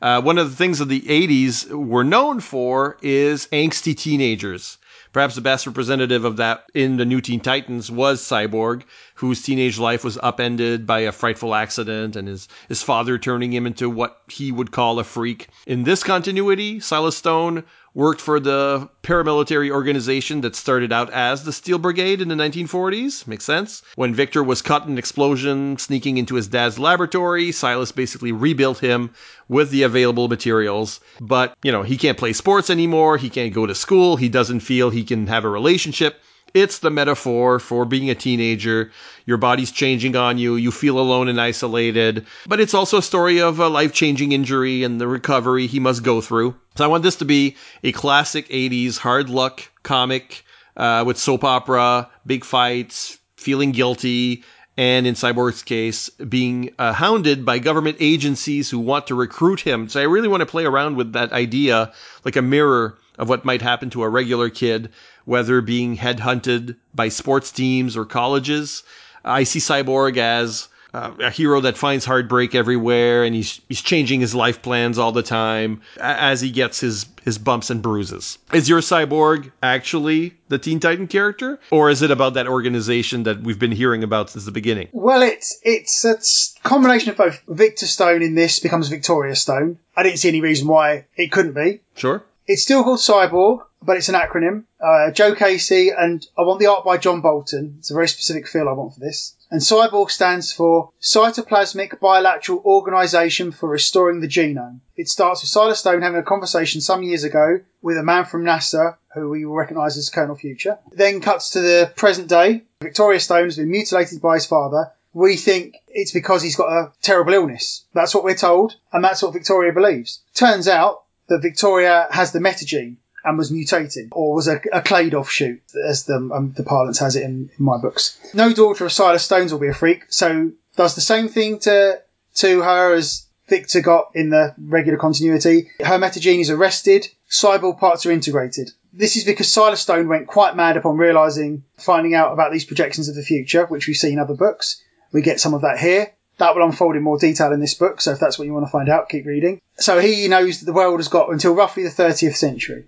Uh, 0.00 0.20
one 0.20 0.38
of 0.38 0.50
the 0.50 0.56
things 0.56 0.80
of 0.80 0.88
the 0.88 1.02
80s 1.02 1.70
were 1.70 2.04
known 2.04 2.40
for 2.40 2.96
is 3.02 3.46
angsty 3.52 3.96
teenagers. 3.96 4.78
Perhaps 5.12 5.34
the 5.34 5.42
best 5.42 5.66
representative 5.66 6.24
of 6.24 6.38
that 6.38 6.64
in 6.72 6.96
the 6.96 7.04
New 7.04 7.20
Teen 7.20 7.40
Titans 7.40 7.90
was 7.90 8.22
Cyborg, 8.22 8.82
whose 9.16 9.42
teenage 9.42 9.78
life 9.78 10.04
was 10.04 10.16
upended 10.22 10.86
by 10.86 11.00
a 11.00 11.12
frightful 11.12 11.54
accident 11.54 12.16
and 12.16 12.26
his, 12.26 12.48
his 12.68 12.82
father 12.82 13.18
turning 13.18 13.52
him 13.52 13.66
into 13.66 13.90
what 13.90 14.22
he 14.28 14.50
would 14.50 14.70
call 14.70 14.98
a 14.98 15.04
freak. 15.04 15.48
In 15.66 15.82
this 15.82 16.02
continuity, 16.02 16.80
Silas 16.80 17.18
Stone 17.18 17.64
worked 17.94 18.20
for 18.20 18.40
the 18.40 18.88
paramilitary 19.02 19.70
organization 19.70 20.40
that 20.40 20.56
started 20.56 20.92
out 20.92 21.10
as 21.10 21.44
the 21.44 21.52
Steel 21.52 21.78
Brigade 21.78 22.20
in 22.20 22.28
the 22.28 22.34
1940s. 22.34 23.26
Makes 23.26 23.44
sense. 23.44 23.82
When 23.96 24.14
Victor 24.14 24.42
was 24.42 24.62
caught 24.62 24.86
in 24.86 24.92
an 24.92 24.98
explosion 24.98 25.76
sneaking 25.78 26.16
into 26.16 26.34
his 26.34 26.48
dad's 26.48 26.78
laboratory, 26.78 27.52
Silas 27.52 27.92
basically 27.92 28.32
rebuilt 28.32 28.78
him 28.78 29.10
with 29.48 29.70
the 29.70 29.82
available 29.82 30.28
materials. 30.28 31.00
But, 31.20 31.54
you 31.62 31.72
know, 31.72 31.82
he 31.82 31.96
can't 31.96 32.18
play 32.18 32.32
sports 32.32 32.70
anymore. 32.70 33.16
He 33.18 33.28
can't 33.30 33.52
go 33.52 33.66
to 33.66 33.74
school. 33.74 34.16
He 34.16 34.28
doesn't 34.28 34.60
feel 34.60 34.90
he 34.90 35.04
can 35.04 35.26
have 35.26 35.44
a 35.44 35.50
relationship. 35.50 36.20
It's 36.54 36.80
the 36.80 36.90
metaphor 36.90 37.58
for 37.58 37.84
being 37.84 38.10
a 38.10 38.14
teenager. 38.14 38.92
Your 39.24 39.38
body's 39.38 39.70
changing 39.70 40.16
on 40.16 40.38
you. 40.38 40.56
You 40.56 40.70
feel 40.70 40.98
alone 40.98 41.28
and 41.28 41.40
isolated. 41.40 42.26
But 42.46 42.60
it's 42.60 42.74
also 42.74 42.98
a 42.98 43.02
story 43.02 43.40
of 43.40 43.58
a 43.58 43.68
life 43.68 43.92
changing 43.92 44.32
injury 44.32 44.84
and 44.84 45.00
the 45.00 45.08
recovery 45.08 45.66
he 45.66 45.80
must 45.80 46.02
go 46.02 46.20
through. 46.20 46.54
So 46.76 46.84
I 46.84 46.88
want 46.88 47.02
this 47.02 47.16
to 47.16 47.24
be 47.24 47.56
a 47.82 47.92
classic 47.92 48.48
80s 48.48 48.98
hard 48.98 49.30
luck 49.30 49.62
comic 49.82 50.44
uh, 50.76 51.04
with 51.06 51.18
soap 51.18 51.44
opera, 51.44 52.10
big 52.26 52.44
fights, 52.44 53.18
feeling 53.36 53.72
guilty, 53.72 54.44
and 54.76 55.06
in 55.06 55.14
Cyborg's 55.14 55.62
case, 55.62 56.08
being 56.10 56.70
uh, 56.78 56.92
hounded 56.92 57.44
by 57.44 57.58
government 57.58 57.98
agencies 58.00 58.70
who 58.70 58.78
want 58.78 59.06
to 59.08 59.14
recruit 59.14 59.60
him. 59.60 59.88
So 59.88 60.00
I 60.00 60.04
really 60.04 60.28
want 60.28 60.40
to 60.40 60.46
play 60.46 60.64
around 60.64 60.96
with 60.96 61.12
that 61.12 61.32
idea, 61.32 61.92
like 62.24 62.36
a 62.36 62.42
mirror 62.42 62.96
of 63.18 63.28
what 63.28 63.44
might 63.44 63.60
happen 63.60 63.90
to 63.90 64.02
a 64.02 64.08
regular 64.08 64.48
kid, 64.48 64.90
whether 65.24 65.60
being 65.60 65.96
headhunted 65.96 66.76
by 66.94 67.08
sports 67.08 67.52
teams 67.52 67.96
or 67.96 68.04
colleges. 68.04 68.82
I 69.24 69.44
see 69.44 69.60
Cyborg 69.60 70.16
as 70.16 70.68
uh, 70.94 71.12
a 71.20 71.30
hero 71.30 71.60
that 71.60 71.76
finds 71.76 72.04
heartbreak 72.04 72.54
everywhere, 72.54 73.24
and 73.24 73.34
he's 73.34 73.60
he's 73.68 73.80
changing 73.80 74.20
his 74.20 74.34
life 74.34 74.62
plans 74.62 74.98
all 74.98 75.12
the 75.12 75.22
time 75.22 75.80
as 75.98 76.40
he 76.40 76.50
gets 76.50 76.80
his 76.80 77.06
his 77.24 77.38
bumps 77.38 77.70
and 77.70 77.80
bruises. 77.80 78.38
Is 78.52 78.68
your 78.68 78.80
cyborg 78.80 79.52
actually 79.62 80.34
the 80.48 80.58
Teen 80.58 80.80
Titan 80.80 81.06
character, 81.06 81.58
or 81.70 81.88
is 81.88 82.02
it 82.02 82.10
about 82.10 82.34
that 82.34 82.46
organization 82.46 83.22
that 83.22 83.40
we've 83.40 83.58
been 83.58 83.72
hearing 83.72 84.02
about 84.02 84.30
since 84.30 84.44
the 84.44 84.52
beginning? 84.52 84.88
Well, 84.92 85.22
it's 85.22 85.58
it's 85.62 86.04
a 86.04 86.68
combination 86.68 87.10
of 87.10 87.16
both. 87.16 87.40
Victor 87.48 87.86
Stone 87.86 88.22
in 88.22 88.34
this 88.34 88.58
becomes 88.60 88.88
Victoria 88.88 89.34
Stone. 89.34 89.78
I 89.96 90.02
didn't 90.02 90.18
see 90.18 90.28
any 90.28 90.40
reason 90.40 90.68
why 90.68 91.06
it 91.16 91.32
couldn't 91.32 91.54
be. 91.54 91.80
Sure. 91.96 92.22
It's 92.46 92.62
still 92.62 92.82
called 92.82 92.98
Cyborg, 92.98 93.60
but 93.80 93.96
it's 93.96 94.08
an 94.08 94.14
acronym. 94.14 94.64
Uh, 94.80 95.10
Joe 95.12 95.34
Casey, 95.34 95.90
and 95.90 96.26
I 96.36 96.42
want 96.42 96.60
the 96.60 96.66
art 96.66 96.84
by 96.84 96.98
John 96.98 97.20
Bolton. 97.20 97.76
It's 97.78 97.90
a 97.90 97.94
very 97.94 98.08
specific 98.08 98.48
feel 98.48 98.68
I 98.68 98.72
want 98.72 98.94
for 98.94 99.00
this. 99.00 99.34
And 99.50 99.60
Cyborg 99.60 100.10
stands 100.10 100.50
for 100.50 100.90
Cytoplasmic 101.00 102.00
Bilateral 102.00 102.62
Organization 102.64 103.52
for 103.52 103.68
Restoring 103.68 104.20
the 104.20 104.28
Genome. 104.28 104.80
It 104.96 105.08
starts 105.08 105.42
with 105.42 105.50
Silas 105.50 105.78
Stone 105.78 106.02
having 106.02 106.18
a 106.18 106.24
conversation 106.24 106.80
some 106.80 107.02
years 107.02 107.24
ago 107.24 107.60
with 107.82 107.98
a 107.98 108.02
man 108.02 108.24
from 108.24 108.44
NASA, 108.44 108.96
who 109.14 109.28
we 109.28 109.44
will 109.44 109.54
recognise 109.54 109.96
as 109.96 110.08
Colonel 110.08 110.36
Future. 110.36 110.78
Then 110.90 111.20
cuts 111.20 111.50
to 111.50 111.60
the 111.60 111.92
present 111.96 112.28
day. 112.28 112.62
Victoria 112.80 113.20
Stone 113.20 113.44
has 113.44 113.56
been 113.56 113.70
mutilated 113.70 114.20
by 114.22 114.34
his 114.34 114.46
father. 114.46 114.90
We 115.12 115.36
think 115.36 115.74
it's 115.88 116.12
because 116.12 116.42
he's 116.42 116.56
got 116.56 116.72
a 116.72 116.92
terrible 117.02 117.34
illness. 117.34 117.84
That's 117.92 118.14
what 118.14 118.24
we're 118.24 118.34
told, 118.34 118.76
and 118.92 119.04
that's 119.04 119.22
what 119.22 119.34
Victoria 119.34 119.72
believes. 119.72 120.22
Turns 120.34 120.66
out 120.66 121.01
that 121.32 121.42
Victoria 121.42 122.06
has 122.10 122.32
the 122.32 122.38
metagene 122.38 122.96
and 123.24 123.38
was 123.38 123.50
mutating, 123.50 124.08
or 124.12 124.34
was 124.34 124.48
a, 124.48 124.60
a 124.72 124.82
clade 124.82 125.14
offshoot, 125.14 125.62
as 125.88 126.04
the, 126.04 126.14
um, 126.14 126.52
the 126.56 126.62
parlance 126.62 126.98
has 126.98 127.16
it 127.16 127.22
in, 127.22 127.50
in 127.56 127.64
my 127.64 127.78
books. 127.78 128.18
No 128.34 128.52
daughter 128.52 128.84
of 128.84 128.92
Silas 128.92 129.22
Stones 129.22 129.52
will 129.52 129.60
be 129.60 129.68
a 129.68 129.74
freak, 129.74 130.04
so 130.08 130.50
does 130.76 130.94
the 130.94 131.00
same 131.00 131.28
thing 131.28 131.58
to 131.60 132.00
to 132.34 132.62
her 132.62 132.94
as 132.94 133.26
Victor 133.48 133.80
got 133.80 134.12
in 134.14 134.30
the 134.30 134.54
regular 134.58 134.98
continuity. 134.98 135.70
Her 135.80 135.98
metagene 135.98 136.40
is 136.40 136.50
arrested, 136.50 137.08
cyborg 137.30 137.78
parts 137.78 138.06
are 138.06 138.10
integrated. 138.10 138.70
This 138.92 139.16
is 139.16 139.24
because 139.24 139.50
Silas 139.50 139.80
Stone 139.80 140.08
went 140.08 140.26
quite 140.26 140.56
mad 140.56 140.76
upon 140.76 140.96
realizing, 140.96 141.64
finding 141.78 142.14
out 142.14 142.32
about 142.32 142.52
these 142.52 142.64
projections 142.64 143.08
of 143.08 143.14
the 143.14 143.22
future, 143.22 143.66
which 143.66 143.86
we 143.86 143.94
see 143.94 144.12
in 144.12 144.18
other 144.18 144.34
books. 144.34 144.82
We 145.12 145.22
get 145.22 145.40
some 145.40 145.54
of 145.54 145.62
that 145.62 145.78
here. 145.78 146.12
That 146.42 146.56
will 146.56 146.64
unfold 146.64 146.96
in 146.96 147.04
more 147.04 147.18
detail 147.18 147.52
in 147.52 147.60
this 147.60 147.74
book, 147.74 148.00
so 148.00 148.10
if 148.10 148.18
that's 148.18 148.36
what 148.36 148.46
you 148.46 148.52
want 148.52 148.66
to 148.66 148.72
find 148.72 148.88
out, 148.88 149.08
keep 149.08 149.26
reading. 149.26 149.60
So 149.76 150.00
he 150.00 150.26
knows 150.26 150.58
that 150.58 150.66
the 150.66 150.72
world 150.72 150.98
has 150.98 151.06
got 151.06 151.30
until 151.30 151.54
roughly 151.54 151.84
the 151.84 151.88
30th 151.88 152.34
century. 152.34 152.86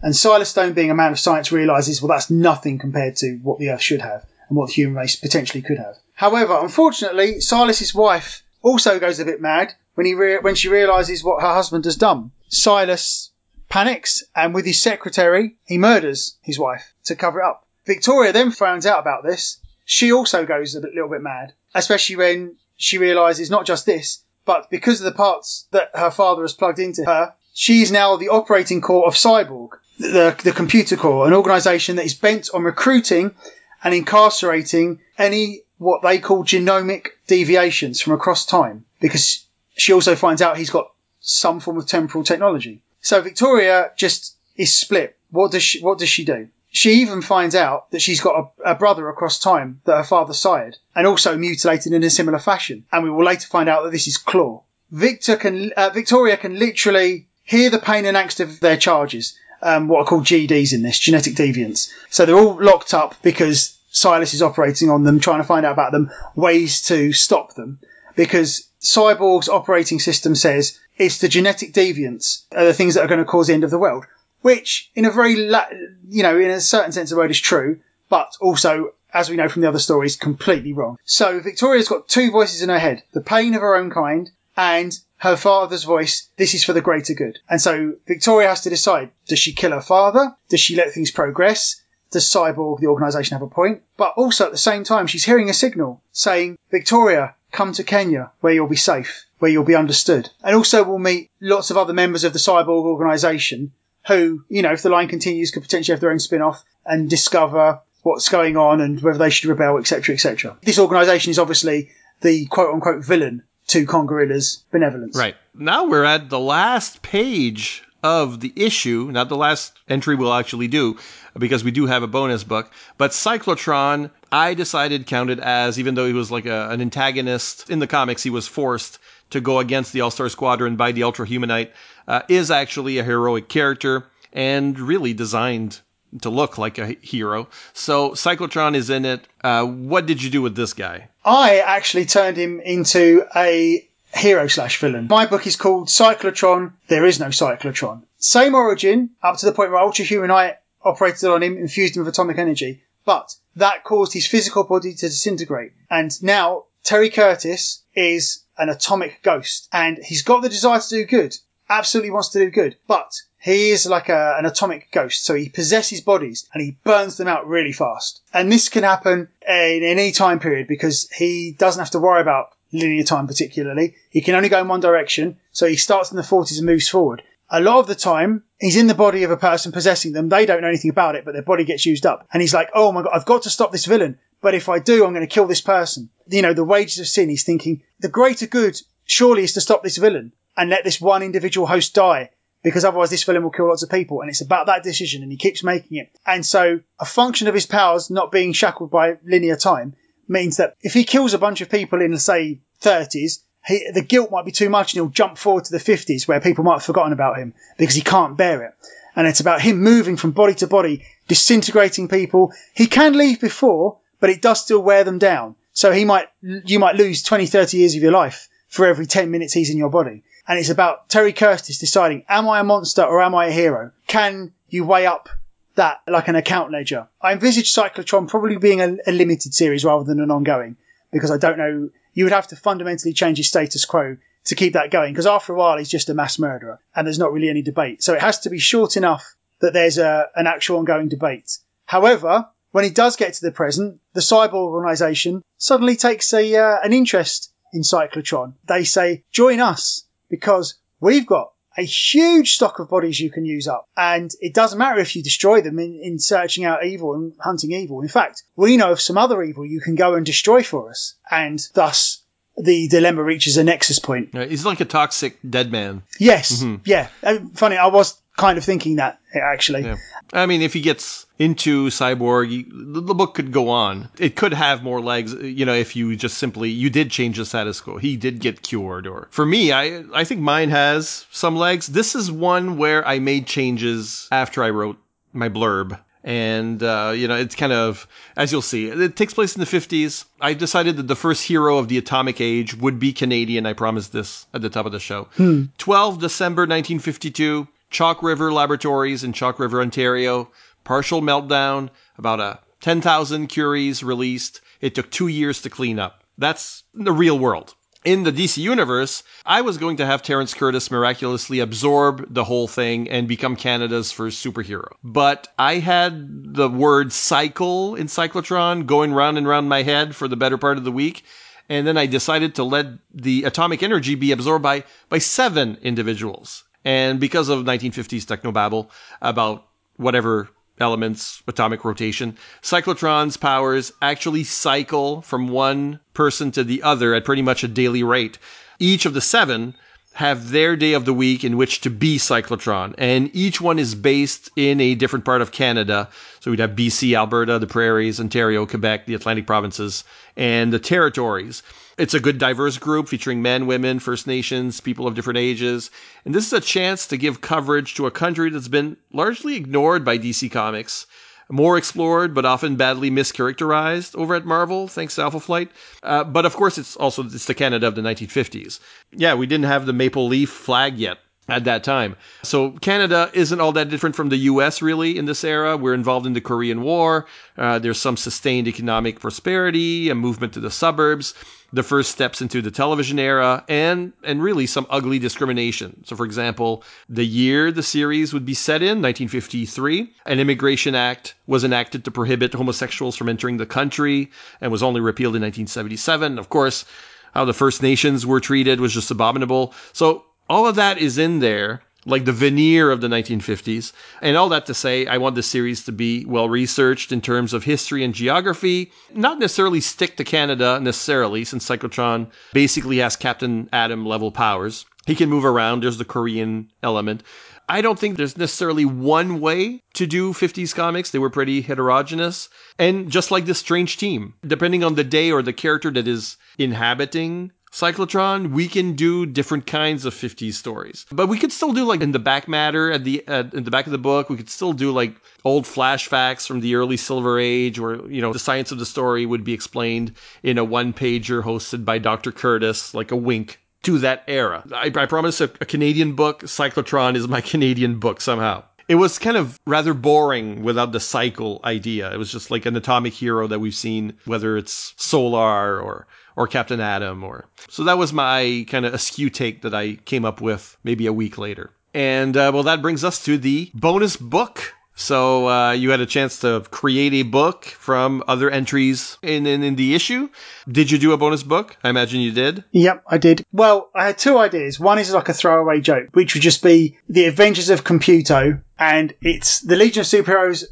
And 0.00 0.16
Silas 0.16 0.48
Stone, 0.48 0.72
being 0.72 0.90
a 0.90 0.94
man 0.94 1.12
of 1.12 1.18
science, 1.18 1.52
realizes, 1.52 2.00
well, 2.00 2.08
that's 2.08 2.30
nothing 2.30 2.78
compared 2.78 3.16
to 3.16 3.34
what 3.42 3.58
the 3.58 3.68
Earth 3.72 3.82
should 3.82 4.00
have 4.00 4.24
and 4.48 4.56
what 4.56 4.68
the 4.68 4.72
human 4.72 4.96
race 4.96 5.16
potentially 5.16 5.60
could 5.60 5.76
have. 5.76 5.96
However, 6.14 6.58
unfortunately, 6.62 7.42
Silas's 7.42 7.94
wife 7.94 8.42
also 8.62 8.98
goes 8.98 9.20
a 9.20 9.26
bit 9.26 9.42
mad 9.42 9.74
when 9.96 10.06
he 10.06 10.14
re- 10.14 10.38
when 10.38 10.54
she 10.54 10.70
realizes 10.70 11.22
what 11.22 11.42
her 11.42 11.52
husband 11.52 11.84
has 11.84 11.96
done. 11.96 12.30
Silas 12.48 13.32
panics 13.68 14.24
and 14.34 14.54
with 14.54 14.64
his 14.64 14.80
secretary, 14.80 15.56
he 15.66 15.76
murders 15.76 16.38
his 16.40 16.58
wife 16.58 16.94
to 17.04 17.16
cover 17.16 17.40
it 17.40 17.46
up. 17.46 17.66
Victoria 17.84 18.32
then 18.32 18.50
finds 18.50 18.86
out 18.86 19.00
about 19.00 19.24
this. 19.24 19.58
She 19.84 20.10
also 20.10 20.46
goes 20.46 20.74
a 20.74 20.80
little 20.80 21.10
bit 21.10 21.20
mad, 21.20 21.52
especially 21.74 22.16
when 22.16 22.56
she 22.76 22.98
realizes 22.98 23.50
not 23.50 23.66
just 23.66 23.86
this, 23.86 24.22
but 24.44 24.70
because 24.70 25.00
of 25.00 25.04
the 25.04 25.12
parts 25.12 25.66
that 25.70 25.90
her 25.94 26.10
father 26.10 26.42
has 26.42 26.52
plugged 26.52 26.78
into 26.78 27.04
her, 27.04 27.34
she's 27.52 27.90
now 27.90 28.16
the 28.16 28.28
operating 28.28 28.80
core 28.80 29.06
of 29.06 29.14
Cyborg, 29.14 29.70
the, 29.98 30.36
the 30.42 30.52
computer 30.52 30.96
core, 30.96 31.26
an 31.26 31.34
organization 31.34 31.96
that 31.96 32.04
is 32.04 32.14
bent 32.14 32.50
on 32.52 32.62
recruiting 32.62 33.34
and 33.82 33.94
incarcerating 33.94 35.00
any 35.18 35.62
what 35.78 36.02
they 36.02 36.18
call 36.18 36.44
genomic 36.44 37.08
deviations 37.26 38.00
from 38.00 38.12
across 38.12 38.46
time 38.46 38.84
because 39.00 39.44
she 39.76 39.92
also 39.92 40.14
finds 40.14 40.40
out 40.40 40.56
he's 40.56 40.70
got 40.70 40.90
some 41.20 41.60
form 41.60 41.78
of 41.78 41.86
temporal 41.86 42.24
technology. 42.24 42.80
So 43.00 43.20
Victoria 43.20 43.90
just 43.96 44.36
is 44.56 44.74
split. 44.74 45.16
What 45.30 45.52
does 45.52 45.62
she, 45.62 45.80
what 45.80 45.98
does 45.98 46.08
she 46.08 46.24
do? 46.24 46.48
She 46.74 47.02
even 47.02 47.22
finds 47.22 47.54
out 47.54 47.92
that 47.92 48.02
she's 48.02 48.20
got 48.20 48.52
a, 48.64 48.72
a 48.72 48.74
brother 48.74 49.08
across 49.08 49.38
time 49.38 49.80
that 49.84 49.96
her 49.96 50.02
father 50.02 50.34
sired 50.34 50.76
and 50.92 51.06
also 51.06 51.38
mutilated 51.38 51.92
in 51.92 52.02
a 52.02 52.10
similar 52.10 52.40
fashion. 52.40 52.84
And 52.90 53.04
we 53.04 53.10
will 53.10 53.24
later 53.24 53.46
find 53.46 53.68
out 53.68 53.84
that 53.84 53.92
this 53.92 54.08
is 54.08 54.16
Klaw. 54.16 54.60
Victor 54.90 55.36
can, 55.36 55.70
uh, 55.76 55.90
Victoria 55.90 56.36
can 56.36 56.58
literally 56.58 57.28
hear 57.44 57.70
the 57.70 57.78
pain 57.78 58.06
and 58.06 58.16
angst 58.16 58.40
of 58.40 58.58
their 58.58 58.76
charges. 58.76 59.38
Um, 59.62 59.86
what 59.86 60.00
are 60.00 60.04
called 60.04 60.24
GDs 60.24 60.72
in 60.72 60.82
this, 60.82 60.98
genetic 60.98 61.34
deviants. 61.34 61.92
So 62.10 62.26
they're 62.26 62.36
all 62.36 62.60
locked 62.60 62.92
up 62.92 63.14
because 63.22 63.78
Silas 63.90 64.34
is 64.34 64.42
operating 64.42 64.90
on 64.90 65.04
them, 65.04 65.20
trying 65.20 65.40
to 65.40 65.46
find 65.46 65.64
out 65.64 65.74
about 65.74 65.92
them, 65.92 66.10
ways 66.34 66.82
to 66.86 67.12
stop 67.12 67.54
them. 67.54 67.78
Because 68.16 68.66
Cyborg's 68.80 69.48
operating 69.48 70.00
system 70.00 70.34
says 70.34 70.80
it's 70.96 71.18
the 71.18 71.28
genetic 71.28 71.72
deviants 71.72 72.42
are 72.50 72.64
the 72.64 72.74
things 72.74 72.94
that 72.94 73.04
are 73.04 73.08
going 73.08 73.20
to 73.20 73.24
cause 73.24 73.46
the 73.46 73.54
end 73.54 73.62
of 73.62 73.70
the 73.70 73.78
world. 73.78 74.06
Which, 74.44 74.90
in 74.94 75.06
a 75.06 75.10
very, 75.10 75.36
la- 75.36 75.70
you 76.06 76.22
know, 76.22 76.38
in 76.38 76.50
a 76.50 76.60
certain 76.60 76.92
sense 76.92 77.10
of 77.10 77.16
the 77.16 77.22
word 77.22 77.30
is 77.30 77.40
true, 77.40 77.80
but 78.10 78.36
also, 78.42 78.92
as 79.10 79.30
we 79.30 79.36
know 79.36 79.48
from 79.48 79.62
the 79.62 79.68
other 79.68 79.78
stories, 79.78 80.16
completely 80.16 80.74
wrong. 80.74 80.98
So 81.06 81.40
Victoria's 81.40 81.88
got 81.88 82.08
two 82.08 82.30
voices 82.30 82.60
in 82.60 82.68
her 82.68 82.78
head. 82.78 83.02
The 83.12 83.22
pain 83.22 83.54
of 83.54 83.62
her 83.62 83.74
own 83.74 83.88
kind 83.88 84.30
and 84.54 84.92
her 85.16 85.36
father's 85.36 85.84
voice, 85.84 86.28
this 86.36 86.52
is 86.52 86.62
for 86.62 86.74
the 86.74 86.82
greater 86.82 87.14
good. 87.14 87.38
And 87.48 87.58
so 87.58 87.94
Victoria 88.06 88.48
has 88.48 88.60
to 88.64 88.68
decide, 88.68 89.12
does 89.28 89.38
she 89.38 89.54
kill 89.54 89.70
her 89.70 89.80
father? 89.80 90.36
Does 90.50 90.60
she 90.60 90.76
let 90.76 90.92
things 90.92 91.10
progress? 91.10 91.80
Does 92.10 92.26
Cyborg, 92.26 92.80
the 92.80 92.88
organisation, 92.88 93.36
have 93.36 93.40
a 93.40 93.48
point? 93.48 93.80
But 93.96 94.12
also 94.18 94.44
at 94.44 94.52
the 94.52 94.58
same 94.58 94.84
time, 94.84 95.06
she's 95.06 95.24
hearing 95.24 95.48
a 95.48 95.54
signal 95.54 96.02
saying, 96.12 96.58
Victoria, 96.70 97.34
come 97.50 97.72
to 97.72 97.82
Kenya, 97.82 98.30
where 98.40 98.52
you'll 98.52 98.66
be 98.66 98.76
safe, 98.76 99.24
where 99.38 99.50
you'll 99.50 99.64
be 99.64 99.74
understood. 99.74 100.28
And 100.42 100.54
also 100.54 100.84
we'll 100.84 100.98
meet 100.98 101.30
lots 101.40 101.70
of 101.70 101.78
other 101.78 101.94
members 101.94 102.24
of 102.24 102.34
the 102.34 102.38
Cyborg 102.38 102.84
organisation 102.84 103.72
who, 104.06 104.44
you 104.48 104.62
know, 104.62 104.72
if 104.72 104.82
the 104.82 104.90
line 104.90 105.08
continues, 105.08 105.50
could 105.50 105.62
potentially 105.62 105.94
have 105.94 106.00
their 106.00 106.10
own 106.10 106.18
spin-off 106.18 106.64
and 106.84 107.08
discover 107.08 107.80
what's 108.02 108.28
going 108.28 108.56
on 108.56 108.80
and 108.80 109.00
whether 109.00 109.18
they 109.18 109.30
should 109.30 109.48
rebel, 109.48 109.78
etc., 109.78 110.14
etc. 110.14 110.56
This 110.62 110.78
organisation 110.78 111.30
is 111.30 111.38
obviously 111.38 111.90
the 112.20 112.46
quote 112.46 112.72
unquote 112.72 113.04
villain 113.04 113.42
to 113.68 113.86
Congorilla's 113.86 114.64
benevolence. 114.70 115.16
Right. 115.16 115.36
Now 115.54 115.86
we're 115.86 116.04
at 116.04 116.28
the 116.28 116.38
last 116.38 117.02
page 117.02 117.82
of 118.02 118.40
the 118.40 118.52
issue, 118.54 119.08
not 119.10 119.30
the 119.30 119.36
last 119.36 119.72
entry 119.88 120.14
we'll 120.14 120.34
actually 120.34 120.68
do, 120.68 120.98
because 121.38 121.64
we 121.64 121.70
do 121.70 121.86
have 121.86 122.02
a 122.02 122.06
bonus 122.06 122.44
book. 122.44 122.70
But 122.98 123.12
Cyclotron, 123.12 124.10
I 124.30 124.52
decided 124.52 125.06
counted 125.06 125.40
as, 125.40 125.78
even 125.78 125.94
though 125.94 126.06
he 126.06 126.12
was 126.12 126.30
like 126.30 126.44
a, 126.44 126.68
an 126.68 126.82
antagonist 126.82 127.70
in 127.70 127.78
the 127.78 127.86
comics, 127.86 128.22
he 128.22 128.28
was 128.28 128.46
forced 128.46 128.98
to 129.30 129.40
go 129.40 129.58
against 129.58 129.92
the 129.92 130.00
All 130.02 130.10
Star 130.10 130.28
Squadron 130.28 130.76
by 130.76 130.92
the 130.92 131.02
Ultra 131.02 131.26
Humanite, 131.26 131.70
uh, 132.06 132.22
is 132.28 132.50
actually 132.50 132.98
a 132.98 133.04
heroic 133.04 133.48
character 133.48 134.06
and 134.32 134.78
really 134.78 135.14
designed 135.14 135.80
to 136.22 136.30
look 136.30 136.58
like 136.58 136.78
a 136.78 136.96
hero. 137.00 137.48
So 137.72 138.10
Cyclotron 138.10 138.74
is 138.74 138.90
in 138.90 139.04
it. 139.04 139.26
Uh, 139.42 139.64
what 139.64 140.06
did 140.06 140.22
you 140.22 140.30
do 140.30 140.42
with 140.42 140.54
this 140.54 140.72
guy? 140.72 141.08
I 141.24 141.58
actually 141.58 142.06
turned 142.06 142.36
him 142.36 142.60
into 142.60 143.24
a 143.34 143.88
hero 144.14 144.46
slash 144.46 144.78
villain. 144.80 145.08
My 145.10 145.26
book 145.26 145.46
is 145.46 145.56
called 145.56 145.88
Cyclotron. 145.88 146.72
There 146.86 147.04
is 147.04 147.18
no 147.18 147.26
Cyclotron. 147.26 148.02
Same 148.18 148.54
origin 148.54 149.10
up 149.22 149.38
to 149.38 149.46
the 149.46 149.52
point 149.52 149.70
where 149.70 149.80
Ultra 149.80 150.04
Humanite 150.04 150.56
operated 150.82 151.28
on 151.28 151.42
him, 151.42 151.56
infused 151.56 151.96
him 151.96 152.04
with 152.04 152.12
atomic 152.12 152.38
energy, 152.38 152.82
but 153.04 153.34
that 153.56 153.84
caused 153.84 154.12
his 154.12 154.26
physical 154.26 154.64
body 154.64 154.94
to 154.94 155.08
disintegrate. 155.08 155.72
And 155.90 156.10
now 156.22 156.64
Terry 156.84 157.10
Curtis 157.10 157.82
is 157.94 158.43
an 158.58 158.68
atomic 158.68 159.22
ghost 159.22 159.68
and 159.72 159.98
he's 159.98 160.22
got 160.22 160.42
the 160.42 160.48
desire 160.48 160.80
to 160.80 160.88
do 160.88 161.04
good. 161.04 161.36
Absolutely 161.68 162.10
wants 162.10 162.28
to 162.30 162.38
do 162.40 162.50
good, 162.50 162.76
but 162.86 163.10
he 163.38 163.70
is 163.70 163.86
like 163.86 164.08
a, 164.08 164.36
an 164.38 164.46
atomic 164.46 164.90
ghost, 164.90 165.24
so 165.24 165.34
he 165.34 165.48
possesses 165.48 166.00
bodies 166.00 166.48
and 166.52 166.62
he 166.62 166.76
burns 166.84 167.16
them 167.16 167.28
out 167.28 167.46
really 167.46 167.72
fast. 167.72 168.20
And 168.32 168.50
this 168.50 168.68
can 168.68 168.84
happen 168.84 169.28
in 169.46 169.82
any 169.82 170.12
time 170.12 170.40
period 170.40 170.66
because 170.66 171.10
he 171.10 171.54
doesn't 171.58 171.80
have 171.80 171.90
to 171.92 171.98
worry 171.98 172.20
about 172.20 172.50
linear 172.72 173.04
time 173.04 173.26
particularly. 173.26 173.94
He 174.10 174.20
can 174.20 174.34
only 174.34 174.48
go 174.48 174.60
in 174.60 174.68
one 174.68 174.80
direction, 174.80 175.38
so 175.52 175.66
he 175.66 175.76
starts 175.76 176.10
in 176.10 176.16
the 176.16 176.22
40s 176.22 176.58
and 176.58 176.66
moves 176.66 176.88
forward. 176.88 177.22
A 177.50 177.60
lot 177.60 177.78
of 177.78 177.86
the 177.86 177.94
time, 177.94 178.42
he's 178.58 178.76
in 178.76 178.86
the 178.86 178.94
body 178.94 179.22
of 179.24 179.30
a 179.30 179.36
person 179.36 179.70
possessing 179.70 180.12
them. 180.12 180.28
They 180.28 180.46
don't 180.46 180.62
know 180.62 180.68
anything 180.68 180.90
about 180.90 181.14
it, 181.14 181.24
but 181.24 181.32
their 181.32 181.42
body 181.42 181.64
gets 181.64 181.84
used 181.84 182.06
up. 182.06 182.26
And 182.32 182.40
he's 182.40 182.54
like, 182.54 182.70
oh 182.74 182.90
my 182.92 183.02
god, 183.02 183.12
I've 183.14 183.26
got 183.26 183.42
to 183.42 183.50
stop 183.50 183.70
this 183.70 183.86
villain. 183.86 184.18
But 184.40 184.54
if 184.54 184.68
I 184.68 184.78
do, 184.78 185.04
I'm 185.04 185.12
going 185.12 185.26
to 185.26 185.34
kill 185.34 185.46
this 185.46 185.60
person. 185.60 186.10
You 186.28 186.42
know, 186.42 186.54
the 186.54 186.64
wages 186.64 186.98
of 186.98 187.08
sin, 187.08 187.28
he's 187.28 187.44
thinking, 187.44 187.82
the 188.00 188.08
greater 188.08 188.46
good 188.46 188.80
surely 189.04 189.44
is 189.44 189.54
to 189.54 189.60
stop 189.60 189.82
this 189.82 189.98
villain 189.98 190.32
and 190.56 190.70
let 190.70 190.84
this 190.84 191.00
one 191.00 191.22
individual 191.22 191.66
host 191.66 191.94
die 191.94 192.30
because 192.62 192.84
otherwise 192.84 193.10
this 193.10 193.24
villain 193.24 193.42
will 193.42 193.50
kill 193.50 193.68
lots 193.68 193.82
of 193.82 193.90
people. 193.90 194.22
And 194.22 194.30
it's 194.30 194.40
about 194.40 194.66
that 194.66 194.82
decision 194.82 195.22
and 195.22 195.30
he 195.30 195.36
keeps 195.36 195.62
making 195.62 195.98
it. 195.98 196.10
And 196.26 196.44
so 196.44 196.80
a 196.98 197.04
function 197.04 197.46
of 197.46 197.54
his 197.54 197.66
powers 197.66 198.10
not 198.10 198.32
being 198.32 198.52
shackled 198.52 198.90
by 198.90 199.18
linear 199.24 199.56
time 199.56 199.94
means 200.26 200.56
that 200.56 200.74
if 200.80 200.94
he 200.94 201.04
kills 201.04 201.34
a 201.34 201.38
bunch 201.38 201.60
of 201.60 201.70
people 201.70 202.00
in, 202.00 202.16
say, 202.18 202.60
30s, 202.80 203.40
he, 203.66 203.90
the 203.92 204.02
guilt 204.02 204.30
might 204.30 204.44
be 204.44 204.52
too 204.52 204.68
much 204.68 204.92
and 204.92 204.98
he'll 204.98 205.10
jump 205.10 205.38
forward 205.38 205.64
to 205.64 205.72
the 205.72 205.78
50s 205.78 206.28
where 206.28 206.40
people 206.40 206.64
might 206.64 206.74
have 206.74 206.84
forgotten 206.84 207.12
about 207.12 207.38
him 207.38 207.54
because 207.78 207.94
he 207.94 208.02
can't 208.02 208.36
bear 208.36 208.62
it. 208.62 208.74
And 209.16 209.26
it's 209.26 209.40
about 209.40 209.60
him 209.60 209.80
moving 209.80 210.16
from 210.16 210.32
body 210.32 210.54
to 210.54 210.66
body, 210.66 211.04
disintegrating 211.28 212.08
people. 212.08 212.52
He 212.74 212.86
can 212.86 213.16
leave 213.16 213.40
before, 213.40 213.98
but 214.20 214.30
it 214.30 214.42
does 214.42 214.60
still 214.60 214.82
wear 214.82 215.04
them 215.04 215.18
down. 215.18 215.54
So 215.72 215.92
he 215.92 216.04
might, 216.04 216.28
you 216.42 216.78
might 216.78 216.96
lose 216.96 217.22
20, 217.22 217.46
30 217.46 217.78
years 217.78 217.94
of 217.94 218.02
your 218.02 218.12
life 218.12 218.48
for 218.68 218.86
every 218.86 219.06
10 219.06 219.30
minutes 219.30 219.52
he's 219.52 219.70
in 219.70 219.78
your 219.78 219.90
body. 219.90 220.24
And 220.46 220.58
it's 220.58 220.68
about 220.68 221.08
Terry 221.08 221.32
Curtis 221.32 221.78
deciding, 221.78 222.24
am 222.28 222.48
I 222.48 222.60
a 222.60 222.64
monster 222.64 223.02
or 223.02 223.22
am 223.22 223.34
I 223.34 223.46
a 223.46 223.52
hero? 223.52 223.92
Can 224.06 224.52
you 224.68 224.84
weigh 224.84 225.06
up 225.06 225.28
that 225.76 226.02
like 226.06 226.28
an 226.28 226.36
account 226.36 226.70
ledger? 226.70 227.08
I 227.20 227.32
envisage 227.32 227.72
Cyclotron 227.72 228.28
probably 228.28 228.58
being 228.58 228.80
a, 228.80 228.96
a 229.06 229.12
limited 229.12 229.54
series 229.54 229.84
rather 229.84 230.04
than 230.04 230.20
an 230.20 230.30
ongoing 230.30 230.76
because 231.12 231.30
I 231.30 231.38
don't 231.38 231.56
know 231.56 231.90
you 232.14 232.24
would 232.24 232.32
have 232.32 232.48
to 232.48 232.56
fundamentally 232.56 233.12
change 233.12 233.38
his 233.38 233.48
status 233.48 233.84
quo 233.84 234.16
to 234.44 234.54
keep 234.54 234.74
that 234.74 234.90
going 234.90 235.12
because 235.12 235.26
after 235.26 235.52
a 235.52 235.56
while 235.56 235.78
he's 235.78 235.88
just 235.88 236.10
a 236.10 236.14
mass 236.14 236.38
murderer 236.38 236.78
and 236.94 237.06
there's 237.06 237.18
not 237.18 237.32
really 237.32 237.48
any 237.48 237.62
debate. 237.62 238.02
So 238.02 238.14
it 238.14 238.20
has 238.20 238.40
to 238.40 238.50
be 238.50 238.58
short 238.58 238.96
enough 238.96 239.34
that 239.60 239.72
there's 239.72 239.98
a, 239.98 240.28
an 240.36 240.46
actual 240.46 240.78
ongoing 240.78 241.08
debate. 241.08 241.58
However, 241.86 242.48
when 242.72 242.84
he 242.84 242.90
does 242.90 243.16
get 243.16 243.34
to 243.34 243.40
the 243.40 243.52
present, 243.52 244.00
the 244.14 244.20
Cyborg 244.20 244.52
organization 244.52 245.42
suddenly 245.58 245.96
takes 245.96 246.32
a 246.32 246.56
uh, 246.56 246.78
an 246.82 246.92
interest 246.92 247.52
in 247.72 247.82
cyclotron. 247.82 248.54
They 248.66 248.84
say, 248.84 249.22
"Join 249.30 249.60
us 249.60 250.04
because 250.28 250.74
we've 251.00 251.26
got 251.26 251.52
a 251.76 251.82
huge 251.82 252.54
stock 252.54 252.78
of 252.78 252.88
bodies 252.88 253.18
you 253.18 253.30
can 253.30 253.44
use 253.44 253.68
up. 253.68 253.88
And 253.96 254.30
it 254.40 254.54
doesn't 254.54 254.78
matter 254.78 255.00
if 255.00 255.16
you 255.16 255.22
destroy 255.22 255.60
them 255.60 255.78
in, 255.78 256.00
in 256.02 256.18
searching 256.18 256.64
out 256.64 256.84
evil 256.84 257.14
and 257.14 257.32
hunting 257.40 257.72
evil. 257.72 258.02
In 258.02 258.08
fact, 258.08 258.42
we 258.56 258.76
know 258.76 258.92
of 258.92 259.00
some 259.00 259.18
other 259.18 259.42
evil 259.42 259.66
you 259.66 259.80
can 259.80 259.94
go 259.94 260.14
and 260.14 260.24
destroy 260.24 260.62
for 260.62 260.90
us. 260.90 261.14
And 261.30 261.60
thus, 261.74 262.22
the 262.56 262.88
dilemma 262.88 263.22
reaches 263.22 263.56
a 263.56 263.64
nexus 263.64 263.98
point. 263.98 264.36
He's 264.36 264.64
like 264.64 264.80
a 264.80 264.84
toxic 264.84 265.38
dead 265.48 265.72
man. 265.72 266.02
Yes. 266.18 266.62
Mm-hmm. 266.62 266.82
Yeah. 266.84 267.08
Uh, 267.22 267.38
funny, 267.54 267.76
I 267.76 267.88
was 267.88 268.16
kind 268.36 268.58
of 268.58 268.64
thinking 268.64 268.96
that 268.96 269.18
actually. 269.34 269.82
Yeah. 269.82 269.96
I 270.32 270.46
mean, 270.46 270.62
if 270.62 270.72
he 270.72 270.80
gets 270.80 271.26
into 271.38 271.88
cyborg, 271.88 272.66
the 272.72 273.14
book 273.14 273.34
could 273.34 273.52
go 273.52 273.68
on. 273.68 274.08
It 274.18 274.36
could 274.36 274.52
have 274.52 274.82
more 274.82 275.00
legs, 275.00 275.32
you 275.34 275.64
know, 275.64 275.74
if 275.74 275.94
you 275.96 276.16
just 276.16 276.38
simply 276.38 276.70
you 276.70 276.90
did 276.90 277.10
change 277.10 277.36
the 277.36 277.44
status 277.44 277.80
quo. 277.80 277.98
He 277.98 278.16
did 278.16 278.40
get 278.40 278.62
cured, 278.62 279.06
or 279.06 279.28
for 279.30 279.46
me, 279.46 279.72
I 279.72 280.04
I 280.12 280.24
think 280.24 280.40
mine 280.40 280.70
has 280.70 281.26
some 281.30 281.56
legs. 281.56 281.88
This 281.88 282.14
is 282.14 282.30
one 282.30 282.76
where 282.78 283.06
I 283.06 283.18
made 283.18 283.46
changes 283.46 284.28
after 284.32 284.62
I 284.62 284.70
wrote 284.70 284.98
my 285.32 285.48
blurb. 285.48 285.98
And, 286.26 286.82
uh, 286.82 287.12
you 287.14 287.28
know, 287.28 287.36
it's 287.36 287.54
kind 287.54 287.74
of, 287.74 288.08
as 288.34 288.50
you'll 288.50 288.62
see, 288.62 288.86
it 288.86 289.14
takes 289.14 289.34
place 289.34 289.54
in 289.54 289.60
the 289.60 289.66
50s. 289.66 290.24
I 290.40 290.54
decided 290.54 290.96
that 290.96 291.06
the 291.06 291.14
first 291.14 291.44
hero 291.44 291.76
of 291.76 291.88
the 291.88 291.98
atomic 291.98 292.40
age 292.40 292.74
would 292.74 292.98
be 292.98 293.12
Canadian. 293.12 293.66
I 293.66 293.74
promised 293.74 294.14
this 294.14 294.46
at 294.54 294.62
the 294.62 294.70
top 294.70 294.86
of 294.86 294.92
the 294.92 295.00
show. 295.00 295.28
Hmm. 295.36 295.64
12 295.76 296.20
December 296.20 296.62
1952. 296.62 297.68
Chalk 297.90 298.22
River 298.22 298.52
Laboratories 298.52 299.24
in 299.24 299.32
Chalk 299.32 299.58
River, 299.58 299.80
Ontario. 299.80 300.50
Partial 300.84 301.22
meltdown, 301.22 301.90
about 302.18 302.40
a 302.40 302.60
10,000 302.80 303.48
Curies 303.48 304.02
released. 304.02 304.60
It 304.80 304.94
took 304.94 305.10
two 305.10 305.28
years 305.28 305.62
to 305.62 305.70
clean 305.70 305.98
up. 305.98 306.24
That's 306.36 306.82
the 306.92 307.12
real 307.12 307.38
world. 307.38 307.74
In 308.04 308.24
the 308.24 308.32
DC 308.32 308.58
universe, 308.58 309.22
I 309.46 309.62
was 309.62 309.78
going 309.78 309.96
to 309.96 310.04
have 310.04 310.22
Terrence 310.22 310.52
Curtis 310.52 310.90
miraculously 310.90 311.60
absorb 311.60 312.26
the 312.34 312.44
whole 312.44 312.68
thing 312.68 313.08
and 313.08 313.26
become 313.26 313.56
Canada's 313.56 314.12
first 314.12 314.44
superhero. 314.44 314.88
But 315.02 315.48
I 315.58 315.78
had 315.78 316.54
the 316.54 316.68
word 316.68 317.14
cycle 317.14 317.94
in 317.94 318.08
Cyclotron 318.08 318.84
going 318.84 319.14
round 319.14 319.38
and 319.38 319.48
round 319.48 319.70
my 319.70 319.82
head 319.82 320.14
for 320.14 320.28
the 320.28 320.36
better 320.36 320.58
part 320.58 320.76
of 320.76 320.84
the 320.84 320.92
week. 320.92 321.24
And 321.70 321.86
then 321.86 321.96
I 321.96 322.04
decided 322.04 322.54
to 322.56 322.64
let 322.64 322.88
the 323.14 323.44
atomic 323.44 323.82
energy 323.82 324.16
be 324.16 324.32
absorbed 324.32 324.62
by, 324.62 324.84
by 325.08 325.16
seven 325.16 325.78
individuals. 325.80 326.63
And 326.84 327.18
because 327.18 327.48
of 327.48 327.64
1950s 327.64 328.24
technobabble 328.26 328.88
about 329.22 329.66
whatever 329.96 330.48
elements, 330.78 331.42
atomic 331.46 331.84
rotation, 331.84 332.36
cyclotron's 332.62 333.36
powers 333.36 333.92
actually 334.02 334.44
cycle 334.44 335.22
from 335.22 335.48
one 335.48 336.00
person 336.14 336.50
to 336.52 336.64
the 336.64 336.82
other 336.82 337.14
at 337.14 337.24
pretty 337.24 337.42
much 337.42 337.64
a 337.64 337.68
daily 337.68 338.02
rate. 338.02 338.38
Each 338.78 339.06
of 339.06 339.14
the 339.14 339.20
seven 339.20 339.74
have 340.14 340.50
their 340.50 340.76
day 340.76 340.92
of 340.92 341.04
the 341.04 341.12
week 341.12 341.42
in 341.42 341.56
which 341.56 341.80
to 341.80 341.90
be 341.90 342.18
cyclotron, 342.18 342.94
and 342.98 343.30
each 343.34 343.60
one 343.60 343.80
is 343.80 343.96
based 343.96 344.48
in 344.54 344.80
a 344.80 344.94
different 344.94 345.24
part 345.24 345.42
of 345.42 345.50
Canada. 345.50 346.08
So 346.40 346.50
we'd 346.50 346.60
have 346.60 346.76
BC, 346.76 347.16
Alberta, 347.16 347.58
the 347.58 347.66
prairies, 347.66 348.20
Ontario, 348.20 348.64
Quebec, 348.64 349.06
the 349.06 349.14
Atlantic 349.14 349.46
provinces, 349.46 350.04
and 350.36 350.72
the 350.72 350.78
territories. 350.78 351.64
It's 351.96 352.14
a 352.14 352.20
good 352.20 352.38
diverse 352.38 352.76
group 352.76 353.08
featuring 353.08 353.40
men, 353.40 353.66
women, 353.66 354.00
First 354.00 354.26
Nations, 354.26 354.80
people 354.80 355.06
of 355.06 355.14
different 355.14 355.38
ages. 355.38 355.92
And 356.24 356.34
this 356.34 356.46
is 356.46 356.52
a 356.52 356.60
chance 356.60 357.06
to 357.06 357.16
give 357.16 357.40
coverage 357.40 357.94
to 357.94 358.06
a 358.06 358.10
country 358.10 358.50
that's 358.50 358.66
been 358.66 358.96
largely 359.12 359.54
ignored 359.54 360.04
by 360.04 360.18
DC 360.18 360.50
Comics, 360.50 361.06
more 361.48 361.78
explored 361.78 362.34
but 362.34 362.44
often 362.44 362.74
badly 362.74 363.12
mischaracterized 363.12 364.16
over 364.16 364.34
at 364.34 364.44
Marvel, 364.44 364.88
thanks 364.88 365.14
to 365.14 365.22
Alpha 365.22 365.38
Flight. 365.38 365.70
Uh, 366.02 366.24
but 366.24 366.44
of 366.44 366.56
course, 366.56 366.78
it's 366.78 366.96
also 366.96 367.22
it's 367.22 367.46
the 367.46 367.54
Canada 367.54 367.86
of 367.86 367.94
the 367.94 368.02
1950s. 368.02 368.80
Yeah, 369.12 369.34
we 369.34 369.46
didn't 369.46 369.66
have 369.66 369.86
the 369.86 369.92
maple 369.92 370.26
leaf 370.26 370.50
flag 370.50 370.98
yet 370.98 371.18
at 371.48 371.64
that 371.64 371.84
time. 371.84 372.16
So 372.42 372.70
Canada 372.70 373.30
isn't 373.34 373.60
all 373.60 373.72
that 373.72 373.90
different 373.90 374.16
from 374.16 374.30
the 374.30 374.36
U.S. 374.36 374.80
really 374.80 375.18
in 375.18 375.26
this 375.26 375.44
era. 375.44 375.76
We're 375.76 375.94
involved 375.94 376.26
in 376.26 376.32
the 376.32 376.40
Korean 376.40 376.82
War. 376.82 377.26
Uh, 377.58 377.78
there's 377.78 378.00
some 378.00 378.16
sustained 378.16 378.66
economic 378.66 379.20
prosperity, 379.20 380.08
a 380.08 380.14
movement 380.14 380.54
to 380.54 380.60
the 380.60 380.70
suburbs 380.70 381.34
the 381.74 381.82
first 381.82 382.12
steps 382.12 382.40
into 382.40 382.62
the 382.62 382.70
television 382.70 383.18
era 383.18 383.64
and 383.68 384.12
and 384.22 384.42
really 384.42 384.64
some 384.64 384.86
ugly 384.90 385.18
discrimination. 385.18 386.04
So 386.04 386.14
for 386.14 386.24
example, 386.24 386.84
the 387.08 387.26
year 387.26 387.72
the 387.72 387.82
series 387.82 388.32
would 388.32 388.46
be 388.46 388.54
set 388.54 388.80
in, 388.80 389.02
1953, 389.02 390.08
an 390.26 390.38
immigration 390.38 390.94
act 390.94 391.34
was 391.48 391.64
enacted 391.64 392.04
to 392.04 392.12
prohibit 392.12 392.54
homosexuals 392.54 393.16
from 393.16 393.28
entering 393.28 393.56
the 393.56 393.66
country 393.66 394.30
and 394.60 394.70
was 394.70 394.84
only 394.84 395.00
repealed 395.00 395.34
in 395.34 395.42
1977. 395.42 396.38
Of 396.38 396.48
course, 396.48 396.84
how 397.32 397.44
the 397.44 397.52
First 397.52 397.82
Nations 397.82 398.24
were 398.24 398.40
treated 398.40 398.80
was 398.80 398.94
just 398.94 399.10
abominable. 399.10 399.74
So 399.92 400.24
all 400.48 400.66
of 400.66 400.76
that 400.76 400.98
is 400.98 401.18
in 401.18 401.40
there. 401.40 401.82
like 402.06 402.24
the 402.24 402.32
veneer 402.32 402.90
of 402.90 403.00
the 403.00 403.08
1950s. 403.08 403.92
And 404.20 404.36
all 404.36 404.48
that 404.50 404.66
to 404.66 404.74
say, 404.74 405.06
I 405.06 405.18
want 405.18 405.34
the 405.34 405.42
series 405.42 405.84
to 405.84 405.92
be 405.92 406.24
well 406.26 406.48
researched 406.48 407.12
in 407.12 407.20
terms 407.20 407.52
of 407.52 407.64
history 407.64 408.04
and 408.04 408.14
geography, 408.14 408.92
not 409.14 409.38
necessarily 409.38 409.80
stick 409.80 410.16
to 410.18 410.24
Canada 410.24 410.78
necessarily, 410.80 411.44
since 411.44 411.66
Cyclotron 411.66 412.30
basically 412.52 412.98
has 412.98 413.16
Captain 413.16 413.68
Atom 413.72 414.04
level 414.06 414.30
powers. 414.30 414.84
He 415.06 415.14
can 415.14 415.28
move 415.28 415.44
around. 415.44 415.82
There's 415.82 415.98
the 415.98 416.04
Korean 416.04 416.68
element. 416.82 417.22
I 417.68 417.80
don't 417.80 417.98
think 417.98 418.16
there's 418.18 418.36
necessarily 418.36 418.84
one 418.84 419.40
way 419.40 419.80
to 419.94 420.06
do 420.06 420.34
50s 420.34 420.74
comics. 420.74 421.10
They 421.10 421.18
were 421.18 421.30
pretty 421.30 421.62
heterogeneous. 421.62 422.50
And 422.78 423.10
just 423.10 423.30
like 423.30 423.46
this 423.46 423.58
strange 423.58 423.96
team, 423.96 424.34
depending 424.46 424.84
on 424.84 424.94
the 424.94 425.04
day 425.04 425.30
or 425.30 425.40
the 425.40 425.54
character 425.54 425.90
that 425.92 426.06
is 426.06 426.36
inhabiting 426.58 427.52
Cyclotron, 427.74 428.52
we 428.52 428.68
can 428.68 428.92
do 428.92 429.26
different 429.26 429.66
kinds 429.66 430.04
of 430.04 430.14
50s 430.14 430.54
stories. 430.54 431.06
But 431.10 431.26
we 431.26 431.40
could 431.40 431.50
still 431.50 431.72
do 431.72 431.84
like 431.84 432.02
in 432.02 432.12
the 432.12 432.20
back 432.20 432.46
matter 432.46 432.92
at 432.92 433.02
the 433.02 433.26
uh, 433.26 433.42
in 433.52 433.64
the 433.64 433.70
back 433.72 433.86
of 433.86 433.90
the 433.90 433.98
book, 433.98 434.30
we 434.30 434.36
could 434.36 434.48
still 434.48 434.72
do 434.72 434.92
like 434.92 435.16
old 435.44 435.64
flashbacks 435.64 436.46
from 436.46 436.60
the 436.60 436.76
early 436.76 436.96
Silver 436.96 437.36
Age 437.36 437.80
where, 437.80 437.96
you 438.06 438.22
know, 438.22 438.32
the 438.32 438.38
science 438.38 438.70
of 438.70 438.78
the 438.78 438.86
story 438.86 439.26
would 439.26 439.42
be 439.42 439.52
explained 439.52 440.12
in 440.44 440.56
a 440.56 440.62
one-pager 440.62 441.42
hosted 441.42 441.84
by 441.84 441.98
Dr. 441.98 442.30
Curtis, 442.30 442.94
like 442.94 443.10
a 443.10 443.16
wink 443.16 443.58
to 443.82 443.98
that 443.98 444.22
era. 444.28 444.62
I, 444.72 444.92
I 444.94 445.06
promise 445.06 445.40
a, 445.40 445.50
a 445.60 445.66
Canadian 445.66 446.14
book, 446.14 446.44
Cyclotron 446.44 447.16
is 447.16 447.26
my 447.26 447.40
Canadian 447.52 447.98
book 447.98 448.20
somehow 448.20 448.62
it 448.86 448.96
was 448.96 449.18
kind 449.18 449.36
of 449.36 449.58
rather 449.66 449.94
boring 449.94 450.62
without 450.62 450.92
the 450.92 451.00
cycle 451.00 451.60
idea. 451.64 452.12
It 452.12 452.18
was 452.18 452.30
just 452.30 452.50
like 452.50 452.66
an 452.66 452.76
atomic 452.76 453.14
hero 453.14 453.46
that 453.46 453.58
we've 453.58 453.74
seen, 453.74 454.12
whether 454.26 454.58
it's 454.58 454.92
Solar 454.96 455.80
or 455.80 456.06
or 456.36 456.46
Captain 456.46 456.80
Atom 456.80 457.24
or 457.24 457.46
so 457.68 457.84
that 457.84 457.98
was 457.98 458.12
my 458.12 458.66
kind 458.68 458.86
of 458.86 458.94
askew 458.94 459.30
take 459.30 459.62
that 459.62 459.74
I 459.74 459.94
came 459.94 460.24
up 460.24 460.40
with 460.40 460.76
maybe 460.84 461.06
a 461.06 461.12
week 461.12 461.38
later. 461.38 461.70
And 461.92 462.36
uh, 462.36 462.50
well, 462.52 462.64
that 462.64 462.82
brings 462.82 463.04
us 463.04 463.24
to 463.24 463.38
the 463.38 463.70
bonus 463.74 464.16
book. 464.16 464.74
So 464.96 465.48
uh, 465.48 465.72
you 465.72 465.90
had 465.90 466.00
a 466.00 466.06
chance 466.06 466.40
to 466.40 466.64
create 466.70 467.12
a 467.14 467.22
book 467.22 467.64
from 467.64 468.22
other 468.28 468.48
entries 468.48 469.18
in, 469.22 469.44
in 469.46 469.64
in 469.64 469.74
the 469.74 469.94
issue. 469.94 470.28
Did 470.70 470.90
you 470.90 470.98
do 470.98 471.12
a 471.12 471.16
bonus 471.16 471.42
book? 471.42 471.76
I 471.82 471.90
imagine 471.90 472.20
you 472.20 472.30
did. 472.30 472.62
Yep, 472.70 473.02
I 473.08 473.18
did. 473.18 473.44
Well, 473.52 473.90
I 473.94 474.06
had 474.06 474.18
two 474.18 474.38
ideas. 474.38 474.78
One 474.78 475.00
is 475.00 475.12
like 475.12 475.28
a 475.28 475.34
throwaway 475.34 475.80
joke, 475.80 476.08
which 476.12 476.34
would 476.34 476.44
just 476.44 476.62
be 476.62 476.96
the 477.08 477.24
Adventures 477.24 477.70
of 477.70 477.82
Computo, 477.82 478.60
and 478.78 479.14
it's 479.20 479.60
the 479.60 479.76
Legion 479.76 480.02
of 480.02 480.06
Superheroes 480.06 480.64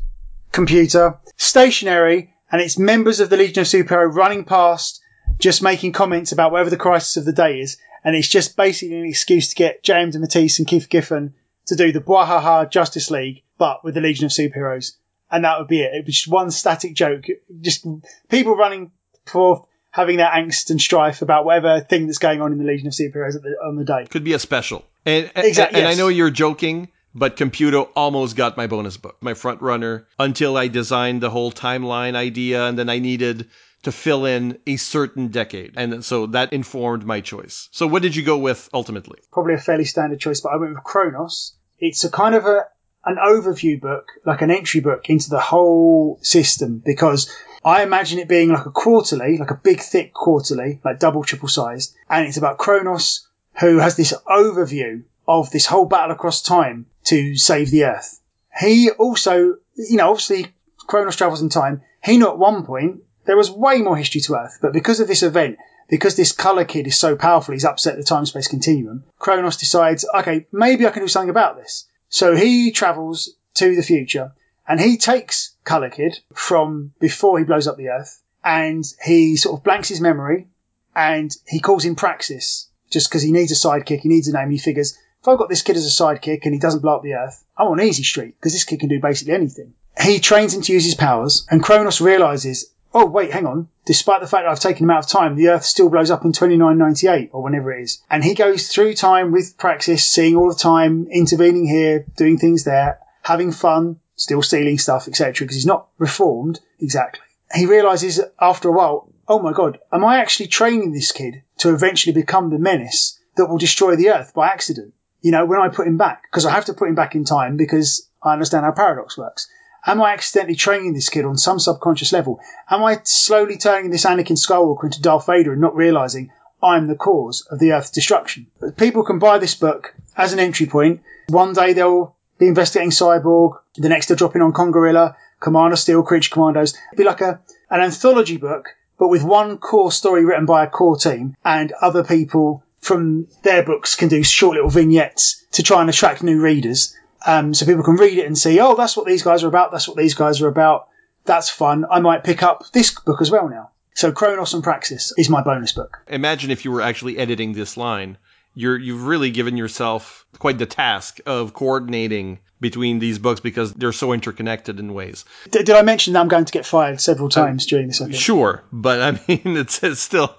computer, 0.52 1.18
stationary, 1.36 2.32
and 2.50 2.60
it's 2.60 2.78
members 2.78 3.18
of 3.18 3.28
the 3.28 3.36
Legion 3.36 3.62
of 3.62 3.66
Superheroes 3.66 4.14
running 4.14 4.44
past 4.44 5.01
just 5.38 5.62
making 5.62 5.92
comments 5.92 6.32
about 6.32 6.52
whatever 6.52 6.70
the 6.70 6.76
crisis 6.76 7.16
of 7.16 7.24
the 7.24 7.32
day 7.32 7.60
is, 7.60 7.78
and 8.04 8.16
it's 8.16 8.28
just 8.28 8.56
basically 8.56 8.98
an 8.98 9.06
excuse 9.06 9.48
to 9.48 9.54
get 9.54 9.82
J.M. 9.82 10.10
DeMatteis 10.10 10.58
and 10.58 10.68
Keith 10.68 10.88
Giffen 10.88 11.34
to 11.66 11.76
do 11.76 11.92
the 11.92 12.00
Bwahaha 12.00 12.70
Justice 12.70 13.10
League, 13.10 13.42
but 13.58 13.84
with 13.84 13.94
the 13.94 14.00
Legion 14.00 14.26
of 14.26 14.30
Superheroes, 14.30 14.92
and 15.30 15.44
that 15.44 15.58
would 15.58 15.68
be 15.68 15.82
it. 15.82 15.94
It 15.94 16.06
was 16.06 16.16
just 16.16 16.28
one 16.28 16.50
static 16.50 16.94
joke, 16.94 17.26
just 17.60 17.86
people 18.28 18.56
running 18.56 18.90
forth 19.26 19.62
having 19.90 20.16
their 20.16 20.28
angst 20.28 20.70
and 20.70 20.80
strife 20.80 21.22
about 21.22 21.44
whatever 21.44 21.80
thing 21.80 22.06
that's 22.06 22.18
going 22.18 22.40
on 22.40 22.50
in 22.50 22.58
the 22.58 22.64
Legion 22.64 22.86
of 22.86 22.94
Superheroes 22.94 23.34
the, 23.34 23.56
on 23.64 23.76
the 23.76 23.84
day. 23.84 24.06
Could 24.08 24.24
be 24.24 24.32
a 24.32 24.38
special. 24.38 24.84
And, 25.04 25.30
exactly, 25.36 25.80
and, 25.80 25.88
yes. 25.88 25.94
I 25.94 25.98
know 25.98 26.08
you're 26.08 26.30
joking, 26.30 26.88
but 27.14 27.36
Computo 27.36 27.88
almost 27.94 28.34
got 28.34 28.56
my 28.56 28.66
bonus 28.66 28.96
book, 28.96 29.18
my 29.20 29.34
front 29.34 29.60
runner, 29.60 30.06
until 30.18 30.56
I 30.56 30.68
designed 30.68 31.22
the 31.22 31.30
whole 31.30 31.52
timeline 31.52 32.14
idea, 32.14 32.66
and 32.66 32.78
then 32.78 32.88
I 32.88 32.98
needed 33.00 33.50
to 33.82 33.92
fill 33.92 34.24
in 34.24 34.58
a 34.66 34.76
certain 34.76 35.28
decade. 35.28 35.74
And 35.76 36.04
so 36.04 36.26
that 36.26 36.52
informed 36.52 37.04
my 37.04 37.20
choice. 37.20 37.68
So 37.72 37.86
what 37.86 38.02
did 38.02 38.14
you 38.14 38.22
go 38.22 38.38
with 38.38 38.68
ultimately? 38.72 39.18
Probably 39.32 39.54
a 39.54 39.58
fairly 39.58 39.84
standard 39.84 40.20
choice, 40.20 40.40
but 40.40 40.52
I 40.52 40.56
went 40.56 40.74
with 40.74 40.84
Chronos. 40.84 41.54
It's 41.78 42.04
a 42.04 42.10
kind 42.10 42.34
of 42.34 42.46
a 42.46 42.66
an 43.04 43.16
overview 43.16 43.80
book, 43.80 44.12
like 44.24 44.42
an 44.42 44.50
entry 44.50 44.80
book 44.80 45.10
into 45.10 45.28
the 45.28 45.40
whole 45.40 46.18
system, 46.22 46.80
because 46.84 47.34
I 47.64 47.82
imagine 47.82 48.20
it 48.20 48.28
being 48.28 48.50
like 48.50 48.66
a 48.66 48.70
quarterly, 48.70 49.38
like 49.38 49.50
a 49.50 49.60
big 49.60 49.80
thick 49.80 50.12
quarterly, 50.14 50.80
like 50.84 51.00
double, 51.00 51.24
triple 51.24 51.48
sized, 51.48 51.96
and 52.08 52.26
it's 52.26 52.36
about 52.36 52.58
Chronos, 52.58 53.26
who 53.60 53.78
has 53.78 53.96
this 53.96 54.14
overview 54.28 55.02
of 55.26 55.50
this 55.50 55.66
whole 55.66 55.86
battle 55.86 56.14
across 56.14 56.42
time 56.42 56.86
to 57.04 57.36
save 57.36 57.70
the 57.70 57.84
Earth. 57.84 58.20
He 58.58 58.90
also, 58.90 59.56
you 59.74 59.96
know, 59.96 60.10
obviously 60.10 60.46
Chronos 60.76 61.16
travels 61.16 61.42
in 61.42 61.48
time. 61.48 61.82
He 62.04 62.18
knew 62.18 62.28
at 62.28 62.38
one 62.38 62.64
point 62.64 63.02
there 63.24 63.36
was 63.36 63.50
way 63.50 63.82
more 63.82 63.96
history 63.96 64.20
to 64.22 64.34
Earth, 64.34 64.58
but 64.60 64.72
because 64.72 65.00
of 65.00 65.08
this 65.08 65.22
event, 65.22 65.58
because 65.88 66.16
this 66.16 66.32
color 66.32 66.64
kid 66.64 66.86
is 66.86 66.98
so 66.98 67.16
powerful, 67.16 67.52
he's 67.52 67.64
upset 67.64 67.96
the 67.96 68.02
time 68.02 68.26
space 68.26 68.48
continuum. 68.48 69.04
Chronos 69.18 69.56
decides, 69.56 70.04
okay, 70.14 70.46
maybe 70.52 70.86
I 70.86 70.90
can 70.90 71.02
do 71.02 71.08
something 71.08 71.30
about 71.30 71.56
this. 71.56 71.86
So 72.08 72.34
he 72.34 72.72
travels 72.72 73.34
to 73.54 73.76
the 73.76 73.82
future 73.82 74.32
and 74.66 74.80
he 74.80 74.96
takes 74.96 75.54
Color 75.64 75.90
Kid 75.90 76.18
from 76.34 76.92
before 77.00 77.38
he 77.38 77.44
blows 77.44 77.66
up 77.66 77.76
the 77.76 77.88
Earth 77.88 78.22
and 78.44 78.84
he 79.04 79.36
sort 79.36 79.58
of 79.58 79.64
blanks 79.64 79.88
his 79.88 80.00
memory 80.00 80.48
and 80.94 81.30
he 81.46 81.60
calls 81.60 81.84
him 81.84 81.96
Praxis 81.96 82.68
just 82.90 83.08
because 83.08 83.22
he 83.22 83.32
needs 83.32 83.52
a 83.52 83.54
sidekick. 83.54 84.00
He 84.00 84.08
needs 84.08 84.28
a 84.28 84.32
name. 84.32 84.50
He 84.50 84.58
figures 84.58 84.98
if 85.20 85.28
I've 85.28 85.38
got 85.38 85.48
this 85.48 85.62
kid 85.62 85.76
as 85.76 85.86
a 85.86 86.02
sidekick 86.02 86.40
and 86.44 86.52
he 86.52 86.60
doesn't 86.60 86.80
blow 86.80 86.96
up 86.96 87.02
the 87.02 87.14
Earth, 87.14 87.44
I'm 87.56 87.68
on 87.68 87.80
easy 87.80 88.02
street 88.02 88.34
because 88.38 88.52
this 88.52 88.64
kid 88.64 88.80
can 88.80 88.88
do 88.88 89.00
basically 89.00 89.34
anything. 89.34 89.74
He 90.00 90.20
trains 90.20 90.54
him 90.54 90.62
to 90.62 90.72
use 90.72 90.84
his 90.84 90.94
powers 90.94 91.46
and 91.50 91.62
Chronos 91.62 92.00
realizes 92.00 92.70
oh 92.94 93.06
wait, 93.06 93.32
hang 93.32 93.46
on. 93.46 93.68
Despite 93.84 94.20
the 94.20 94.26
fact 94.26 94.44
that 94.44 94.50
I've 94.50 94.60
taken 94.60 94.84
him 94.84 94.90
out 94.90 95.04
of 95.04 95.10
time, 95.10 95.34
the 95.34 95.48
Earth 95.48 95.64
still 95.64 95.88
blows 95.88 96.10
up 96.10 96.24
in 96.24 96.32
2998 96.32 97.30
or 97.32 97.42
whenever 97.42 97.72
it 97.72 97.82
is. 97.82 98.02
And 98.10 98.22
he 98.22 98.34
goes 98.34 98.68
through 98.68 98.94
time 98.94 99.32
with 99.32 99.58
Praxis, 99.58 100.06
seeing 100.06 100.36
all 100.36 100.48
the 100.48 100.54
time, 100.54 101.08
intervening 101.10 101.66
here, 101.66 102.06
doing 102.16 102.38
things 102.38 102.64
there, 102.64 103.00
having 103.22 103.52
fun, 103.52 104.00
still 104.16 104.42
stealing 104.42 104.78
stuff, 104.78 105.08
etc. 105.08 105.44
Because 105.44 105.56
he's 105.56 105.66
not 105.66 105.88
reformed 105.98 106.60
exactly. 106.80 107.22
He 107.54 107.66
realizes 107.66 108.20
after 108.40 108.68
a 108.68 108.72
while, 108.72 109.12
oh 109.28 109.40
my 109.40 109.52
god, 109.52 109.78
am 109.92 110.04
I 110.04 110.18
actually 110.18 110.46
training 110.46 110.92
this 110.92 111.12
kid 111.12 111.42
to 111.58 111.74
eventually 111.74 112.14
become 112.14 112.50
the 112.50 112.58
menace 112.58 113.18
that 113.36 113.46
will 113.46 113.58
destroy 113.58 113.96
the 113.96 114.10
Earth 114.10 114.32
by 114.34 114.48
accident? 114.48 114.94
You 115.20 115.30
know, 115.32 115.44
when 115.44 115.60
I 115.60 115.68
put 115.68 115.86
him 115.86 115.98
back, 115.98 116.22
because 116.30 116.46
I 116.46 116.50
have 116.50 116.64
to 116.66 116.74
put 116.74 116.88
him 116.88 116.94
back 116.94 117.14
in 117.14 117.24
time 117.24 117.56
because 117.56 118.08
I 118.22 118.32
understand 118.32 118.64
how 118.64 118.72
paradox 118.72 119.16
works. 119.16 119.48
Am 119.84 120.00
I 120.00 120.12
accidentally 120.12 120.54
training 120.54 120.92
this 120.92 121.08
kid 121.08 121.24
on 121.24 121.36
some 121.36 121.58
subconscious 121.58 122.12
level? 122.12 122.40
Am 122.70 122.84
I 122.84 123.00
slowly 123.02 123.56
turning 123.56 123.90
this 123.90 124.04
Anakin 124.04 124.38
Skywalker 124.38 124.84
into 124.84 125.02
Darth 125.02 125.26
Vader 125.26 125.52
and 125.52 125.60
not 125.60 125.74
realizing 125.74 126.30
I'm 126.62 126.86
the 126.86 126.94
cause 126.94 127.46
of 127.50 127.58
the 127.58 127.72
Earth's 127.72 127.90
destruction? 127.90 128.46
People 128.76 129.04
can 129.04 129.18
buy 129.18 129.38
this 129.38 129.56
book 129.56 129.92
as 130.16 130.32
an 130.32 130.38
entry 130.38 130.66
point. 130.66 131.00
One 131.28 131.52
day 131.52 131.72
they'll 131.72 132.14
be 132.38 132.46
investigating 132.46 132.90
Cyborg. 132.90 133.58
The 133.74 133.88
next 133.88 134.06
they're 134.06 134.16
dropping 134.16 134.42
on 134.42 134.52
Congorilla, 134.52 135.16
Commander 135.40 135.76
Steel, 135.76 136.04
Creature 136.04 136.32
Commandos. 136.32 136.74
It'd 136.92 136.98
be 136.98 137.04
like 137.04 137.20
a, 137.20 137.40
an 137.68 137.80
anthology 137.80 138.36
book, 138.36 138.68
but 138.98 139.08
with 139.08 139.24
one 139.24 139.58
core 139.58 139.90
story 139.90 140.24
written 140.24 140.46
by 140.46 140.62
a 140.64 140.70
core 140.70 140.96
team 140.96 141.34
and 141.44 141.72
other 141.72 142.04
people 142.04 142.62
from 142.78 143.26
their 143.42 143.64
books 143.64 143.96
can 143.96 144.08
do 144.08 144.22
short 144.22 144.54
little 144.54 144.70
vignettes 144.70 145.44
to 145.52 145.62
try 145.62 145.80
and 145.80 145.90
attract 145.90 146.22
new 146.22 146.40
readers. 146.40 146.96
Um, 147.26 147.54
so 147.54 147.66
people 147.66 147.84
can 147.84 147.96
read 147.96 148.18
it 148.18 148.26
and 148.26 148.36
see, 148.36 148.60
oh, 148.60 148.74
that's 148.74 148.96
what 148.96 149.06
these 149.06 149.22
guys 149.22 149.44
are 149.44 149.48
about. 149.48 149.72
That's 149.72 149.88
what 149.88 149.96
these 149.96 150.14
guys 150.14 150.40
are 150.40 150.48
about. 150.48 150.88
That's 151.24 151.48
fun. 151.48 151.84
I 151.90 152.00
might 152.00 152.24
pick 152.24 152.42
up 152.42 152.64
this 152.72 152.98
book 152.98 153.20
as 153.20 153.30
well 153.30 153.48
now. 153.48 153.70
So 153.94 154.10
Chronos 154.12 154.54
and 154.54 154.64
Praxis 154.64 155.12
is 155.16 155.28
my 155.28 155.42
bonus 155.42 155.72
book. 155.72 155.98
Imagine 156.08 156.50
if 156.50 156.64
you 156.64 156.72
were 156.72 156.80
actually 156.80 157.18
editing 157.18 157.52
this 157.52 157.76
line. 157.76 158.16
You're 158.54 158.78
you've 158.78 159.06
really 159.06 159.30
given 159.30 159.56
yourself 159.56 160.26
quite 160.38 160.58
the 160.58 160.66
task 160.66 161.20
of 161.24 161.54
coordinating 161.54 162.40
between 162.60 162.98
these 162.98 163.18
books 163.18 163.40
because 163.40 163.74
they're 163.74 163.92
so 163.92 164.12
interconnected 164.12 164.78
in 164.78 164.94
ways. 164.94 165.24
D- 165.50 165.62
did 165.62 165.74
I 165.74 165.82
mention 165.82 166.12
that 166.12 166.20
I'm 166.20 166.28
going 166.28 166.44
to 166.44 166.52
get 166.52 166.64
fired 166.64 167.00
several 167.00 167.26
uh, 167.26 167.30
times 167.30 167.66
uh, 167.66 167.70
during 167.70 167.88
this? 167.88 168.00
Sure, 168.16 168.62
but 168.72 169.02
I 169.02 169.10
mean, 169.28 169.56
it's, 169.56 169.82
it's 169.82 170.00
still. 170.00 170.34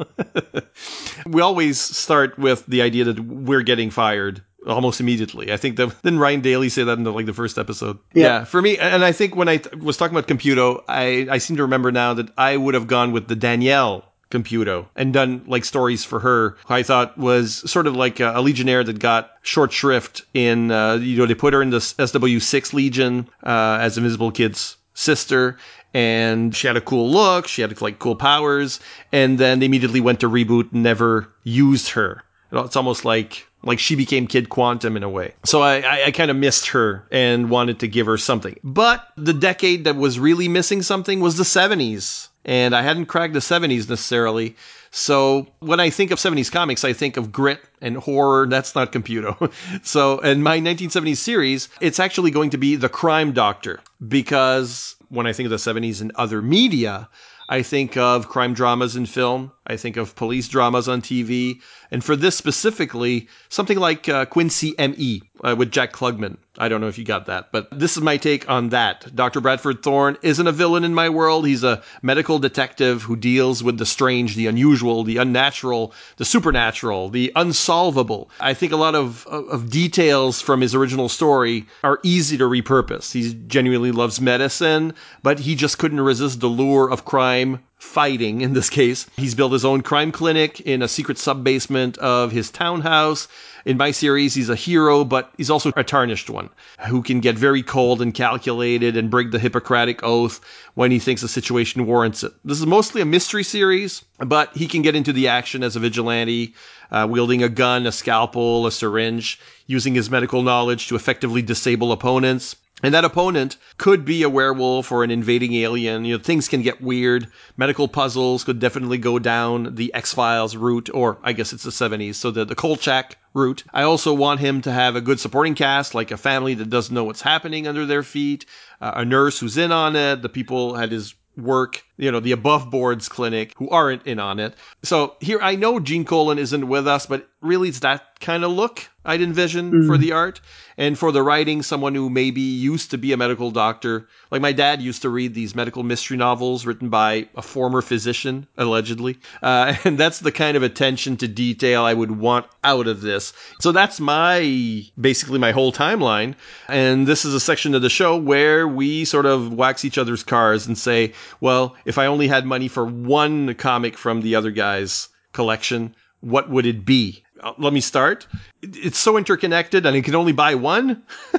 we 1.28 1.42
always 1.42 1.80
start 1.80 2.40
with 2.40 2.66
the 2.66 2.82
idea 2.82 3.06
that 3.06 3.20
we're 3.20 3.62
getting 3.62 3.90
fired 3.90 4.42
almost 4.68 5.00
immediately. 5.00 5.52
I 5.52 5.58
think 5.58 5.78
that 5.78 5.96
then 6.04 6.20
Ryan 6.20 6.42
Daly 6.42 6.70
say 6.70 6.84
that 6.84 6.98
in 6.98 7.04
the, 7.04 7.12
like 7.12 7.26
the 7.26 7.34
first 7.34 7.58
episode. 7.58 7.98
Yeah. 8.14 8.24
yeah. 8.24 8.44
for 8.44 8.62
me, 8.62 8.78
and 8.78 9.04
I 9.04 9.12
think 9.12 9.36
when 9.36 9.50
I 9.50 9.58
t- 9.58 9.76
was 9.78 9.98
talking 9.98 10.16
about 10.16 10.28
Computo, 10.28 10.84
I 10.88 11.28
I 11.30 11.38
seem 11.38 11.58
to 11.58 11.64
remember 11.64 11.92
now 11.92 12.14
that 12.14 12.30
I 12.38 12.58
would 12.58 12.74
have 12.74 12.88
gone 12.88 13.12
with 13.12 13.28
the 13.28 13.36
Danielle 13.36 14.06
Computo 14.32 14.88
and 14.96 15.14
done 15.14 15.44
like 15.48 15.66
stories 15.66 16.04
for 16.04 16.20
her. 16.20 16.58
I 16.70 16.84
thought 16.84 17.18
was 17.18 17.70
sort 17.70 17.88
of 17.88 17.96
like 17.96 18.20
a, 18.20 18.34
a 18.36 18.42
Legionnaire 18.42 18.84
that 18.84 19.00
got 19.00 19.32
short 19.42 19.72
shrift 19.72 20.24
in. 20.34 20.72
Uh, 20.72 20.96
you 20.96 21.18
know, 21.18 21.26
they 21.26 21.36
put 21.36 21.54
her 21.54 21.62
in 21.62 21.70
the 21.70 21.80
SW6 21.80 22.74
Legion 22.74 23.30
uh, 23.44 23.78
as 23.82 23.98
Invisible 23.98 24.32
Kid's 24.32 24.78
sister 24.96 25.58
and 25.94 26.56
she 26.56 26.68
had 26.68 26.78
a 26.78 26.82
cool 26.82 27.10
look, 27.10 27.48
she 27.48 27.62
had 27.62 27.80
like 27.82 28.00
cool 28.00 28.16
powers, 28.16 28.80
and 29.12 29.38
then 29.38 29.60
they 29.60 29.68
immediately 29.68 30.02
went 30.02 30.20
to 30.22 30.30
reboot, 30.30 30.74
never 30.74 31.30
used 31.44 31.90
her. 31.90 32.24
It's 32.52 32.76
almost 32.76 33.06
like 33.06 33.48
like 33.64 33.80
she 33.80 33.96
became 33.96 34.28
Kid 34.28 34.50
Quantum 34.50 34.98
in 34.98 35.04
a 35.04 35.10
way. 35.10 35.34
So 35.46 35.62
I, 35.62 35.80
I, 35.80 36.04
I 36.08 36.12
kind 36.12 36.30
of 36.30 36.38
missed 36.38 36.68
her 36.68 37.08
and 37.12 37.50
wanted 37.50 37.80
to 37.80 37.88
give 37.88 38.06
her 38.06 38.18
something. 38.18 38.60
But 38.64 39.08
the 39.16 39.34
decade 39.34 39.86
that 39.86 39.96
was 39.96 40.20
really 40.20 40.48
missing 40.48 40.82
something 40.82 41.20
was 41.20 41.38
the 41.38 41.44
70s. 41.44 42.28
And 42.46 42.76
I 42.76 42.82
hadn't 42.82 43.06
cracked 43.06 43.34
the 43.34 43.40
70s 43.40 43.90
necessarily. 43.90 44.56
So 44.92 45.48
when 45.60 45.80
I 45.80 45.90
think 45.90 46.12
of 46.12 46.20
70s 46.20 46.52
comics, 46.52 46.84
I 46.84 46.92
think 46.94 47.16
of 47.16 47.32
grit 47.32 47.62
and 47.82 47.98
horror. 47.98 48.46
That's 48.48 48.76
not 48.76 48.92
Computo. 48.92 49.52
so 49.84 50.20
in 50.20 50.44
my 50.44 50.60
1970s 50.60 51.18
series, 51.18 51.70
it's 51.80 52.00
actually 52.00 52.32
going 52.32 52.50
to 52.50 52.58
be 52.58 52.76
The 52.76 52.90
Crime 52.90 53.32
Doctor 53.32 53.80
because 54.08 54.96
when 55.10 55.26
I 55.26 55.32
think 55.34 55.46
of 55.46 55.52
the 55.52 55.56
70s 55.56 56.02
and 56.02 56.12
other 56.16 56.42
media, 56.42 57.08
I 57.50 57.62
think 57.62 57.98
of 57.98 58.30
crime 58.30 58.54
dramas 58.54 58.96
in 58.96 59.06
film. 59.06 59.52
I 59.68 59.76
think 59.78 59.98
of 59.98 60.16
police 60.16 60.48
dramas 60.48 60.88
on 60.88 61.02
TV. 61.02 61.60
And 61.92 62.04
for 62.04 62.16
this 62.16 62.36
specifically, 62.36 63.28
something 63.50 63.78
like 63.78 64.08
uh, 64.08 64.26
Quincy 64.26 64.78
M.E. 64.80 65.22
Uh, 65.44 65.56
with 65.58 65.72
Jack 65.72 65.94
Klugman. 65.94 66.38
I 66.60 66.70
don't 66.70 66.82
know 66.82 66.88
if 66.88 67.00
you 67.00 67.04
got 67.04 67.26
that, 67.26 67.52
but 67.52 67.68
this 67.72 67.98
is 67.98 68.04
my 68.04 68.18
take 68.18 68.48
on 68.48 68.70
that. 68.70 69.16
Dr. 69.16 69.42
Bradford 69.42 69.82
Thorne 69.82 70.18
isn't 70.22 70.46
a 70.46 70.52
villain 70.52 70.84
in 70.84 70.94
my 70.94 71.10
world. 71.10 71.48
He's 71.48 71.64
a 71.64 71.82
medical 72.04 72.38
detective 72.38 73.02
who 73.02 73.16
deals 73.16 73.64
with 73.64 73.80
the 73.80 73.88
strange, 73.88 74.36
the 74.36 74.46
unusual, 74.46 75.04
the 75.04 75.18
unnatural, 75.18 75.94
the 76.18 76.26
supernatural, 76.26 77.10
the 77.10 77.32
unsolvable. 77.36 78.30
I 78.40 78.54
think 78.54 78.72
a 78.72 78.78
lot 78.78 78.94
of, 78.94 79.26
of 79.26 79.72
details 79.72 80.42
from 80.42 80.62
his 80.62 80.76
original 80.76 81.10
story 81.10 81.66
are 81.84 82.00
easy 82.04 82.38
to 82.38 82.44
repurpose. 82.44 83.12
He 83.12 83.34
genuinely 83.48 83.92
loves 83.92 84.22
medicine, 84.22 84.94
but 85.24 85.40
he 85.40 85.56
just 85.56 85.80
couldn't 85.80 86.02
resist 86.02 86.40
the 86.40 86.48
lure 86.48 86.88
of 86.88 87.04
crime 87.04 87.64
fighting 87.84 88.42
in 88.42 88.54
this 88.54 88.70
case. 88.70 89.06
He's 89.18 89.36
built 89.36 89.52
his 89.52 89.66
own 89.66 89.82
crime 89.82 90.12
clinic 90.12 90.62
in 90.62 90.82
a 90.82 90.88
secret 90.88 91.18
sub 91.20 91.44
basement 91.44 91.98
of 92.00 92.32
his 92.32 92.50
townhouse. 92.50 93.28
In 93.66 93.78
my 93.78 93.92
series, 93.92 94.34
he's 94.34 94.50
a 94.50 94.56
hero, 94.56 95.04
but 95.04 95.32
he's 95.38 95.50
also 95.50 95.72
a 95.76 95.84
tarnished 95.84 96.30
one 96.30 96.50
who 96.88 97.04
can 97.04 97.20
get 97.20 97.38
very 97.38 97.62
cold 97.62 98.02
and 98.02 98.14
calculated 98.14 98.98
and 98.98 99.12
break 99.12 99.32
the 99.32 99.38
Hippocratic 99.38 100.02
Oath 100.02 100.42
when 100.74 100.90
he 100.90 100.98
thinks 100.98 101.22
the 101.22 101.28
situation 101.28 101.86
warrants 101.86 102.24
it. 102.24 102.34
This 102.44 102.60
is 102.60 102.66
mostly 102.66 103.02
a 103.02 103.06
mystery 103.06 103.44
series, 103.44 104.04
but 104.18 104.56
he 104.56 104.68
can 104.68 104.82
get 104.82 104.96
into 104.96 105.14
the 105.14 105.28
action 105.28 105.62
as 105.62 105.76
a 105.76 105.80
vigilante, 105.80 106.56
uh, 106.90 107.08
wielding 107.10 107.44
a 107.44 107.50
gun, 107.50 107.86
a 107.86 107.92
scalpel, 107.92 108.66
a 108.66 108.72
syringe, 108.72 109.40
using 109.68 109.94
his 109.94 110.10
medical 110.10 110.42
knowledge 110.42 110.88
to 110.88 110.96
effectively 110.96 111.42
disable 111.42 111.92
opponents. 111.92 112.56
And 112.82 112.94
that 112.94 113.06
opponent 113.06 113.58
could 113.78 114.04
be 114.04 114.24
a 114.24 114.30
werewolf 114.30 114.92
or 114.92 115.04
an 115.04 115.12
invading 115.12 115.54
alien. 115.54 116.04
You 116.04 116.18
know, 116.18 116.24
things 116.24 116.50
can 116.50 116.62
get 116.62 116.82
weird. 116.82 117.28
Medical 117.56 117.88
puzzles 117.88 118.44
could 118.44 118.60
definitely 118.60 118.98
go 118.98 119.20
down 119.20 119.76
the 119.76 119.94
X 119.94 120.14
Files 120.14 120.56
route, 120.56 120.90
or 120.94 121.18
I 121.24 121.32
guess 121.32 121.54
it's 121.54 121.64
the 121.64 121.70
70s, 121.70 122.16
so 122.16 122.32
the, 122.32 122.44
the 122.44 122.56
Kolchak 122.56 123.18
route. 123.34 123.64
I 123.74 123.84
also 123.84 124.14
want 124.14 124.42
him 124.42 124.62
to 124.62 124.72
have 124.72 124.98
a 124.98 125.02
good 125.02 125.20
supporting 125.20 125.56
cast, 125.56 125.96
like 125.96 126.12
a 126.12 126.18
family 126.18 126.56
that 126.56 126.70
doesn't 126.70 126.94
know 126.94 127.06
what's 127.06 127.22
happening 127.22 127.68
under 127.68 127.86
their 127.86 128.04
feet, 128.04 128.46
uh, 128.82 128.92
a 128.96 129.06
nurse 129.06 129.40
who's 129.40 129.58
in 129.58 129.72
on 129.72 129.96
it, 129.96 130.22
the 130.22 130.30
people 130.30 130.76
at 130.76 130.92
his 130.92 131.16
work, 131.38 131.84
you 131.98 132.12
know, 132.12 132.20
the 132.20 132.32
above 132.32 132.70
boards 132.70 133.10
clinic 133.10 133.54
who 133.58 133.70
aren't 133.70 134.06
in 134.06 134.20
on 134.20 134.40
it. 134.40 134.56
So 134.84 135.16
here, 135.20 135.40
I 135.42 135.56
know 135.56 135.80
Gene 135.80 136.06
Colan 136.06 136.38
isn't 136.38 136.68
with 136.68 136.88
us, 136.88 137.06
but 137.06 137.28
really 137.42 137.70
it's 137.70 137.80
that 137.80 138.20
kind 138.20 138.44
of 138.44 138.52
look 138.52 138.88
I'd 139.06 139.22
envision 139.22 139.72
mm. 139.72 139.88
for 139.88 139.98
the 139.98 140.14
art. 140.14 140.42
And 140.78 140.98
for 140.98 141.12
the 141.12 141.24
writing, 141.24 141.62
someone 141.62 141.96
who 141.96 142.10
maybe 142.10 142.42
used 142.42 142.92
to 142.92 142.98
be 142.98 143.14
a 143.14 143.18
medical 143.18 143.52
doctor. 143.52 144.08
Like 144.32 144.42
my 144.42 144.52
dad 144.52 144.82
used 144.82 145.02
to 145.04 145.10
read 145.10 145.34
these 145.34 145.56
medical 145.56 145.84
mystery 145.84 146.18
novels 146.18 146.66
written 146.66 146.90
by 146.90 147.28
a 147.36 147.42
former 147.42 147.82
physician, 147.82 148.48
allegedly. 148.58 149.20
Uh, 149.42 149.76
and 149.84 149.98
that's 149.98 150.20
the 150.20 150.32
kind 150.32 150.58
of 150.58 150.64
attention 150.64 151.18
to 151.18 151.28
detail 151.28 151.84
I 151.84 151.94
would 151.94 152.12
want 152.12 152.48
out 152.64 152.88
of 152.88 153.02
this. 153.02 153.34
So 153.60 153.72
that's 153.72 154.00
my, 154.00 154.84
basically 155.00 155.40
my 155.40 155.52
whole 155.52 155.72
timeline. 155.72 156.36
And 156.68 157.08
this 157.08 157.26
is 157.26 157.34
a 157.34 157.40
section 157.40 157.76
of 157.76 157.82
the 157.82 157.90
show 157.90 158.18
where 158.18 158.68
we 158.68 159.06
sort 159.06 159.26
of 159.26 159.54
wax 159.54 159.86
each 159.86 159.98
other's 159.98 160.24
cars 160.24 160.68
and 160.68 160.78
say, 160.78 161.14
well, 161.40 161.76
if 161.86 161.98
I 161.98 162.08
only 162.08 162.28
had 162.28 162.46
money 162.46 162.68
for 162.68 162.86
one 162.86 163.54
comic 163.56 163.98
from 163.98 164.22
the 164.22 164.36
other 164.36 164.52
guy's 164.52 165.10
collection, 165.34 165.96
what 166.22 166.50
would 166.50 166.66
it 166.66 166.86
be? 166.86 167.24
Let 167.58 167.74
me 167.74 167.82
start. 167.82 168.28
It's 168.62 168.98
so 168.98 169.18
interconnected 169.18 169.86
and 169.86 169.96
you 169.96 170.02
can 170.02 170.16
only 170.16 170.32
buy 170.32 170.56
one. 170.56 171.04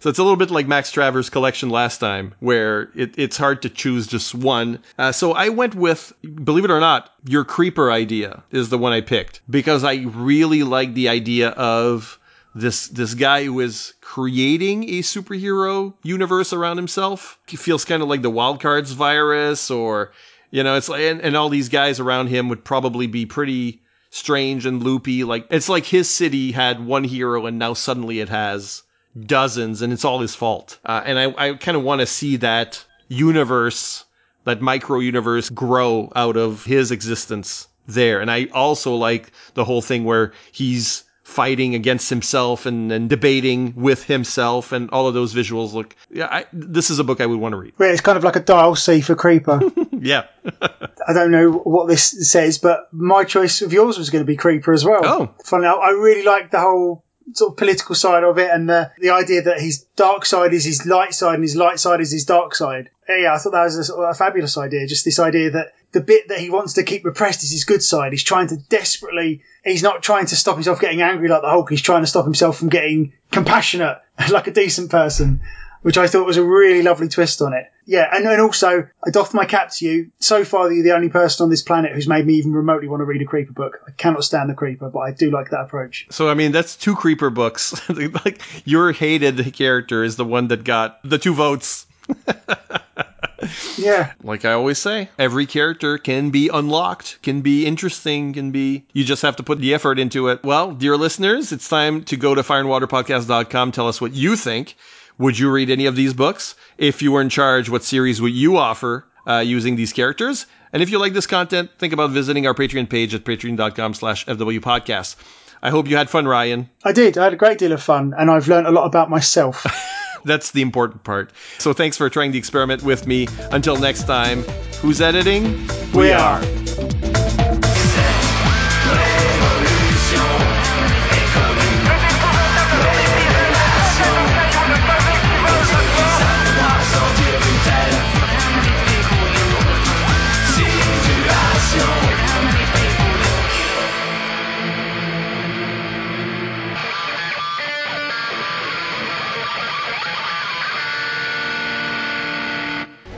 so 0.00 0.10
it's 0.10 0.18
a 0.18 0.22
little 0.22 0.36
bit 0.36 0.50
like 0.50 0.66
Max 0.66 0.90
Travers' 0.92 1.30
collection 1.30 1.70
last 1.70 1.98
time, 1.98 2.34
where 2.40 2.90
it, 2.94 3.14
it's 3.16 3.36
hard 3.36 3.62
to 3.62 3.70
choose 3.70 4.06
just 4.06 4.34
one. 4.34 4.78
Uh, 4.98 5.12
so 5.12 5.32
I 5.32 5.48
went 5.48 5.74
with, 5.74 6.12
believe 6.44 6.64
it 6.64 6.70
or 6.70 6.80
not, 6.80 7.10
your 7.24 7.44
creeper 7.44 7.90
idea 7.90 8.42
is 8.50 8.68
the 8.68 8.78
one 8.78 8.92
I 8.92 9.00
picked 9.00 9.40
because 9.48 9.84
I 9.84 10.04
really 10.06 10.62
like 10.62 10.94
the 10.94 11.08
idea 11.08 11.50
of 11.50 12.18
this 12.54 12.88
this 12.88 13.14
guy 13.14 13.44
who 13.44 13.60
is 13.60 13.94
creating 14.00 14.84
a 14.90 15.02
superhero 15.02 15.94
universe 16.02 16.52
around 16.52 16.76
himself. 16.76 17.38
He 17.46 17.56
feels 17.56 17.84
kind 17.84 18.02
of 18.02 18.08
like 18.08 18.22
the 18.22 18.30
wild 18.30 18.60
cards 18.60 18.92
virus 18.92 19.70
or 19.70 20.12
you 20.50 20.64
know, 20.64 20.76
it's 20.76 20.88
like 20.88 21.02
and, 21.02 21.20
and 21.20 21.36
all 21.36 21.48
these 21.48 21.68
guys 21.68 22.00
around 22.00 22.26
him 22.26 22.48
would 22.48 22.64
probably 22.64 23.06
be 23.06 23.24
pretty 23.24 23.80
strange 24.10 24.66
and 24.66 24.82
loopy. 24.82 25.24
Like 25.24 25.46
it's 25.50 25.68
like 25.68 25.86
his 25.86 26.08
city 26.08 26.52
had 26.52 26.84
one 26.84 27.04
hero 27.04 27.46
and 27.46 27.58
now 27.58 27.74
suddenly 27.74 28.20
it 28.20 28.28
has 28.28 28.82
dozens 29.26 29.82
and 29.82 29.92
it's 29.92 30.04
all 30.04 30.20
his 30.20 30.34
fault. 30.34 30.78
Uh, 30.84 31.02
and 31.04 31.18
I, 31.18 31.34
I 31.36 31.54
kind 31.54 31.76
of 31.76 31.82
want 31.82 32.00
to 32.00 32.06
see 32.06 32.36
that 32.36 32.84
universe, 33.08 34.04
that 34.44 34.60
micro 34.60 34.98
universe 34.98 35.48
grow 35.50 36.12
out 36.14 36.36
of 36.36 36.64
his 36.64 36.90
existence 36.90 37.68
there. 37.86 38.20
And 38.20 38.30
I 38.30 38.46
also 38.52 38.94
like 38.94 39.32
the 39.54 39.64
whole 39.64 39.82
thing 39.82 40.04
where 40.04 40.32
he's 40.52 41.04
fighting 41.30 41.76
against 41.76 42.10
himself 42.10 42.66
and, 42.66 42.90
and 42.90 43.08
debating 43.08 43.72
with 43.76 44.02
himself 44.02 44.72
and 44.72 44.90
all 44.90 45.06
of 45.06 45.14
those 45.14 45.32
visuals 45.32 45.72
look 45.72 45.94
yeah 46.10 46.26
I, 46.28 46.46
this 46.52 46.90
is 46.90 46.98
a 46.98 47.04
book 47.04 47.20
i 47.20 47.26
would 47.26 47.38
want 47.38 47.52
to 47.52 47.56
read. 47.56 47.74
Yeah, 47.78 47.86
it's 47.86 48.00
kind 48.00 48.18
of 48.18 48.24
like 48.24 48.34
a 48.34 48.40
dial 48.40 48.74
c 48.74 49.00
for 49.00 49.14
creeper. 49.14 49.60
Yeah. 50.02 50.28
I 50.62 51.12
don't 51.12 51.30
know 51.30 51.52
what 51.52 51.86
this 51.86 52.30
says 52.30 52.56
but 52.58 52.88
my 52.90 53.24
choice 53.24 53.60
of 53.60 53.72
yours 53.72 53.98
was 53.98 54.08
going 54.08 54.22
to 54.22 54.26
be 54.26 54.36
creeper 54.36 54.72
as 54.72 54.82
well. 54.84 55.02
Oh. 55.04 55.34
Funny 55.44 55.66
i 55.66 55.90
really 55.90 56.24
like 56.24 56.50
the 56.50 56.58
whole 56.58 57.04
sort 57.32 57.52
of 57.52 57.56
political 57.56 57.94
side 57.94 58.24
of 58.24 58.38
it 58.38 58.50
and 58.50 58.68
the, 58.68 58.90
the 58.98 59.10
idea 59.10 59.42
that 59.42 59.60
his 59.60 59.84
dark 59.96 60.26
side 60.26 60.52
is 60.52 60.64
his 60.64 60.86
light 60.86 61.14
side 61.14 61.34
and 61.34 61.44
his 61.44 61.56
light 61.56 61.78
side 61.78 62.00
is 62.00 62.10
his 62.10 62.24
dark 62.24 62.54
side 62.54 62.90
yeah 63.08 63.32
i 63.32 63.38
thought 63.38 63.52
that 63.52 63.64
was 63.64 63.90
a, 63.90 63.94
a 63.94 64.14
fabulous 64.14 64.58
idea 64.58 64.86
just 64.86 65.04
this 65.04 65.18
idea 65.18 65.50
that 65.50 65.72
the 65.92 66.00
bit 66.00 66.28
that 66.28 66.38
he 66.38 66.50
wants 66.50 66.74
to 66.74 66.82
keep 66.82 67.04
repressed 67.04 67.42
is 67.42 67.50
his 67.50 67.64
good 67.64 67.82
side. 67.82 68.12
He's 68.12 68.22
trying 68.22 68.48
to 68.48 68.56
desperately, 68.56 69.42
he's 69.64 69.82
not 69.82 70.02
trying 70.02 70.26
to 70.26 70.36
stop 70.36 70.54
himself 70.54 70.80
getting 70.80 71.02
angry 71.02 71.28
like 71.28 71.42
the 71.42 71.48
Hulk. 71.48 71.68
He's 71.70 71.82
trying 71.82 72.02
to 72.02 72.06
stop 72.06 72.24
himself 72.24 72.58
from 72.58 72.68
getting 72.68 73.12
compassionate 73.30 73.98
like 74.30 74.46
a 74.46 74.52
decent 74.52 74.90
person, 74.90 75.40
which 75.82 75.96
I 75.96 76.06
thought 76.06 76.26
was 76.26 76.36
a 76.36 76.44
really 76.44 76.82
lovely 76.82 77.08
twist 77.08 77.40
on 77.42 77.54
it. 77.54 77.70
Yeah. 77.86 78.08
And, 78.12 78.26
and 78.26 78.40
also, 78.40 78.88
I 79.04 79.10
doff 79.10 79.34
my 79.34 79.46
cap 79.46 79.70
to 79.76 79.86
you. 79.86 80.10
So 80.18 80.44
far, 80.44 80.70
you're 80.70 80.84
the 80.84 80.94
only 80.94 81.08
person 81.08 81.44
on 81.44 81.50
this 81.50 81.62
planet 81.62 81.92
who's 81.92 82.06
made 82.06 82.26
me 82.26 82.34
even 82.34 82.52
remotely 82.52 82.88
want 82.88 83.00
to 83.00 83.04
read 83.04 83.22
a 83.22 83.24
Creeper 83.24 83.52
book. 83.52 83.80
I 83.86 83.92
cannot 83.92 84.24
stand 84.24 84.50
the 84.50 84.54
Creeper, 84.54 84.90
but 84.90 85.00
I 85.00 85.12
do 85.12 85.30
like 85.30 85.50
that 85.50 85.60
approach. 85.60 86.06
So, 86.10 86.28
I 86.28 86.34
mean, 86.34 86.52
that's 86.52 86.76
two 86.76 86.94
Creeper 86.94 87.30
books. 87.30 87.88
like, 88.24 88.40
your 88.66 88.92
hated 88.92 89.52
character 89.54 90.04
is 90.04 90.16
the 90.16 90.24
one 90.24 90.48
that 90.48 90.64
got 90.64 91.00
the 91.02 91.18
two 91.18 91.34
votes. 91.34 91.86
yeah. 93.78 94.12
Like 94.22 94.44
I 94.44 94.52
always 94.52 94.78
say, 94.78 95.08
every 95.18 95.46
character 95.46 95.98
can 95.98 96.30
be 96.30 96.48
unlocked, 96.48 97.22
can 97.22 97.40
be 97.40 97.66
interesting, 97.66 98.32
can 98.32 98.50
be. 98.50 98.84
You 98.92 99.04
just 99.04 99.22
have 99.22 99.36
to 99.36 99.42
put 99.42 99.58
the 99.58 99.74
effort 99.74 99.98
into 99.98 100.28
it. 100.28 100.42
Well, 100.44 100.72
dear 100.72 100.96
listeners, 100.96 101.52
it's 101.52 101.68
time 101.68 102.04
to 102.04 102.16
go 102.16 102.34
to 102.34 102.42
fireandwaterpodcast.com. 102.42 103.72
Tell 103.72 103.88
us 103.88 104.00
what 104.00 104.12
you 104.12 104.36
think. 104.36 104.76
Would 105.20 105.38
you 105.38 105.50
read 105.50 105.68
any 105.68 105.84
of 105.84 105.96
these 105.96 106.14
books? 106.14 106.54
If 106.78 107.02
you 107.02 107.12
were 107.12 107.20
in 107.20 107.28
charge, 107.28 107.68
what 107.68 107.84
series 107.84 108.22
would 108.22 108.32
you 108.32 108.56
offer 108.56 109.04
uh, 109.26 109.40
using 109.40 109.76
these 109.76 109.92
characters? 109.92 110.46
And 110.72 110.82
if 110.82 110.88
you 110.88 110.98
like 110.98 111.12
this 111.12 111.26
content, 111.26 111.70
think 111.78 111.92
about 111.92 112.08
visiting 112.08 112.46
our 112.46 112.54
Patreon 112.54 112.88
page 112.88 113.14
at 113.14 113.22
patreon.com 113.22 113.92
slash 113.92 114.24
FW 114.24 114.60
podcast. 114.60 115.16
I 115.62 115.68
hope 115.68 115.88
you 115.88 115.98
had 115.98 116.08
fun, 116.08 116.26
Ryan. 116.26 116.70
I 116.82 116.92
did. 116.92 117.18
I 117.18 117.24
had 117.24 117.34
a 117.34 117.36
great 117.36 117.58
deal 117.58 117.72
of 117.72 117.82
fun, 117.82 118.14
and 118.16 118.30
I've 118.30 118.48
learned 118.48 118.66
a 118.66 118.70
lot 118.70 118.86
about 118.86 119.10
myself. 119.10 119.66
That's 120.24 120.52
the 120.52 120.62
important 120.62 121.04
part. 121.04 121.32
So 121.58 121.74
thanks 121.74 121.98
for 121.98 122.08
trying 122.08 122.32
the 122.32 122.38
experiment 122.38 122.82
with 122.82 123.06
me. 123.06 123.28
Until 123.52 123.76
next 123.76 124.04
time, 124.04 124.42
who's 124.80 125.02
editing? 125.02 125.44
We, 125.92 126.00
we 126.00 126.12
are. 126.12 126.40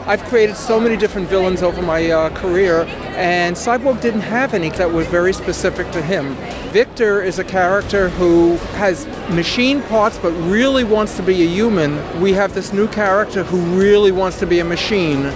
I've 0.06 0.24
created 0.24 0.56
so 0.56 0.80
many 0.80 0.96
different 0.96 1.28
villains 1.28 1.62
over 1.62 1.80
my 1.82 2.10
uh, 2.10 2.30
career, 2.30 2.84
and 3.16 3.56
Cyborg 3.56 4.00
didn't 4.00 4.22
have 4.22 4.54
any 4.54 4.70
that 4.70 4.92
were 4.92 5.04
very 5.04 5.32
specific 5.32 5.90
to 5.92 6.02
him. 6.02 6.34
Victor 6.72 7.22
is 7.22 7.38
a 7.38 7.44
character 7.44 8.08
who 8.08 8.56
has 8.76 9.06
machine 9.30 9.82
parts 9.82 10.18
but 10.18 10.32
really 10.32 10.84
wants 10.84 11.16
to 11.18 11.22
be 11.22 11.42
a 11.42 11.46
human. 11.46 12.20
We 12.20 12.32
have 12.32 12.54
this 12.54 12.72
new 12.72 12.88
character 12.88 13.44
who 13.44 13.78
really 13.78 14.12
wants 14.12 14.38
to 14.40 14.46
be 14.46 14.58
a 14.58 14.64
machine 14.64 15.32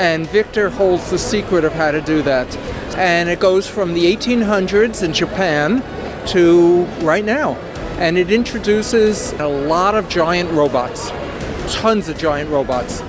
and 0.00 0.26
Victor 0.28 0.70
holds 0.70 1.10
the 1.10 1.18
secret 1.18 1.64
of 1.64 1.72
how 1.72 1.90
to 1.90 2.00
do 2.00 2.22
that. 2.22 2.56
And 2.96 3.28
it 3.28 3.40
goes 3.40 3.68
from 3.68 3.92
the 3.94 4.16
1800s 4.16 5.02
in 5.02 5.12
Japan 5.12 5.82
to 6.28 6.84
right 7.04 7.24
now. 7.24 7.56
And 7.98 8.16
it 8.16 8.30
introduces 8.30 9.32
a 9.34 9.46
lot 9.46 9.94
of 9.94 10.08
giant 10.08 10.52
robots, 10.52 11.10
tons 11.74 12.08
of 12.08 12.16
giant 12.16 12.50
robots. 12.50 13.02